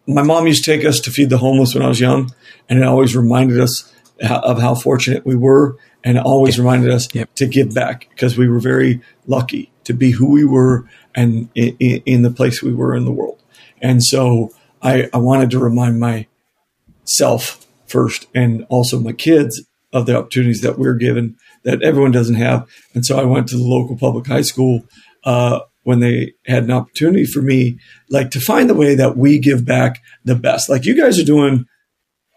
my 0.07 0.23
mom 0.23 0.47
used 0.47 0.63
to 0.63 0.75
take 0.75 0.85
us 0.85 0.99
to 1.01 1.11
feed 1.11 1.29
the 1.29 1.37
homeless 1.37 1.75
when 1.75 1.83
I 1.83 1.87
was 1.87 1.99
young, 1.99 2.33
and 2.67 2.79
it 2.79 2.85
always 2.85 3.15
reminded 3.15 3.59
us 3.59 3.91
of 4.21 4.59
how 4.61 4.75
fortunate 4.75 5.25
we 5.25 5.35
were 5.35 5.77
and 6.03 6.17
always 6.17 6.57
reminded 6.57 6.89
us 6.89 7.13
yep. 7.13 7.33
to 7.35 7.47
give 7.47 7.73
back 7.73 8.07
because 8.11 8.37
we 8.37 8.47
were 8.47 8.59
very 8.59 9.01
lucky 9.27 9.71
to 9.83 9.93
be 9.93 10.11
who 10.11 10.29
we 10.29 10.45
were 10.45 10.85
and 11.13 11.49
in, 11.55 11.75
in, 12.05 12.21
the 12.21 12.31
place 12.31 12.61
we 12.61 12.73
were 12.73 12.95
in 12.95 13.05
the 13.05 13.11
world. 13.11 13.41
And 13.81 14.03
so 14.03 14.51
I, 14.85 15.09
I 15.13 15.17
wanted 15.17 15.49
to 15.51 15.59
remind 15.59 15.99
myself 15.99 17.65
first 17.87 18.27
and 18.35 18.65
also 18.69 18.99
my 18.99 19.13
kids 19.13 19.61
of 19.91 20.05
the 20.05 20.17
opportunities 20.17 20.61
that 20.61 20.77
we're 20.77 20.95
given 20.95 21.37
that 21.63 21.81
everyone 21.81 22.11
doesn't 22.11 22.35
have. 22.35 22.69
And 22.93 23.05
so 23.05 23.17
I 23.17 23.23
went 23.23 23.47
to 23.49 23.57
the 23.57 23.63
local 23.63 23.97
public 23.97 24.27
high 24.27 24.41
school 24.41 24.85
uh, 25.23 25.61
when 25.83 25.99
they 25.99 26.33
had 26.45 26.63
an 26.63 26.71
opportunity 26.71 27.25
for 27.25 27.41
me, 27.41 27.79
like 28.09 28.31
to 28.31 28.39
find 28.39 28.69
the 28.69 28.75
way 28.75 28.95
that 28.95 29.17
we 29.17 29.39
give 29.39 29.65
back 29.65 30.01
the 30.23 30.35
best. 30.35 30.69
Like 30.69 30.85
you 30.85 30.95
guys 30.95 31.19
are 31.19 31.25
doing 31.25 31.65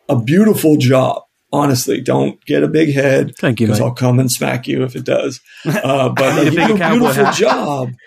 a 0.08 0.18
beautiful 0.18 0.76
job. 0.76 1.22
Honestly, 1.50 2.00
don't 2.02 2.44
get 2.44 2.62
a 2.62 2.68
big 2.68 2.92
head. 2.92 3.32
Thank 3.38 3.60
you. 3.60 3.66
Because 3.66 3.80
I'll 3.80 3.94
come 3.94 4.18
and 4.18 4.30
smack 4.30 4.68
you 4.68 4.84
if 4.84 4.96
it 4.96 5.04
does. 5.04 5.40
Uh, 5.66 6.10
but 6.10 6.36
like, 6.36 6.52
you 6.52 6.66
do 6.66 6.74
a 6.74 6.90
beautiful 6.90 7.32
job. 7.32 7.90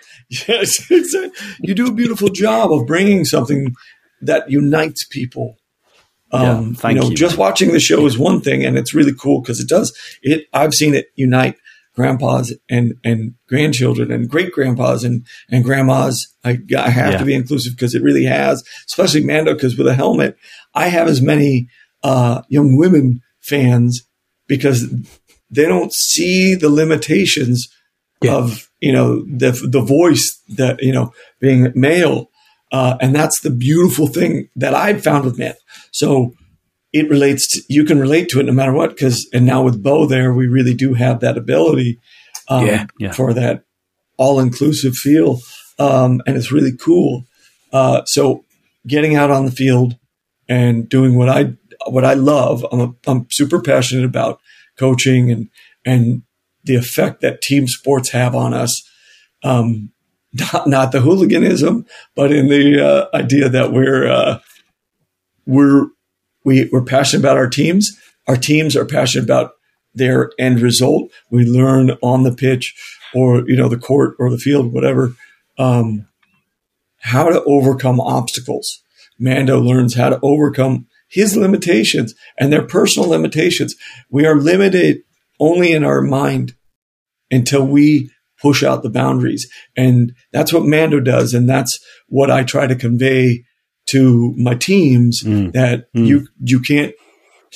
Yes, 0.47 0.89
you 1.59 1.73
do 1.73 1.87
a 1.87 1.93
beautiful 1.93 2.29
job 2.29 2.71
of 2.71 2.87
bringing 2.87 3.25
something 3.25 3.75
that 4.21 4.49
unites 4.49 5.05
people. 5.05 5.57
Um, 6.31 6.77
yeah, 6.81 6.89
you 6.89 6.95
know, 6.95 7.09
you. 7.09 7.15
just 7.15 7.37
watching 7.37 7.73
the 7.73 7.79
show 7.79 8.05
is 8.05 8.17
one 8.17 8.41
thing, 8.41 8.63
and 8.63 8.77
it's 8.77 8.93
really 8.93 9.13
cool 9.13 9.41
because 9.41 9.59
it 9.59 9.67
does 9.67 9.95
it. 10.21 10.47
I've 10.53 10.73
seen 10.73 10.93
it 10.93 11.07
unite 11.15 11.57
grandpas 11.93 12.53
and 12.69 12.93
and 13.03 13.35
grandchildren 13.47 14.11
and 14.11 14.29
great 14.29 14.51
grandpas 14.51 15.03
and 15.03 15.25
and 15.49 15.63
grandmas. 15.63 16.33
I, 16.43 16.59
I 16.77 16.89
have 16.89 17.13
yeah. 17.13 17.17
to 17.17 17.25
be 17.25 17.33
inclusive 17.33 17.73
because 17.75 17.95
it 17.95 18.03
really 18.03 18.25
has, 18.25 18.63
especially 18.87 19.23
Mando. 19.23 19.53
Because 19.53 19.77
with 19.77 19.87
a 19.87 19.95
helmet, 19.95 20.37
I 20.73 20.87
have 20.87 21.07
as 21.07 21.21
many 21.21 21.67
uh, 22.03 22.43
young 22.47 22.77
women 22.77 23.21
fans 23.41 24.07
because 24.47 24.89
they 25.49 25.65
don't 25.65 25.93
see 25.93 26.55
the 26.55 26.69
limitations 26.69 27.67
yeah. 28.21 28.35
of 28.35 28.69
you 28.79 28.91
know 28.91 29.25
the 29.25 29.51
the 29.69 29.81
voice 29.81 30.41
that 30.49 30.81
you 30.81 30.91
know 30.91 31.13
being 31.39 31.71
male 31.75 32.30
uh, 32.71 32.97
and 33.01 33.13
that's 33.13 33.41
the 33.41 33.49
beautiful 33.49 34.07
thing 34.07 34.49
that 34.55 34.73
I've 34.73 35.03
found 35.03 35.25
with 35.25 35.37
men. 35.37 35.55
So 35.91 36.33
it 36.93 37.09
relates 37.09 37.47
to, 37.49 37.61
you 37.67 37.83
can 37.83 37.99
relate 37.99 38.29
to 38.29 38.39
it 38.39 38.45
no 38.45 38.53
matter 38.53 38.73
what. 38.73 38.97
Cause, 38.97 39.27
and 39.33 39.45
now 39.45 39.63
with 39.63 39.83
Bo 39.83 40.05
there, 40.05 40.33
we 40.33 40.47
really 40.47 40.73
do 40.73 40.93
have 40.93 41.19
that 41.19 41.37
ability 41.37 41.99
um, 42.47 42.65
yeah, 42.65 42.85
yeah. 42.99 43.11
for 43.11 43.33
that 43.33 43.63
all 44.17 44.39
inclusive 44.39 44.95
feel. 44.95 45.39
Um, 45.79 46.21
and 46.25 46.37
it's 46.37 46.51
really 46.51 46.75
cool. 46.75 47.25
Uh, 47.73 48.03
so 48.05 48.45
getting 48.87 49.15
out 49.15 49.31
on 49.31 49.45
the 49.45 49.51
field 49.51 49.97
and 50.47 50.87
doing 50.87 51.17
what 51.17 51.29
I, 51.29 51.53
what 51.87 52.05
I 52.05 52.13
love, 52.13 52.65
I'm, 52.71 52.79
a, 52.79 52.93
I'm 53.07 53.27
super 53.31 53.61
passionate 53.61 54.05
about 54.05 54.39
coaching 54.77 55.31
and, 55.31 55.49
and 55.85 56.23
the 56.63 56.75
effect 56.75 57.21
that 57.21 57.41
team 57.41 57.67
sports 57.67 58.09
have 58.09 58.35
on 58.35 58.53
us. 58.53 58.87
Um, 59.43 59.91
not 60.33 60.67
not 60.67 60.91
the 60.91 61.01
hooliganism, 61.01 61.85
but 62.15 62.31
in 62.31 62.47
the 62.47 62.85
uh, 62.85 63.15
idea 63.15 63.49
that 63.49 63.71
we're 63.71 64.09
uh, 64.09 64.39
we're 65.45 65.87
we, 66.43 66.69
we're 66.71 66.83
passionate 66.83 67.21
about 67.21 67.37
our 67.37 67.49
teams. 67.49 67.97
Our 68.27 68.35
teams 68.35 68.75
are 68.75 68.85
passionate 68.85 69.25
about 69.25 69.53
their 69.93 70.31
end 70.39 70.61
result. 70.61 71.11
We 71.29 71.45
learn 71.45 71.91
on 72.01 72.23
the 72.23 72.33
pitch 72.33 72.73
or, 73.13 73.47
you 73.47 73.55
know, 73.55 73.67
the 73.67 73.77
court 73.77 74.15
or 74.19 74.29
the 74.29 74.37
field, 74.37 74.73
whatever, 74.73 75.13
um, 75.57 76.07
how 76.99 77.29
to 77.29 77.43
overcome 77.43 77.99
obstacles. 77.99 78.81
Mando 79.19 79.59
learns 79.59 79.95
how 79.95 80.09
to 80.09 80.19
overcome 80.23 80.87
his 81.07 81.35
limitations 81.35 82.15
and 82.39 82.51
their 82.51 82.65
personal 82.65 83.09
limitations. 83.09 83.75
We 84.09 84.25
are 84.25 84.35
limited 84.35 85.03
only 85.39 85.73
in 85.73 85.83
our 85.83 86.01
mind 86.01 86.55
until 87.29 87.65
we 87.65 88.11
push 88.41 88.63
out 88.63 88.83
the 88.83 88.89
boundaries. 88.89 89.47
And 89.77 90.13
that's 90.31 90.51
what 90.51 90.65
Mando 90.65 90.99
does. 90.99 91.33
And 91.33 91.47
that's 91.49 91.77
what 92.07 92.31
I 92.31 92.43
try 92.43 92.67
to 92.67 92.75
convey 92.75 93.43
to 93.87 94.33
my 94.37 94.55
teams 94.55 95.23
Mm. 95.23 95.51
that 95.53 95.85
Mm. 95.95 96.07
you, 96.07 96.27
you 96.43 96.59
can't, 96.61 96.93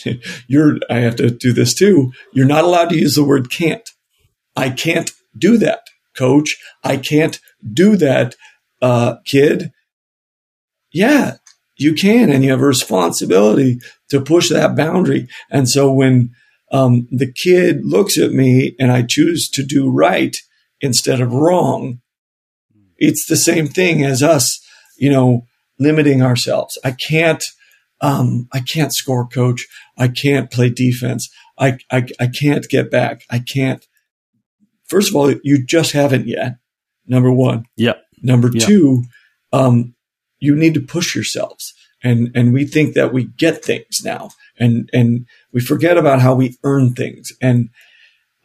you're, 0.48 0.78
I 0.90 1.00
have 1.00 1.16
to 1.18 1.30
do 1.32 1.54
this 1.54 1.74
too. 1.74 2.12
You're 2.34 2.46
not 2.48 2.64
allowed 2.64 2.90
to 2.90 2.98
use 2.98 3.16
the 3.16 3.24
word 3.24 3.50
can't. 3.52 3.88
I 4.56 4.70
can't 4.70 5.12
do 5.38 5.58
that, 5.58 5.82
coach. 6.18 6.58
I 6.84 6.98
can't 6.98 7.40
do 7.74 7.96
that, 7.98 8.36
uh, 8.82 9.16
kid. 9.26 9.72
Yeah, 10.92 11.38
you 11.78 11.94
can. 11.94 12.32
And 12.32 12.44
you 12.44 12.52
have 12.52 12.62
a 12.62 12.66
responsibility 12.66 13.80
to 14.10 14.22
push 14.22 14.50
that 14.50 14.76
boundary. 14.76 15.28
And 15.52 15.70
so 15.70 15.92
when, 15.92 16.32
um, 16.72 17.08
the 17.12 17.32
kid 17.32 17.86
looks 17.86 18.18
at 18.18 18.32
me 18.32 18.76
and 18.80 18.92
I 18.92 19.04
choose 19.04 19.50
to 19.52 19.64
do 19.64 19.90
right 19.90 20.36
instead 20.86 21.20
of 21.20 21.34
wrong, 21.34 22.00
it's 22.98 23.26
the 23.28 23.36
same 23.36 23.68
thing 23.68 24.04
as 24.04 24.24
us, 24.24 24.60
you 24.98 25.10
know, 25.10 25.46
limiting 25.80 26.22
ourselves. 26.22 26.78
I 26.84 26.92
can't, 26.92 27.44
um, 28.02 28.48
I 28.54 28.62
can't 28.62 28.94
score, 28.94 29.28
coach. 29.28 29.66
I 29.98 30.08
can't 30.08 30.50
play 30.52 30.70
defense. 30.70 31.30
I, 31.58 31.78
I, 31.92 32.06
I 32.20 32.28
can't 32.28 32.68
get 32.70 32.90
back. 32.92 33.22
I 33.30 33.40
can't. 33.40 33.86
First 34.86 35.10
of 35.10 35.16
all, 35.16 35.34
you 35.44 35.66
just 35.66 35.92
haven't 35.94 36.28
yet. 36.28 36.58
Number 37.08 37.32
one. 37.32 37.66
Yep. 37.78 38.02
Number 38.22 38.50
Yeah. 38.54 38.66
two, 38.66 39.04
um, 39.52 39.96
you 40.40 40.56
need 40.56 40.74
to 40.76 40.82
push 40.82 41.16
yourselves. 41.16 41.74
And, 42.04 42.30
and 42.36 42.54
we 42.54 42.66
think 42.66 42.94
that 42.94 43.12
we 43.14 43.26
get 43.38 43.64
things 43.66 44.02
now 44.04 44.30
and, 44.60 44.90
and 44.94 45.26
we 45.52 45.60
forget 45.60 45.98
about 45.98 46.22
how 46.22 46.36
we 46.36 46.58
earn 46.64 46.94
things. 46.94 47.34
And, 47.42 47.70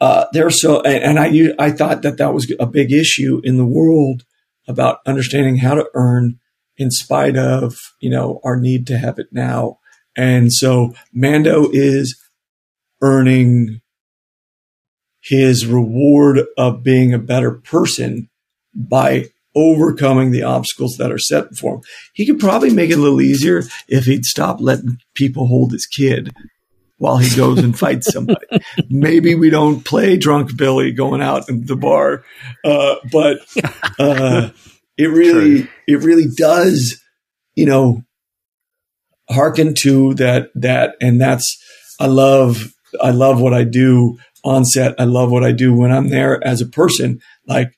uh, 0.01 0.25
there's 0.33 0.59
so, 0.59 0.81
and, 0.81 1.17
and 1.17 1.19
I, 1.19 1.53
I 1.63 1.71
thought 1.71 2.01
that 2.01 2.17
that 2.17 2.33
was 2.33 2.51
a 2.59 2.65
big 2.65 2.91
issue 2.91 3.39
in 3.43 3.57
the 3.57 3.65
world 3.65 4.23
about 4.67 4.97
understanding 5.05 5.57
how 5.57 5.75
to 5.75 5.87
earn 5.93 6.39
in 6.75 6.89
spite 6.89 7.37
of, 7.37 7.77
you 7.99 8.09
know, 8.09 8.41
our 8.43 8.59
need 8.59 8.87
to 8.87 8.97
have 8.97 9.19
it 9.19 9.27
now. 9.31 9.77
And 10.17 10.51
so 10.51 10.93
Mando 11.13 11.69
is 11.71 12.19
earning 13.01 13.81
his 15.21 15.67
reward 15.67 16.41
of 16.57 16.81
being 16.81 17.13
a 17.13 17.19
better 17.19 17.51
person 17.51 18.27
by 18.73 19.25
overcoming 19.55 20.31
the 20.31 20.41
obstacles 20.41 20.95
that 20.97 21.11
are 21.11 21.19
set 21.19 21.51
before 21.51 21.75
him. 21.75 21.81
He 22.13 22.25
could 22.25 22.39
probably 22.39 22.73
make 22.73 22.89
it 22.89 22.97
a 22.97 23.01
little 23.01 23.21
easier 23.21 23.63
if 23.87 24.05
he'd 24.05 24.25
stop 24.25 24.59
letting 24.59 24.97
people 25.13 25.45
hold 25.45 25.73
his 25.73 25.85
kid 25.85 26.33
while 27.01 27.17
he 27.17 27.35
goes 27.35 27.57
and 27.57 27.77
fights 27.77 28.13
somebody. 28.13 28.45
Maybe 28.87 29.33
we 29.33 29.49
don't 29.49 29.83
play 29.83 30.17
drunk 30.17 30.55
Billy 30.55 30.91
going 30.91 31.19
out 31.19 31.49
in 31.49 31.65
the 31.65 31.75
bar, 31.75 32.23
uh, 32.63 32.95
but 33.11 33.39
uh, 33.97 34.51
it 34.99 35.07
really, 35.07 35.67
it 35.87 36.03
really 36.03 36.27
does, 36.37 37.01
you 37.55 37.65
know, 37.65 38.03
hearken 39.31 39.73
to 39.79 40.13
that. 40.15 40.49
That 40.53 40.95
and 41.01 41.19
that's 41.19 41.57
I 41.99 42.05
love, 42.05 42.71
I 43.01 43.09
love 43.09 43.41
what 43.41 43.55
I 43.55 43.63
do 43.63 44.19
on 44.43 44.63
set. 44.63 44.93
I 44.99 45.05
love 45.05 45.31
what 45.31 45.43
I 45.43 45.53
do 45.53 45.73
when 45.73 45.91
I'm 45.91 46.09
there 46.09 46.45
as 46.45 46.61
a 46.61 46.67
person. 46.67 47.19
Like 47.47 47.73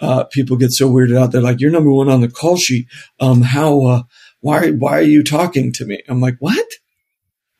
uh, 0.00 0.24
people 0.24 0.56
get 0.56 0.72
so 0.72 0.90
weirded 0.90 1.18
out. 1.18 1.30
They're 1.30 1.42
like, 1.42 1.60
"You're 1.60 1.70
number 1.70 1.92
one 1.92 2.08
on 2.08 2.22
the 2.22 2.28
call 2.28 2.56
sheet. 2.56 2.86
Um, 3.20 3.42
how? 3.42 3.84
Uh, 3.84 4.02
why? 4.40 4.70
Why 4.70 4.96
are 4.96 5.02
you 5.02 5.22
talking 5.22 5.74
to 5.74 5.84
me?" 5.84 6.02
I'm 6.08 6.22
like, 6.22 6.36
"What?" 6.38 6.66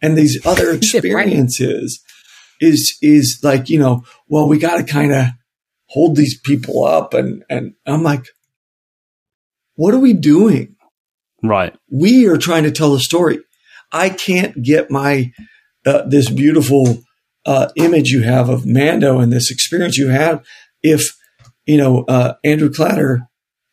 And 0.02 0.18
these 0.18 0.38
other 0.46 0.70
experiences 0.72 2.02
is 2.60 2.96
is 3.00 3.40
like, 3.42 3.70
you 3.70 3.78
know, 3.78 4.04
well, 4.28 4.48
we 4.48 4.58
got 4.58 4.76
to 4.76 4.84
kind 4.84 5.12
of 5.12 5.26
hold 5.86 6.16
these 6.16 6.38
people 6.38 6.84
up, 6.84 7.14
and 7.14 7.44
and 7.48 7.74
I'm 7.86 8.02
like, 8.02 8.26
what 9.74 9.94
are 9.94 10.00
we 10.00 10.12
doing? 10.12 10.76
Right. 11.42 11.74
We 11.90 12.26
are 12.28 12.36
trying 12.36 12.64
to 12.64 12.70
tell 12.70 12.94
a 12.94 13.00
story. 13.00 13.40
I 13.90 14.08
can't 14.10 14.62
get 14.62 14.90
my 14.90 15.32
uh, 15.84 16.02
this 16.06 16.30
beautiful 16.30 17.02
uh, 17.44 17.68
image 17.76 18.10
you 18.10 18.22
have 18.22 18.48
of 18.48 18.64
Mando 18.64 19.18
and 19.18 19.32
this 19.32 19.50
experience 19.50 19.98
you 19.98 20.08
have 20.08 20.44
if 20.82 21.16
you 21.66 21.76
know 21.76 22.04
uh, 22.04 22.34
Andrew 22.44 22.72
Clatter 22.72 23.22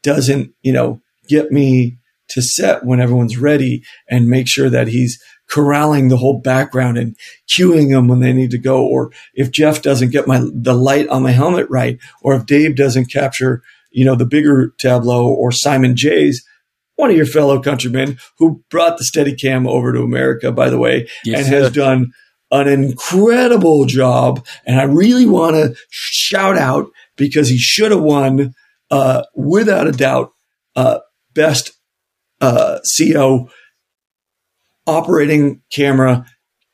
doesn't 0.01 0.53
you 0.61 0.73
know 0.73 1.01
get 1.27 1.51
me 1.51 1.97
to 2.29 2.41
set 2.41 2.85
when 2.85 2.99
everyone's 2.99 3.37
ready 3.37 3.83
and 4.09 4.27
make 4.27 4.47
sure 4.47 4.69
that 4.69 4.87
he's 4.87 5.21
corralling 5.49 6.09
the 6.09 6.17
whole 6.17 6.39
background 6.39 6.97
and 6.97 7.15
cueing 7.49 7.89
them 7.89 8.07
when 8.07 8.19
they 8.19 8.33
need 8.33 8.51
to 8.51 8.57
go 8.57 8.85
or 8.85 9.11
if 9.33 9.51
Jeff 9.51 9.81
doesn't 9.81 10.11
get 10.11 10.27
my 10.27 10.41
the 10.53 10.73
light 10.73 11.07
on 11.09 11.23
my 11.23 11.31
helmet 11.31 11.67
right 11.69 11.97
or 12.21 12.35
if 12.35 12.45
Dave 12.45 12.75
doesn't 12.75 13.11
capture 13.11 13.61
you 13.91 14.05
know 14.05 14.15
the 14.15 14.25
bigger 14.25 14.73
tableau 14.77 15.27
or 15.27 15.51
Simon 15.51 15.95
Jayes 15.95 16.43
one 16.99 17.09
of 17.09 17.15
your 17.15 17.25
fellow 17.25 17.61
countrymen 17.61 18.17
who 18.39 18.61
brought 18.69 18.97
the 18.97 19.05
Steadicam 19.05 19.65
over 19.65 19.93
to 19.93 20.01
America, 20.01 20.51
by 20.51 20.69
the 20.69 20.77
way, 20.77 21.07
Yes, 21.23 21.45
and 21.45 21.55
has 21.55 21.71
done 21.71 22.11
an 22.51 22.67
incredible 22.67 23.85
job. 23.85 24.45
And 24.65 24.81
I 24.81 24.83
really 24.83 25.25
want 25.25 25.55
to 25.55 25.75
shout 25.89 26.57
out 26.57 26.87
because 27.15 27.47
he 27.47 27.57
should 27.57 27.91
have 27.91 28.01
won, 28.01 28.53
uh, 28.91 29.23
without 29.33 29.87
a 29.87 29.93
doubt, 29.93 30.33
uh, 30.75 30.99
best 31.33 31.71
uh, 32.41 32.79
CO 32.97 33.49
operating 34.89 35.61
camera, 35.73 36.25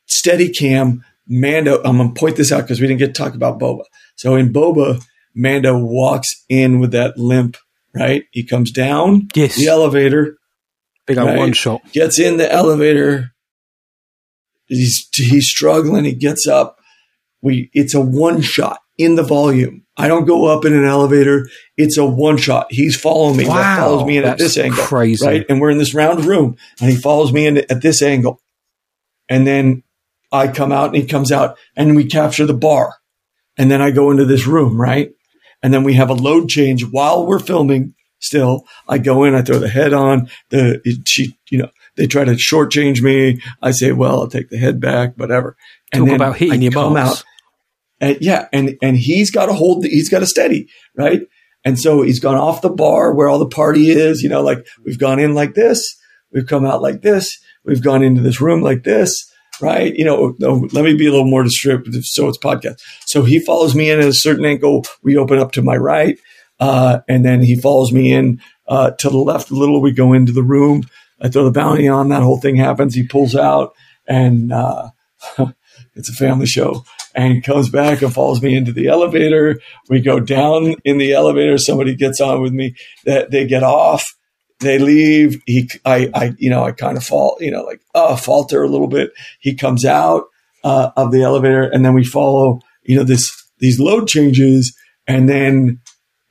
Steadicam, 0.08 1.00
Mando. 1.28 1.82
I'm 1.84 1.96
going 1.98 2.14
to 2.14 2.18
point 2.20 2.36
this 2.36 2.52
out 2.52 2.62
because 2.62 2.80
we 2.80 2.86
didn't 2.86 3.00
get 3.00 3.14
to 3.14 3.22
talk 3.22 3.34
about 3.34 3.58
Boba. 3.60 3.82
So 4.16 4.34
in 4.36 4.52
Boba, 4.52 5.02
Mando 5.34 5.76
walks 5.78 6.28
in 6.48 6.78
with 6.80 6.92
that 6.92 7.18
limp, 7.18 7.56
right? 7.94 8.24
He 8.32 8.44
comes 8.44 8.70
down 8.70 9.28
Yes. 9.34 9.56
the 9.56 9.66
elevator, 9.66 10.36
Big 11.06 11.18
Right. 11.18 11.36
one 11.38 11.52
shot. 11.52 11.80
gets 11.92 12.18
in 12.18 12.36
the 12.36 12.50
elevator. 12.50 13.30
He's 14.66 15.08
he's 15.14 15.48
struggling. 15.48 16.04
He 16.04 16.12
gets 16.14 16.46
up. 16.48 16.78
We 17.42 17.70
it's 17.72 17.94
a 17.94 18.00
one 18.00 18.40
shot 18.40 18.80
in 18.98 19.14
the 19.14 19.22
volume. 19.22 19.82
I 19.96 20.08
don't 20.08 20.26
go 20.26 20.46
up 20.46 20.64
in 20.64 20.74
an 20.74 20.84
elevator. 20.84 21.48
It's 21.76 21.96
a 21.96 22.04
one 22.04 22.36
shot. 22.36 22.66
He's 22.70 22.98
following 23.00 23.36
me. 23.36 23.44
That 23.44 23.50
Wow, 23.50 23.76
follows 23.78 24.06
me 24.06 24.18
in 24.18 24.24
at 24.24 24.38
this 24.38 24.58
angle. 24.58 24.84
crazy. 24.84 25.26
Right. 25.26 25.46
And 25.48 25.60
we're 25.60 25.70
in 25.70 25.78
this 25.78 25.94
round 25.94 26.24
room 26.24 26.56
and 26.80 26.90
he 26.90 26.96
follows 26.96 27.32
me 27.32 27.46
in 27.46 27.58
at 27.58 27.80
this 27.82 28.02
angle. 28.02 28.40
And 29.28 29.46
then 29.46 29.82
I 30.30 30.48
come 30.48 30.72
out 30.72 30.86
and 30.88 30.96
he 30.96 31.06
comes 31.06 31.32
out 31.32 31.56
and 31.76 31.96
we 31.96 32.04
capture 32.04 32.46
the 32.46 32.54
bar. 32.54 32.94
And 33.56 33.70
then 33.70 33.80
I 33.80 33.90
go 33.90 34.10
into 34.10 34.26
this 34.26 34.46
room, 34.46 34.78
right? 34.78 35.12
And 35.62 35.72
then 35.72 35.82
we 35.82 35.94
have 35.94 36.10
a 36.10 36.14
load 36.14 36.48
change 36.50 36.84
while 36.84 37.26
we're 37.26 37.38
filming 37.38 37.94
still. 38.18 38.66
I 38.88 38.98
go 38.98 39.24
in, 39.24 39.34
I 39.34 39.40
throw 39.42 39.58
the 39.58 39.68
head 39.68 39.94
on, 39.94 40.28
the 40.50 40.80
she, 41.06 41.36
you 41.50 41.58
know, 41.58 41.70
they 41.96 42.06
try 42.06 42.24
to 42.24 42.32
shortchange 42.32 43.00
me. 43.00 43.40
I 43.62 43.70
say, 43.70 43.92
well, 43.92 44.20
I'll 44.20 44.28
take 44.28 44.50
the 44.50 44.58
head 44.58 44.78
back, 44.80 45.14
whatever. 45.16 45.56
And 45.92 46.00
Talk 46.02 46.06
then 46.08 46.16
about 46.16 46.36
hitting 46.36 46.60
I 46.60 46.62
your 46.64 46.72
come 46.72 46.92
balls. 46.94 47.20
out 47.20 47.24
and 48.00 48.18
yeah, 48.20 48.48
and 48.52 48.76
and 48.82 48.96
he's 48.96 49.30
got 49.30 49.46
to 49.46 49.52
hold, 49.52 49.82
the, 49.82 49.88
he's 49.88 50.08
got 50.08 50.20
to 50.20 50.26
steady, 50.26 50.68
right? 50.96 51.22
And 51.64 51.78
so 51.78 52.02
he's 52.02 52.20
gone 52.20 52.36
off 52.36 52.62
the 52.62 52.70
bar 52.70 53.12
where 53.12 53.28
all 53.28 53.40
the 53.40 53.48
party 53.48 53.90
is, 53.90 54.22
you 54.22 54.28
know, 54.28 54.40
like 54.40 54.64
we've 54.84 54.98
gone 55.00 55.18
in 55.18 55.34
like 55.34 55.54
this, 55.54 55.96
we've 56.32 56.46
come 56.46 56.64
out 56.64 56.80
like 56.80 57.02
this, 57.02 57.38
we've 57.64 57.82
gone 57.82 58.04
into 58.04 58.20
this 58.20 58.40
room 58.40 58.62
like 58.62 58.84
this, 58.84 59.28
right? 59.60 59.94
You 59.94 60.04
know, 60.04 60.36
no, 60.38 60.68
let 60.72 60.84
me 60.84 60.94
be 60.94 61.06
a 61.06 61.10
little 61.10 61.26
more 61.26 61.42
descriptive 61.42 62.04
so 62.04 62.28
it's 62.28 62.38
podcast. 62.38 62.76
So 63.06 63.24
he 63.24 63.40
follows 63.40 63.74
me 63.74 63.90
in 63.90 63.98
at 63.98 64.06
a 64.06 64.12
certain 64.12 64.44
angle. 64.44 64.84
We 65.02 65.16
open 65.16 65.38
up 65.38 65.52
to 65.52 65.62
my 65.62 65.76
right, 65.76 66.18
uh, 66.60 67.00
and 67.08 67.24
then 67.24 67.42
he 67.42 67.56
follows 67.56 67.92
me 67.92 68.12
in 68.12 68.40
uh, 68.68 68.92
to 68.92 69.10
the 69.10 69.18
left 69.18 69.50
a 69.50 69.54
little. 69.54 69.80
We 69.80 69.92
go 69.92 70.12
into 70.12 70.32
the 70.32 70.42
room. 70.42 70.84
I 71.20 71.28
throw 71.28 71.44
the 71.44 71.50
bounty 71.50 71.88
on. 71.88 72.10
That 72.10 72.22
whole 72.22 72.40
thing 72.40 72.56
happens. 72.56 72.94
He 72.94 73.06
pulls 73.06 73.34
out, 73.34 73.74
and 74.06 74.52
uh, 74.52 74.90
it's 75.94 76.10
a 76.10 76.14
family 76.14 76.46
show. 76.46 76.84
And 77.16 77.42
comes 77.42 77.70
back 77.70 78.02
and 78.02 78.12
follows 78.12 78.42
me 78.42 78.54
into 78.54 78.72
the 78.72 78.88
elevator. 78.88 79.58
We 79.88 80.00
go 80.02 80.20
down 80.20 80.74
in 80.84 80.98
the 80.98 81.14
elevator. 81.14 81.56
Somebody 81.56 81.94
gets 81.96 82.20
on 82.20 82.42
with 82.42 82.52
me. 82.52 82.74
That 83.06 83.30
they 83.30 83.46
get 83.46 83.62
off. 83.62 84.04
They 84.60 84.78
leave. 84.78 85.40
He, 85.46 85.68
I, 85.86 86.10
I, 86.14 86.34
you 86.36 86.50
know, 86.50 86.62
I 86.62 86.72
kind 86.72 86.96
of 86.98 87.04
fall, 87.04 87.38
you 87.40 87.50
know, 87.50 87.62
like 87.62 87.80
uh, 87.94 88.16
falter 88.16 88.62
a 88.62 88.68
little 88.68 88.86
bit. 88.86 89.12
He 89.40 89.54
comes 89.54 89.84
out 89.86 90.24
uh, 90.62 90.90
of 90.96 91.10
the 91.10 91.22
elevator, 91.22 91.62
and 91.62 91.84
then 91.84 91.94
we 91.94 92.04
follow, 92.04 92.60
you 92.82 92.96
know, 92.96 93.04
this 93.04 93.30
these 93.58 93.80
load 93.80 94.08
changes, 94.08 94.76
and 95.06 95.26
then, 95.28 95.80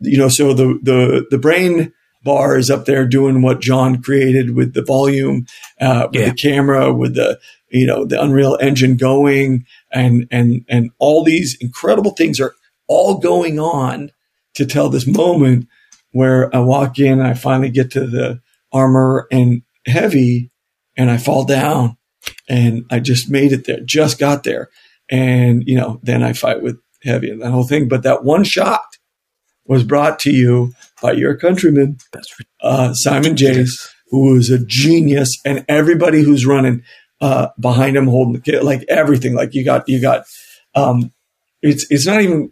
you 0.01 0.17
know, 0.19 0.29
so 0.29 0.53
the 0.53 0.79
the 0.83 1.25
the 1.31 1.37
brain 1.39 1.91
bar 2.23 2.57
is 2.57 2.69
up 2.71 2.85
there 2.85 3.07
doing 3.07 3.41
what 3.43 3.61
Jon 3.61 4.01
created 4.01 4.55
with 4.55 4.73
the 4.73 4.83
volume, 4.83 5.45
uh, 5.79 6.07
with 6.11 6.21
Yeah. 6.21 6.29
the 6.29 6.35
camera, 6.35 6.93
with 6.93 7.15
the 7.15 7.39
you 7.69 7.85
know 7.85 8.05
the 8.05 8.21
Unreal 8.21 8.57
Engine 8.59 8.97
going, 8.97 9.65
and 9.95 10.27
and 10.29 10.65
and 10.69 10.91
all 10.99 11.23
these 11.23 11.57
incredible 11.59 12.11
things 12.11 12.39
are 12.39 12.53
all 12.87 13.17
going 13.17 13.59
on 13.59 14.11
to 14.53 14.65
tell 14.65 14.89
this 14.89 15.07
moment 15.07 15.67
where 16.11 16.53
I 16.55 16.59
walk 16.59 16.99
in, 16.99 17.13
and 17.19 17.27
I 17.27 17.33
finally 17.33 17.71
get 17.71 17.91
to 17.91 18.05
the 18.05 18.41
armor 18.71 19.27
and 19.31 19.63
heavy, 19.87 20.51
and 20.95 21.09
I 21.09 21.17
fall 21.17 21.45
down, 21.45 21.97
and 22.47 22.85
I 22.91 22.99
just 22.99 23.31
made 23.31 23.53
it 23.53 23.65
there, 23.65 23.79
just 23.79 24.19
got 24.19 24.43
there, 24.43 24.69
and 25.09 25.63
you 25.65 25.77
know, 25.77 25.99
then 26.03 26.21
I 26.21 26.33
fight 26.33 26.61
with 26.61 26.77
heavy 27.03 27.31
and 27.31 27.41
that 27.41 27.51
whole 27.51 27.67
thing. 27.67 27.87
But 27.87 28.03
that 28.03 28.23
one 28.23 28.43
shot 28.43 28.97
was 29.65 29.83
brought 29.83 30.19
to 30.19 30.31
you 30.31 30.73
by 31.01 31.13
your 31.13 31.35
countryman, 31.35 31.97
uh, 32.61 32.93
Simon 32.93 33.35
Jayes, 33.35 33.89
who 34.09 34.35
is 34.35 34.49
a 34.49 34.63
genius, 34.63 35.39
and 35.45 35.65
everybody 35.67 36.21
who's 36.21 36.45
running 36.45 36.83
uh, 37.21 37.47
behind 37.59 37.95
him, 37.97 38.07
holding 38.07 38.33
the 38.33 38.39
kid, 38.41 38.63
like 38.63 38.83
everything. 38.89 39.33
Like 39.33 39.53
you 39.53 39.63
got, 39.63 39.87
you 39.87 40.01
got. 40.01 40.25
Um, 40.75 41.11
it's 41.61 41.85
it's 41.89 42.05
not 42.05 42.21
even. 42.21 42.51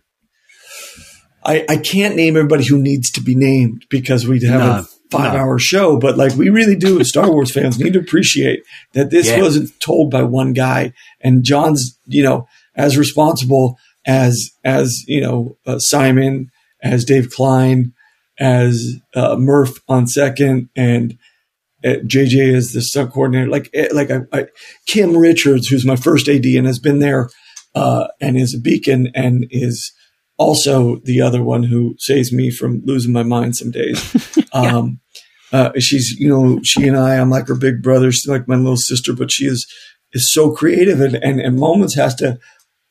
I 1.45 1.65
I 1.67 1.77
can't 1.77 2.15
name 2.15 2.37
everybody 2.37 2.65
who 2.65 2.81
needs 2.81 3.11
to 3.11 3.21
be 3.21 3.35
named 3.35 3.85
because 3.89 4.27
we'd 4.27 4.43
have 4.43 4.59
No, 4.59 4.71
a 4.71 4.83
five 5.11 5.33
no. 5.33 5.39
hour 5.39 5.59
show, 5.59 5.97
but 5.97 6.17
like 6.17 6.33
we 6.35 6.49
really 6.49 6.75
do 6.75 6.99
as 6.99 7.09
Star 7.15 7.29
Wars 7.29 7.51
fans 7.51 7.79
need 7.79 7.93
to 7.93 7.99
appreciate 7.99 8.63
that 8.93 9.09
this 9.09 9.27
Yeah. 9.29 9.41
wasn't 9.41 9.77
told 9.79 10.09
by 10.09 10.23
one 10.23 10.53
guy, 10.53 10.93
and 11.21 11.43
Jon's 11.43 11.97
you 12.05 12.23
know 12.23 12.47
as 12.75 12.97
responsible 12.97 13.77
as 14.05 14.51
as 14.63 15.03
you 15.07 15.21
know 15.21 15.57
uh, 15.65 15.79
Simon, 15.79 16.49
as 16.81 17.03
Dave 17.03 17.29
Klein, 17.29 17.93
as 18.39 18.95
uh, 19.13 19.35
Murph 19.37 19.79
on 19.89 20.07
second, 20.07 20.69
and 20.77 21.17
JJ 21.83 22.53
is 22.53 22.73
the 22.73 22.81
stunt 22.81 23.11
coordinator. 23.11 23.49
Like 23.49 23.69
eh, 23.73 23.89
like 23.91 24.09
I, 24.11 24.21
I, 24.31 24.45
Kim 24.85 25.17
Richards, 25.17 25.67
who's 25.67 25.85
my 25.85 25.95
first 25.95 26.27
AD 26.27 26.45
and 26.45 26.65
has 26.65 26.79
been 26.79 26.99
there 26.99 27.29
uh, 27.75 28.07
and 28.21 28.37
is 28.37 28.53
a 28.53 28.59
beacon 28.59 29.11
and 29.13 29.45
is 29.51 29.91
also 30.37 30.97
the 31.03 31.21
other 31.21 31.43
one 31.43 31.63
who 31.63 31.95
saves 31.99 32.31
me 32.31 32.49
from 32.49 32.81
losing 32.85 33.13
my 33.13 33.23
mind 33.23 33.55
some 33.55 33.71
days. 33.71 34.37
um, 34.53 34.99
uh, 35.51 35.71
she's 35.79 36.11
you 36.19 36.27
know 36.27 36.59
she 36.63 36.87
and 36.87 36.97
I 36.97 37.15
I'm 37.17 37.29
like 37.29 37.47
her 37.47 37.55
big 37.55 37.81
brother. 37.81 38.11
She's 38.11 38.27
like 38.27 38.47
my 38.47 38.55
little 38.55 38.77
sister, 38.77 39.13
but 39.13 39.31
she 39.31 39.45
is 39.45 39.71
is 40.11 40.31
so 40.31 40.51
creative 40.51 40.99
and 41.01 41.15
and, 41.15 41.39
and 41.39 41.57
moments 41.57 41.95
has 41.95 42.15
to 42.15 42.39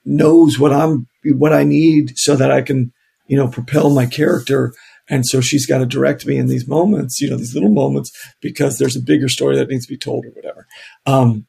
knows 0.04 0.58
what 0.58 0.72
I'm 0.72 1.06
what 1.24 1.52
I 1.52 1.64
need 1.64 2.12
so 2.16 2.36
that 2.36 2.50
I 2.50 2.62
can 2.62 2.92
you 3.26 3.36
know 3.36 3.48
propel 3.48 3.90
my 3.90 4.06
character. 4.06 4.72
And 5.08 5.26
so 5.26 5.40
she's 5.40 5.66
got 5.66 5.78
to 5.78 5.86
direct 5.86 6.26
me 6.26 6.36
in 6.36 6.46
these 6.46 6.66
moments, 6.66 7.20
you 7.20 7.28
know, 7.28 7.36
these 7.36 7.54
little 7.54 7.70
moments, 7.70 8.12
because 8.40 8.78
there's 8.78 8.96
a 8.96 9.00
bigger 9.00 9.28
story 9.28 9.56
that 9.56 9.68
needs 9.68 9.86
to 9.86 9.92
be 9.92 9.98
told 9.98 10.24
or 10.24 10.30
whatever. 10.30 10.66
Um, 11.06 11.46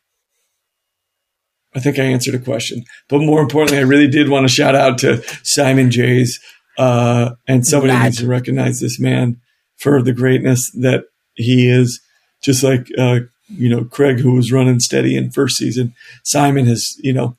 I 1.76 1.80
think 1.80 1.98
I 1.98 2.04
answered 2.04 2.36
a 2.36 2.40
question, 2.40 2.84
but 3.10 3.20
more 3.20 3.42
importantly, 3.42 3.80
I 3.80 3.84
really 3.84 4.08
did 4.08 4.30
want 4.30 4.48
to 4.48 4.54
shout 4.54 4.76
out 4.76 4.98
to 5.00 5.24
Simon 5.44 5.90
Jayes, 5.90 6.40
uh, 6.78 7.32
and 7.48 7.66
somebody 7.66 7.98
needs 7.98 8.18
to 8.18 8.28
recognize 8.28 8.80
this 8.80 9.00
man 9.00 9.38
for 9.78 10.02
the 10.02 10.14
greatness 10.14 10.72
that 10.80 11.06
he 11.36 11.68
is. 11.70 12.00
Just 12.44 12.64
like 12.64 12.88
uh, 12.98 13.22
you 13.48 13.70
know, 13.70 13.86
Craig, 13.86 14.20
who 14.20 14.34
was 14.34 14.52
running 14.52 14.80
steady 14.80 15.16
in 15.16 15.32
first 15.32 15.58
season, 15.58 15.96
Simon 16.24 16.66
has 16.68 16.96
you 17.00 17.14
know 17.14 17.38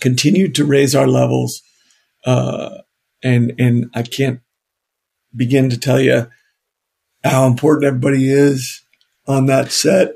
continued 0.00 0.54
to 0.54 0.64
raise 0.64 0.94
our 0.94 1.06
levels, 1.06 1.60
uh, 2.24 2.78
and 3.22 3.52
and 3.58 3.90
I 3.94 4.02
can't 4.02 4.40
begin 5.34 5.70
to 5.70 5.78
tell 5.78 6.00
you 6.00 6.28
how 7.24 7.46
important 7.46 7.84
everybody 7.86 8.30
is 8.30 8.82
on 9.26 9.46
that 9.46 9.72
set. 9.72 10.12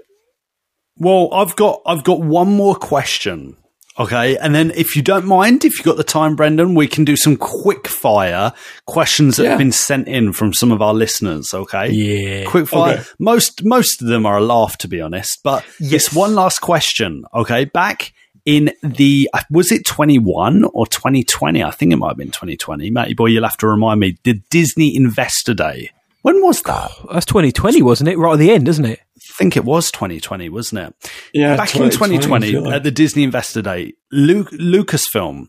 Well, 0.96 1.28
I've 1.32 1.56
got 1.56 1.80
I've 1.86 2.04
got 2.04 2.20
one 2.20 2.52
more 2.54 2.74
question. 2.76 3.56
Okay, 3.96 4.36
and 4.38 4.52
then 4.52 4.72
if 4.74 4.96
you 4.96 5.02
don't 5.02 5.24
mind, 5.24 5.64
if 5.64 5.76
you've 5.78 5.84
got 5.86 5.96
the 5.96 6.02
time, 6.02 6.34
Brendan, 6.34 6.74
we 6.74 6.88
can 6.88 7.04
do 7.04 7.16
some 7.16 7.36
quick 7.36 7.86
fire 7.86 8.52
questions 8.86 9.36
that 9.36 9.44
Yeah. 9.44 9.50
have 9.50 9.58
been 9.58 9.70
sent 9.70 10.08
in 10.08 10.32
from 10.32 10.52
some 10.52 10.72
of 10.72 10.82
our 10.82 10.92
listeners. 10.92 11.54
Okay, 11.54 11.90
Yeah. 11.90 12.44
quick 12.44 12.66
fire. 12.66 12.94
Okay. 12.94 13.04
Most 13.20 13.64
most 13.64 14.02
of 14.02 14.08
them 14.08 14.26
are 14.26 14.38
a 14.38 14.40
laugh, 14.44 14.76
to 14.78 14.88
be 14.88 15.00
honest. 15.00 15.38
But 15.44 15.64
Yes. 15.78 15.92
yes, 15.92 16.12
one 16.12 16.34
last 16.34 16.58
question. 16.60 17.22
Okay, 17.34 17.66
back 17.66 18.12
in 18.44 18.72
the 18.82 19.28
uh, 19.32 19.42
was 19.50 19.72
it 19.72 19.84
twenty 19.86 20.18
one 20.18 20.64
or 20.72 20.86
twenty 20.86 21.24
twenty? 21.24 21.62
I 21.62 21.70
think 21.70 21.92
it 21.92 21.96
might 21.96 22.08
have 22.08 22.16
been 22.16 22.30
twenty 22.30 22.56
twenty. 22.56 22.90
Matty 22.90 23.14
boy, 23.14 23.26
you'll 23.26 23.44
have 23.44 23.56
to 23.58 23.66
remind 23.66 24.00
me. 24.00 24.18
The 24.24 24.34
Disney 24.50 24.94
Investor 24.96 25.54
Day. 25.54 25.90
When 26.22 26.40
was 26.42 26.62
that? 26.62 26.90
That's 27.12 27.26
2020, 27.26 27.82
wasn't 27.82 28.08
it? 28.08 28.16
Right 28.16 28.32
at 28.32 28.38
the 28.38 28.50
end, 28.50 28.66
isn't 28.66 28.86
it? 28.86 28.98
I 28.98 29.20
think 29.36 29.58
it 29.58 29.64
was 29.66 29.90
2020, 29.90 30.48
wasn't 30.48 30.80
it? 31.04 31.10
Yeah, 31.34 31.54
Back 31.54 31.74
in 31.76 31.82
2020, 31.82 32.14
I 32.14 32.18
2020 32.18 32.50
feel 32.50 32.62
like. 32.64 32.74
at 32.76 32.82
the 32.82 32.90
Disney 32.90 33.24
Investor 33.24 33.60
Day, 33.60 33.92
Lu- 34.10 34.44
Lucasfilm, 34.44 35.48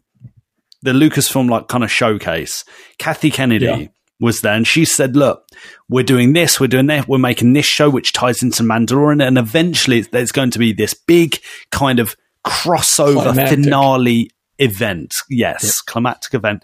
the 0.81 0.91
Lucasfilm 0.91 1.49
like 1.49 1.69
kind 1.69 1.85
of 1.85 1.89
showcase, 1.91 2.65
Kathy 2.97 3.31
Kennedy 3.31 3.65
Yeah. 3.65 3.87
was 4.19 4.41
there 4.41 4.53
and 4.53 4.67
she 4.67 4.83
said, 4.83 5.15
look, 5.15 5.47
we're 5.87 6.03
doing 6.03 6.33
this, 6.33 6.59
we're 6.59 6.67
doing 6.67 6.87
that, 6.87 7.07
we're 7.07 7.17
making 7.19 7.53
this 7.53 7.65
show 7.65 7.89
which 7.89 8.11
ties 8.11 8.43
into 8.43 8.63
Mandalorian 8.63 9.25
and 9.25 9.37
eventually 9.37 10.01
there's 10.01 10.33
going 10.33 10.51
to 10.51 10.59
be 10.59 10.73
this 10.73 10.93
big 10.93 11.37
kind 11.71 11.99
of 11.99 12.17
crossover 12.45 13.23
Climactic. 13.23 13.63
finale 13.63 14.29
event. 14.59 15.13
Yes, 15.29 15.81
climactic 15.81 16.33
event. 16.33 16.63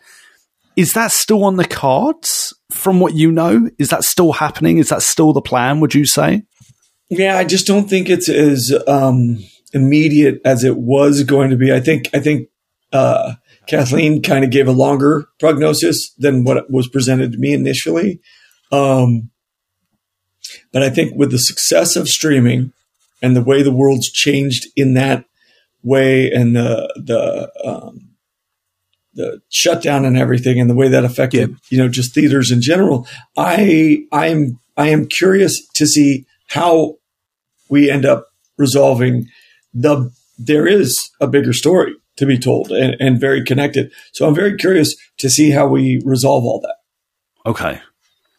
Is 0.75 0.93
that 0.93 1.11
still 1.11 1.43
on 1.43 1.57
the 1.57 1.65
cards 1.65 2.53
from 2.71 2.99
what 2.99 3.13
you 3.13 3.31
know? 3.31 3.69
Is 3.77 3.89
that 3.89 4.03
still 4.03 4.31
happening? 4.31 4.77
Is 4.77 4.89
that 4.89 5.01
still 5.01 5.33
the 5.33 5.41
plan, 5.41 5.79
would 5.81 5.93
you 5.93 6.05
say? 6.05 6.43
Yeah, 7.09 7.37
I 7.37 7.43
just 7.43 7.67
don't 7.67 7.89
think 7.89 8.09
it's 8.09 8.29
as 8.29 8.73
um, 8.87 9.43
immediate 9.73 10.39
as 10.45 10.63
it 10.63 10.77
was 10.77 11.23
going 11.23 11.49
to 11.49 11.57
be. 11.57 11.73
I 11.73 11.81
think 11.81 12.09
I 12.13 12.19
think 12.19 12.47
uh, 12.93 13.33
Kathleen 13.67 14.21
kind 14.21 14.45
of 14.45 14.51
gave 14.51 14.67
a 14.67 14.71
longer 14.71 15.27
prognosis 15.39 16.13
than 16.17 16.45
what 16.45 16.71
was 16.71 16.87
presented 16.87 17.33
to 17.33 17.37
me 17.37 17.53
initially. 17.53 18.21
Um, 18.71 19.29
but 20.71 20.83
I 20.83 20.89
think 20.89 21.15
with 21.15 21.31
the 21.31 21.37
success 21.37 21.95
of 21.95 22.07
streaming 22.07 22.71
and 23.21 23.35
the 23.35 23.43
way 23.43 23.61
the 23.61 23.73
world's 23.73 24.09
changed 24.09 24.67
in 24.75 24.93
that 24.93 25.25
way, 25.83 26.31
and 26.31 26.55
the 26.55 26.91
the 26.95 27.51
um, 27.63 28.09
the 29.13 29.41
shutdown 29.49 30.05
and 30.05 30.17
everything, 30.17 30.59
and 30.59 30.69
the 30.69 30.75
way 30.75 30.87
that 30.87 31.05
affected 31.05 31.55
you 31.69 31.77
know 31.77 31.87
just 31.87 32.13
theaters 32.13 32.51
in 32.51 32.61
general, 32.61 33.07
I 33.37 34.03
I'm 34.11 34.59
I 34.77 34.89
am 34.89 35.07
curious 35.07 35.61
to 35.75 35.85
see 35.85 36.25
how 36.49 36.95
we 37.69 37.89
end 37.89 38.05
up 38.05 38.27
resolving 38.57 39.27
the 39.73 40.11
there 40.37 40.67
is 40.67 41.09
a 41.19 41.27
bigger 41.27 41.53
story 41.53 41.93
to 42.17 42.25
be 42.25 42.37
told 42.37 42.71
and, 42.71 42.95
and 42.99 43.19
very 43.19 43.43
connected. 43.43 43.91
So 44.11 44.27
I'm 44.27 44.35
very 44.35 44.57
curious 44.57 44.95
to 45.19 45.29
see 45.29 45.51
how 45.51 45.67
we 45.67 46.01
resolve 46.03 46.43
all 46.43 46.59
that. 46.61 46.75
Okay. 47.49 47.81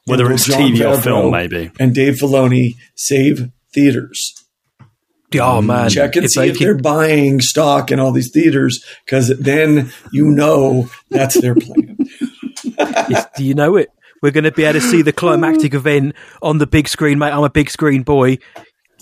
Whether 0.04 0.30
it's 0.32 0.48
TV 0.48 0.84
or 0.84 1.00
film, 1.00 1.30
maybe. 1.30 1.70
And 1.78 1.94
Dave 1.94 2.14
Filoni 2.14 2.74
save 2.96 3.50
theaters. 3.72 4.34
Oh, 5.40 5.62
man. 5.62 5.90
Check 5.90 6.16
and 6.16 6.24
If 6.24 6.30
see 6.32 6.40
they 6.40 6.48
if 6.50 6.58
they're 6.58 6.76
buying 6.76 7.40
stock 7.40 7.90
in 7.90 8.00
all 8.00 8.12
these 8.12 8.30
theaters 8.30 8.84
because 9.04 9.28
then 9.38 9.92
you 10.12 10.30
know 10.30 10.88
that's 11.10 11.40
their 11.40 11.54
plan. 11.54 11.96
Do 13.36 13.44
you 13.44 13.54
know 13.54 13.76
it? 13.76 13.90
We're 14.22 14.30
going 14.30 14.44
to 14.44 14.52
be 14.52 14.64
able 14.64 14.80
to 14.80 14.86
see 14.86 15.02
the 15.02 15.12
climactic 15.12 15.74
event 15.74 16.14
on 16.42 16.58
the 16.58 16.66
big 16.66 16.88
screen, 16.88 17.18
mate. 17.18 17.32
I'm 17.32 17.42
a 17.42 17.50
big 17.50 17.70
screen 17.70 18.02
boy. 18.02 18.38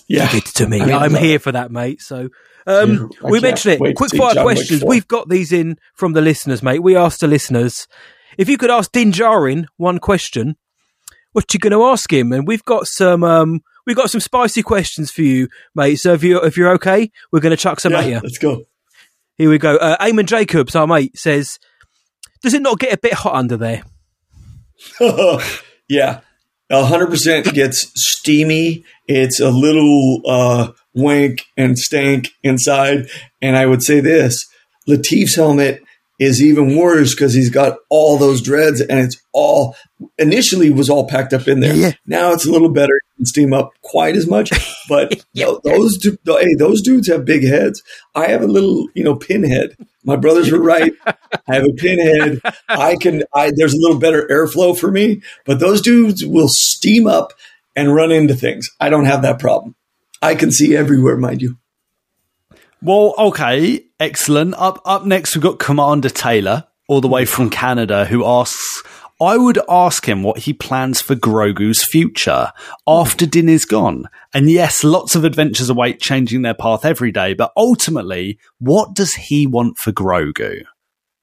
Yeah. 0.09 0.27
Give 0.33 0.39
it 0.39 0.47
to 0.57 0.67
me. 0.67 0.81
I 0.81 0.87
mean, 0.87 1.13
look, 1.13 1.21
here 1.21 1.39
for 1.39 1.53
that, 1.53 1.71
mate. 1.71 2.01
So, 2.01 2.31
um, 2.67 3.11
I 3.23 3.31
we 3.31 3.41
mentioned 3.41 3.83
it. 3.83 3.95
Quick 3.97 4.15
fire 4.17 4.43
questions. 4.43 4.83
We've 4.83 5.07
got 5.07 5.29
these 5.29 5.53
in 5.53 5.79
from 5.95 6.15
the 6.15 6.21
listeners, 6.21 6.63
mate. 6.63 6.83
We 6.83 6.97
asked 6.97 7.21
the 7.21 7.29
listeners 7.29 7.87
if 8.39 8.49
you 8.49 8.57
could 8.57 8.71
ask 8.71 8.93
Din 8.93 9.13
Djarin 9.13 9.67
one 9.77 9.99
question, 9.99 10.57
what 11.33 11.45
are 11.45 11.53
you 11.53 11.61
going 11.61 11.73
to 11.73 11.85
ask 11.85 12.13
him? 12.13 12.33
And 12.33 12.47
we've 12.47 12.65
got 12.65 12.87
some, 12.87 13.23
um, 13.23 13.61
we've 13.87 13.97
got 13.97 14.11
some 14.11 14.21
spicy 14.21 14.63
questions 14.63 15.11
for 15.11 15.23
you, 15.23 15.49
mate. 15.75 15.97
So 15.97 16.13
if 16.13 16.23
you 16.23 16.41
if 16.43 16.57
you're 16.57 16.73
okay, 16.75 17.11
we're 17.33 17.41
going 17.41 17.51
to 17.51 17.57
chuck 17.57 17.81
some 17.81 17.95
at 17.95 18.07
you. 18.07 18.21
let's 18.23 18.39
go. 18.39 18.65
Here 19.37 19.49
we 19.49 19.59
go. 19.59 19.77
Uh, 19.77 19.97
Eamon 20.05 20.27
Jacobs, 20.27 20.77
our 20.77 20.87
mate, 20.87 21.17
says, 21.17 21.59
"Does 22.43 22.55
it 22.55 22.63
not 22.63 22.79
get 22.79 22.93
a 22.93 22.99
bit 22.99 23.15
hot 23.15 23.35
under 23.35 23.57
there?" 23.57 23.83
yeah, 25.89 26.21
hundred 26.71 27.09
percent 27.09 27.53
gets 27.55 27.91
steamy. 27.95 28.85
It's 29.07 29.41
a 29.41 29.51
little 29.51 30.23
uh, 30.27 30.73
wank 30.95 31.43
and 31.57 31.79
stank 31.79 32.29
inside, 32.43 33.09
and 33.41 33.57
I 33.57 33.67
would 33.67 33.83
say 33.83 34.01
this: 34.01 34.47
Lateef's 34.89 35.37
helmet 35.37 35.83
is 36.19 36.43
even 36.43 36.77
worse 36.77 37.15
because 37.15 37.33
he's 37.33 37.51
got 37.51 37.79
all 37.89 38.19
those 38.19 38.43
dreads, 38.43 38.81
and 38.81 39.01
it's 39.01 39.21
all 39.33 39.75
initially 40.19 40.71
was 40.71 40.91
all 40.91 41.09
packed 41.09 41.33
up 41.33 41.49
in 41.49 41.61
there. 41.61 41.75
Yeah. 41.75 41.93
Now 42.07 42.33
it's 42.33 42.47
a 42.47 42.53
little 42.53 42.71
better; 42.71 43.01
steam 43.27 43.53
up 43.53 43.71
quite 43.83 44.17
as 44.17 44.27
much, 44.27 44.51
but 44.89 45.25
tho- 45.35 45.61
those 45.65 45.99
hey, 46.03 46.55
those 46.59 46.83
dudes 46.83 47.09
have 47.09 47.25
big 47.25 47.45
heads. 47.45 47.83
I 48.15 48.29
have 48.29 48.43
a 48.43 48.47
little, 48.47 48.89
you 48.95 49.05
know, 49.05 49.17
pinhead. 49.17 49.77
My 50.05 50.17
brothers 50.17 50.51
were 50.51 50.63
right. 50.63 50.93
I 51.07 51.55
have 51.55 51.65
a 51.65 51.73
pinhead. 51.73 52.41
I 52.69 52.97
can. 52.97 53.25
I 53.35 53.53
there's 53.55 53.75
a 53.75 53.81
little 53.81 53.99
better 53.99 54.27
airflow 54.31 54.79
for 54.79 54.91
me, 54.91 55.23
but 55.45 55.61
those 55.61 55.81
dudes 55.81 56.25
will 56.25 56.49
steam 56.49 57.07
up 57.07 57.33
and 57.77 57.95
run 57.95 58.13
into 58.13 58.35
things. 58.35 58.69
I 58.81 58.89
don't 58.89 59.05
have 59.05 59.23
that 59.23 59.39
problem. 59.39 59.75
I 60.23 60.35
can 60.35 60.51
see 60.51 60.77
everywhere, 60.77 61.17
mind 61.17 61.43
you. 61.43 61.57
Well, 62.83 63.15
okay, 63.19 63.85
excellent. 63.99 64.55
Up 64.55 64.81
up 64.85 65.05
next, 65.05 65.35
we've 65.35 65.43
got 65.43 65.59
Commander 65.59 66.09
Taylor, 66.09 66.65
all 66.89 67.01
the 67.01 67.09
way 67.09 67.25
from 67.25 67.51
Canada, 67.51 68.05
who 68.05 68.25
asks. 68.25 68.83
I 69.21 69.37
would 69.37 69.59
ask 69.69 70.09
him 70.09 70.23
what 70.23 70.39
he 70.39 70.53
plans 70.55 71.03
for 71.03 71.15
Grogu's 71.15 71.85
future 71.85 72.53
after 72.87 73.27
Din 73.27 73.51
is 73.51 73.67
gone. 73.67 74.09
And 74.33 74.51
yes, 74.51 74.83
lots 74.83 75.15
of 75.15 75.25
adventures 75.25 75.69
await 75.69 76.01
changing 76.01 76.43
their 76.43 76.55
path 76.55 76.85
every 76.87 77.13
day, 77.13 77.35
but 77.35 77.53
ultimately, 77.57 78.39
what 78.59 78.95
does 78.95 79.13
he 79.15 79.47
want 79.47 79.77
for 79.77 79.93
Grogu? 79.93 80.63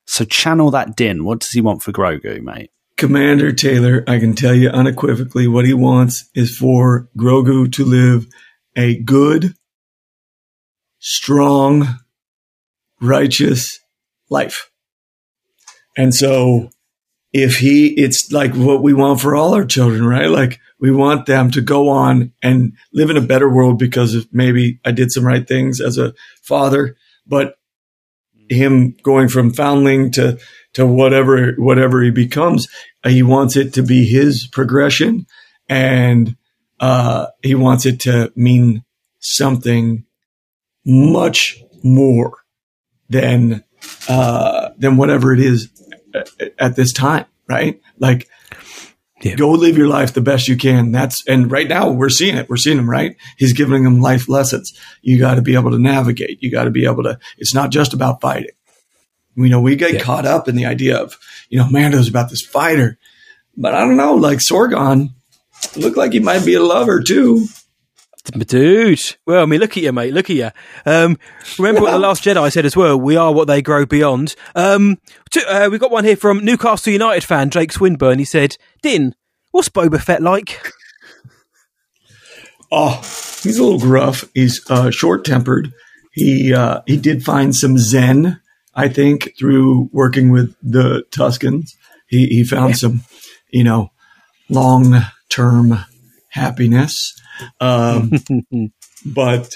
So 0.06 0.26
channel 0.26 0.69
that 0.72 0.95
Din. 0.95 1.26
What 1.26 1.40
does 1.40 1.49
he 1.49 1.61
want 1.61 1.82
for 1.82 1.91
Grogu, 1.91 2.41
mate? 2.41 2.69
Commander 2.98 3.52
Taylor, 3.52 4.03
I 4.07 4.19
can 4.19 4.34
tell 4.34 4.53
you 4.53 4.69
unequivocally 4.69 5.48
what 5.48 5.65
he 5.65 5.74
wants 5.74 6.30
is 6.36 6.56
for 6.56 7.10
Grogu 7.18 7.72
to 7.74 7.86
live 7.86 8.28
a 8.76 8.99
good, 9.02 9.53
strong, 10.99 11.88
righteous 13.02 13.80
life. 14.30 14.69
And 15.95 16.14
so 16.14 16.69
if 17.34 17.58
he, 17.58 17.88
it's 17.88 18.32
like 18.32 18.54
what 18.54 18.82
we 18.82 18.94
want 18.94 19.22
for 19.22 19.36
all 19.36 19.54
our 19.54 19.66
children, 19.66 20.06
right? 20.06 20.30
Like 20.30 20.60
we 20.80 20.91
want 20.91 21.26
them 21.26 21.52
to 21.52 21.62
go 21.62 21.90
on 21.90 22.32
and 22.41 22.74
live 22.94 23.10
in 23.10 23.18
a 23.18 23.22
better 23.22 23.49
world 23.49 23.80
because 23.80 24.16
of 24.16 24.28
maybe 24.32 24.80
I 24.86 24.91
did 24.91 25.12
some 25.12 25.26
right 25.26 25.48
things 25.48 25.82
as 25.82 25.98
a 25.98 26.14
father, 26.41 26.95
but 27.26 27.56
him 28.49 28.95
going 29.04 29.28
from 29.28 29.52
foundling 29.52 30.12
to, 30.12 30.40
to 30.74 30.86
whatever, 30.86 31.54
whatever 31.54 32.02
he 32.02 32.12
becomes, 32.12 32.68
uh, 33.04 33.10
he 33.10 33.24
wants 33.24 33.58
it 33.58 33.74
to 33.74 33.84
be 33.84 34.06
his 34.06 34.48
progression 34.48 35.26
and, 35.68 36.38
uh, 36.80 37.28
he 37.41 37.56
wants 37.56 37.86
it 37.86 37.99
to 38.02 38.32
mean 38.36 38.84
something 39.20 40.06
much 40.86 41.62
more 41.84 42.38
than, 43.10 43.64
uh, 44.08 44.70
than 44.78 44.95
whatever 44.95 45.34
it 45.34 45.40
is 45.40 45.70
at, 46.60 46.76
this 46.76 46.94
time, 46.94 47.26
right? 47.48 47.80
Like, 48.00 48.28
Yeah. 49.22 49.36
go 49.36 49.52
live 49.52 49.78
your 49.78 49.88
life 49.88 50.14
the 50.14 50.22
best 50.22 50.48
you 50.48 50.56
can. 50.58 50.92
That's, 50.92 51.28
and 51.28 51.52
right 51.52 51.68
now 51.68 51.90
we're 51.90 52.10
seeing 52.10 52.36
it. 52.38 52.50
We're 52.50 52.58
seeing 52.58 52.78
him, 52.78 52.90
right? 52.90 53.16
He's 53.38 53.54
giving 53.54 53.84
them 53.84 54.00
life 54.02 54.30
lessons. 54.30 54.78
You 55.02 55.20
got 55.20 55.36
to 55.36 55.42
be 55.42 55.56
able 55.56 55.72
to 55.72 55.80
navigate. 55.80 56.42
You 56.42 56.52
got 56.52 56.66
to 56.66 56.72
be 56.72 56.86
able 56.86 57.04
to, 57.04 57.20
it's 57.38 57.54
not 57.54 57.72
just 57.72 57.94
about 57.94 58.22
fighting. 58.22 58.52
You 59.36 59.50
know, 59.50 59.62
we 59.62 59.76
get 59.76 59.94
Yeah. 59.94 60.00
caught 60.02 60.26
up 60.26 60.48
in 60.48 60.56
the 60.56 60.66
idea 60.66 60.98
of, 60.98 61.18
you 61.50 61.58
know, 61.60 61.70
Mando's 61.70 62.08
about 62.08 62.30
this 62.30 62.42
fighter, 62.42 62.98
but 63.56 63.74
I 63.74 63.82
don't 63.82 63.98
know, 63.98 64.16
like 64.16 64.40
Sorgan 64.40 65.10
looked 65.76 65.98
like 65.98 66.14
he 66.14 66.20
might 66.20 66.46
be 66.46 66.54
a 66.56 66.62
lover 66.64 67.02
too. 67.02 67.48
Dude, 68.32 69.16
well, 69.26 69.44
I 69.44 69.45
mean, 69.45 69.60
look 69.60 69.78
at 69.78 69.84
you, 69.84 69.91
mate. 69.94 70.14
Look 70.14 70.30
at 70.30 70.36
you. 70.36 70.52
Um, 70.86 71.18
remember 71.58 71.82
what 71.82 71.91
the 71.91 71.99
Last 71.99 72.24
Jedi 72.24 72.52
said 72.52 72.66
as 72.66 72.76
well? 72.76 72.99
We 72.99 73.16
are 73.16 73.34
what 73.34 73.48
they 73.48 73.62
grow 73.62 73.86
beyond. 73.86 74.36
Um, 74.56 74.99
t- 75.32 75.44
uh, 75.44 75.70
we 75.70 75.78
got 75.78 75.91
one 75.91 76.04
here 76.04 76.18
from 76.18 76.44
Newcastle 76.44 76.91
United 76.94 77.24
fan 77.24 77.49
Jake 77.49 77.72
Swinburne. 77.72 78.20
He 78.20 78.26
said, 78.26 78.58
"Din, 78.82 79.16
what's 79.52 79.70
Boba 79.70 80.02
Fett 80.02 80.22
like?" 80.22 80.62
Oh, 82.72 82.98
he's 83.44 83.58
a 83.58 83.64
little 83.64 83.80
gruff. 83.80 84.26
He's 84.34 84.62
uh, 84.70 84.91
short 84.91 85.24
tempered. 85.24 85.72
He 86.12 86.54
uh, 86.54 86.82
he 86.86 86.98
did 86.98 87.24
find 87.24 87.56
some 87.56 87.78
zen, 87.78 88.41
I 88.76 88.90
think, 88.90 89.34
through 89.40 89.90
working 89.94 90.32
with 90.32 90.54
the 90.62 91.06
Tuskens. 91.12 91.70
He 92.08 92.26
he 92.28 92.44
found 92.44 92.78
some, 92.78 93.04
you 93.49 93.64
know, 93.64 93.91
long 94.49 95.02
term 95.30 95.78
happiness. 96.30 97.16
Um, 97.60 98.12
but 99.06 99.56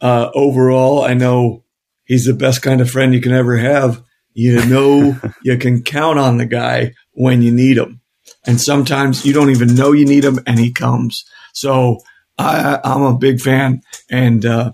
uh, 0.00 0.30
overall, 0.34 1.02
I 1.04 1.14
know 1.14 1.64
he's 2.04 2.24
the 2.24 2.34
best 2.34 2.62
kind 2.62 2.80
of 2.80 2.90
friend 2.90 3.14
you 3.14 3.20
can 3.20 3.32
ever 3.32 3.56
have. 3.58 4.02
You 4.32 4.64
know, 4.66 5.18
you 5.42 5.58
can 5.58 5.82
count 5.82 6.18
on 6.18 6.38
the 6.38 6.46
guy 6.46 6.94
when 7.12 7.42
you 7.42 7.50
need 7.52 7.76
him, 7.76 8.00
and 8.46 8.60
sometimes 8.60 9.24
you 9.26 9.32
don't 9.32 9.50
even 9.50 9.74
know 9.74 9.92
you 9.92 10.06
need 10.06 10.24
him, 10.24 10.38
and 10.46 10.58
he 10.58 10.72
comes. 10.72 11.24
So 11.52 11.98
I, 12.38 12.78
I'm 12.84 13.02
a 13.02 13.16
big 13.18 13.40
fan, 13.40 13.82
and 14.08 14.44
uh, 14.46 14.72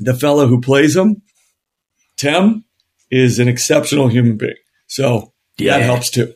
the 0.00 0.14
fellow 0.14 0.46
who 0.48 0.60
plays 0.60 0.96
him, 0.96 1.22
Tim, 2.16 2.64
is 3.10 3.38
an 3.38 3.48
exceptional 3.48 4.08
human 4.08 4.36
being. 4.36 4.54
So 4.88 5.32
Yeah. 5.58 5.78
that 5.78 5.84
helps 5.84 6.10
too. 6.10 6.34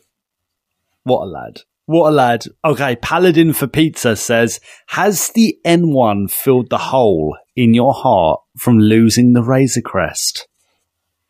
What 1.03 1.23
a 1.23 1.27
lad. 1.27 1.61
What 1.87 2.11
a 2.11 2.15
lad. 2.15 2.45
Okay, 2.65 2.97
Paladin 2.97 3.53
for 3.53 3.69
Pizza 3.69 4.17
says, 4.17 4.59
Has 4.89 5.31
the 5.31 5.57
N1 5.65 6.31
filled 6.31 6.69
the 6.69 6.79
hole 6.79 7.37
in 7.55 7.75
your 7.75 7.95
heart 7.95 8.41
from 8.59 8.79
losing 8.81 9.33
the 9.33 9.43
Razor 9.43 9.83
Crest? 9.83 10.49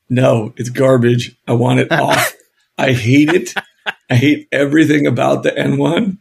No, 0.08 0.54
it's 0.56 0.70
garbage. 0.70 1.36
I 1.46 1.52
want 1.52 1.80
it 1.80 1.92
off. 1.92 2.34
I 2.78 2.92
hate 2.92 3.30
it. 3.30 3.54
I 4.08 4.14
hate 4.14 4.48
everything 4.50 5.06
about 5.06 5.42
the 5.42 5.50
N1. 5.50 6.18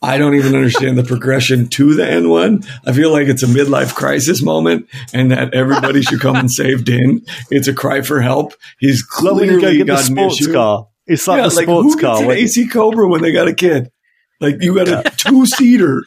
I 0.00 0.16
don't 0.16 0.34
even 0.34 0.54
understand 0.54 0.96
the 0.96 1.02
progression 1.02 1.68
to 1.68 1.94
the 1.94 2.04
N1. 2.04 2.68
I 2.86 2.92
feel 2.92 3.10
like 3.10 3.26
it's 3.26 3.42
a 3.42 3.46
midlife 3.46 3.94
crisis 3.94 4.42
moment 4.42 4.86
and 5.12 5.32
that 5.32 5.54
everybody 5.54 6.02
should 6.02 6.20
come 6.20 6.36
and 6.36 6.50
save 6.50 6.84
Din. 6.84 7.22
It's 7.50 7.68
a 7.68 7.74
cry 7.74 8.02
for 8.02 8.20
help. 8.20 8.52
He's 8.78 9.02
clearly 9.02 9.60
go 9.60 9.84
got 9.84 10.08
an 10.08 10.18
issue. 10.18 10.52
car. 10.52 10.88
It's 11.08 11.26
like 11.26 11.38
yeah, 11.38 11.48
the 11.48 11.54
like 11.54 11.64
sports 11.64 11.94
who 11.94 12.00
car. 12.00 12.18
gets 12.18 12.30
an 12.30 12.30
AC 12.30 12.68
Cobra 12.68 13.08
when 13.08 13.22
they 13.22 13.32
got 13.32 13.48
a 13.48 13.54
kid? 13.54 13.90
Like 14.40 14.62
you 14.62 14.74
got 14.74 14.88
a 14.88 15.10
two 15.16 15.46
seater 15.46 16.04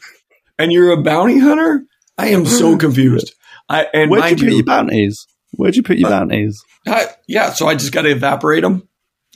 and 0.58 0.72
you're 0.72 0.92
a 0.92 1.02
bounty 1.02 1.40
hunter? 1.40 1.84
I 2.18 2.28
am 2.28 2.46
so 2.46 2.76
mm. 2.76 2.80
confused. 2.80 3.34
I 3.68 3.88
and 3.94 4.12
Where'd 4.12 4.30
you 4.32 4.38
put 4.38 4.46
you, 4.46 4.56
your 4.58 4.66
bounties? 4.66 5.26
Where'd 5.54 5.76
you 5.76 5.84
put 5.84 5.98
your 5.98 6.08
uh, 6.08 6.20
bounties? 6.20 6.64
I, 6.88 7.08
yeah, 7.28 7.52
so 7.52 7.68
I 7.68 7.76
just 7.76 7.92
got 7.92 8.04
to 8.04 8.10
evaporate 8.10 8.62
them. 8.64 8.88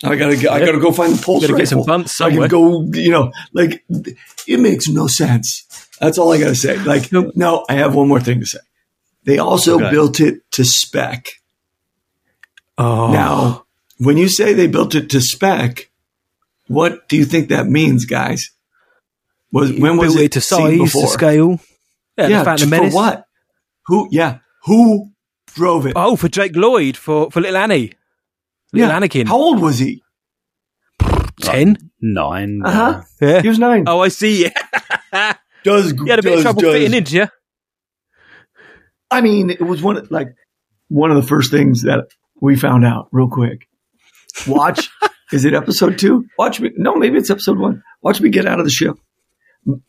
I 0.03 0.15
gotta, 0.17 0.51
I 0.51 0.59
gotta 0.59 0.79
go 0.79 0.91
find 0.91 1.13
the 1.13 1.23
pulse 1.23 1.41
Gotta 1.47 1.57
get 1.57 1.69
some 1.69 1.79
rifle. 1.79 1.87
bunts 1.87 2.19
I 2.19 2.29
somewhere. 2.29 2.49
can 2.49 2.91
go, 2.91 2.99
you 2.99 3.11
know, 3.11 3.31
like 3.53 3.83
it 4.45 4.59
makes 4.59 4.89
no 4.89 5.07
sense. 5.07 5.65
That's 6.01 6.17
all 6.17 6.33
I 6.33 6.37
gotta 6.37 6.55
say. 6.55 6.77
Like, 6.77 7.11
no, 7.11 7.65
I 7.69 7.75
have 7.75 7.95
one 7.95 8.09
more 8.09 8.19
thing 8.19 8.41
to 8.41 8.45
say. 8.45 8.59
They 9.23 9.37
also 9.39 9.75
Okay. 9.75 9.89
built 9.91 10.19
it 10.19 10.39
to 10.51 10.65
spec. 10.65 11.27
Oh, 12.77 13.11
Now, 13.13 13.64
when 13.97 14.17
you 14.17 14.30
say 14.30 14.53
they 14.53 14.67
built 14.67 14.95
it 14.95 15.09
to 15.11 15.22
spec, 15.22 15.89
what 16.67 17.07
do 17.07 17.17
you 17.17 17.26
think 17.26 17.49
that 17.49 17.67
means, 17.67 18.05
guys? 18.05 18.51
Was 19.51 19.72
when 19.72 19.97
was 19.97 20.13
built 20.13 20.22
it 20.22 20.26
it 20.26 20.31
to 20.34 20.41
seen 20.41 20.88
size, 20.88 21.01
to 21.01 21.07
scale. 21.07 21.59
Yeah, 22.17 22.27
Yeah, 22.27 22.39
the 22.39 22.45
Phantom 22.45 22.69
for 22.69 22.76
Menace. 22.76 22.93
what? 22.93 23.26
Who? 23.88 24.09
Yeah, 24.11 24.39
who 24.63 25.11
drove 25.47 25.85
it? 25.85 25.93
Oh, 25.95 26.15
for 26.15 26.27
Jake 26.27 26.55
Lloyd 26.55 26.97
for 26.97 27.31
for 27.31 27.41
little 27.41 27.57
Ani, 27.57 27.93
little 28.73 28.89
yeah. 28.89 28.99
Anakin. 28.99 29.27
How 29.27 29.38
old 29.38 29.61
was 29.61 29.80
he? 29.80 30.01
Ten. 31.39 31.77
Nine. 32.01 32.61
Uh 32.63 32.72
huh. 32.72 33.01
Yeah. 33.22 33.41
He 33.41 33.47
was 33.47 33.59
nine. 33.59 33.85
Oh, 33.88 33.99
I 33.99 34.07
see. 34.09 34.49
Does 35.63 35.93
you 35.93 36.05
had 36.05 36.19
a 36.19 36.23
bit 36.23 36.38
of 36.38 36.41
trouble 36.43 36.61
does, 36.61 36.73
fitting 36.73 36.93
into 36.93 37.15
you. 37.15 37.27
I 39.09 39.22
mean, 39.22 39.49
it 39.49 39.61
was 39.61 39.81
one 39.81 39.97
of, 39.97 40.11
like 40.11 40.35
one 40.89 41.09
of 41.09 41.15
the 41.15 41.27
first 41.27 41.49
things 41.49 41.84
that 41.84 42.05
we 42.39 42.55
found 42.55 42.85
out 42.85 43.07
real 43.11 43.30
quick. 43.30 43.67
Watch, 44.47 44.89
is 45.31 45.45
it 45.45 45.53
episode 45.53 45.97
two? 45.97 46.25
Watch 46.37 46.59
me. 46.59 46.71
No, 46.75 46.95
maybe 46.95 47.17
it's 47.17 47.29
episode 47.29 47.57
one. 47.57 47.83
Watch 48.01 48.21
me 48.21 48.29
get 48.29 48.45
out 48.45 48.59
of 48.59 48.65
the 48.65 48.71
ship. 48.71 48.97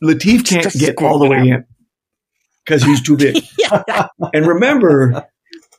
Lateef 0.03 0.47
can't 0.47 0.63
Just 0.63 0.79
get 0.79 0.95
all 1.01 1.19
the 1.19 1.29
way 1.29 1.49
in 1.49 1.65
because 2.65 2.83
he's 2.83 3.01
too 3.01 3.15
big. 3.15 3.43
and 4.33 4.47
remember, 4.47 5.27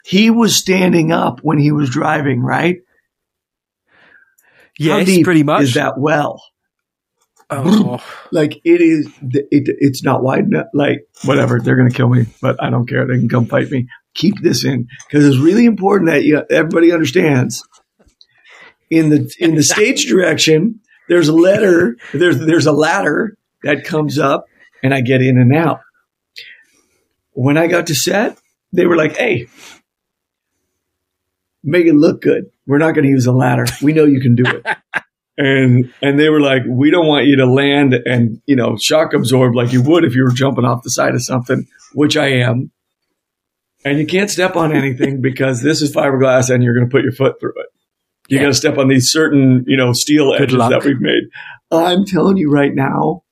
he 0.04 0.30
was 0.30 0.56
standing 0.56 1.12
up 1.12 1.40
when 1.42 1.58
he 1.58 1.72
was 1.72 1.90
driving, 1.90 2.40
right? 2.40 2.78
How 4.80 4.98
Yes, 4.98 5.06
deep 5.06 5.24
pretty 5.24 5.42
much. 5.42 5.62
Is 5.62 5.74
that 5.74 5.98
well? 5.98 6.42
Oh. 7.50 8.02
Like 8.30 8.60
it 8.62 8.82
is. 8.82 9.06
It, 9.22 9.46
it's 9.50 10.04
not 10.04 10.22
wide 10.22 10.44
enough. 10.44 10.66
Like 10.74 11.08
whatever, 11.24 11.60
they're 11.60 11.76
gonna 11.76 11.90
kill 11.90 12.10
me, 12.10 12.26
but 12.42 12.62
I 12.62 12.68
don't 12.68 12.86
care. 12.86 13.06
They 13.06 13.16
can 13.16 13.30
come 13.30 13.46
fight 13.46 13.70
me. 13.70 13.88
Keep 14.14 14.42
this 14.42 14.66
in 14.66 14.86
because 15.06 15.24
it's 15.24 15.38
really 15.38 15.64
important 15.64 16.10
that 16.10 16.24
you, 16.24 16.44
everybody 16.50 16.92
understands. 16.92 17.66
In 18.90 19.10
the 19.10 19.34
in 19.38 19.54
the 19.54 19.62
stage 19.74 20.06
direction, 20.06 20.80
there's 21.08 21.28
a 21.28 21.32
letter. 21.32 21.96
There's 22.12 22.38
there's 22.38 22.66
a 22.66 22.72
ladder 22.72 23.36
that 23.62 23.84
comes 23.84 24.18
up, 24.18 24.46
and 24.82 24.94
I 24.94 25.00
get 25.00 25.22
in 25.22 25.38
and 25.38 25.54
out. 25.54 25.80
When 27.32 27.56
I 27.56 27.66
got 27.66 27.86
to 27.88 27.94
set, 27.94 28.38
they 28.72 28.86
were 28.86 28.96
like, 28.96 29.16
"Hey, 29.16 29.48
make 31.62 31.86
it 31.86 31.94
look 31.94 32.22
good. 32.22 32.50
We're 32.66 32.78
not 32.78 32.94
going 32.94 33.04
to 33.04 33.10
use 33.10 33.26
a 33.26 33.32
ladder. 33.32 33.66
We 33.82 33.92
know 33.92 34.04
you 34.04 34.20
can 34.20 34.34
do 34.34 34.44
it." 34.44 34.66
and 35.38 35.92
and 36.02 36.18
they 36.18 36.28
were 36.28 36.40
like, 36.40 36.62
"We 36.68 36.90
don't 36.90 37.06
want 37.06 37.26
you 37.26 37.36
to 37.36 37.46
land 37.46 37.94
and 37.94 38.42
you 38.46 38.56
know 38.56 38.76
shock 38.76 39.14
absorb 39.14 39.54
like 39.54 39.72
you 39.72 39.82
would 39.82 40.04
if 40.04 40.14
you 40.14 40.24
were 40.24 40.32
jumping 40.32 40.64
off 40.64 40.82
the 40.82 40.90
side 40.90 41.14
of 41.14 41.22
something," 41.22 41.66
which 41.94 42.16
I 42.16 42.28
am. 42.28 42.70
And 43.84 43.98
you 43.98 44.06
can't 44.06 44.28
step 44.28 44.56
on 44.56 44.74
anything 44.74 45.20
because 45.20 45.62
this 45.62 45.80
is 45.80 45.94
fiberglass, 45.94 46.52
and 46.52 46.62
you're 46.64 46.74
going 46.74 46.88
to 46.88 46.90
put 46.90 47.04
your 47.04 47.12
foot 47.12 47.38
through 47.40 47.54
it. 47.60 47.66
You 48.28 48.40
got 48.40 48.46
to 48.46 48.54
step 48.54 48.78
on 48.78 48.88
these 48.88 49.10
certain 49.10 49.64
you 49.66 49.76
know 49.76 49.92
steel 49.92 50.32
Good 50.32 50.42
edges 50.42 50.56
luck. 50.56 50.70
that 50.70 50.84
we've 50.84 51.00
made. 51.00 51.24
I'm 51.70 52.04
telling 52.04 52.36
you 52.36 52.50
right 52.50 52.74
now, 52.74 53.22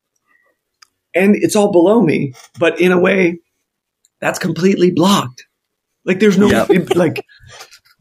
and 1.15 1.35
it's 1.37 1.57
all 1.57 1.73
below 1.73 2.01
me, 2.01 2.35
but 2.59 2.81
in 2.81 2.93
a 2.93 2.99
way, 3.01 3.41
that's 4.21 4.39
completely 4.39 4.91
blocked. 4.91 5.45
Like 6.05 6.21
there's 6.21 6.39
no 6.39 6.49
it- 6.71 6.97
like 6.97 7.25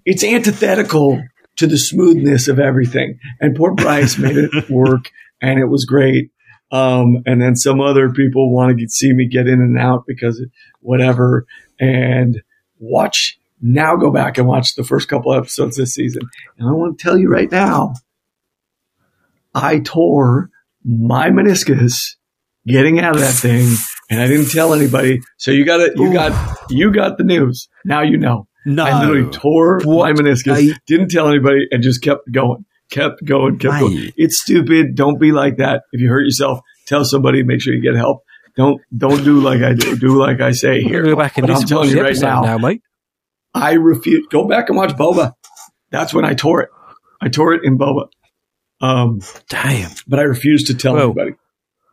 it's 0.05 0.23
antithetical 0.23 1.21
to 1.57 1.67
the 1.67 1.77
smoothness 1.77 2.47
of 2.47 2.59
everything. 2.59 3.17
And 3.39 3.55
poor 3.55 3.73
Bryce 3.73 4.17
made 4.17 4.37
it 4.37 4.69
work, 4.69 5.09
and 5.41 5.59
it 5.59 5.65
was 5.67 5.85
great. 5.85 6.31
Um, 6.71 7.17
and 7.25 7.41
then 7.41 7.55
some 7.55 7.79
other 7.79 8.11
people 8.11 8.51
want 8.53 8.77
to 8.77 8.87
see 8.89 9.13
me 9.13 9.27
get 9.27 9.47
in 9.47 9.61
and 9.61 9.77
out 9.77 10.03
because 10.07 10.43
whatever. 10.81 11.45
And 11.79 12.41
watch 12.79 13.37
now, 13.61 13.95
go 13.95 14.11
back 14.11 14.37
and 14.37 14.47
watch 14.47 14.75
the 14.75 14.83
first 14.83 15.07
couple 15.07 15.33
episodes 15.33 15.77
this 15.77 15.93
season. 15.93 16.23
And 16.57 16.67
I 16.67 16.71
want 16.71 16.97
to 16.97 17.03
tell 17.03 17.17
you 17.17 17.29
right 17.29 17.51
now, 17.51 17.93
I 19.53 19.79
tore 19.79 20.49
my 20.83 21.29
meniscus 21.29 22.15
getting 22.67 22.99
out 22.99 23.15
of 23.15 23.21
that 23.21 23.33
thing, 23.33 23.75
and 24.09 24.21
I 24.21 24.27
didn't 24.27 24.51
tell 24.51 24.73
anybody. 24.73 25.21
So 25.37 25.51
you 25.51 25.65
got 25.65 25.79
it. 25.79 25.93
You 25.95 26.11
got 26.11 26.57
you 26.69 26.91
got 26.91 27.17
the 27.17 27.23
news. 27.23 27.67
Now 27.85 28.01
you 28.01 28.17
know. 28.17 28.47
No. 28.65 28.83
I 28.83 28.99
literally 28.99 29.31
tore 29.31 29.79
my 29.85 30.11
meniscus, 30.11 30.71
I- 30.73 30.77
didn't 30.87 31.09
tell 31.09 31.29
anybody, 31.29 31.67
and 31.71 31.83
just 31.83 32.01
kept 32.01 32.31
going, 32.31 32.65
kept 32.89 33.23
going, 33.23 33.59
kept 33.59 33.79
going. 33.79 34.11
It's 34.17 34.41
stupid. 34.41 34.95
Don't 34.95 35.19
be 35.19 35.31
like 35.31 35.57
that. 35.57 35.83
If 35.91 36.01
you 36.01 36.09
hurt 36.09 36.23
yourself, 36.23 36.59
tell 36.87 37.05
somebody. 37.05 37.43
Make 37.43 37.61
sure 37.61 37.73
you 37.73 37.81
get 37.81 37.95
help. 37.95 38.23
Don't 38.55 38.81
don't 38.95 39.23
do 39.23 39.39
like 39.39 39.61
I 39.61 39.73
do. 39.73 39.95
Do 39.97 40.17
like 40.17 40.41
I 40.41 40.51
say 40.51 40.81
here. 40.81 41.03
go 41.03 41.15
back 41.15 41.37
and 41.37 41.47
But 41.47 41.55
I'm 41.55 41.63
telling 41.63 41.89
you 41.89 42.01
right 42.01 42.15
now, 42.19 42.41
now, 42.41 42.57
mate. 42.57 42.81
I 43.55 43.73
refuse. 43.73 44.27
Go 44.29 44.47
back 44.47 44.69
and 44.69 44.77
watch 44.77 44.91
Boba. 44.95 45.33
That's 45.91 46.13
when 46.13 46.25
I 46.25 46.33
tore 46.33 46.61
it. 46.61 46.69
I 47.21 47.29
tore 47.29 47.53
it 47.53 47.63
in 47.63 47.77
Boba. 47.77 48.09
Um, 48.81 49.21
Damn. 49.49 49.91
but 50.07 50.19
I 50.19 50.23
refuse 50.23 50.65
to 50.65 50.73
tell 50.75 50.93
Well, 50.93 51.05
anybody. 51.05 51.31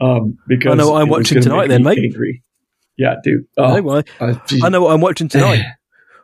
Um, 0.01 0.39
because 0.49 0.73
I 0.73 0.75
know 0.75 0.91
what 0.91 1.01
I'm 1.03 1.09
watching 1.09 1.41
tonight 1.41 1.69
then, 1.69 1.85
mate. 1.85 1.99
Angry. 1.99 2.43
Yeah, 2.99 3.15
dude. 3.23 3.45
I 3.57 3.63
Oh, 3.63 3.77
know 3.77 3.83
what- 3.83 4.09
uh. 4.21 4.35
I 4.63 4.69
know 4.69 4.83
what 4.83 4.93
I'm 4.93 5.01
watching 5.01 5.29
tonight. 5.29 5.63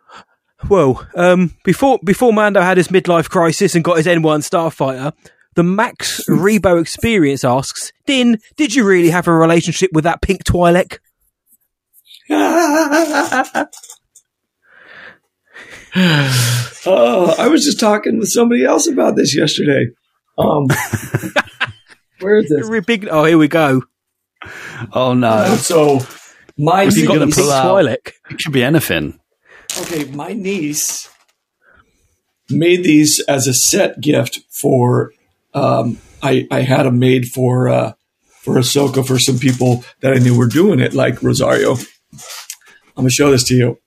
well, 0.68 1.06
um, 1.14 1.54
before 1.64 2.00
before 2.04 2.32
Mando 2.32 2.60
had 2.60 2.76
his 2.76 2.88
midlife 2.88 3.28
crisis 3.30 3.74
and 3.76 3.84
got 3.84 3.98
his 3.98 4.06
N1 4.06 4.40
Starfighter, 4.40 5.12
the 5.54 5.62
Max 5.62 6.22
Rebo 6.28 6.80
Experience 6.80 7.44
asks, 7.44 7.92
Din, 8.06 8.38
did 8.56 8.74
you 8.74 8.84
really 8.84 9.10
have 9.10 9.28
a 9.28 9.32
relationship 9.32 9.90
with 9.92 10.02
that 10.04 10.20
pink 10.20 10.42
Twi'lek? 10.44 10.98
oh, 16.86 17.34
I 17.38 17.48
was 17.48 17.64
just 17.64 17.80
talking 17.80 18.18
with 18.18 18.28
somebody 18.28 18.64
else 18.64 18.86
about 18.88 19.16
this 19.16 19.36
yesterday. 19.36 19.88
Um, 20.36 20.66
where 22.20 22.38
is 22.38 22.48
this? 22.48 22.68
Very 22.68 22.80
Big, 22.80 23.08
oh, 23.10 23.24
here 23.24 23.38
we 23.38 23.48
go. 23.48 23.82
Oh 24.92 25.14
no. 25.14 25.56
So 25.56 26.00
my 26.56 26.84
What's 26.84 26.96
he 26.96 27.02
You 27.02 27.08
got 27.08 27.18
gonna 27.18 27.30
pull 27.30 27.50
out? 27.50 27.64
Twi'lek. 27.64 28.12
It 28.30 28.42
could 28.42 28.52
be 28.52 28.62
anything. 28.62 29.18
okay, 29.80 30.04
my 30.04 30.32
niece 30.32 31.08
made 32.50 32.84
these 32.84 33.20
as 33.28 33.46
a 33.46 33.54
set 33.54 34.00
gift 34.00 34.40
for. 34.50 35.12
Um, 35.54 35.98
I 36.22 36.46
I 36.50 36.60
had 36.60 36.84
them 36.84 36.98
made 36.98 37.28
for 37.28 37.68
uh, 37.68 37.92
for 38.42 38.54
Ahsoka 38.54 39.06
for 39.06 39.18
some 39.18 39.38
people 39.38 39.84
that 40.00 40.12
I 40.12 40.18
knew 40.18 40.36
were 40.36 40.46
doing 40.46 40.80
it, 40.80 40.94
like 40.94 41.22
Rosario. 41.22 41.74
I'm 41.74 43.02
gonna 43.04 43.10
show 43.10 43.30
this 43.30 43.44
to 43.44 43.54
you. 43.54 43.78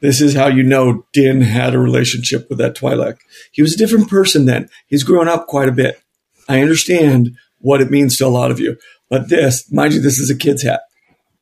This 0.00 0.20
is 0.20 0.34
how 0.34 0.46
you 0.46 0.62
know 0.62 1.06
Din 1.12 1.40
had 1.40 1.74
a 1.74 1.78
relationship 1.78 2.48
with 2.48 2.58
that 2.58 2.76
Twi'lek. 2.76 3.18
He 3.52 3.62
was 3.62 3.74
a 3.74 3.78
different 3.78 4.08
person 4.08 4.44
then. 4.44 4.68
He's 4.86 5.02
grown 5.02 5.28
up 5.28 5.46
quite 5.46 5.68
a 5.68 5.72
bit. 5.72 6.00
I 6.48 6.60
understand 6.60 7.36
what 7.58 7.80
it 7.80 7.90
means 7.90 8.16
to 8.16 8.26
a 8.26 8.28
lot 8.28 8.50
of 8.50 8.60
you, 8.60 8.76
but 9.10 9.28
this, 9.28 9.70
mind 9.72 9.94
you, 9.94 10.00
this 10.00 10.18
is 10.18 10.30
a 10.30 10.36
kid's 10.36 10.62
hat. 10.62 10.82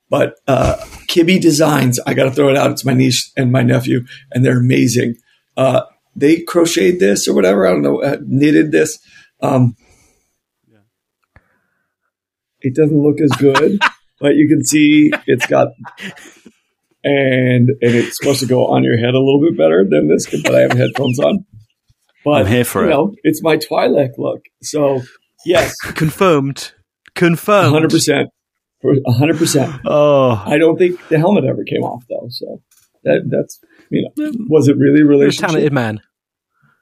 But 0.09 0.37
uh, 0.47 0.77
Kibby 1.09 1.41
Designs, 1.41 1.99
I 2.07 2.15
got 2.15 2.25
to 2.25 2.31
throw 2.31 2.49
it 2.49 2.57
out. 2.57 2.71
It's 2.71 2.85
my 2.85 2.95
niece 2.95 3.33
and 3.37 3.53
my 3.53 3.63
nephew, 3.63 4.07
and 4.31 4.45
they're 4.45 4.59
amazing. 4.59 5.17
Uh, 5.57 5.83
they 6.15 6.41
crocheted 6.41 7.01
this 7.01 7.29
or 7.29 7.35
whatever. 7.35 7.67
I 7.67 7.71
don't 7.71 7.83
know, 7.83 8.03
uh, 8.03 8.17
knitted 8.25 8.73
this. 8.73 8.99
Um, 9.43 9.77
it 12.61 12.75
doesn't 12.75 13.03
look 13.03 13.21
as 13.21 13.31
good, 13.33 13.79
but 14.21 14.35
you 14.37 14.49
can 14.49 14.65
see 14.65 15.13
it's 15.27 15.47
got, 15.47 15.69
and 17.07 17.69
and 17.81 17.95
it's 17.95 18.17
supposed 18.19 18.41
to 18.41 18.47
go 18.47 18.67
on 18.67 18.83
your 18.85 18.97
head 18.99 19.15
a 19.15 19.19
little 19.21 19.41
bit 19.41 19.57
better 19.57 19.85
than 19.89 20.09
this, 20.09 20.27
but 20.43 20.55
I 20.55 20.61
have 20.63 20.73
headphones 20.73 21.19
on. 21.21 21.45
But 22.25 22.31
I'm 22.33 22.47
here 22.47 22.65
for 22.65 22.83
you 22.83 22.89
it. 22.89 22.91
know, 22.91 23.15
it's 23.23 23.43
my 23.43 23.57
Twi'lek 23.57 24.11
look. 24.19 24.41
So 24.63 25.03
yes, 25.45 25.75
Confirmed. 25.95 26.73
Confirmed. 27.15 27.73
hundred 27.73 27.91
percent, 27.91 28.29
hundred 29.07 29.39
percent. 29.39 29.81
Oh, 29.87 30.43
I 30.45 30.59
don't 30.59 30.77
think 30.77 31.01
the 31.09 31.19
helmet 31.19 31.45
ever 31.45 31.65
came 31.65 31.83
off 31.83 32.03
though. 32.11 32.27
So 32.31 32.61
that 33.05 33.23
that's 33.31 33.61
you 33.91 34.03
know, 34.17 34.33
was 34.49 34.67
it 34.69 34.77
really 34.77 34.97
a 34.97 35.05
You're 35.05 35.07
a 35.07 35.11
relationship? 35.11 35.47
talented 35.49 35.73
man. 35.73 36.01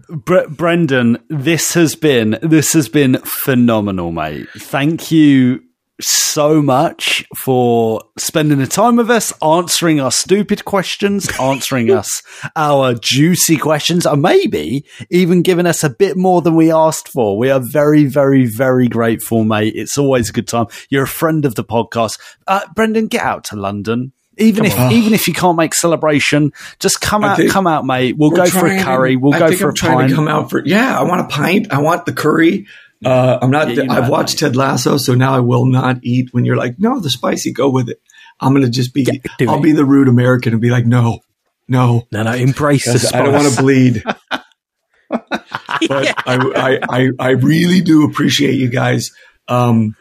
Bre- 0.09 0.49
Brendan, 0.49 1.19
this 1.29 1.75
has 1.75 1.95
been 1.95 2.39
this 2.43 2.73
has 2.73 2.89
been 2.89 3.19
phenomenal, 3.25 4.13
mate. 4.13 4.49
Thank 4.57 5.11
you 5.11 5.61
so 6.01 6.61
much 6.61 7.25
for 7.37 8.03
spending 8.19 8.59
the 8.59 8.67
time 8.67 8.97
with 8.97 9.11
us, 9.11 9.33
answering 9.43 10.01
our 10.01 10.11
stupid 10.11 10.65
questions, 10.65 11.29
answering 11.41 11.91
us 11.91 12.23
our 12.57 12.95
juicy 12.95 13.57
questions, 13.57 14.07
and 14.07 14.21
maybe 14.23 14.85
even 15.11 15.43
giving 15.43 15.67
us 15.67 15.85
a 15.85 15.91
bit 15.91 16.17
more 16.17 16.43
than 16.43 16.57
we 16.57 16.73
asked 16.73 17.09
for. 17.09 17.39
We 17.39 17.51
are 17.51 17.61
very, 17.61 18.05
very, 18.05 18.47
very 18.47 18.89
grateful, 18.89 19.45
mate. 19.45 19.75
It's 19.77 19.97
always 19.97 20.31
a 20.31 20.33
good 20.33 20.49
time. 20.49 20.67
You're 20.91 21.05
a 21.05 21.09
friend 21.09 21.45
of 21.45 21.55
the 21.55 21.65
podcast. 21.65 22.19
Uh, 22.47 22.63
Brendan, 22.75 23.07
get 23.07 23.23
out 23.23 23.45
to 23.45 23.57
London. 23.57 24.13
Even 24.37 24.65
if 24.65 24.77
on. 24.77 24.91
even 24.91 25.15
if 25.15 25.29
you 25.29 25.33
can't 25.33 25.57
make 25.57 25.75
celebration, 25.75 26.53
just 26.81 27.01
come 27.01 27.23
I 27.23 27.29
out, 27.29 27.37
think 27.37 27.53
come 27.53 27.69
out, 27.69 27.85
mate. 27.85 28.17
We'll 28.19 28.31
go 28.31 28.47
for 28.47 28.67
a 28.67 28.83
curry. 28.83 29.15
We'll 29.15 29.33
I 29.33 29.39
go 29.39 29.49
think 29.49 29.61
for 29.61 29.67
I'm 29.69 29.71
a 29.71 29.75
trying 29.75 29.97
pint. 29.99 30.11
to 30.11 30.17
come 30.17 30.27
out 30.27 30.51
for 30.51 30.67
yeah. 30.67 30.99
I 30.99 31.05
want 31.05 31.21
a 31.21 31.29
pint. 31.29 31.73
I 31.73 31.81
want 31.81 32.05
the 32.05 32.13
curry. 32.13 32.67
Uh, 33.05 33.39
I'm 33.41 33.51
not. 33.51 33.75
Yeah, 33.75 33.85
I've 33.91 34.09
watched. 34.09 34.39
Ted 34.39 34.57
Lasso, 34.57 34.97
so 34.97 35.15
now 35.15 35.35
I 35.35 35.41
will 35.41 35.67
not 35.67 35.99
eat 36.03 36.33
when 36.33 36.45
you're 36.45 36.57
like, 36.57 36.79
no, 36.79 37.01
the 37.01 37.11
spicy, 37.11 37.53
go 37.53 37.69
with 37.69 37.89
it. 37.89 38.01
I'm 38.41 38.53
gonna 38.53 38.69
just 38.69 38.95
be. 38.95 39.05
do 39.05 39.21
I'll 39.49 39.59
it. 39.59 39.63
be 39.63 39.73
the 39.73 39.85
rude 39.85 40.09
American 40.09 40.53
and 40.53 40.63
be 40.63 40.71
like, 40.71 40.87
no, 40.87 41.21
no. 41.69 42.07
No, 42.13 42.23
no, 42.23 42.33
embrace 42.33 42.91
the 42.91 42.99
spice. 42.99 43.15
I 43.15 43.23
don't 43.23 43.33
want 43.33 43.55
to 43.55 43.61
bleed. 43.61 44.03
but 45.09 45.45
I, 45.91 46.13
I, 46.27 46.79
I, 46.89 47.09
I 47.19 47.31
really 47.31 47.81
do 47.81 48.05
appreciate 48.05 48.55
you 48.55 48.69
guys. 48.69 49.11
Um, 49.49 49.97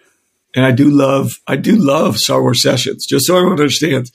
and 0.55 0.65
I 0.65 0.71
do 0.71 0.89
love, 0.89 1.31
I 1.47 1.55
do 1.55 1.75
love 1.75 2.17
Star 2.17 2.41
Wars 2.41 2.61
sessions. 2.61 3.05
Just 3.05 3.25
so 3.25 3.35
everyone 3.35 3.59
understands, 3.59 4.11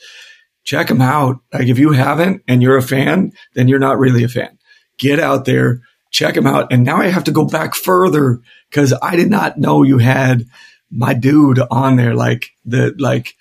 check 0.65 0.89
them 0.89 1.01
out. 1.01 1.40
Like 1.52 1.69
if 1.69 1.78
you 1.78 1.93
haven't 1.93 2.43
and 2.47 2.62
you're 2.62 2.77
a 2.77 2.82
fan, 2.82 3.32
then 3.55 3.69
you're 3.69 3.78
not 3.78 3.98
really 3.98 4.24
a 4.24 4.28
fan. 4.28 4.59
Get 4.98 5.20
out 5.20 5.44
there, 5.44 5.81
check 6.10 6.36
him 6.36 6.47
out. 6.47 6.72
And 6.72 6.85
now 6.85 6.97
I 6.98 7.06
have 7.09 7.24
to 7.24 7.32
go 7.32 7.44
back 7.44 7.74
further 7.74 8.40
because 8.70 8.94
I 9.02 9.16
did 9.16 9.30
not 9.30 9.59
know 9.59 9.82
you 9.82 9.98
had 9.98 10.44
my 10.90 11.14
dude 11.14 11.60
on 11.70 11.97
there. 11.97 12.14
Like 12.14 12.47
the, 12.64 12.94
like, 12.98 13.35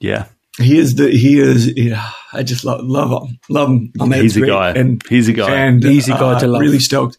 Yeah. 0.00 0.26
he 0.58 0.78
is 0.78 0.94
the 0.94 1.10
he 1.10 1.38
is 1.38 1.76
yeah, 1.76 2.10
I 2.32 2.42
just 2.42 2.64
love 2.64 2.80
love 2.84 3.10
him 3.28 3.38
love 3.50 3.68
him 3.68 3.92
I'm 4.00 4.12
He's 4.12 4.36
a 4.36 4.46
guy. 4.46 4.70
and 4.72 5.02
He's 5.08 5.28
a 5.28 5.32
guy. 5.32 5.50
and 5.54 5.84
Easy 5.84 6.12
guy 6.12 6.32
uh, 6.34 6.38
to 6.40 6.46
love. 6.46 6.60
really 6.62 6.78
stoked 6.80 7.18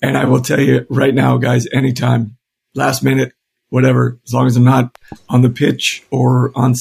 and 0.00 0.16
I 0.18 0.24
will 0.24 0.40
tell 0.40 0.58
you 0.60 0.84
right 0.90 1.14
now 1.14 1.36
guys 1.38 1.68
anytime 1.72 2.36
last 2.74 3.02
minute 3.04 3.32
whatever 3.68 4.18
as 4.26 4.34
long 4.34 4.46
as 4.48 4.56
I'm 4.56 4.64
not 4.64 4.98
on 5.28 5.42
the 5.42 5.50
pitch 5.50 6.02
or 6.10 6.50
on 6.56 6.74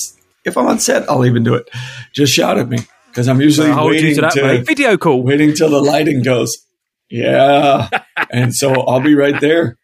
if 0.44 0.58
I'm 0.58 0.66
on 0.66 0.80
set 0.80 1.08
I'll 1.10 1.26
even 1.26 1.44
do 1.44 1.54
it 1.54 1.70
just 2.14 2.34
shout 2.34 2.58
at 2.58 2.68
me 2.68 2.80
because 3.10 3.28
I'm 3.28 3.40
usually 3.42 3.70
I'll 3.70 3.76
hold 3.78 3.94
you 3.94 4.00
waiting 4.02 4.16
to 4.16 4.22
that, 4.22 4.32
to. 4.34 4.64
Video 4.64 4.98
call. 4.98 5.22
waiting 5.22 5.54
till 5.54 5.70
the 5.70 5.82
lighting 5.82 6.24
goes 6.24 6.50
yeah 7.12 7.90
and 8.32 8.56
so 8.56 8.74
I'll 8.82 9.02
be 9.02 9.16
right 9.16 9.40
there 9.40 9.78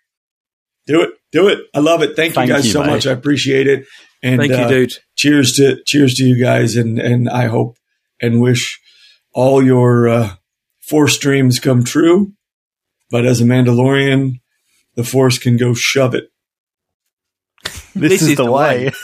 do 0.85 1.01
it 1.01 1.11
do 1.31 1.47
it 1.49 1.59
I 1.75 1.79
love 1.79 2.01
it 2.01 2.15
thank, 2.15 2.33
Thank 2.33 2.47
you 2.47 2.55
guys 2.55 2.65
you, 2.65 2.71
so 2.71 2.81
mate. 2.81 2.91
much 2.91 3.07
I 3.07 3.11
appreciate 3.11 3.67
it 3.67 3.85
and 4.23 4.39
Thank 4.39 4.51
you, 4.51 4.57
uh, 4.57 4.67
dude. 4.67 4.93
cheers 5.15 5.53
to 5.53 5.81
cheers 5.85 6.15
to 6.15 6.23
you 6.23 6.41
guys 6.41 6.75
and 6.75 6.99
and 6.99 7.29
I 7.29 7.47
hope 7.47 7.77
and 8.21 8.41
wish 8.41 8.79
all 9.33 9.63
your 9.63 10.09
uh, 10.09 10.35
force 10.81 11.17
dreams 11.17 11.59
come 11.59 11.83
true. 11.83 12.33
But 13.09 13.25
as 13.25 13.39
a 13.39 13.45
Mandalorian, 13.45 14.41
the 14.95 15.03
force 15.03 15.37
can 15.37 15.55
go 15.55 15.73
shove 15.73 16.15
it. 16.15 16.25
This, 17.95 18.21
is, 18.21 18.35
the 18.35 18.51
way. 18.51 18.91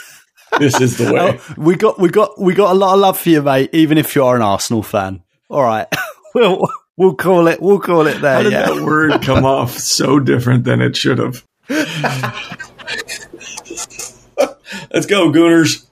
This 0.58 0.80
is 0.80 0.98
the 0.98 1.12
way. 1.12 1.40
Oh, 1.40 1.54
we 1.56 1.74
got 1.74 1.98
we 1.98 2.08
got 2.08 2.40
we 2.40 2.54
got 2.54 2.70
a 2.70 2.78
lot 2.78 2.94
of 2.94 3.00
love 3.00 3.18
for 3.18 3.28
you, 3.28 3.42
mate. 3.42 3.70
Even 3.72 3.98
if 3.98 4.14
you 4.14 4.24
are 4.24 4.36
an 4.36 4.42
Arsenal 4.42 4.84
fan. 4.84 5.24
All 5.48 5.62
right, 5.62 5.88
we'll 6.34 6.68
we'll 6.96 7.14
call 7.14 7.48
it 7.48 7.60
we'll 7.60 7.80
call 7.80 8.06
it 8.06 8.18
How 8.18 8.42
did 8.42 8.52
Yeah. 8.52 8.66
that 8.72 8.82
word 8.82 9.22
come 9.22 9.44
off 9.56 9.76
so 9.78 10.18
different 10.20 10.64
than 10.64 10.80
it 10.80 10.96
should 10.96 11.18
have? 11.18 11.44
Let's 14.92 15.06
go, 15.06 15.30
Gooners. 15.32 15.84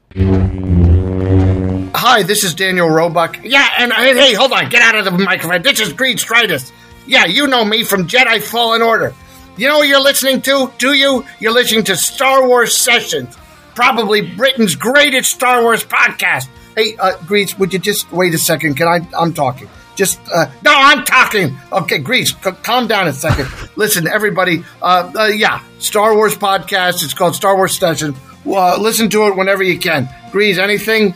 Hi, 1.95 2.23
this 2.25 2.45
is 2.45 2.55
Daniel 2.55 2.89
Roebuck. 2.89 3.39
Yeah, 3.45 3.69
and 3.79 3.93
hey, 3.93 4.15
hey, 4.17 4.35
hold 4.35 4.53
on, 4.53 4.69
get 4.69 4.83
out 4.83 4.95
of 4.97 5.05
the 5.05 5.11
microphone. 5.13 5.63
This 5.63 5.81
is 5.81 5.93
Greez 5.93 6.25
Dritus. 6.25 6.71
Yeah, 7.07 7.27
you 7.27 7.47
know 7.47 7.65
me 7.65 7.85
from 7.85 8.07
Jedi 8.07 8.43
Fallen 8.43 8.83
Order. 8.83 9.15
You 9.57 9.69
know 9.69 9.79
what 9.79 9.89
you're 9.89 10.01
listening 10.01 10.41
to? 10.43 10.73
Do 10.79 10.93
you? 10.95 11.25
You're 11.41 11.53
listening 11.53 11.85
to 11.85 11.97
Star 11.97 12.47
Wars 12.47 12.77
Sessions, 12.77 13.37
probably 13.75 14.21
Britain's 14.23 14.75
greatest 14.75 15.31
Star 15.33 15.63
Wars 15.63 15.85
podcast. 15.85 16.49
Hey, 16.77 16.97
uh, 16.97 17.13
Greez, 17.19 17.59
would 17.59 17.73
you 17.73 17.79
just 17.79 18.11
wait 18.13 18.35
a 18.35 18.39
second? 18.39 18.77
Can 18.77 18.89
I? 18.89 19.07
I'm 19.17 19.33
talking. 19.35 19.69
Just 19.95 20.21
uh, 20.35 20.47
no, 20.63 20.73
I'm 20.75 21.05
talking. 21.05 21.57
Okay, 21.71 21.99
Greez, 21.99 22.29
c- 22.43 22.63
calm 22.63 22.87
down 22.87 23.09
a 23.09 23.13
second. 23.13 23.49
Listen, 23.77 24.09
everybody. 24.09 24.65
Uh, 24.81 25.13
uh, 25.17 25.25
yeah, 25.27 25.63
Star 25.79 26.15
Wars 26.15 26.35
podcast. 26.35 27.05
It's 27.05 27.15
called 27.15 27.35
Star 27.35 27.57
Wars 27.57 27.79
Session. 27.79 28.17
Uh, 28.47 28.79
listen 28.81 29.11
to 29.11 29.27
it 29.29 29.37
whenever 29.37 29.63
you 29.63 29.79
can. 29.79 30.07
Greez, 30.31 30.59
anything? 30.59 31.15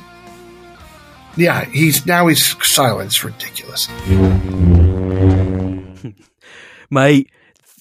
Yeah, 1.37 1.65
he's 1.65 2.07
now 2.07 2.27
he's 2.27 2.55
silent. 2.67 3.09
It's 3.09 3.25
ridiculous. 3.25 3.89
mate. 6.91 7.31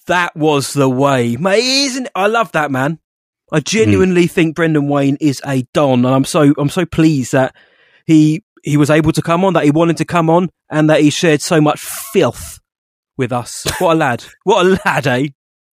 That 0.08 0.36
was 0.36 0.74
the 0.74 0.88
way, 0.88 1.36
mate. 1.36 1.64
Isn't 1.64 2.10
I 2.14 2.28
love 2.28 2.52
that 2.52 2.70
man. 2.70 3.00
I 3.52 3.60
genuinely 3.60 4.28
think 4.28 4.56
Brendan 4.56 4.88
Wayne 4.88 5.18
is 5.20 5.42
a 5.46 5.64
don, 5.74 6.06
and 6.06 6.14
I'm 6.14 6.26
so 6.26 6.54
I'm 6.60 6.70
so 6.70 6.86
pleased 6.86 7.32
that 7.32 7.56
he 8.06 8.44
he 8.66 8.78
was 8.78 8.90
able 8.90 9.12
to 9.14 9.22
come 9.22 9.46
on, 9.46 9.54
that 9.54 9.64
he 9.64 9.72
wanted 9.72 9.98
to 9.98 10.06
come 10.06 10.30
on, 10.30 10.50
and 10.70 10.90
that 10.90 11.02
he 11.02 11.10
shared 11.10 11.42
so 11.42 11.62
much 11.62 11.80
filth 11.80 12.60
with 13.18 13.32
us. 13.32 13.66
What 13.80 13.94
a 13.94 13.96
lad! 13.98 14.26
What 14.44 14.66
a 14.66 14.80
lad, 14.86 15.08
eh? 15.08 15.28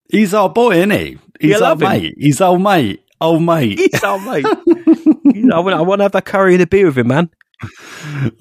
He's 0.09 0.33
our 0.33 0.49
boy, 0.49 0.77
isn't 0.77 0.91
he? 0.93 1.19
He's 1.41 1.59
You 1.59 1.65
our 1.65 1.73
him. 1.73 1.81
mate. 1.81 2.15
He's 2.17 2.41
our 2.41 2.59
mate. 2.59 3.03
Old 3.21 3.43
mate. 3.43 3.79
He's 3.79 4.03
our 4.05 4.19
mate. 4.21 4.47
I 5.53 5.59
want 5.61 5.75
I 5.75 5.81
want 5.83 5.99
to 5.99 6.05
have 6.05 6.13
that 6.13 6.25
curry 6.25 6.55
and 6.55 6.63
a 6.63 6.67
beer 6.67 6.87
with 6.87 6.97
him, 6.99 7.09
man. 7.09 7.31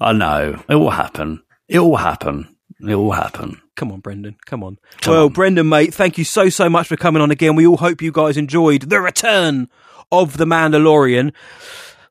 I 0.00 0.12
know. 0.12 0.62
It 0.68 0.76
will 0.76 0.90
happen. 0.90 1.42
It 1.68 1.80
will 1.80 1.96
happen. 1.96 2.56
It 2.80 2.94
will 2.94 3.12
happen. 3.12 3.60
Come 3.74 3.90
on, 3.90 4.00
Brendan. 4.00 4.36
Come 4.46 4.62
on. 4.62 4.78
well, 5.06 5.28
Brendan, 5.28 5.68
mate, 5.68 5.92
thank 5.92 6.18
you 6.18 6.24
so, 6.24 6.48
so 6.48 6.68
much 6.70 6.86
for 6.88 6.96
coming 6.96 7.20
on 7.22 7.30
again. 7.30 7.56
We 7.56 7.66
all 7.66 7.76
hope 7.78 8.00
you 8.00 8.12
guys 8.12 8.36
enjoyed 8.36 8.82
the 8.82 9.00
return 9.00 9.68
of 10.12 10.36
the 10.36 10.44
Mandalorian. 10.44 11.32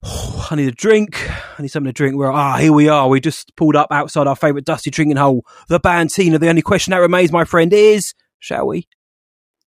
I 0.05 0.55
need 0.55 0.67
a 0.67 0.71
drink. 0.71 1.29
I 1.57 1.61
need 1.61 1.69
something 1.69 1.89
to 1.89 1.93
drink. 1.93 2.15
We're, 2.15 2.31
ah, 2.31 2.57
here 2.57 2.71
we 2.71 2.87
are. 2.87 3.09
We 3.09 3.19
just 3.19 3.55
pulled 3.55 3.75
up 3.75 3.87
outside 3.91 4.27
our 4.27 4.35
favourite 4.35 4.65
dusty 4.65 4.91
drinking 4.91 5.17
hole, 5.17 5.45
the 5.67 5.79
Bantina. 5.79 6.37
The 6.37 6.49
only 6.49 6.61
question 6.61 6.91
that 6.91 6.97
remains, 6.97 7.31
my 7.31 7.43
friend, 7.43 7.73
is 7.73 8.13
shall 8.39 8.67
we? 8.67 8.87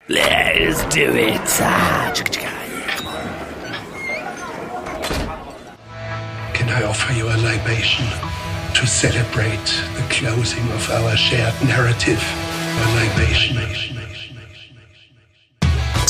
Let's 0.09 0.83
do 0.93 1.11
it. 1.15 1.39
Can 6.53 6.69
I 6.69 6.83
offer 6.83 7.13
you 7.13 7.27
a 7.27 7.37
libation 7.37 8.05
to 8.75 8.85
celebrate 8.85 9.65
the 9.95 10.05
closing 10.09 10.69
of 10.71 10.89
our 10.91 11.15
shared 11.15 11.55
narrative? 11.63 12.21
A 12.77 12.85
libation. 12.95 13.55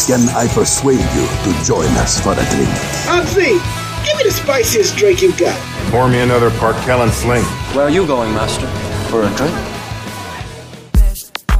Can 0.07 0.27
I 0.35 0.47
persuade 0.53 0.99
you 0.99 1.27
to 1.45 1.65
join 1.65 1.87
us 1.97 2.19
for 2.19 2.33
a 2.33 2.45
drink? 2.53 2.69
Anthony, 3.07 3.84
give 4.05 4.17
me 4.17 4.23
the 4.23 4.31
spiciest 4.31 4.95
drink 4.97 5.21
you 5.21 5.31
got. 5.37 5.59
Pour 5.91 6.07
me 6.07 6.19
another 6.19 6.49
Parkellen 6.51 7.09
Sling. 7.09 7.43
Where 7.75 7.85
are 7.85 7.89
you 7.89 8.05
going, 8.07 8.33
Master? 8.33 8.67
For 9.09 9.23
a 9.23 9.29
drink? 9.35 9.55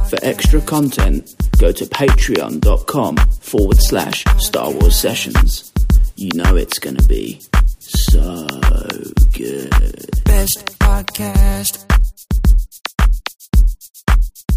For 0.08 0.18
extra 0.22 0.60
content, 0.60 1.34
go 1.58 1.72
to 1.72 1.84
patreon.com 1.84 3.16
forward 3.16 3.78
slash 3.80 4.24
Star 4.38 4.70
Wars 4.70 4.96
Sessions. 4.96 5.72
You 6.14 6.30
know 6.34 6.56
it's 6.56 6.78
gonna 6.78 7.02
be 7.02 7.40
so 7.78 8.46
good. 9.32 9.70
Best 10.24 10.78
podcast. 10.78 11.84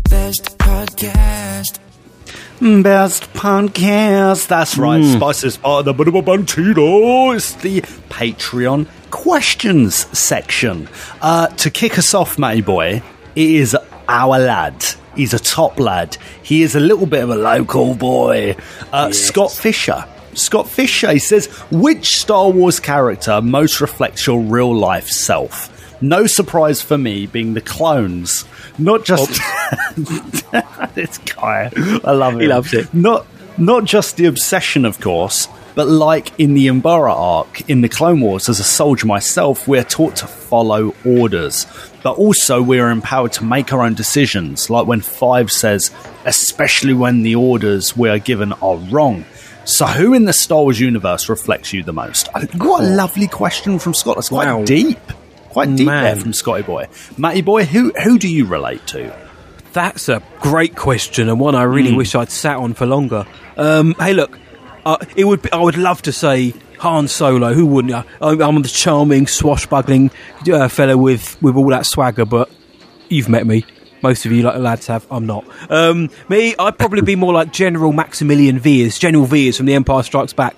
Best 0.09 0.57
podcast. 0.59 1.79
Best 2.59 3.31
podcast. 3.33 4.47
That's 4.47 4.77
right. 4.77 5.01
Mm. 5.01 5.15
Spice 5.17 5.43
is 5.43 5.57
part 5.57 5.79
of 5.79 5.85
the 5.85 5.93
Bit 5.93 6.07
of 6.09 6.15
a 6.15 6.21
Bantino. 6.21 7.35
It's 7.35 7.53
the 7.55 7.81
Patreon 8.09 8.87
questions 9.11 9.95
section. 10.17 10.89
Uh, 11.21 11.47
to 11.47 11.69
kick 11.69 11.97
us 11.97 12.13
off, 12.13 12.37
Matty 12.37 12.61
Boy, 12.61 13.01
it 13.35 13.49
is 13.49 13.77
our 14.07 14.39
lad. 14.39 14.85
He's 15.15 15.33
a 15.33 15.39
top 15.39 15.79
lad. 15.79 16.17
He 16.43 16.61
is 16.63 16.75
a 16.75 16.79
little 16.79 17.05
bit 17.05 17.23
of 17.23 17.29
a 17.29 17.35
local 17.35 17.95
boy. 17.95 18.55
Uh, 18.91 19.11
Scott 19.11 19.51
Fisher. 19.51 20.05
Scott 20.33 20.69
Fisher 20.69 21.11
he 21.11 21.19
says, 21.19 21.47
which 21.71 22.17
Star 22.19 22.49
Wars 22.49 22.79
character 22.79 23.41
most 23.41 23.81
reflects 23.81 24.27
your 24.27 24.39
real 24.39 24.73
life 24.73 25.07
self? 25.07 25.75
No 26.01 26.27
surprise 26.27 26.81
for 26.81 26.97
me 26.97 27.25
being 27.25 27.53
the 27.53 27.61
clones. 27.61 28.45
Not 28.79 29.03
just 29.05 29.29
this 30.95 31.17
guy. 31.19 31.71
I 32.03 32.11
love 32.11 32.35
it. 32.35 32.41
He 32.41 32.47
loves 32.47 32.73
it. 32.73 32.93
Not 32.93 33.25
not 33.57 33.83
just 33.83 34.15
the 34.17 34.25
obsession, 34.25 34.85
of 34.85 34.99
course, 35.01 35.47
but 35.75 35.87
like 35.87 36.31
in 36.39 36.53
the 36.53 36.67
Umbara 36.67 37.13
arc 37.13 37.69
in 37.69 37.81
the 37.81 37.89
Clone 37.89 38.21
Wars, 38.21 38.47
as 38.47 38.59
a 38.59 38.63
soldier 38.63 39.05
myself, 39.05 39.67
we're 39.67 39.83
taught 39.83 40.15
to 40.17 40.27
follow 40.27 40.95
orders, 41.05 41.65
but 42.01 42.13
also 42.17 42.61
we're 42.61 42.89
empowered 42.89 43.33
to 43.33 43.43
make 43.43 43.73
our 43.73 43.83
own 43.83 43.95
decisions. 43.95 44.69
Like 44.69 44.87
when 44.87 45.01
Five 45.01 45.51
says, 45.51 45.91
especially 46.25 46.93
when 46.93 47.23
the 47.23 47.35
orders 47.35 47.97
we 47.97 48.07
are 48.09 48.19
given 48.19 48.53
are 48.53 48.77
wrong. 48.77 49.25
So, 49.65 49.85
who 49.85 50.13
in 50.15 50.25
the 50.25 50.33
Star 50.33 50.63
Wars 50.63 50.79
universe 50.79 51.29
reflects 51.29 51.73
you 51.73 51.83
the 51.83 51.93
most? 51.93 52.27
What 52.55 52.83
a 52.83 52.87
lovely 52.87 53.27
question 53.27 53.77
from 53.77 53.93
Scott. 53.93 54.15
That's 54.15 54.29
quite 54.29 54.47
Wow. 54.47 54.63
deep. 54.63 54.97
Quite 55.49 55.75
deep 55.75 55.87
there 55.87 56.15
from 56.15 56.33
Scotty 56.33 56.63
Boy. 56.63 56.87
Matty 57.17 57.41
Boy, 57.41 57.65
who 57.65 57.91
who 58.03 58.17
do 58.19 58.27
you 58.29 58.45
relate 58.45 58.85
to? 58.87 59.13
That's 59.73 60.09
a 60.09 60.21
great 60.41 60.75
question 60.75 61.29
and 61.29 61.39
one 61.39 61.55
I 61.55 61.63
really 61.63 61.91
Mm. 61.91 61.97
wish 61.97 62.15
I'd 62.15 62.31
sat 62.31 62.57
on 62.57 62.73
for 62.73 62.85
longer. 62.85 63.25
Um, 63.57 63.95
hey, 63.99 64.13
look, 64.13 64.37
uh, 64.85 64.97
it 65.15 65.25
would. 65.25 65.41
Be, 65.43 65.51
I 65.51 65.57
would 65.61 65.77
love 65.77 66.01
to 66.03 66.11
say 66.11 66.53
Han 66.79 67.07
Solo. 67.07 67.53
Who 67.53 67.65
wouldn't? 67.67 67.93
I, 67.93 68.03
I'm 68.21 68.61
the 68.61 68.69
charming, 68.69 69.27
swashbuckling 69.27 70.11
uh, 70.51 70.67
fellow 70.69 70.97
with 70.97 71.41
with 71.41 71.55
all 71.55 71.69
that 71.69 71.85
swagger. 71.85 72.25
But 72.25 72.49
you've 73.09 73.29
met 73.29 73.45
me. 73.45 73.65
Most 74.01 74.25
of 74.25 74.31
you 74.31 74.43
like 74.43 74.53
the 74.55 74.61
lads 74.61 74.87
have. 74.87 75.05
I'm 75.11 75.25
not. 75.25 75.45
Um, 75.69 76.09
me, 76.29 76.55
I'd 76.57 76.77
probably 76.77 77.01
be 77.01 77.15
more 77.17 77.33
like 77.33 77.51
General 77.51 77.91
Maximilian 77.91 78.57
Veers, 78.57 78.97
General 78.97 79.25
Veers 79.25 79.57
from 79.57 79.65
The 79.65 79.73
Empire 79.75 80.03
Strikes 80.03 80.31
Back. 80.33 80.55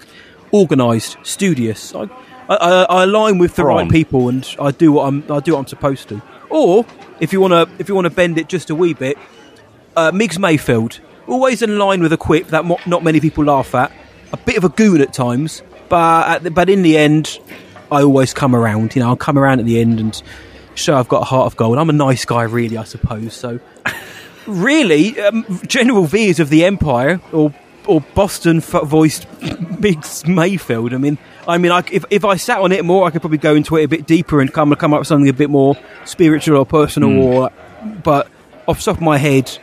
Organised, 0.53 1.17
studious. 1.23 1.95
I, 1.95 2.03
I, 2.49 2.55
I, 2.55 2.83
I 2.83 3.03
align 3.03 3.37
with 3.37 3.55
the 3.55 3.63
right 3.65 3.89
people, 3.89 4.29
and 4.29 4.47
I 4.59 4.71
do 4.71 4.91
what 4.91 5.05
I'm. 5.07 5.23
I 5.31 5.39
do 5.39 5.53
what 5.53 5.59
I'm 5.59 5.67
supposed 5.67 6.09
to. 6.09 6.21
Or 6.49 6.85
if 7.19 7.31
you 7.31 7.39
want 7.41 7.51
to, 7.53 7.69
if 7.79 7.87
you 7.87 7.95
want 7.95 8.05
to 8.05 8.09
bend 8.11 8.37
it 8.37 8.47
just 8.49 8.69
a 8.69 8.75
wee 8.75 8.93
bit, 8.93 9.17
uh, 9.95 10.11
Miggs 10.13 10.37
Mayfield, 10.37 10.99
always 11.27 11.61
in 11.61 11.77
line 11.77 12.01
with 12.01 12.11
a 12.13 12.17
quip 12.17 12.47
that 12.47 12.65
mo- 12.65 12.79
not 12.85 13.03
many 13.03 13.19
people 13.19 13.45
laugh 13.45 13.73
at. 13.75 13.91
A 14.33 14.37
bit 14.37 14.57
of 14.57 14.63
a 14.63 14.69
goon 14.69 15.01
at 15.01 15.13
times, 15.13 15.61
but 15.89 16.27
at 16.27 16.43
the, 16.43 16.51
but 16.51 16.69
in 16.69 16.81
the 16.83 16.97
end, 16.97 17.39
I 17.91 18.01
always 18.01 18.33
come 18.33 18.55
around. 18.55 18.95
You 18.95 19.01
know, 19.01 19.09
I'll 19.09 19.15
come 19.17 19.37
around 19.37 19.59
at 19.59 19.65
the 19.65 19.79
end 19.79 19.99
and 19.99 20.21
show 20.75 20.95
I've 20.95 21.09
got 21.09 21.21
a 21.21 21.25
heart 21.25 21.47
of 21.47 21.57
gold. 21.57 21.77
I'm 21.77 21.89
a 21.89 21.93
nice 21.93 22.23
guy, 22.23 22.43
really, 22.43 22.77
I 22.77 22.85
suppose. 22.85 23.33
So, 23.33 23.59
really, 24.47 25.19
um, 25.19 25.45
General 25.67 26.05
Veers 26.05 26.39
of 26.39 26.49
the 26.49 26.63
Empire 26.65 27.19
or 27.31 27.53
or 27.87 27.99
Boston 28.13 28.57
f- 28.57 28.83
voiced 28.83 29.25
Miggs 29.79 30.25
Mayfield. 30.27 30.93
I 30.93 30.97
mean, 30.97 31.17
I 31.47 31.57
mean, 31.57 31.71
I, 31.71 31.83
if 31.91 32.05
if 32.09 32.23
I 32.25 32.35
sat 32.35 32.59
on 32.59 32.71
it 32.71 32.85
more, 32.85 33.05
I 33.07 33.11
could 33.11 33.21
probably 33.21 33.37
go 33.39 33.55
into 33.55 33.75
it 33.77 33.83
a 33.83 33.87
bit 33.87 34.05
deeper 34.05 34.41
and 34.41 34.53
come 34.53 34.73
come 34.75 34.93
up 34.93 34.99
with 35.01 35.07
something 35.07 35.29
a 35.29 35.33
bit 35.33 35.49
more 35.49 35.75
spiritual 36.05 36.57
or 36.57 36.65
personal. 36.65 37.09
Hmm. 37.09 37.17
Or, 37.19 37.51
but 38.03 38.27
off 38.67 38.77
the 38.77 38.83
top 38.85 38.97
of 38.97 39.01
my 39.01 39.17
head, 39.17 39.57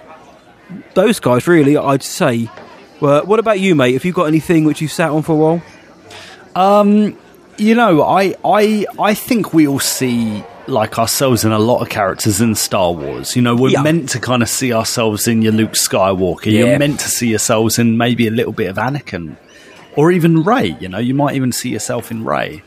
those 0.95 1.21
guys 1.21 1.47
really, 1.47 1.77
I'd 1.77 2.03
say. 2.03 2.51
Well, 3.01 3.25
what 3.27 3.39
about 3.39 3.61
you, 3.61 3.77
mate? 3.77 3.93
Have 3.93 4.05
you 4.05 4.13
got 4.13 4.25
anything 4.25 4.65
which 4.65 4.81
you 4.81 4.89
sat 4.89 5.11
on 5.11 5.23
for 5.23 5.33
a 5.33 5.37
while? 5.37 5.63
Um, 6.57 7.17
you 7.57 7.75
know, 7.75 8.03
I, 8.03 8.35
I, 8.45 8.87
I 8.99 9.15
think 9.15 9.53
we 9.55 9.69
all 9.69 9.79
see 9.79 10.43
like 10.67 10.99
ourselves 10.99 11.45
in 11.45 11.53
a 11.53 11.59
lot 11.59 11.81
of 11.81 11.89
characters 11.89 12.41
in 12.41 12.55
Star 12.55 12.93
Wars. 12.93 13.37
You 13.37 13.43
know, 13.43 13.55
we're 13.57 13.71
Yeah. 13.71 13.83
meant 13.83 14.09
to 14.11 14.21
kind 14.21 14.43
of 14.43 14.49
see 14.49 14.73
ourselves 14.73 15.27
in 15.29 15.43
your 15.43 15.53
Luke 15.53 15.73
Skywalker. 15.73 16.47
Yeah. 16.47 16.65
You're 16.67 16.79
meant 16.79 17.01
to 17.01 17.09
see 17.09 17.29
yourselves 17.29 17.79
in 17.79 17.97
maybe 17.97 18.27
a 18.27 18.31
little 18.31 18.53
bit 18.53 18.69
of 18.69 18.77
Anakin, 18.77 19.37
or 19.99 20.13
even 20.13 20.45
Rey. 20.45 20.77
You 20.79 20.89
know, 20.89 20.99
you 20.99 21.13
might 21.13 21.35
even 21.35 21.51
see 21.51 21.71
yourself 21.71 22.13
in 22.13 22.25
Rey. 22.25 22.63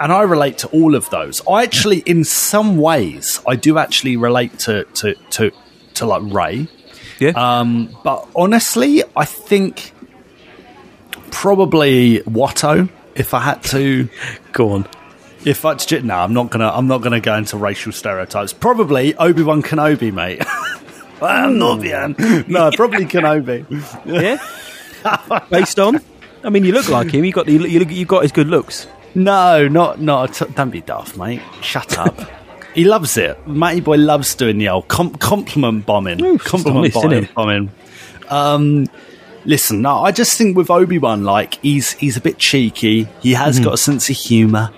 And 0.00 0.12
I 0.12 0.22
relate 0.22 0.58
to 0.58 0.68
all 0.68 0.96
of 0.96 1.08
those. 1.08 1.40
I 1.48 1.62
actually, 1.62 1.98
in 1.98 2.24
some 2.24 2.78
ways, 2.78 3.40
I 3.46 3.54
do 3.54 3.78
actually 3.78 4.16
relate 4.16 4.58
to 4.60 4.82
to 4.94 5.14
to, 5.14 5.52
to 5.94 6.04
like 6.04 6.22
Rey. 6.34 6.66
Yeah. 7.20 7.30
Um, 7.36 7.96
but 8.02 8.26
honestly, 8.34 9.04
I 9.16 9.24
think 9.24 9.92
probably 11.30 12.18
Watto. 12.26 12.88
If 13.14 13.34
I 13.34 13.38
had 13.38 13.62
to 13.64 14.08
go 14.52 14.70
on, 14.70 14.88
if 15.44 15.64
I 15.64 15.74
to, 15.76 16.02
no, 16.02 16.16
I'm 16.16 16.34
not 16.34 16.50
gonna. 16.50 16.70
I'm 16.70 16.88
not 16.88 17.02
gonna 17.02 17.20
go 17.20 17.36
into 17.36 17.56
racial 17.56 17.92
stereotypes. 17.92 18.52
Probably 18.52 19.14
Obi 19.14 19.44
Wan 19.44 19.62
Kenobi, 19.62 20.12
mate. 20.12 20.42
I'm 21.22 21.56
not 21.56 21.76
the 21.76 22.44
No, 22.48 22.72
probably 22.72 23.04
Kenobi. 23.04 23.64
Yeah, 24.04 25.38
based 25.50 25.78
on. 25.78 26.00
I 26.44 26.50
mean, 26.50 26.64
you 26.64 26.72
look 26.72 26.88
like 26.88 27.10
him. 27.10 27.24
You 27.24 27.32
got 27.32 27.46
the 27.46 27.52
you 27.52 27.78
look, 27.80 27.90
you 27.90 28.04
got 28.04 28.22
his 28.22 28.32
good 28.32 28.48
looks. 28.48 28.86
No, 29.14 29.66
not 29.68 30.00
not. 30.00 30.40
Don't 30.54 30.70
be 30.70 30.80
daft, 30.82 31.16
mate. 31.16 31.40
Shut 31.62 31.96
up. 31.98 32.18
he 32.74 32.84
loves 32.84 33.16
it. 33.16 33.46
Matty 33.48 33.80
boy 33.80 33.96
loves 33.96 34.34
doing 34.34 34.58
the 34.58 34.68
old 34.68 34.88
com- 34.88 35.14
compliment 35.14 35.86
bombing. 35.86 36.38
compliment 36.38 36.86
isn't 36.94 37.02
bombing. 37.02 37.28
bombing. 37.34 37.70
Um, 38.28 38.86
listen, 39.44 39.82
no, 39.82 39.98
I 39.98 40.10
just 40.12 40.36
think 40.36 40.56
with 40.56 40.70
Obi 40.70 40.98
Wan, 40.98 41.24
like 41.24 41.54
he's 41.62 41.92
he's 41.92 42.16
a 42.16 42.20
bit 42.20 42.38
cheeky. 42.38 43.08
He 43.20 43.32
has 43.34 43.58
Mhm. 43.60 43.64
got 43.64 43.74
a 43.74 43.78
sense 43.78 44.10
of 44.10 44.16
humour. 44.16 44.70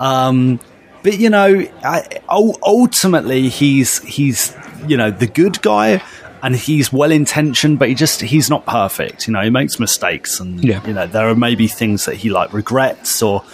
Um, 0.00 0.58
but 1.02 1.18
you 1.18 1.30
know, 1.30 1.66
I, 1.84 2.06
ul- 2.28 2.58
ultimately 2.62 3.48
he's 3.48 3.98
he's 4.02 4.56
you 4.86 4.96
know 4.96 5.10
the 5.10 5.26
good 5.26 5.60
guy. 5.62 6.02
And 6.42 6.56
he's 6.56 6.92
well 6.92 7.12
intentioned, 7.12 7.78
but 7.78 7.88
he 7.88 7.94
just 7.94 8.20
he's 8.20 8.50
not 8.50 8.66
perfect. 8.66 9.28
You 9.28 9.32
know, 9.34 9.42
he 9.42 9.50
makes 9.50 9.78
mistakes, 9.78 10.40
and 10.40 10.62
Yeah. 10.64 10.84
you 10.86 10.92
know 10.92 11.06
there 11.06 11.28
are 11.28 11.36
maybe 11.36 11.68
things 11.68 12.04
that 12.06 12.16
he 12.16 12.30
like 12.30 12.52
regrets, 12.52 13.22
or 13.22 13.44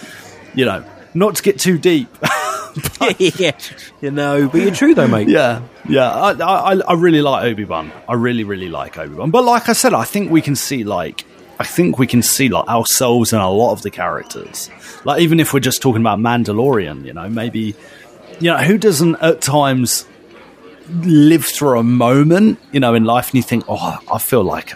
you 0.55 0.65
know, 0.65 0.83
not 1.13 1.35
to 1.35 1.43
get 1.43 1.59
too 1.59 1.77
deep. 1.77 2.07
yeah, 3.17 3.51
you 4.01 4.11
know, 4.11 4.47
but 4.47 4.61
you're 4.61 4.71
true 4.73 4.93
though, 4.93 5.07
mate. 5.07 5.27
Yeah, 5.27 5.61
yeah. 5.87 6.09
I, 6.11 6.31
I, 6.31 6.73
I 6.79 6.93
really 6.93 7.21
like 7.21 7.43
Obi 7.43 7.65
Wan. 7.65 7.91
I 8.07 8.13
really, 8.13 8.43
really 8.43 8.69
like 8.69 8.97
Obi 8.97 9.15
Wan. 9.15 9.31
But 9.31 9.43
like 9.43 9.69
I 9.69 9.73
said, 9.73 9.93
I 9.93 10.03
think 10.03 10.31
we 10.31 10.41
can 10.41 10.55
see 10.55 10.83
like 10.83 11.25
I 11.59 11.63
think 11.65 11.97
we 11.99 12.07
can 12.07 12.21
see 12.21 12.47
like 12.49 12.67
ourselves 12.67 13.33
in 13.33 13.39
a 13.39 13.49
lot 13.51 13.71
of 13.73 13.81
the 13.81 13.89
characters. 13.91 14.69
Like 15.03 15.21
even 15.21 15.39
if 15.39 15.53
we're 15.53 15.59
just 15.59 15.81
talking 15.81 16.01
about 16.01 16.19
Mandalorian, 16.19 17.05
you 17.05 17.13
know, 17.13 17.27
maybe 17.29 17.75
you 18.39 18.51
know 18.51 18.57
who 18.57 18.77
doesn't 18.77 19.15
at 19.21 19.41
times 19.41 20.05
live 20.91 21.45
through 21.45 21.79
a 21.79 21.83
moment, 21.83 22.59
you 22.71 22.79
know, 22.79 22.93
in 22.93 23.03
life, 23.05 23.27
and 23.29 23.35
you 23.35 23.43
think, 23.43 23.63
oh, 23.67 23.99
I 24.11 24.17
feel 24.19 24.43
like 24.43 24.73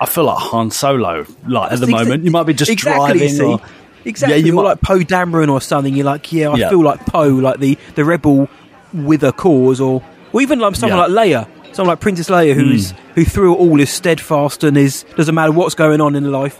I 0.00 0.06
feel 0.06 0.24
like 0.24 0.38
Han 0.38 0.70
Solo. 0.70 1.26
Like 1.46 1.72
at 1.72 1.80
the 1.80 1.86
moment, 1.86 2.24
you 2.24 2.30
might 2.30 2.44
be 2.44 2.54
just 2.54 2.70
exactly, 2.70 3.18
driving. 3.18 3.40
Or, 3.42 3.60
Exactly, 4.04 4.38
Yeah, 4.38 4.44
you 4.46 4.52
or 4.52 4.62
might- 4.62 4.68
like 4.70 4.80
Poe 4.80 5.00
Dameron 5.00 5.50
or 5.50 5.60
something. 5.60 5.94
You're 5.94 6.06
like, 6.06 6.32
yeah, 6.32 6.50
I 6.50 6.56
Yeah. 6.56 6.70
feel 6.70 6.82
like 6.82 7.04
Poe, 7.06 7.28
like 7.28 7.58
the 7.58 7.76
the 7.94 8.04
rebel 8.04 8.48
with 8.94 9.22
a 9.24 9.32
cause, 9.32 9.80
or 9.80 10.02
or 10.32 10.40
even 10.40 10.60
like 10.60 10.76
someone 10.76 10.98
Yeah. 10.98 11.06
Like 11.06 11.28
Leia, 11.28 11.74
someone 11.74 11.92
like 11.92 12.00
Princess 12.00 12.28
Leia, 12.28 12.54
who's 12.54 12.92
hmm. 12.92 12.96
who 13.16 13.24
through 13.24 13.54
it 13.54 13.58
all 13.58 13.80
is 13.80 13.90
steadfast 13.90 14.62
and 14.64 14.78
is 14.78 15.04
doesn't 15.16 15.34
matter 15.34 15.52
what's 15.52 15.74
going 15.74 16.00
on 16.00 16.14
in 16.14 16.30
life. 16.30 16.58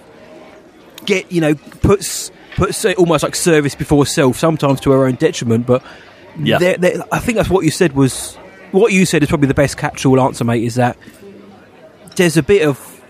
Get 1.07 1.31
you 1.31 1.41
know 1.41 1.55
puts 1.55 2.31
puts 2.57 2.85
almost 2.85 3.23
like 3.23 3.37
service 3.37 3.77
before 3.77 4.05
self, 4.05 4.37
sometimes 4.37 4.81
to 4.81 4.91
her 4.91 5.07
own 5.07 5.15
detriment. 5.15 5.65
But 5.65 5.83
Yeah. 6.43 6.59
there- 6.59 6.77
there- 6.77 7.05
I 7.13 7.21
think 7.21 7.37
that's 7.37 7.49
what 7.49 7.65
you 7.65 7.71
said 7.71 7.95
was 7.95 8.37
what 8.73 8.93
you 8.93 9.07
said 9.07 9.23
is 9.23 9.29
probably 9.29 9.49
the 9.49 9.55
best 9.55 9.77
catch-all 9.77 10.21
answer, 10.21 10.45
mate. 10.45 10.65
Is 10.65 10.77
that 10.77 10.97
there's 12.17 12.37
a 12.37 12.43
bit 12.43 12.67
of 12.67 13.03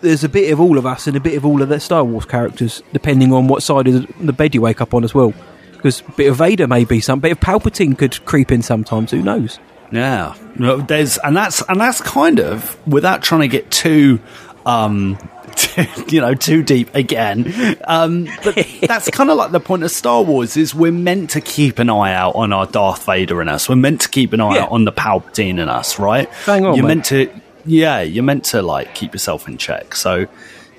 there's 0.00 0.24
a 0.24 0.28
bit 0.28 0.52
of 0.52 0.60
all 0.60 0.78
of 0.78 0.86
us 0.86 1.06
and 1.06 1.16
a 1.16 1.20
bit 1.20 1.36
of 1.36 1.46
all 1.46 1.62
of 1.62 1.68
the 1.68 1.80
Star 1.80 2.04
Wars 2.04 2.24
characters, 2.24 2.82
depending 2.92 3.32
on 3.32 3.46
what 3.46 3.62
side 3.62 3.86
of 3.86 4.06
the 4.24 4.32
bed 4.32 4.54
you 4.54 4.60
wake 4.60 4.80
up 4.80 4.94
on 4.94 5.04
as 5.04 5.14
well. 5.14 5.32
Because 5.72 6.00
a 6.00 6.12
bit 6.12 6.28
of 6.28 6.36
Vader 6.36 6.68
may 6.68 6.84
be 6.84 7.00
some, 7.00 7.20
bit 7.20 7.32
of 7.32 7.40
Palpatine 7.40 7.98
could 7.98 8.24
creep 8.24 8.52
in 8.52 8.62
sometimes. 8.62 9.10
Who 9.10 9.22
knows? 9.22 9.58
Yeah, 9.90 10.34
there's 10.56 11.18
and 11.18 11.36
that's 11.36 11.62
and 11.68 11.80
that's 11.80 12.00
kind 12.00 12.40
of 12.40 12.78
without 12.86 13.22
trying 13.22 13.42
to 13.42 13.48
get 13.48 13.70
too, 13.70 14.20
um, 14.64 15.18
you 16.12 16.20
know, 16.20 16.34
too 16.34 16.62
deep 16.62 16.94
again. 16.94 17.76
Um, 17.84 18.28
but 18.44 18.54
that's 18.82 19.10
kind 19.10 19.30
of 19.30 19.36
like 19.36 19.52
the 19.52 19.60
point 19.60 19.82
of 19.84 19.90
Star 19.90 20.22
Wars 20.22 20.56
is 20.56 20.74
we're 20.74 20.92
meant 20.92 21.30
to 21.30 21.40
keep 21.40 21.78
an 21.78 21.90
eye 21.90 22.12
out 22.14 22.34
on 22.34 22.52
our 22.52 22.66
Darth 22.66 23.04
Vader 23.06 23.40
in 23.42 23.48
us. 23.48 23.68
We're 23.68 23.76
meant 23.76 24.00
to 24.02 24.08
keep 24.08 24.32
an 24.32 24.40
eye 24.40 24.56
Yeah. 24.56 24.62
out 24.64 24.70
on 24.72 24.84
the 24.84 24.92
Palpatine 24.92 25.58
in 25.60 25.68
us, 25.68 25.98
right? 25.98 26.28
Hang 26.46 26.64
on, 26.66 26.74
you're 26.76 26.84
mate. 26.84 26.88
meant 26.96 27.04
to, 27.06 27.30
yeah, 27.64 28.00
you're 28.00 28.24
meant 28.24 28.44
to 28.46 28.62
like 28.62 28.94
keep 28.94 29.12
yourself 29.12 29.46
in 29.48 29.58
check. 29.58 29.94
So. 29.94 30.26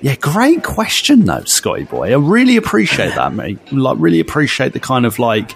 Yeah, 0.02 0.16
great 0.16 0.62
question 0.62 1.24
though, 1.24 1.44
Scotty 1.44 1.84
boy. 1.84 2.12
I 2.12 2.16
really 2.16 2.56
appreciate 2.58 3.14
that, 3.14 3.32
mate. 3.40 3.58
Like, 3.72 3.96
really 3.98 4.20
appreciate 4.20 4.74
the 4.74 4.80
kind 4.80 5.06
of 5.06 5.18
like 5.18 5.52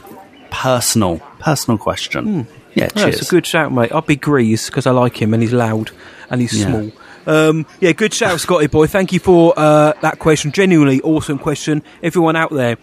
personal, 0.50 1.18
personal 1.38 1.76
question. 1.76 2.46
Yeah, 2.74 2.84
Yeah, 2.84 2.88
cheers. 2.88 3.18
it's 3.20 3.28
a 3.28 3.30
good 3.30 3.46
shout, 3.46 3.72
mate. 3.72 3.92
I'll 3.92 4.00
be 4.00 4.16
Greez 4.16 4.66
because 4.66 4.86
I 4.86 4.92
like 4.92 5.20
him 5.20 5.34
and 5.34 5.42
he's 5.42 5.52
loud 5.52 5.90
and 6.30 6.40
he's 6.40 6.58
Yeah. 6.58 6.66
small. 6.66 6.90
Um, 7.28 7.66
yeah, 7.78 7.92
good 7.92 8.14
shout, 8.14 8.40
Scotty 8.40 8.68
boy. 8.68 8.86
Thank 8.86 9.12
you 9.12 9.20
for 9.20 9.52
uh, 9.56 9.92
that 10.00 10.18
question. 10.18 10.50
Genuinely 10.50 11.02
awesome 11.02 11.38
question. 11.38 11.82
Everyone 12.02 12.36
out 12.36 12.50
there, 12.50 12.78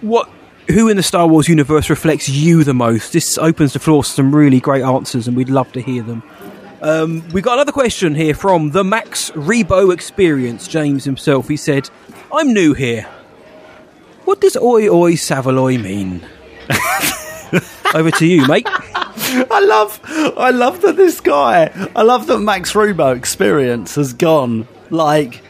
what? 0.00 0.30
Who 0.70 0.88
in 0.88 0.96
the 0.96 1.02
Star 1.02 1.26
Wars 1.26 1.48
universe 1.48 1.88
reflects 1.88 2.28
you 2.28 2.64
the 2.64 2.74
most? 2.74 3.12
This 3.12 3.38
opens 3.38 3.74
the 3.74 3.78
floor 3.78 4.02
to 4.02 4.08
some 4.08 4.34
really 4.34 4.60
great 4.60 4.82
answers, 4.82 5.28
and 5.28 5.36
we'd 5.36 5.48
love 5.50 5.70
to 5.72 5.80
hear 5.80 6.02
them. 6.02 6.22
Um, 6.80 7.28
we 7.30 7.40
got 7.42 7.54
another 7.54 7.72
question 7.72 8.14
here 8.14 8.34
from 8.34 8.70
the 8.70 8.84
Max 8.84 9.30
Rebo 9.32 9.92
Experience, 9.92 10.68
James 10.68 11.04
himself. 11.04 11.48
He 11.48 11.56
said, 11.56 11.90
I'm 12.32 12.52
new 12.52 12.72
here. 12.72 13.02
What 14.24 14.40
does 14.40 14.56
oi 14.56 14.88
oi 14.88 15.14
Saveloy 15.14 15.78
mean? 15.78 16.26
Over 17.94 18.10
to 18.12 18.26
you, 18.26 18.46
mate. 18.46 18.66
I 18.70 19.60
love, 19.64 20.00
I 20.36 20.50
love 20.50 20.80
that 20.82 20.96
this 20.96 21.20
guy, 21.20 21.70
I 21.94 22.02
love 22.02 22.26
that 22.28 22.38
Max 22.38 22.72
Rebo 22.72 23.16
experience 23.16 23.94
has 23.96 24.12
gone 24.12 24.66
like 24.90 25.42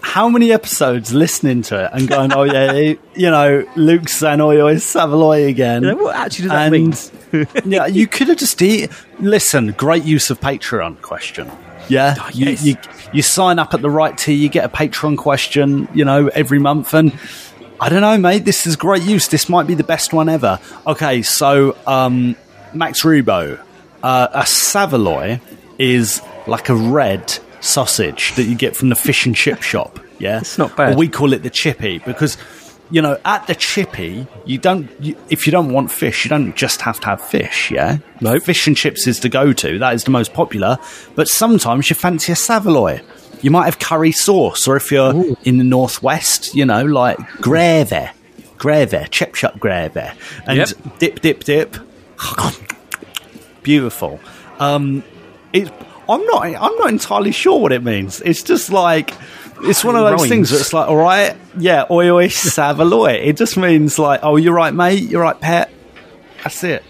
how 0.00 0.28
many 0.28 0.52
episodes 0.52 1.12
listening 1.12 1.62
to 1.62 1.84
it 1.84 1.90
and 1.92 2.08
going, 2.08 2.32
oh 2.32 2.44
yeah, 2.44 2.72
he- 2.72 2.98
you 3.14 3.30
know, 3.30 3.66
Luke 3.76 4.08
saying, 4.08 4.40
is 4.68 4.84
Saveloy 4.84 5.46
again. 5.46 5.82
You 5.82 5.90
know, 5.90 5.96
what 6.04 6.16
actually 6.16 6.48
does 6.48 6.72
that 6.72 7.32
and, 7.32 7.52
mean? 7.64 7.64
yeah, 7.72 7.86
you 7.86 8.06
could 8.06 8.28
have 8.28 8.38
just 8.38 8.60
e- 8.62 8.88
listen. 9.18 9.72
Great 9.72 10.04
use 10.04 10.30
of 10.30 10.40
Patreon 10.40 11.00
question. 11.02 11.50
Yeah, 11.88 12.16
Oh, 12.20 12.28
you, 12.34 12.50
you 12.50 12.76
you 13.14 13.22
sign 13.22 13.58
up 13.58 13.72
at 13.72 13.80
the 13.80 13.88
right 13.90 14.16
tier, 14.16 14.36
you 14.36 14.50
get 14.50 14.64
a 14.64 14.68
Patreon 14.68 15.16
question, 15.16 15.88
you 15.94 16.04
know, 16.04 16.28
every 16.28 16.58
month, 16.58 16.92
and 16.92 17.18
I 17.80 17.88
don't 17.88 18.00
know, 18.00 18.18
mate. 18.18 18.44
This 18.44 18.66
is 18.66 18.76
great 18.76 19.02
use. 19.02 19.28
This 19.28 19.48
might 19.48 19.66
be 19.66 19.74
the 19.74 19.84
best 19.84 20.12
one 20.12 20.28
ever. 20.28 20.58
Okay, 20.86 21.22
so 21.22 21.76
um, 21.86 22.34
Max 22.74 23.02
Rebo, 23.02 23.60
uh, 24.02 24.28
a 24.32 24.46
Saveloy 24.46 25.40
is 25.78 26.20
like 26.46 26.68
a 26.68 26.74
red 26.74 27.38
sausage 27.60 28.34
that 28.34 28.44
you 28.44 28.56
get 28.56 28.76
from 28.76 28.88
the 28.88 28.96
fish 28.96 29.26
and 29.26 29.34
chip 29.34 29.62
shop. 29.62 30.00
Yeah, 30.20 30.40
It's 30.40 30.58
not 30.58 30.76
bad. 30.76 30.94
Or 30.94 30.96
we 30.96 31.08
call 31.08 31.32
it 31.32 31.44
the 31.44 31.50
chippy 31.50 31.98
because 31.98 32.36
you 32.90 33.00
know 33.00 33.18
at 33.24 33.46
the 33.46 33.54
chippy 33.54 34.26
you 34.44 34.58
don't 34.58 34.90
you, 35.00 35.16
if 35.30 35.46
you 35.46 35.52
don't 35.52 35.70
want 35.72 35.92
fish 35.92 36.24
you 36.24 36.28
don't 36.28 36.56
just 36.56 36.80
have 36.80 36.98
to 36.98 37.06
have 37.06 37.20
fish. 37.20 37.70
Yeah, 37.70 37.98
Nope. 38.20 38.42
Fish 38.42 38.66
and 38.66 38.76
chips 38.76 39.06
is 39.06 39.20
the 39.20 39.28
go-to. 39.28 39.78
That 39.78 39.94
is 39.94 40.02
the 40.02 40.10
most 40.10 40.34
popular. 40.34 40.76
But 41.14 41.28
sometimes 41.28 41.88
you 41.88 41.94
fancy 41.94 42.32
a 42.32 42.34
Saveloy. 42.34 43.00
You 43.42 43.50
might 43.50 43.66
have 43.66 43.78
curry 43.78 44.12
sauce, 44.12 44.66
or 44.66 44.76
if 44.76 44.90
you're 44.90 45.12
in 45.44 45.58
the 45.58 45.64
northwest, 45.64 46.54
you 46.54 46.64
know, 46.64 46.84
like 46.84 47.18
gravy, 47.40 48.08
gravy, 48.56 49.04
chip 49.10 49.34
shop 49.34 49.58
gravy, 49.58 50.08
and 50.46 50.58
Yep. 50.58 50.68
dip, 50.98 51.20
dip, 51.20 51.44
dip. 51.44 51.76
Beautiful. 53.62 54.20
Um, 54.58 55.02
it, 55.52 55.70
I'm 56.08 56.24
not. 56.26 56.42
I'm 56.44 56.76
not 56.76 56.88
entirely 56.88 57.32
sure 57.32 57.60
what 57.60 57.72
it 57.72 57.82
means. 57.82 58.20
It's 58.22 58.42
just 58.42 58.70
like 58.70 59.12
it's 59.62 59.84
one 59.84 59.94
of 59.96 60.02
those 60.02 60.20
rhymes. 60.20 60.28
things. 60.28 60.52
It's 60.52 60.72
like, 60.72 60.88
all 60.88 60.96
right, 60.96 61.36
yeah, 61.58 61.84
oi 61.90 62.08
oi 62.10 62.28
saveloy. 62.28 63.12
It 63.12 63.36
just 63.36 63.56
means 63.56 63.98
like, 63.98 64.20
oh, 64.22 64.36
you're 64.36 64.54
right, 64.54 64.72
mate. 64.72 65.02
You're 65.02 65.22
right, 65.22 65.38
pet. 65.38 65.70
That's 66.42 66.62
it. 66.64 66.82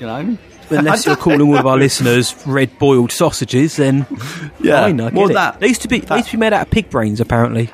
You 0.00 0.06
know. 0.06 0.38
Unless 0.72 1.06
you're 1.06 1.16
calling 1.16 1.40
all 1.40 1.56
of 1.56 1.66
our 1.66 1.76
listeners 1.78 2.34
red 2.46 2.78
boiled 2.78 3.12
sausages, 3.12 3.76
then 3.76 4.06
Yeah. 4.60 4.82
fine, 4.82 5.00
I 5.00 5.08
Well, 5.10 5.30
it. 5.30 5.34
that- 5.34 5.60
they 5.60 5.68
used 5.68 5.82
to 5.82 5.88
be 5.88 6.00
they 6.00 6.16
used 6.16 6.28
to 6.30 6.36
be 6.36 6.40
made 6.40 6.52
out 6.52 6.62
of 6.66 6.70
pig 6.70 6.90
brains, 6.90 7.20
apparently. 7.20 7.70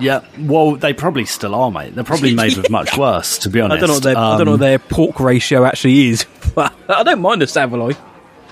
Yeah, 0.00 0.22
well, 0.40 0.74
they 0.74 0.92
probably 0.92 1.24
still 1.24 1.54
are, 1.54 1.70
mate. 1.70 1.94
They're 1.94 2.02
probably 2.02 2.34
made 2.34 2.56
with 2.56 2.68
much 2.68 2.98
worse, 2.98 3.38
to 3.38 3.48
be 3.48 3.60
I 3.60 3.64
honest. 3.66 3.80
don't 3.80 3.88
know 3.88 3.94
what 3.94 4.02
their 4.02 4.18
I 4.18 4.36
don't 4.36 4.46
know 4.46 4.52
Um, 4.54 4.58
what 4.58 4.60
their 4.60 4.78
pork 4.80 5.20
ratio 5.20 5.64
actually 5.64 6.08
is, 6.08 6.26
but 6.54 6.72
I 6.88 7.04
don't 7.04 7.20
mind 7.20 7.42
a 7.42 7.46
Saveloy. 7.46 7.92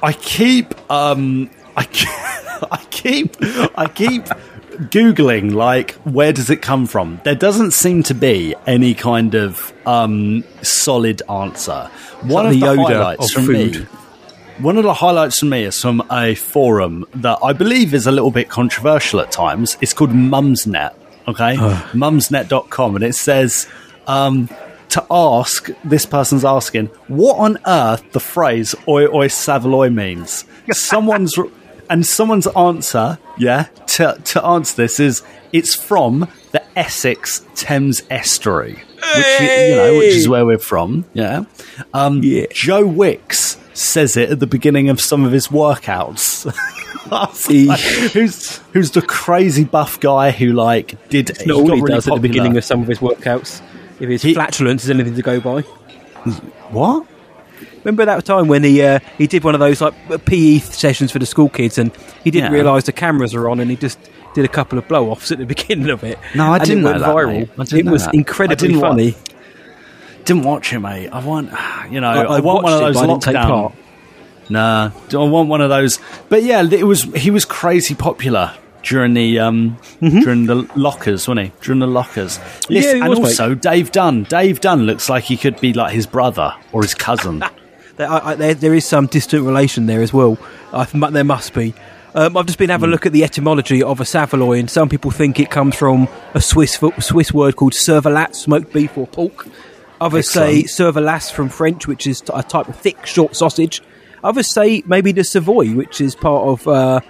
I 0.03 0.13
keep, 0.13 0.73
um, 0.91 1.51
I, 1.77 1.83
ke- 1.85 2.69
I 2.71 2.85
keep, 2.91 3.37
I 3.77 3.89
keep 3.89 4.27
googling 4.73 5.53
like 5.55 5.93
where 6.05 6.33
does 6.33 6.51
it 6.51 6.63
come 6.63 6.87
from? 6.87 7.21
There 7.25 7.35
doesn't 7.35 7.73
seem 7.73 8.03
to 8.05 8.15
be 8.15 8.55
any 8.67 8.95
kind 8.95 9.35
of 9.35 9.73
um, 9.87 10.45
solid 10.63 11.23
answer. 11.29 11.91
One 12.23 12.47
of 12.47 12.53
the 12.53 12.61
the 12.61 12.83
highlights 12.83 13.33
from 13.33 13.47
food. 13.47 13.81
me. 13.81 13.87
One 14.59 14.77
of 14.77 14.85
the 14.85 14.95
highlights 14.95 15.39
from 15.41 15.49
me 15.49 15.65
is 15.65 15.81
from 15.81 16.03
a 16.11 16.35
forum 16.35 17.07
that 17.15 17.39
I 17.43 17.53
believe 17.53 17.95
is 17.95 18.07
a 18.07 18.13
little 18.13 18.31
bit 18.31 18.49
controversial 18.49 19.21
at 19.21 19.33
times. 19.33 19.77
It's 19.81 19.93
called 19.93 20.11
Mumsnet, 20.11 20.95
okay? 21.27 21.57
Mumsnet.com, 21.57 22.95
and 22.97 23.05
it 23.05 23.15
says 23.15 23.67
um, 24.07 24.49
to 24.91 25.05
ask, 25.11 25.71
this 25.83 26.05
person's 26.07 26.45
asking, 26.45 26.87
what 27.09 27.39
on 27.39 27.59
earth 27.67 28.13
the 28.13 28.21
phrase 28.21 28.75
oi 28.87 29.07
oi 29.07 29.29
saveloy 29.29 29.89
means? 29.89 30.45
Someone's. 30.73 31.37
And 31.93 32.07
someone's 32.07 32.47
answer, 32.49 33.19
yeah, 33.37 33.65
to, 33.89 34.19
to 34.25 34.43
answer 34.45 34.77
this 34.77 34.99
is 34.99 35.23
it's 35.53 35.75
from 35.75 36.27
the 36.53 36.63
Essex 36.79 37.45
Thames 37.55 38.03
estuary, 38.09 38.77
which 39.17 39.41
you 39.41 39.77
know, 39.77 39.99
which 39.99 40.15
is 40.15 40.27
where 40.27 40.47
we're 40.47 40.59
from, 40.59 41.05
yeah. 41.13 41.45
Um, 41.93 42.23
Yeah. 42.23 42.47
Joe 42.51 42.87
Wicks 42.87 43.59
says 43.75 44.17
it 44.17 44.31
at 44.31 44.41
the 44.41 44.47
beginning 44.47 44.89
of 44.89 45.03
some 45.03 45.25
of 45.27 45.33
his 45.33 45.49
workouts. 45.49 46.47
Like, 47.11 47.35
who's 48.13 48.59
who's 48.73 48.93
the 48.93 49.03
crazy 49.03 49.65
buff 49.65 50.01
guy 50.01 50.31
who 50.31 50.53
like 50.53 51.09
did 51.11 51.29
It's 51.29 51.45
not 51.45 51.57
all 51.57 51.65
he 51.75 51.81
really 51.83 51.95
does 51.95 52.09
at 52.09 52.15
the 52.15 52.21
beginning 52.21 52.57
of 52.57 52.65
some 52.65 52.81
of 52.81 52.89
his 52.89 53.01
workouts. 53.01 53.61
If 54.01 54.09
his 54.09 54.23
He- 54.23 54.33
flatulence 54.33 54.85
is 54.85 54.91
anything 54.91 55.17
to 55.17 55.23
go 55.23 55.39
by. 55.41 55.61
what? 56.71 57.07
Remember 57.85 58.05
that 58.05 58.25
time 58.25 58.49
when 58.49 58.63
he 58.65 58.83
uh, 58.83 59.01
he 59.19 59.27
did 59.27 59.43
one 59.45 59.55
of 59.55 59.61
those 59.61 59.81
like 59.81 59.95
PE 60.27 60.59
sessions 60.59 61.11
for 61.11 61.19
the 61.19 61.27
school 61.27 61.49
kids, 61.49 61.79
and 61.79 61.91
he 62.25 62.31
didn't 62.31 62.53
Yeah. 62.53 62.59
realise 62.59 62.85
the 62.85 62.93
cameras 62.93 63.35
were 63.35 63.49
on, 63.51 63.59
and 63.61 63.71
he 63.71 63.77
just 63.77 63.99
did 64.35 64.45
a 64.45 64.49
couple 64.49 64.79
of 64.79 64.87
blow 64.89 65.11
offs 65.11 65.33
at 65.33 65.39
the 65.39 65.47
beginning 65.55 65.91
of 65.91 66.05
it. 66.05 66.19
No, 66.35 66.53
I 66.53 66.57
and 66.59 66.65
didn't 66.65 66.87
it 66.87 66.93
know 66.93 66.99
that, 67.01 67.09
viral. 67.09 67.59
mate. 67.59 67.73
It 67.73 67.87
was 67.87 68.05
that. 68.05 68.15
incredibly 68.15 68.69
didn't 68.69 68.81
wa- 68.83 68.89
funny. 68.91 69.15
Didn't 70.25 70.45
watch 70.45 70.73
it, 70.73 70.79
mate. 70.79 71.09
I 71.09 71.25
want, 71.25 71.51
you 71.91 72.01
know, 72.01 72.09
I- 72.09 72.23
I, 72.23 72.37
I 72.37 72.41
want 72.41 72.63
one 72.65 72.73
of 72.73 72.81
those 72.81 72.97
it, 72.97 73.01
but 73.01 73.05
I 73.05 73.07
didn't 73.07 73.23
take 73.23 73.35
lockdown. 73.37 73.73
Nah, 74.49 74.91
I 75.13 75.17
want 75.17 75.49
one 75.49 75.61
of 75.61 75.71
those. 75.71 75.99
But 76.29 76.43
yeah, 76.43 76.63
it 76.63 76.85
was 76.85 77.03
he 77.15 77.31
was 77.31 77.45
crazy 77.45 77.95
popular 77.95 78.53
during 78.83 79.15
the 79.15 79.39
um 79.39 79.79
during 80.01 80.47
the 80.47 80.69
lockers, 80.77 81.27
wasn't 81.29 81.47
he? 81.49 81.53
During 81.63 81.79
the 81.81 81.87
lockers. 81.87 82.39
Mm-hmm. 82.39 82.73
Yeah, 82.73 82.91
and 83.05 83.09
was, 83.09 83.19
mate. 83.19 83.25
also 83.27 83.55
Dave 83.55 83.93
Dunn. 83.93 84.25
Dave 84.25 84.61
Dunn 84.61 84.83
looks 84.83 85.09
like 85.09 85.25
he 85.25 85.37
could 85.37 85.61
be 85.61 85.73
like 85.73 85.93
his 85.95 86.07
brother 86.07 86.55
or 86.73 86.83
his 86.83 86.95
cousin. 86.95 87.43
There, 87.97 88.11
I, 88.11 88.35
there, 88.35 88.55
there 88.55 88.75
is 88.75 88.85
some 88.85 89.07
distant 89.07 89.45
relation 89.45 89.87
there 89.87 90.03
as 90.03 90.13
well. 90.13 90.39
I 90.73 90.85
th- 90.85 91.13
there 91.13 91.25
must 91.25 91.53
be. 91.55 91.75
Um, 92.15 92.37
I've 92.37 92.47
just 92.47 92.59
been 92.59 92.71
having 92.71 92.89
a 92.89 92.93
look 92.93 93.07
at 93.07 93.13
the 93.13 93.25
etymology 93.25 93.83
of 93.83 94.01
a 94.01 94.05
saveloy, 94.05 94.59
and 94.59 94.69
some 94.71 94.89
people 94.89 95.11
think 95.11 95.41
it 95.41 95.51
comes 95.51 95.75
from 95.75 96.09
a 96.35 96.41
Swiss 96.41 96.79
Swiss 97.01 97.33
word 97.33 97.57
called 97.57 97.73
cervelat, 97.73 98.35
smoked 98.35 98.73
beef 98.73 98.97
or 98.99 99.07
pork. 99.07 99.47
Others 100.01 100.31
say 100.31 100.65
cervelas 100.65 101.31
from 101.31 101.49
French, 101.49 101.87
which 101.87 102.07
is 102.07 102.23
a 102.35 102.43
type 102.43 102.69
of 102.69 102.77
thick, 102.77 103.07
short 103.07 103.37
sausage. 103.37 103.83
Others 104.25 104.53
say 104.53 104.83
maybe 104.87 105.13
the 105.13 105.25
Savoy, 105.25 105.75
which 105.75 106.01
is 106.01 106.15
part 106.15 106.49
of 106.49 106.69
uh, 106.69 107.01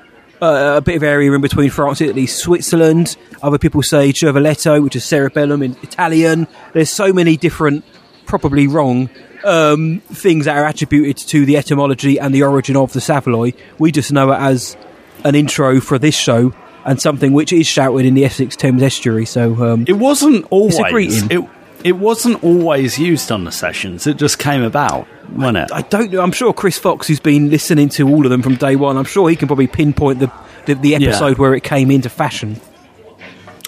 uh, 0.41 0.75
a 0.77 0.81
bit 0.81 0.97
of 0.97 1.03
area 1.03 1.33
in 1.33 1.41
between 1.41 1.71
France 1.71 2.01
and 2.01 2.11
Italy, 2.11 2.27
Switzerland. 2.27 3.17
Other 3.43 3.59
people 3.59 3.83
say 3.83 4.13
cervelletto, 4.13 4.83
which 4.83 4.97
is 4.97 5.05
cerebellum 5.05 5.63
in 5.63 5.77
Italian. 5.83 6.47
There's 6.75 6.91
so 6.91 7.13
many 7.13 7.37
different, 7.37 7.85
probably 8.27 8.67
wrong, 8.67 9.09
um, 9.45 10.01
things 10.13 10.45
that 10.47 10.57
are 10.57 10.67
attributed 10.67 11.17
to 11.29 11.45
the 11.47 11.57
etymology 11.57 12.19
and 12.19 12.35
the 12.35 12.43
origin 12.43 12.77
of 12.77 12.93
the 12.93 13.01
Savoy. 13.01 13.53
We 13.79 13.93
just 13.93 14.13
know 14.13 14.33
it 14.33 14.39
as 14.39 14.77
an 15.25 15.35
intro 15.35 15.81
for 15.81 15.99
this 15.99 16.15
show 16.15 16.55
and 16.85 17.01
something 17.01 17.33
which 17.33 17.53
is 17.53 17.67
shouted 17.67 18.05
in 18.05 18.15
the 18.15 18.25
Essex 18.25 18.57
Thames 18.57 18.83
estuary. 18.83 19.25
So 19.27 19.73
um, 19.73 19.85
It 19.87 19.95
wasn't 19.95 20.47
always. 20.51 20.79
It's 20.79 20.89
a 20.89 20.91
greeting. 20.91 21.31
It, 21.31 21.49
it 21.85 21.93
wasn't 21.93 22.43
always 22.45 22.99
used 22.99 23.33
on 23.33 23.45
the 23.45 23.53
sessions. 23.53 24.07
It 24.07 24.17
just 24.17 24.39
came 24.39 24.63
about, 24.63 25.07
wasn't 25.31 25.59
it? 25.59 25.73
I 25.73 25.83
don't 25.83 26.13
know. 26.13 26.21
I'm 26.21 26.31
sure 26.33 26.53
Chris 26.53 26.79
Fox, 26.79 27.09
who's 27.09 27.19
been 27.21 27.51
listening 27.51 27.89
to 27.91 28.09
all 28.09 28.25
of 28.25 28.31
them 28.31 28.41
from 28.43 28.55
day 28.55 28.77
one, 28.77 28.97
I'm 28.97 29.05
sure 29.05 29.29
he 29.29 29.35
can 29.37 29.49
probably 29.49 29.67
pinpoint 29.67 30.21
the 30.21 30.33
the, 30.67 30.75
the 30.75 30.95
episode 30.95 31.39
where 31.39 31.55
it 31.55 31.65
came 31.65 31.91
into 31.91 32.09
fashion. 32.09 32.61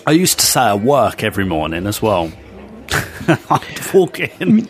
I 0.06 0.12
used 0.12 0.38
to 0.38 0.46
say 0.46 0.60
at 0.60 0.80
work 0.80 1.24
every 1.24 1.44
morning 1.44 1.86
as 1.86 2.00
well. 2.00 2.30
I'd 3.28 3.80
walk 3.94 4.20
in 4.20 4.68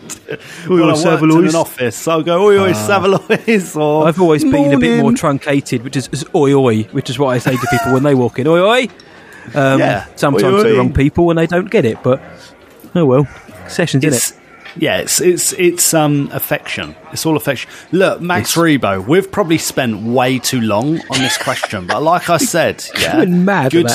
oi, 0.70 0.86
worked 0.92 1.22
in 1.22 1.48
an 1.48 1.54
office. 1.54 2.08
I'll 2.08 2.22
go, 2.22 2.46
oi, 2.46 2.58
oi, 2.58 2.70
Ah. 2.70 2.86
Saveloys, 2.86 3.76
or 3.76 4.06
I've 4.08 4.20
always 4.20 4.42
been 4.44 4.72
a 4.72 4.78
bit 4.78 5.00
more 5.00 5.12
truncated, 5.12 5.82
which 5.82 5.96
is, 5.96 6.08
is 6.12 6.24
oi 6.34 6.52
oi, 6.54 6.82
which 6.92 7.10
is 7.10 7.18
what 7.18 7.28
I 7.28 7.38
say 7.38 7.56
to 7.56 7.66
people 7.70 7.92
when 7.92 8.02
they 8.02 8.14
walk 8.14 8.38
in. 8.38 8.46
Oi 8.46 8.58
oi. 8.60 8.88
Um, 9.54 9.78
Yeah, 9.80 10.06
Sometimes 10.16 10.44
oi, 10.54 10.62
to 10.62 10.68
the 10.70 10.76
wrong 10.78 10.92
people 10.92 11.26
when 11.26 11.36
they 11.36 11.46
don't 11.46 11.70
get 11.70 11.84
it, 11.84 12.02
but 12.02 12.22
oh 12.94 13.04
well. 13.04 13.26
Sessions 13.68 14.04
in 14.04 14.12
It's, 14.12 14.32
it. 14.32 14.38
yeah, 14.76 14.98
it's 14.98 15.20
it's 15.20 15.52
it's 15.54 15.94
um 15.94 16.28
affection. 16.32 16.94
It's 17.12 17.24
all 17.26 17.36
affection. 17.36 17.70
Look, 17.92 18.20
Max 18.20 18.54
Rebo, 18.56 19.06
we've 19.06 19.30
probably 19.30 19.58
spent 19.58 20.02
way 20.02 20.38
too 20.38 20.60
long 20.60 21.00
on 21.10 21.18
this 21.20 21.36
question, 21.38 21.86
but 21.86 22.02
like 22.02 22.28
I 22.30 22.36
said, 22.54 22.84
yeah, 23.00 23.24
mad 23.24 23.72
good 23.72 23.86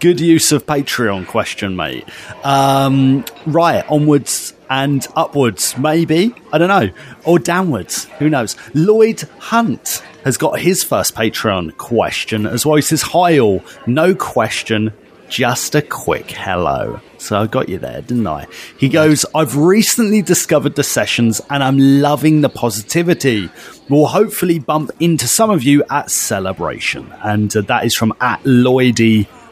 good 0.00 0.20
use 0.20 0.52
of 0.52 0.66
Patreon 0.66 1.26
question, 1.26 1.76
mate. 1.76 2.04
Um, 2.44 3.24
right, 3.46 3.84
onwards 3.88 4.54
and 4.68 5.06
upwards, 5.14 5.76
maybe 5.78 6.34
I 6.52 6.58
don't 6.58 6.68
know, 6.68 6.90
or 7.24 7.38
downwards. 7.38 8.04
Who 8.18 8.28
knows? 8.28 8.56
Lloyd 8.74 9.22
Hunt 9.38 10.02
has 10.24 10.36
got 10.36 10.58
his 10.58 10.82
first 10.82 11.14
Patreon 11.14 11.76
question 11.76 12.46
as 12.46 12.66
well. 12.66 12.76
He 12.76 12.82
says, 12.82 13.02
"Hi 13.02 13.38
all, 13.38 13.62
no 13.86 14.14
question." 14.14 14.92
Just 15.28 15.74
a 15.74 15.82
quick 15.82 16.30
hello. 16.30 17.00
So 17.18 17.40
I 17.40 17.46
got 17.48 17.68
you 17.68 17.78
there, 17.78 18.00
didn't 18.00 18.28
I? 18.28 18.46
He 18.78 18.88
goes, 18.88 19.26
I've 19.34 19.56
recently 19.56 20.22
discovered 20.22 20.76
the 20.76 20.84
sessions 20.84 21.40
and 21.50 21.64
I'm 21.64 21.78
loving 21.78 22.42
the 22.42 22.48
positivity. 22.48 23.50
We'll 23.88 24.06
hopefully 24.06 24.60
bump 24.60 24.92
into 25.00 25.26
some 25.26 25.50
of 25.50 25.64
you 25.64 25.82
at 25.90 26.12
Celebration. 26.12 27.12
And 27.24 27.54
uh, 27.56 27.62
that 27.62 27.84
is 27.84 27.96
from 27.96 28.14
at 28.20 28.40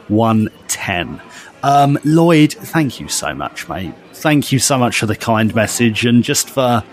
Lloydy110. 0.09 1.21
Um, 1.63 1.97
Lloyd, 2.03 2.53
thank 2.53 2.99
you 2.99 3.07
so 3.07 3.33
much, 3.33 3.67
mate. 3.67 3.93
Thank 4.13 4.51
you 4.51 4.59
so 4.59 4.77
much 4.77 4.99
for 4.99 5.07
the 5.07 5.15
kind 5.15 5.53
message 5.55 6.05
and 6.05 6.23
just 6.23 6.49
for 6.49 6.83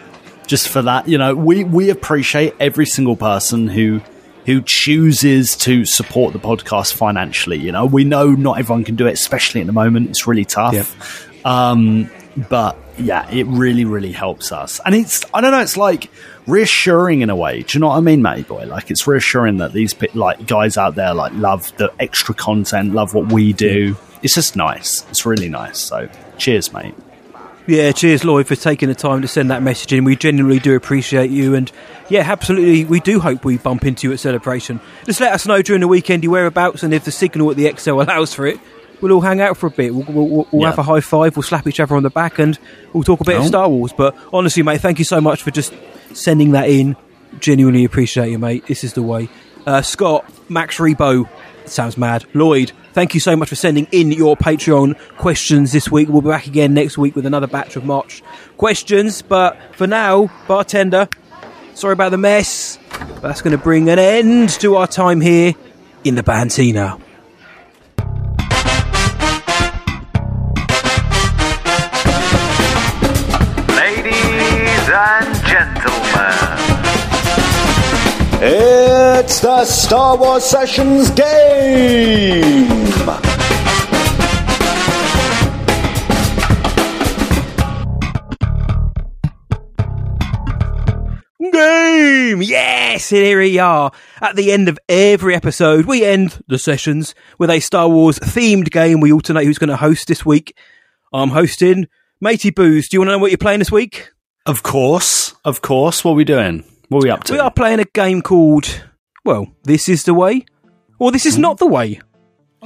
just 0.46 0.68
for 0.68 0.82
that. 0.82 1.08
You 1.08 1.18
know, 1.18 1.34
we, 1.34 1.64
we 1.64 1.90
appreciate 1.90 2.54
every 2.58 2.86
single 2.86 3.16
person 3.16 3.68
who 3.68 4.00
who 4.44 4.60
chooses 4.62 5.56
to 5.56 5.84
support 5.84 6.32
the 6.32 6.38
podcast 6.38 6.94
financially. 6.94 7.58
You 7.58 7.70
know, 7.70 7.86
we 7.86 8.02
know 8.04 8.30
not 8.30 8.58
everyone 8.58 8.84
can 8.84 8.96
do 8.96 9.06
it, 9.06 9.12
especially 9.12 9.60
at 9.60 9.66
the 9.66 9.72
moment. 9.72 10.10
It's 10.10 10.26
really 10.26 10.44
tough. 10.44 10.74
Um, 11.46 12.10
but 12.48 12.76
yeah, 12.98 13.28
it 13.30 13.46
really, 13.46 13.84
really 13.84 14.12
helps 14.12 14.52
us. 14.52 14.80
And 14.84 14.94
it's, 14.94 15.24
I 15.32 15.40
don't 15.40 15.52
know, 15.52 15.60
it's 15.60 15.76
like 15.76 16.10
reassuring 16.46 17.20
in 17.20 17.30
a 17.30 17.36
way. 17.36 17.62
Do 17.62 17.76
you 17.76 17.80
know 17.80 17.88
what 17.88 17.96
I 17.96 18.00
mean, 18.00 18.22
matey 18.22 18.42
boy? 18.42 18.66
Like 18.66 18.90
it's 18.90 19.06
reassuring 19.06 19.58
that 19.58 19.72
these 19.72 19.94
like 20.14 20.46
guys 20.46 20.76
out 20.76 20.94
there 20.94 21.14
like 21.14 21.32
love 21.34 21.74
the 21.76 21.92
extra 22.00 22.34
content, 22.34 22.92
love 22.92 23.14
what 23.14 23.32
we 23.32 23.52
do. 23.52 23.96
It's 24.22 24.34
just 24.34 24.56
nice. 24.56 25.04
It's 25.10 25.26
really 25.26 25.48
nice. 25.48 25.78
So 25.78 26.08
cheers, 26.38 26.72
mate. 26.72 26.94
Yeah, 27.66 27.92
cheers, 27.92 28.24
Lloyd, 28.24 28.48
for 28.48 28.56
taking 28.56 28.88
the 28.88 28.94
time 28.94 29.22
to 29.22 29.28
send 29.28 29.52
that 29.52 29.62
message 29.62 29.92
in. 29.92 30.02
We 30.02 30.16
genuinely 30.16 30.58
do 30.58 30.74
appreciate 30.74 31.30
you, 31.30 31.54
and 31.54 31.70
yeah, 32.08 32.22
absolutely, 32.22 32.84
we 32.84 32.98
do 32.98 33.20
hope 33.20 33.44
we 33.44 33.56
bump 33.56 33.84
into 33.84 34.08
you 34.08 34.12
at 34.12 34.18
celebration. 34.18 34.80
Just 35.04 35.20
let 35.20 35.32
us 35.32 35.46
know 35.46 35.62
during 35.62 35.80
the 35.80 35.86
weekend 35.86 36.24
your 36.24 36.32
whereabouts, 36.32 36.82
and 36.82 36.92
if 36.92 37.04
the 37.04 37.12
signal 37.12 37.48
at 37.52 37.56
the 37.56 37.66
ExCeL 37.66 38.04
allows 38.04 38.34
for 38.34 38.48
it, 38.48 38.58
we'll 39.02 39.12
all 39.12 39.20
hang 39.20 39.40
out 39.42 39.56
for 39.58 39.66
a 39.66 39.70
bit. 39.70 39.94
We'll, 39.94 40.04
we'll, 40.08 40.48
we'll 40.50 40.62
Yeah. 40.62 40.70
have 40.70 40.78
a 40.78 40.82
high 40.82 41.00
five, 41.00 41.36
we'll 41.36 41.42
slap 41.42 41.66
each 41.66 41.80
other 41.80 41.94
on 41.96 42.02
the 42.04 42.10
back, 42.10 42.38
and 42.38 42.58
we'll 42.94 43.02
talk 43.04 43.20
a 43.20 43.24
bit 43.24 43.36
of. 43.38 43.46
Star 43.46 43.68
Wars. 43.68 43.92
But 43.92 44.16
honestly, 44.32 44.62
mate, 44.62 44.80
thank 44.80 44.98
you 44.98 45.04
so 45.04 45.20
much 45.20 45.42
for 45.42 45.50
just 45.50 45.74
sending 46.14 46.52
that 46.52 46.68
in. 46.70 46.96
Genuinely 47.40 47.84
appreciate 47.84 48.30
you, 48.30 48.38
mate. 48.38 48.66
This 48.66 48.84
is 48.84 48.92
the 48.94 49.02
way. 49.02 49.28
Uh, 49.66 49.82
Scott, 49.82 50.24
Max 50.50 50.78
Rebo, 50.78 51.28
sounds 51.66 51.96
mad. 51.96 52.24
Lloyd, 52.34 52.72
thank 52.92 53.14
you 53.14 53.20
so 53.20 53.36
much 53.36 53.48
for 53.48 53.54
sending 53.54 53.86
in 53.92 54.10
your 54.12 54.36
Patreon 54.36 54.98
questions 55.16 55.72
this 55.72 55.90
week. 55.90 56.08
We'll 56.08 56.20
be 56.22 56.28
back 56.28 56.46
again 56.46 56.74
next 56.74 56.98
week 56.98 57.14
with 57.16 57.24
another 57.26 57.46
batch 57.46 57.76
of 57.76 57.84
March 57.84 58.22
questions. 58.58 59.22
But 59.22 59.56
for 59.76 59.86
now, 59.86 60.30
bartender, 60.48 61.08
sorry 61.74 61.92
about 61.94 62.10
the 62.10 62.18
mess. 62.18 62.78
That's 63.22 63.40
going 63.40 63.56
to 63.56 63.62
bring 63.62 63.88
an 63.88 63.98
end 63.98 64.50
to 64.60 64.76
our 64.76 64.86
time 64.86 65.20
here 65.20 65.54
in 66.04 66.16
the 66.16 66.22
Bantina. 66.22 66.98
It's 78.44 79.38
the 79.38 79.64
Star 79.64 80.16
Wars 80.16 80.42
Sessions 80.42 81.10
game! 81.10 82.66
Game! 91.52 92.42
Yes! 92.42 93.12
And 93.12 93.20
here 93.20 93.38
we 93.38 93.60
are. 93.60 93.92
At 94.20 94.34
the 94.34 94.50
end 94.50 94.68
of 94.68 94.76
every 94.88 95.36
episode, 95.36 95.84
we 95.84 96.04
end 96.04 96.42
the 96.48 96.58
sessions 96.58 97.14
with 97.38 97.48
a 97.48 97.60
Star 97.60 97.88
Wars 97.88 98.18
themed 98.18 98.72
game. 98.72 98.98
We 98.98 99.12
alternate 99.12 99.44
who's 99.44 99.58
going 99.58 99.70
to 99.70 99.76
host 99.76 100.08
this 100.08 100.26
week. 100.26 100.56
I'm 101.12 101.30
hosting. 101.30 101.86
Matey 102.20 102.50
Booze, 102.50 102.88
do 102.88 102.96
you 102.96 103.00
want 103.02 103.10
to 103.10 103.12
know 103.12 103.18
what 103.18 103.30
you're 103.30 103.38
playing 103.38 103.60
this 103.60 103.70
week? 103.70 104.10
Of 104.46 104.64
course, 104.64 105.36
of 105.44 105.62
course. 105.62 106.04
What 106.04 106.14
are 106.14 106.16
we 106.16 106.24
doing? 106.24 106.64
What 106.92 107.02
are 107.04 107.06
we 107.06 107.10
up 107.10 107.24
to? 107.24 107.32
We 107.32 107.38
are 107.38 107.50
playing 107.50 107.80
a 107.80 107.84
game 107.86 108.20
called, 108.20 108.84
well, 109.24 109.46
This 109.64 109.88
is 109.88 110.04
the 110.04 110.12
Way, 110.12 110.44
or 110.98 111.10
This 111.10 111.24
is 111.24 111.38
Not 111.38 111.56
the 111.58 111.66
Way. 111.66 112.00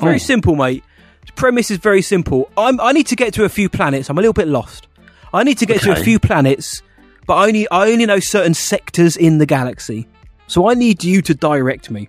Very 0.00 0.16
Oh. 0.16 0.18
simple, 0.18 0.56
mate. 0.56 0.82
The 1.26 1.32
premise 1.34 1.70
is 1.70 1.78
very 1.78 2.02
simple. 2.02 2.50
I'm, 2.58 2.80
I 2.80 2.90
need 2.92 3.06
to 3.06 3.16
get 3.16 3.32
to 3.34 3.44
a 3.44 3.48
few 3.48 3.68
planets. 3.68 4.10
I'm 4.10 4.18
a 4.18 4.20
little 4.20 4.32
bit 4.32 4.48
lost. 4.48 4.88
I 5.32 5.44
need 5.44 5.58
to 5.58 5.66
get 5.66 5.80
to 5.82 5.92
a 5.92 5.96
few 5.96 6.18
planets, 6.18 6.82
but 7.26 7.34
I 7.34 7.46
only, 7.46 7.68
I 7.70 7.90
only 7.92 8.04
know 8.04 8.18
certain 8.18 8.54
sectors 8.54 9.16
in 9.16 9.38
the 9.38 9.46
galaxy. 9.46 10.08
So 10.48 10.68
I 10.68 10.74
need 10.74 11.04
you 11.04 11.22
to 11.22 11.34
direct 11.34 11.90
me. 11.90 12.08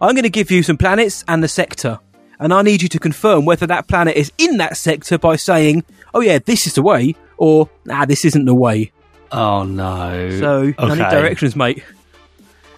I'm 0.00 0.14
going 0.14 0.22
to 0.24 0.30
give 0.30 0.50
you 0.52 0.62
some 0.62 0.76
planets 0.76 1.24
and 1.26 1.42
the 1.42 1.48
sector, 1.48 1.98
and 2.38 2.52
I 2.54 2.62
need 2.62 2.82
you 2.82 2.88
to 2.88 2.98
confirm 3.00 3.44
whether 3.46 3.66
that 3.66 3.88
planet 3.88 4.16
is 4.16 4.30
in 4.38 4.58
that 4.58 4.76
sector 4.76 5.18
by 5.18 5.36
saying, 5.36 5.84
"Oh 6.14 6.20
yeah, 6.20 6.38
this 6.38 6.66
is 6.66 6.74
the 6.74 6.82
way," 6.82 7.14
or 7.36 7.68
"Ah, 7.90 8.04
this 8.04 8.24
isn't 8.24 8.44
the 8.44 8.54
way." 8.54 8.90
Oh 9.32 9.64
no! 9.64 10.38
So 10.38 10.72
I 10.78 10.88
need 10.88 10.98
directions, 10.98 11.56
mate. 11.56 11.82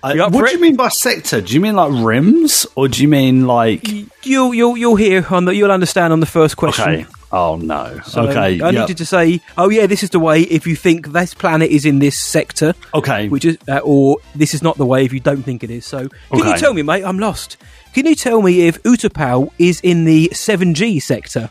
I- 0.03 0.15
what 0.17 0.33
for 0.33 0.47
do 0.47 0.53
you 0.53 0.61
mean 0.61 0.77
by 0.77 0.89
sector? 0.89 1.41
Do 1.41 1.55
you 1.55 1.61
mean 1.61 1.77
like 1.77 1.91
rims, 2.05 2.67
or 2.75 2.89
do 2.89 3.01
you 3.01 3.09
mean 3.09 3.47
like? 3.47 3.89
You'll 4.23 4.55
you'll 4.55 4.77
you'll 4.77 4.97
hear 4.97 5.27
on 5.31 5.47
the 5.47 5.55
you'll 5.55 5.73
understand 5.73 6.13
on 6.13 6.21
the 6.21 6.27
first 6.27 6.57
question. 6.57 6.89
Okay. 6.89 7.07
Oh 7.33 7.57
no. 7.57 8.01
So 8.05 8.29
okay. 8.29 8.61
I 8.61 8.71
yep. 8.71 8.89
need 8.89 8.99
to 8.99 9.07
say, 9.07 9.41
"Oh 9.57 9.71
yeah, 9.71 9.87
this 9.87 10.03
is 10.03 10.11
the 10.11 10.21
way." 10.21 10.43
If 10.43 10.67
you 10.67 10.77
think 10.77 11.09
this 11.09 11.35
planet 11.35 11.71
is 11.71 11.85
in 11.85 11.99
this 11.99 12.21
sector, 12.21 12.75
Okay. 12.93 13.29
which 13.29 13.45
is, 13.45 13.57
uh, 13.67 13.79
or 13.79 14.19
this 14.35 14.55
is 14.55 14.63
not 14.63 14.77
the 14.77 14.87
way. 14.87 15.05
If 15.05 15.13
you 15.13 15.21
don't 15.21 15.43
think 15.43 15.65
it 15.65 15.71
is, 15.71 15.87
so 15.87 16.09
can 16.31 16.47
you 16.47 16.57
tell 16.59 16.75
me, 16.75 16.83
mate? 16.83 17.03
I'm 17.03 17.19
lost. 17.19 17.57
Can 17.95 18.07
you 18.07 18.15
tell 18.15 18.43
me 18.43 18.69
if 18.69 18.83
Utapau 18.83 19.51
is 19.59 19.81
in 19.81 20.05
the 20.05 20.29
seven 20.33 20.75
G 20.75 21.01
sector? 21.01 21.51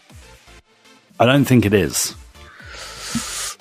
I 1.20 1.26
don't 1.26 1.46
think 1.46 1.66
it 1.66 1.74
is. 1.74 2.12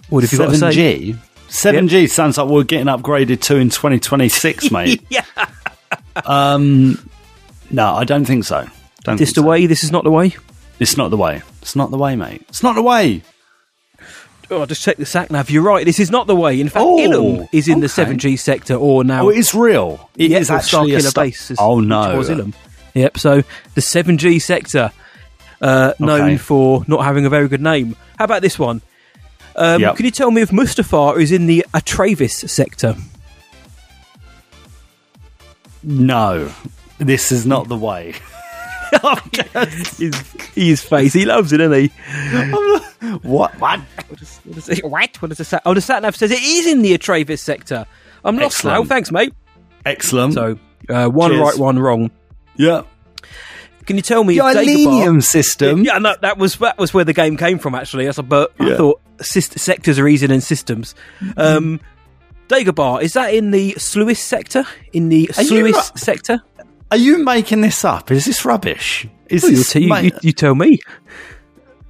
What 0.09 0.23
have 0.23 0.33
you 0.33 0.39
got 0.39 0.51
to 0.51 0.59
say? 0.59 1.17
7G? 1.53 1.89
7G 1.89 2.11
sounds 2.11 2.39
like 2.39 2.49
we're 2.49 2.65
getting 2.65 2.87
upgraded 2.87 3.41
to 3.43 3.57
in 3.57 3.69
2026, 3.71 4.71
mate. 4.73 5.03
yeah. 5.11 5.25
Um, 6.25 7.09
no, 7.71 7.95
I 7.95 8.05
don't 8.05 8.25
think 8.25 8.45
so. 8.45 8.67
Don't 9.05 9.17
This 9.17 9.29
think 9.31 9.37
the 9.37 9.43
so. 9.43 9.47
way? 9.49 9.67
This 9.67 9.85
is 9.85 9.93
not 9.93 10.05
the 10.05 10.11
way? 10.11 10.35
It's 10.81 10.97
not 10.97 11.11
the 11.11 11.17
way. 11.17 11.43
It's 11.61 11.77
not 11.77 11.91
the 11.91 11.99
way, 11.99 12.17
mate. 12.17 12.45
It's 12.49 12.63
not 12.63 12.75
the 12.75 12.83
way. 12.83 13.23
Oh, 14.51 14.67
just 14.67 14.83
check 14.83 14.97
the 14.97 15.07
sat 15.07 15.31
nav. 15.31 15.49
You're 15.51 15.63
right. 15.63 15.85
This 15.85 15.99
is 15.99 16.11
not 16.11 16.27
the 16.27 16.37
way. 16.37 16.61
In 16.61 16.69
fact, 16.69 16.85
Oh, 16.85 16.99
Ilum 16.99 17.49
is 17.53 17.69
in 17.69 17.81
the 17.81 17.87
7G 17.87 18.39
sector, 18.39 18.75
or 18.75 19.03
now 19.05 19.25
Oh, 19.27 19.29
it 19.31 19.39
is 19.39 19.55
real. 19.55 20.11
It 20.17 20.31
Yep, 20.31 20.41
is 20.43 20.51
actually 20.51 20.95
a 20.95 21.01
sta- 21.01 21.23
base. 21.23 21.51
is- 21.53 21.59
Oh, 21.61 21.81
no. 21.81 22.19
was 22.19 22.29
Ilum. 22.29 22.53
Yep. 22.95 23.19
So 23.19 23.43
the 23.75 23.81
7G 23.81 24.39
sector, 24.43 24.93
uh, 25.63 25.95
known 25.99 26.21
Okay. 26.23 26.37
for 26.37 26.85
not 26.87 27.05
having 27.05 27.25
a 27.25 27.31
very 27.31 27.49
good 27.49 27.63
name. 27.63 27.97
How 28.19 28.25
about 28.27 28.43
this 28.43 28.59
one? 28.59 28.83
Um, 29.57 29.81
Yep. 29.81 29.97
Can 29.97 30.05
you 30.05 30.11
tell 30.11 30.31
me 30.31 30.43
if 30.43 30.51
Mustafar 30.51 31.19
is 31.21 31.31
in 31.33 31.47
the 31.47 31.65
Atravis 31.75 32.49
sector? 32.49 32.95
No, 35.83 36.53
this 36.99 37.33
is 37.33 37.45
not 37.47 37.69
the 37.69 37.77
way. 37.77 38.15
his, 39.99 40.33
his 40.55 40.83
face. 40.83 41.13
He 41.13 41.25
loves 41.25 41.53
it, 41.53 41.59
doesn't 41.59 41.73
he? 41.81 41.89
what? 43.23 43.59
What? 43.59 43.81
What 43.81 44.19
does, 44.19 44.39
what 44.45 44.55
does 44.55 44.69
it, 44.69 44.85
what? 44.85 45.17
What 45.23 45.29
does 45.31 45.39
the 45.39 45.45
sat? 45.45 45.63
Oh, 45.65 45.75
the 45.75 45.81
sat 45.81 46.03
nav 46.03 46.15
says 46.15 46.31
it 46.31 46.43
is 46.43 46.67
in 46.67 46.83
the 46.83 46.97
Atravis 46.97 47.41
sector. 47.41 47.87
I'm 48.25 48.37
lost 48.37 48.59
Excellent. 48.59 48.79
now. 48.85 48.89
Thanks, 48.89 49.11
mate. 49.11 49.35
Excellent. 49.85 50.35
So 50.35 50.59
uh, 50.89 51.09
one 51.09 51.31
Cheers. 51.33 51.41
right, 51.43 51.59
one 51.59 51.79
wrong. 51.79 52.11
yeah. 52.57 52.83
Can 53.87 53.97
you 53.97 54.03
tell 54.03 54.23
me 54.25 54.37
The 54.37 54.43
Dagobah- 54.43 55.23
system. 55.23 55.85
Yeah, 55.85 55.99
no, 55.99 56.15
that 56.23 56.39
was 56.39 56.57
that 56.57 56.79
was 56.79 56.95
where 56.95 57.05
the 57.05 57.13
game 57.13 57.37
came 57.37 57.59
from. 57.59 57.75
Actually, 57.75 58.07
That's- 58.07 58.25
but 58.27 58.53
I 58.61 58.77
thought 58.77 59.01
sectors 59.21 59.99
are 59.99 60.07
easier 60.09 60.29
than 60.29 60.41
systems. 60.41 60.95
Um, 61.37 61.81
Dagobah 62.49 63.03
is 63.03 63.15
that 63.15 63.35
in 63.35 63.51
the 63.51 63.73
Sluis 63.75 64.17
sector? 64.19 64.65
In 64.93 65.09
the 65.09 65.29
Are 65.31 65.43
Sluis 65.43 65.73
not- 65.73 65.99
sector? 65.99 66.43
Are 66.91 66.97
you 66.97 67.25
making 67.25 67.63
this 67.63 67.85
up? 67.85 68.11
Is 68.11 68.27
this 68.27 68.45
rubbish? 68.45 69.07
Is 69.29 69.45
Oh, 69.45 69.49
you, 69.49 69.57
this? 69.57 69.75
you, 69.77 69.97
you, 69.97 70.11
you 70.23 70.33
tell 70.33 70.55
me. 70.55 70.79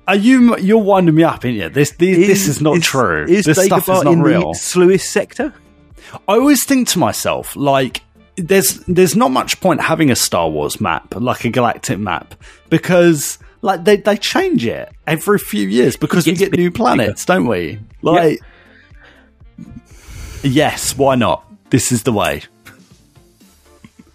are 0.07 0.15
you? 0.17 0.57
You're 0.59 0.79
winding 0.79 1.15
me 1.17 1.25
up, 1.25 1.45
aren't 1.45 1.57
you? 1.57 1.69
This 1.69 1.91
this, 1.93 2.17
this 2.27 2.49
is 2.49 2.61
not 2.61 2.77
is, 2.77 2.85
true. 2.85 3.25
Is 3.29 3.47
this 3.47 3.65
stuff 3.65 3.87
Dagobah 3.87 3.97
is 3.99 4.05
not 4.05 4.13
in 4.13 4.23
real. 4.23 4.53
the 4.53 4.59
Sluis 4.59 5.01
sector? 5.01 5.53
I 6.29 6.35
always 6.35 6.65
think 6.65 6.89
to 6.89 6.99
myself, 6.99 7.57
like, 7.57 8.03
there's 8.37 8.79
there's 8.87 9.15
not 9.17 9.31
much 9.31 9.61
point 9.61 9.81
having 9.81 10.11
a 10.11 10.17
Star 10.17 10.49
Wars 10.49 10.81
map, 10.81 11.15
like 11.15 11.45
a 11.45 11.51
galactic 11.51 11.99
map, 11.99 12.35
because 12.71 13.39
like 13.61 13.85
they, 13.85 13.97
they 13.97 14.17
change 14.17 14.67
it 14.67 14.91
every 15.07 15.39
few 15.39 15.69
years 15.69 15.97
because 15.97 16.27
we 16.27 16.35
get 16.35 16.53
new 16.53 16.71
planets, 16.71 17.25
don't 17.25 17.47
we? 17.47 17.79
Like, 18.03 18.41
yes, 20.43 20.97
why 20.97 21.15
not? 21.15 21.45
This 21.71 21.93
is 21.93 22.03
the 22.03 22.13
way. 22.13 22.43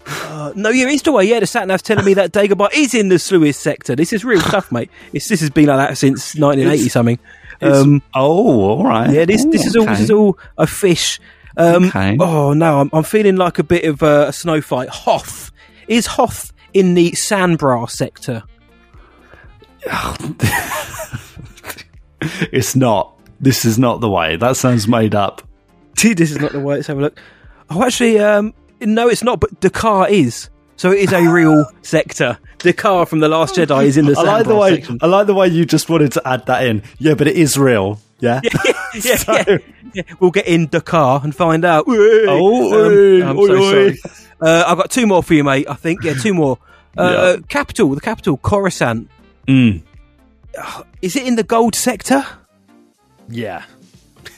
Uh, 0.06 0.54
no, 0.56 0.70
yeah, 0.70 0.88
it's 0.88 1.02
the 1.04 1.12
way. 1.12 1.26
Yeah, 1.26 1.40
the 1.42 1.48
sat 1.48 1.68
nav's 1.68 1.82
telling 1.82 2.06
me 2.06 2.14
that 2.14 2.32
Dagobah 2.32 2.70
is 2.74 2.94
in 2.94 3.10
the 3.10 3.16
Sluis 3.16 3.56
sector. 3.56 3.96
This 3.96 4.14
is 4.14 4.24
real 4.24 4.40
stuff, 4.40 4.72
mate. 4.72 4.90
It's, 5.12 5.28
this 5.28 5.42
has 5.42 5.50
been 5.50 5.66
like 5.66 5.90
that 5.90 5.98
since 5.98 6.34
1980 6.36 6.76
It's- 6.76 6.94
something. 6.94 7.20
Um, 7.60 8.04
oh, 8.14 8.70
all 8.70 8.84
right. 8.84 9.10
Yeah, 9.10 9.26
this 9.26 9.44
this 9.46 9.66
is 9.66 9.76
all 9.76 9.86
this 9.88 10.02
is 10.02 10.12
all 10.12 10.38
a 10.60 10.68
fish. 10.68 11.20
Um, 11.58 11.86
Okay. 11.86 12.18
Oh 12.20 12.54
no, 12.54 12.80
I'm, 12.82 12.90
I'm 12.94 13.04
feeling 13.04 13.36
like 13.36 13.60
a 13.60 13.64
bit 13.64 13.84
of 13.86 14.04
uh, 14.04 14.26
a 14.30 14.34
snow 14.34 14.62
fight. 14.62 14.90
Hoth 14.90 15.52
is 15.88 16.06
Hoth 16.06 16.54
in 16.74 16.94
the 16.94 17.12
Sanbra 17.12 17.90
sector. 17.90 18.44
It's 22.52 22.76
not. 22.76 23.14
This 23.40 23.64
is 23.66 23.78
not 23.78 24.02
the 24.02 24.10
way. 24.10 24.36
That 24.38 24.58
sounds 24.58 24.88
made 24.88 25.14
up. 25.14 25.42
this 26.02 26.32
is 26.32 26.40
not 26.40 26.52
the 26.52 26.60
way. 26.60 26.76
Let's 26.76 26.88
have 26.88 26.98
a 26.98 27.02
look. 27.02 27.20
Oh, 27.70 27.84
actually, 27.84 28.20
um, 28.20 28.54
no, 28.82 29.08
it's 29.08 29.24
not. 29.24 29.40
But 29.40 29.60
D'Qar 29.60 30.10
is. 30.10 30.50
So 30.76 30.92
it 30.92 31.00
is 31.00 31.14
a 31.14 31.28
real 31.28 31.66
sector. 31.82 32.38
D'Qar 32.60 33.08
from 33.08 33.20
the 33.20 33.30
Last 33.30 33.56
Jedi 33.56 33.86
is 33.86 33.98
in 33.98 34.06
the. 34.06 34.16
I 34.18 34.24
like 34.24 34.48
the 34.48 34.56
way 34.56 34.76
section. 34.76 35.00
I 35.02 35.08
like 35.08 35.28
the 35.28 35.34
way 35.36 35.48
you 35.48 35.66
just 35.66 35.90
wanted 35.90 36.12
to 36.14 36.28
add 36.28 36.46
that 36.48 36.66
in. 36.66 36.84
Yeah, 36.98 37.14
but 37.14 37.28
it 37.28 37.36
is 37.36 37.58
real. 37.58 38.00
Yeah. 38.20 38.42
yeah, 38.44 39.18
yeah, 39.28 39.58
yeah. 39.94 40.04
We'll 40.20 40.32
get 40.32 40.48
in 40.48 40.68
D'Qar 40.68 41.24
and 41.24 41.36
find 41.36 41.64
out. 41.64 41.86
Oh, 41.88 42.74
oi, 42.74 43.24
I'm 43.24 43.38
so 43.38 43.62
sorry. 43.62 44.00
Uh, 44.42 44.64
I've 44.68 44.78
got 44.78 44.90
two 44.92 45.06
more 45.08 45.22
for 45.24 45.34
you, 45.34 45.44
mate. 45.44 45.68
I 45.70 45.76
think. 45.76 46.04
Yeah, 46.04 46.14
two 46.14 46.34
more. 46.34 46.58
Uh, 46.98 47.36
Yeah. 47.38 47.42
Capital, 47.48 47.94
the 47.94 48.02
capital, 48.02 48.38
Coruscant. 48.38 49.10
Mm. 49.48 49.84
Is 51.02 51.16
it 51.16 51.28
in 51.28 51.36
the 51.36 51.44
gold 51.44 51.76
sector? 51.76 52.26
Yeah. 53.30 53.64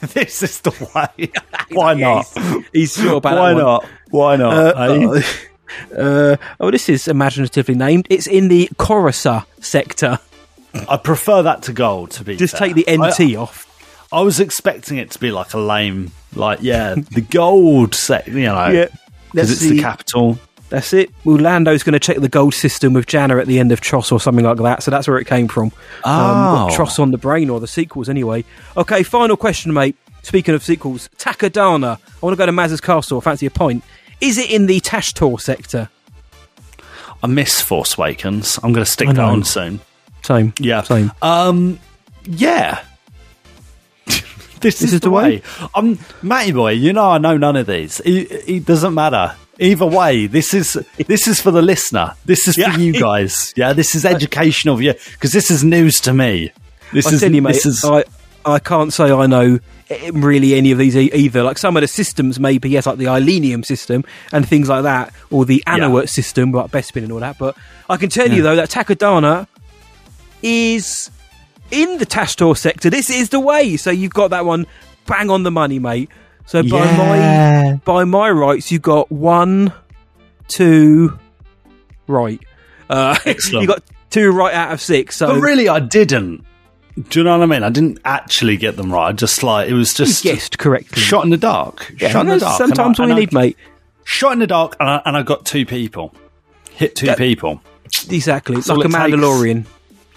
this 0.00 0.42
is 0.42 0.60
the 0.60 0.70
way. 0.94 1.30
Why 1.70 1.94
not? 1.94 2.26
He's, 2.26 2.64
he's 2.72 2.94
sure 2.94 3.16
about 3.16 3.38
Why 3.38 3.52
not? 3.54 3.86
Why 4.10 4.36
not? 4.36 4.54
Uh, 4.76 5.12
eh? 5.12 5.22
uh, 5.96 6.36
oh, 6.58 6.70
this 6.70 6.88
is 6.88 7.06
imaginatively 7.08 7.74
named. 7.74 8.06
It's 8.10 8.26
in 8.26 8.48
the 8.48 8.68
Coruscant 8.78 9.44
sector. 9.60 10.18
I 10.88 10.96
prefer 10.96 11.42
that 11.42 11.62
to 11.64 11.72
gold. 11.72 12.12
To 12.12 12.24
be 12.24 12.36
Just 12.36 12.56
fair. 12.56 12.68
take 12.68 12.76
the 12.76 12.96
NT 12.96 13.34
I, 13.34 13.40
off. 13.40 13.66
I 14.12 14.22
was 14.22 14.40
expecting 14.40 14.98
it 14.98 15.10
to 15.12 15.18
be 15.18 15.30
like 15.30 15.54
a 15.54 15.58
lame, 15.58 16.10
like 16.34 16.58
yeah, 16.62 16.94
the 17.12 17.20
gold 17.20 17.94
set. 17.94 18.26
You 18.28 18.40
know, 18.46 18.68
Yeah, 18.68 18.86
because 19.32 19.50
it's 19.50 19.60
the, 19.60 19.70
the- 19.70 19.80
capital. 19.80 20.38
That's 20.70 20.92
it. 20.92 21.10
Well, 21.24 21.36
Lando's 21.38 21.82
going 21.82 21.94
to 21.94 21.98
check 21.98 22.18
the 22.18 22.28
gold 22.28 22.54
system 22.54 22.92
with 22.92 23.06
Jannah 23.06 23.38
at 23.38 23.48
the 23.48 23.58
end 23.58 23.72
of 23.72 23.80
Tross 23.80 24.12
or 24.12 24.20
something 24.20 24.44
like 24.44 24.56
that. 24.58 24.84
So 24.84 24.92
that's 24.92 25.08
where 25.08 25.18
it 25.18 25.26
came 25.26 25.48
from. 25.48 25.64
Um, 25.64 25.72
Oh. 26.04 26.68
got 26.68 26.78
Tross 26.78 27.00
on 27.00 27.10
the 27.10 27.18
brain 27.18 27.50
or 27.50 27.58
the 27.58 27.66
sequels 27.66 28.08
anyway. 28.08 28.44
Okay, 28.76 29.02
final 29.02 29.36
question, 29.36 29.72
mate. 29.72 29.96
Speaking 30.22 30.54
of 30.54 30.62
sequels, 30.62 31.08
Takodana. 31.18 31.98
I 31.98 32.18
want 32.20 32.34
to 32.34 32.36
go 32.36 32.46
to 32.46 32.52
Maz's 32.52 32.80
castle. 32.80 33.20
Fancy 33.20 33.46
a 33.46 33.50
point. 33.50 33.82
Is 34.20 34.38
it 34.38 34.48
in 34.48 34.66
the 34.66 34.80
Tashtor 34.80 35.40
sector? 35.40 35.88
I 37.20 37.26
miss 37.26 37.60
Force 37.60 37.98
Awakens. 37.98 38.58
I'm 38.62 38.72
going 38.72 38.84
to 38.84 38.90
stick 38.90 39.08
that 39.08 39.18
on 39.18 39.42
soon. 39.42 39.80
Same. 40.22 40.54
Yeah. 40.60 40.82
Same. 40.82 41.10
Um. 41.20 41.80
Yeah. 42.26 42.80
This, 44.60 44.82
is, 44.82 44.92
is 44.94 45.00
the 45.00 45.10
way. 45.10 45.38
way? 45.38 45.42
Um, 45.74 45.98
Matty 46.22 46.52
boy, 46.52 46.72
you 46.72 46.92
know 46.92 47.10
I 47.10 47.18
know 47.18 47.36
none 47.36 47.56
of 47.56 47.66
these. 47.66 48.00
It, 48.00 48.48
it 48.48 48.64
doesn't 48.66 48.94
matter. 48.94 49.34
Either 49.58 49.84
way, 49.86 50.26
this 50.26 50.54
is 50.54 50.72
this 51.06 51.28
is 51.28 51.40
for 51.40 51.50
the 51.50 51.62
listener. 51.62 52.14
This 52.24 52.48
is 52.48 52.56
Yeah. 52.56 52.72
for 52.74 52.80
you 52.80 52.92
guys. 52.92 53.52
Yeah, 53.56 53.72
this 53.72 53.94
is 53.94 54.04
educational 54.14 54.76
for 54.76 54.82
you 54.82 54.94
because 55.12 55.32
this 55.32 55.50
is 55.50 55.62
news 55.64 56.00
to 56.02 56.14
me. 56.14 56.52
This 56.92 57.06
I 57.06 57.10
is 57.12 57.22
you, 57.22 57.42
mate, 57.42 57.52
this 57.52 57.66
is 57.66 57.84
I, 57.84 58.04
I 58.44 58.58
can't 58.58 58.92
say 58.92 59.10
I 59.12 59.26
know 59.26 59.58
really 60.12 60.54
any 60.54 60.70
of 60.72 60.78
these 60.78 60.96
e- 60.96 61.10
either. 61.12 61.42
Like 61.42 61.58
some 61.58 61.76
of 61.76 61.80
the 61.82 61.88
systems, 61.88 62.40
maybe 62.40 62.70
yes, 62.70 62.86
like 62.86 62.96
the 62.98 63.04
Ilenium 63.06 63.64
system 63.64 64.04
and 64.32 64.48
things 64.48 64.68
like 64.68 64.84
that, 64.84 65.12
or 65.30 65.44
the 65.44 65.62
Anoat 65.66 66.08
system, 66.08 66.52
like 66.52 66.70
Bespin 66.70 67.02
and 67.04 67.12
all 67.12 67.20
that. 67.20 67.38
But 67.38 67.56
I 67.88 67.96
can 67.96 68.08
tell 68.08 68.30
you 68.30 68.42
though 68.42 68.56
that 68.56 68.70
Takodana 68.70 69.46
is 70.42 71.10
in 71.70 71.98
the 71.98 72.06
Tashtor 72.06 72.56
sector. 72.56 72.90
This 72.90 73.10
is 73.10 73.28
the 73.30 73.40
way. 73.40 73.76
So 73.76 73.90
you've 73.90 74.14
got 74.14 74.30
that 74.30 74.44
one 74.44 74.66
bang 75.06 75.30
on 75.30 75.42
the 75.42 75.50
money, 75.50 75.78
mate. 75.78 76.08
So 76.46 76.62
by 76.62 76.84
Yeah. 76.84 77.62
my 77.72 77.80
by 77.84 78.04
my 78.04 78.30
rights, 78.30 78.70
you've 78.72 78.82
got 78.82 79.10
one, 79.12 79.72
two, 80.48 81.18
right. 82.06 82.40
Uh, 82.88 83.16
Excellent. 83.24 83.62
you 83.62 83.68
got 83.68 83.82
two 84.10 84.30
right 84.30 84.52
out 84.54 84.72
of 84.72 84.80
six. 84.80 85.16
So 85.16 85.28
but 85.28 85.40
really, 85.40 85.68
I 85.68 85.78
didn't. 85.80 86.44
Do 87.08 87.20
you 87.20 87.24
know 87.24 87.38
what 87.38 87.44
I 87.44 87.46
mean? 87.46 87.62
I 87.62 87.70
didn't 87.70 88.00
actually 88.04 88.56
get 88.56 88.76
them 88.76 88.92
right. 88.92 89.08
I 89.08 89.12
just 89.12 89.42
like 89.42 89.68
it 89.70 89.74
was 89.74 89.94
just 89.94 90.24
you 90.24 90.32
guessed 90.32 90.58
correctly. 90.58 91.00
shot 91.00 91.24
in 91.24 91.30
the 91.30 91.36
dark. 91.36 91.94
Yeah, 91.98 92.10
shot 92.10 92.22
in 92.26 92.32
the 92.32 92.38
dark. 92.40 92.58
Sometimes 92.58 92.98
and 92.98 93.04
all 93.04 93.06
you 93.06 93.12
and 93.12 93.18
I- 93.18 93.20
need, 93.20 93.32
mate. 93.32 93.56
Shot 94.04 94.32
in 94.32 94.40
the 94.40 94.46
dark, 94.48 94.76
and 94.80 94.88
I, 94.90 95.02
and 95.06 95.16
I 95.16 95.22
got 95.22 95.44
two 95.46 95.64
people. 95.64 96.12
Hit 96.72 96.96
two 96.96 97.06
Yeah. 97.06 97.14
people. 97.14 97.62
Exactly. 98.08 98.56
It's 98.56 98.66
That's 98.66 98.76
like 98.78 98.86
a 98.86 98.88
Mandalorian. 98.88 99.64
takes. 99.64 99.70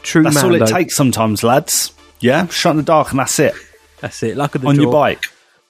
Mandalorian. 0.04 0.12
True 0.12 0.24
That's 0.24 0.44
all 0.44 0.56
it 0.56 0.68
takes 0.68 0.96
sometimes, 0.96 1.44
lads. 1.44 1.94
Yeah, 2.20 2.48
shot 2.48 2.72
in 2.72 2.78
the 2.78 2.84
dark, 2.84 3.12
and 3.12 3.20
that's 3.20 3.38
it. 3.40 3.54
That's 4.02 4.22
it. 4.24 4.38
Luck 4.38 4.56
of 4.56 4.62
the 4.62 4.68
On 4.68 4.76
draw. 4.76 4.84
your 4.84 4.92
bike. 4.92 5.24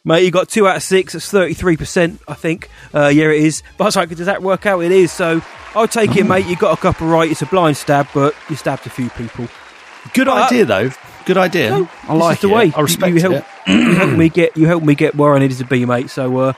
Mate, 0.06 0.24
you 0.26 0.32
got 0.32 0.50
two 0.50 0.68
out 0.68 0.76
of 0.76 0.84
six. 0.84 1.14
That's 1.14 1.32
33%, 1.32 2.20
I 2.28 2.34
think. 2.34 2.70
Uh, 2.94 3.08
yeah, 3.08 3.26
it 3.30 3.42
is. 3.42 3.64
But 3.78 3.86
I 3.86 3.88
was 3.88 3.96
like, 3.96 4.10
does 4.10 4.26
that 4.26 4.42
work 4.44 4.66
out? 4.66 4.82
It 4.82 4.92
is. 4.92 5.12
So 5.14 5.42
I'll 5.76 5.88
take 5.88 6.16
it, 6.18 6.26
mate. 6.26 6.46
You 6.46 6.56
got 6.58 6.78
a 6.78 6.82
couple 6.82 7.08
right. 7.08 7.32
It's 7.32 7.42
a 7.42 7.46
blind 7.46 7.78
stab, 7.78 8.08
but 8.14 8.36
you 8.50 8.56
stabbed 8.58 8.86
a 8.86 8.90
few 8.90 9.10
people. 9.12 9.48
Good 10.14 10.28
Uh, 10.28 10.34
idea, 10.34 10.66
though. 10.66 10.90
Good 11.26 11.38
idea. 11.38 11.70
No, 11.70 11.90
I 12.10 12.14
this 12.16 12.22
like 12.22 12.36
is 12.38 12.42
the 12.42 12.50
it. 12.50 12.54
way. 12.54 12.74
I 12.76 12.82
respect 12.82 13.16
you, 13.16 13.22
you 13.22 13.36
it. 13.38 13.46
you 13.68 13.96
helped 13.96 14.18
me 14.18 14.28
get. 14.30 14.58
You 14.58 14.68
helped 14.68 14.86
me 14.86 14.94
get 14.94 15.16
where 15.16 15.34
I 15.36 15.40
needed 15.40 15.58
to 15.60 15.66
be, 15.66 15.86
mate. 15.86 16.10
So 16.10 16.38
uh, 16.38 16.54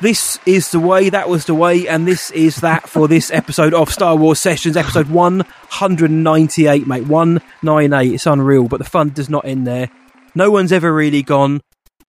this 0.00 0.38
is 0.46 0.70
the 0.70 0.80
way. 0.80 1.08
That 1.08 1.28
was 1.28 1.46
the 1.46 1.54
way, 1.54 1.88
and 1.88 2.06
this 2.06 2.30
is 2.32 2.56
that 2.56 2.88
for 2.88 3.08
this 3.08 3.30
episode 3.30 3.74
of 3.74 3.90
Star 3.90 4.16
Wars 4.16 4.40
Sessions, 4.40 4.76
episode 4.76 5.08
one 5.08 5.40
hundred 5.68 6.10
and 6.10 6.24
ninety-eight, 6.24 6.86
mate. 6.86 7.06
One 7.06 7.40
nine 7.62 7.92
eight. 7.92 8.14
It's 8.14 8.26
unreal, 8.26 8.68
but 8.68 8.78
the 8.78 8.84
fun 8.84 9.10
does 9.10 9.30
not 9.30 9.44
end 9.44 9.66
there. 9.66 9.90
No 10.34 10.50
one's 10.50 10.72
ever 10.72 10.92
really 10.92 11.22
gone. 11.22 11.60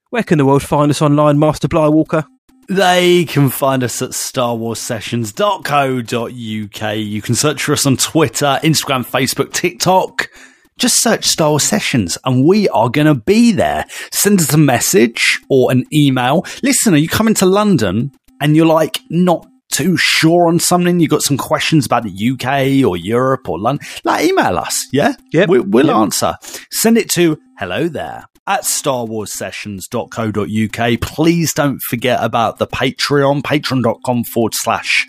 Where 0.09 0.23
can 0.23 0.37
the 0.37 0.45
world 0.45 0.63
find 0.63 0.89
us 0.89 1.01
online, 1.01 1.39
Master 1.39 1.67
Blywalker? 1.67 2.25
They 2.69 3.23
can 3.23 3.49
find 3.49 3.81
us 3.83 4.01
at 4.01 4.09
starwarssessions.co.uk. 4.09 6.97
You 6.97 7.21
can 7.21 7.35
search 7.35 7.63
for 7.63 7.71
us 7.71 7.85
on 7.85 7.95
Twitter, 7.95 8.59
Instagram, 8.61 9.05
Facebook, 9.05 9.53
TikTok. 9.53 10.29
Just 10.77 11.01
search 11.01 11.25
Star 11.25 11.49
Wars 11.49 11.63
Sessions 11.63 12.17
and 12.23 12.45
we 12.45 12.69
are 12.69 12.89
going 12.89 13.07
to 13.07 13.15
be 13.15 13.51
there. 13.51 13.85
Send 14.11 14.39
us 14.39 14.53
a 14.53 14.57
message 14.57 15.39
or 15.49 15.71
an 15.71 15.83
email. 15.93 16.45
Listen, 16.63 16.93
are 16.93 16.97
you 16.97 17.09
coming 17.09 17.33
to 17.35 17.45
London 17.45 18.11
and 18.39 18.55
you're 18.55 18.65
like 18.67 18.99
not 19.09 19.45
too 19.71 19.97
sure 19.97 20.47
on 20.47 20.59
something? 20.59 20.99
you've 20.99 21.09
got 21.09 21.21
some 21.23 21.37
questions 21.37 21.85
about 21.85 22.03
the 22.03 22.29
UK 22.31 22.85
or 22.87 22.95
Europe 22.97 23.49
or 23.49 23.59
London? 23.59 23.85
Like 24.03 24.25
email 24.27 24.57
us. 24.57 24.87
Yeah. 24.93 25.13
Yep. 25.33 25.49
We, 25.49 25.59
will 25.59 25.87
Yep. 25.87 25.95
answer. 25.95 26.35
Send 26.71 26.97
it 26.97 27.09
to 27.11 27.39
hello 27.57 27.87
there 27.87 28.25
at 28.45 28.61
starwarssessions.co.uk. 28.63 31.01
Please 31.01 31.53
don't 31.53 31.81
forget 31.81 32.23
about 32.23 32.59
the 32.59 32.67
Patreon, 32.67 33.41
patreon.com 33.41 34.23
forward 34.25 34.53
slash 34.53 35.07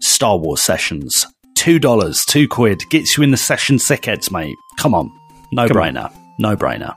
Star 0.00 0.36
Wars 0.38 0.62
Sessions. 0.62 1.26
Two 1.58 1.80
dollars, 1.80 2.24
two 2.24 2.46
quid, 2.46 2.88
gets 2.88 3.16
you 3.16 3.24
in 3.24 3.32
the 3.32 3.36
session 3.36 3.78
sickheads, 3.78 4.30
mate. 4.30 4.56
Come 4.76 4.94
on. 4.94 5.10
No 5.50 5.66
Come 5.66 5.76
brainer. 5.76 6.14
No 6.38 6.56
brainer. 6.56 6.94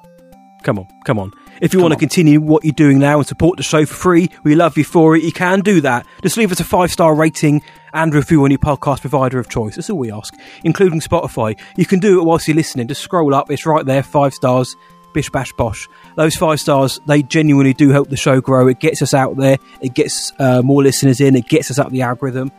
Come 0.62 0.78
on, 0.78 0.88
come 1.04 1.18
on. 1.18 1.34
If 1.62 1.74
you 1.74 1.82
want 1.82 1.94
to 1.94 2.00
continue 2.00 2.40
what 2.40 2.64
you're 2.64 2.72
doing 2.72 3.00
now 3.00 3.18
and 3.18 3.28
support 3.28 3.58
the 3.58 3.64
show 3.64 3.88
for 3.88 3.96
free, 3.96 4.30
we 4.44 4.54
love 4.54 4.78
you 4.78 4.84
for 4.84 5.16
it. 5.16 5.24
You 5.24 5.32
can 5.32 5.62
do 5.62 5.82
that. 5.82 6.06
Just 6.22 6.38
leave 6.38 6.52
us 6.52 6.60
a 6.60 6.64
five 6.64 6.92
star 6.92 7.16
rating 7.16 7.64
and 7.92 8.14
review 8.14 8.44
on 8.44 8.52
your 8.52 8.60
podcast 8.60 9.02
provider 9.02 9.40
of 9.40 9.50
choice. 9.50 9.78
That's 9.78 9.90
all 9.90 9.98
we 9.98 10.12
ask, 10.12 10.36
including 10.64 11.00
Spotify. 11.00 11.60
You 11.76 11.88
can 11.88 12.00
do 12.00 12.22
it 12.22 12.24
whilst 12.24 12.48
you're 12.48 12.56
listening. 12.56 12.88
Just 12.88 13.02
scroll 13.02 13.34
up. 13.34 13.50
It's 13.50 13.66
right 13.66 13.84
there. 13.84 14.04
Five 14.04 14.36
stars. 14.36 14.76
Bish 15.14 15.32
bash 15.32 15.52
bosh. 15.54 15.90
Those 16.16 16.36
five 16.36 16.60
stars, 16.60 17.02
they 17.08 17.24
genuinely 17.24 17.74
do 17.74 17.90
help 17.90 18.10
the 18.10 18.16
show 18.16 18.40
grow. 18.40 18.68
It 18.68 18.80
gets 18.80 19.02
us 19.02 19.16
out 19.16 19.38
there. 19.38 19.58
It 19.82 19.96
gets 19.96 20.32
uh, 20.38 20.62
more 20.62 20.84
listeners 20.84 21.20
in. 21.20 21.36
It 21.36 21.48
gets 21.50 21.72
us 21.72 21.80
up 21.80 21.90
the 21.90 22.04
algorithm. 22.04 22.52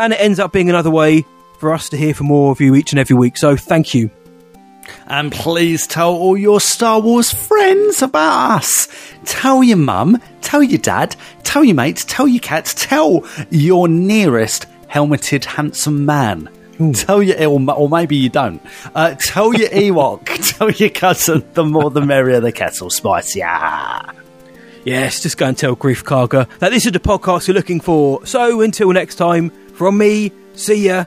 And 0.00 0.14
it 0.14 0.20
ends 0.20 0.38
up 0.38 0.50
being 0.50 0.70
another 0.70 0.90
way 0.90 1.26
for 1.58 1.74
us 1.74 1.90
to 1.90 1.96
hear 1.96 2.14
from 2.14 2.28
more 2.28 2.52
of 2.52 2.60
you 2.60 2.74
each 2.74 2.92
and 2.92 2.98
every 2.98 3.14
week. 3.14 3.36
So 3.36 3.54
thank 3.54 3.92
you. 3.92 4.10
And 5.06 5.30
please 5.30 5.86
tell 5.86 6.14
all 6.14 6.38
your 6.38 6.58
Star 6.58 7.00
Wars 7.00 7.30
friends 7.30 8.00
about 8.00 8.58
us. 8.58 8.88
Tell 9.26 9.62
your 9.62 9.76
mum, 9.76 10.20
tell 10.40 10.62
your 10.62 10.78
dad, 10.78 11.14
tell 11.44 11.62
your 11.62 11.74
mates, 11.74 12.04
tell 12.06 12.26
your 12.26 12.40
cats, 12.40 12.72
tell 12.74 13.26
your 13.50 13.88
nearest 13.88 14.66
helmeted 14.88 15.44
handsome 15.44 16.06
man. 16.06 16.48
Tell 16.94 17.22
your, 17.22 17.36
or, 17.46 17.70
or 17.72 17.88
maybe 17.90 18.16
you 18.16 18.30
don't. 18.30 18.62
Uh, 18.94 19.14
tell 19.16 19.52
your 19.52 19.68
Ewok, 19.70 20.56
tell 20.56 20.70
your 20.70 20.88
cousin, 20.88 21.46
the 21.52 21.62
more 21.62 21.90
the 21.90 22.00
merrier 22.00 22.40
the 22.40 22.52
kettle 22.52 22.88
spice. 22.88 23.36
Yeah. 23.36 24.10
Yes, 24.84 25.20
just 25.20 25.36
go 25.36 25.46
and 25.46 25.58
tell 25.58 25.76
Greef 25.76 26.04
Karga 26.04 26.48
that 26.58 26.70
this 26.70 26.86
is 26.86 26.92
the 26.92 27.00
podcast 27.00 27.46
you're 27.46 27.54
looking 27.54 27.80
for. 27.80 28.24
So 28.24 28.62
until 28.62 28.90
next 28.92 29.16
time, 29.16 29.52
from 29.80 29.96
me, 29.96 30.30
see 30.52 30.88
ya, 30.88 31.06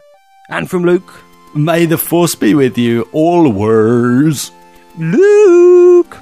and 0.49 0.67
from 0.67 0.83
Luke, 0.83 1.13
May 1.53 1.85
the 1.85 1.99
force 1.99 2.33
be 2.33 2.55
with 2.55 2.75
you 2.75 3.07
always. 3.11 4.49
Luke. 4.97 6.17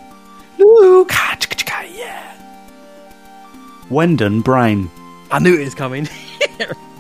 Luke. 0.60 1.10
Ah, 1.14 1.38
Yeah. 1.96 2.34
Wendon 3.90 4.42
Brain. 4.42 4.92
I 5.32 5.40
knew 5.40 5.56
it 5.58 5.64
was 5.64 5.76
coming. 5.76 6.10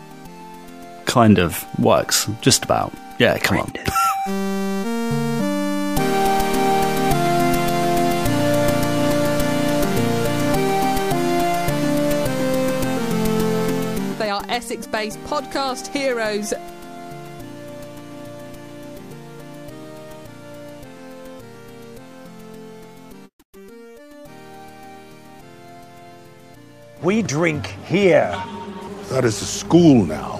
Kind 1.05 1.37
of 1.37 1.65
works. 1.77 2.29
Just 2.39 2.63
about. 2.63 2.93
Yeah, 3.19 3.37
come 3.37 3.57
on. 3.59 3.73
Essex 14.51 14.85
based 14.85 15.17
podcast 15.23 15.87
heroes. 15.87 16.53
We 27.01 27.21
drink 27.21 27.65
here. 27.85 28.31
That 29.09 29.23
is 29.23 29.41
a 29.41 29.45
school 29.45 30.05
now. 30.05 30.39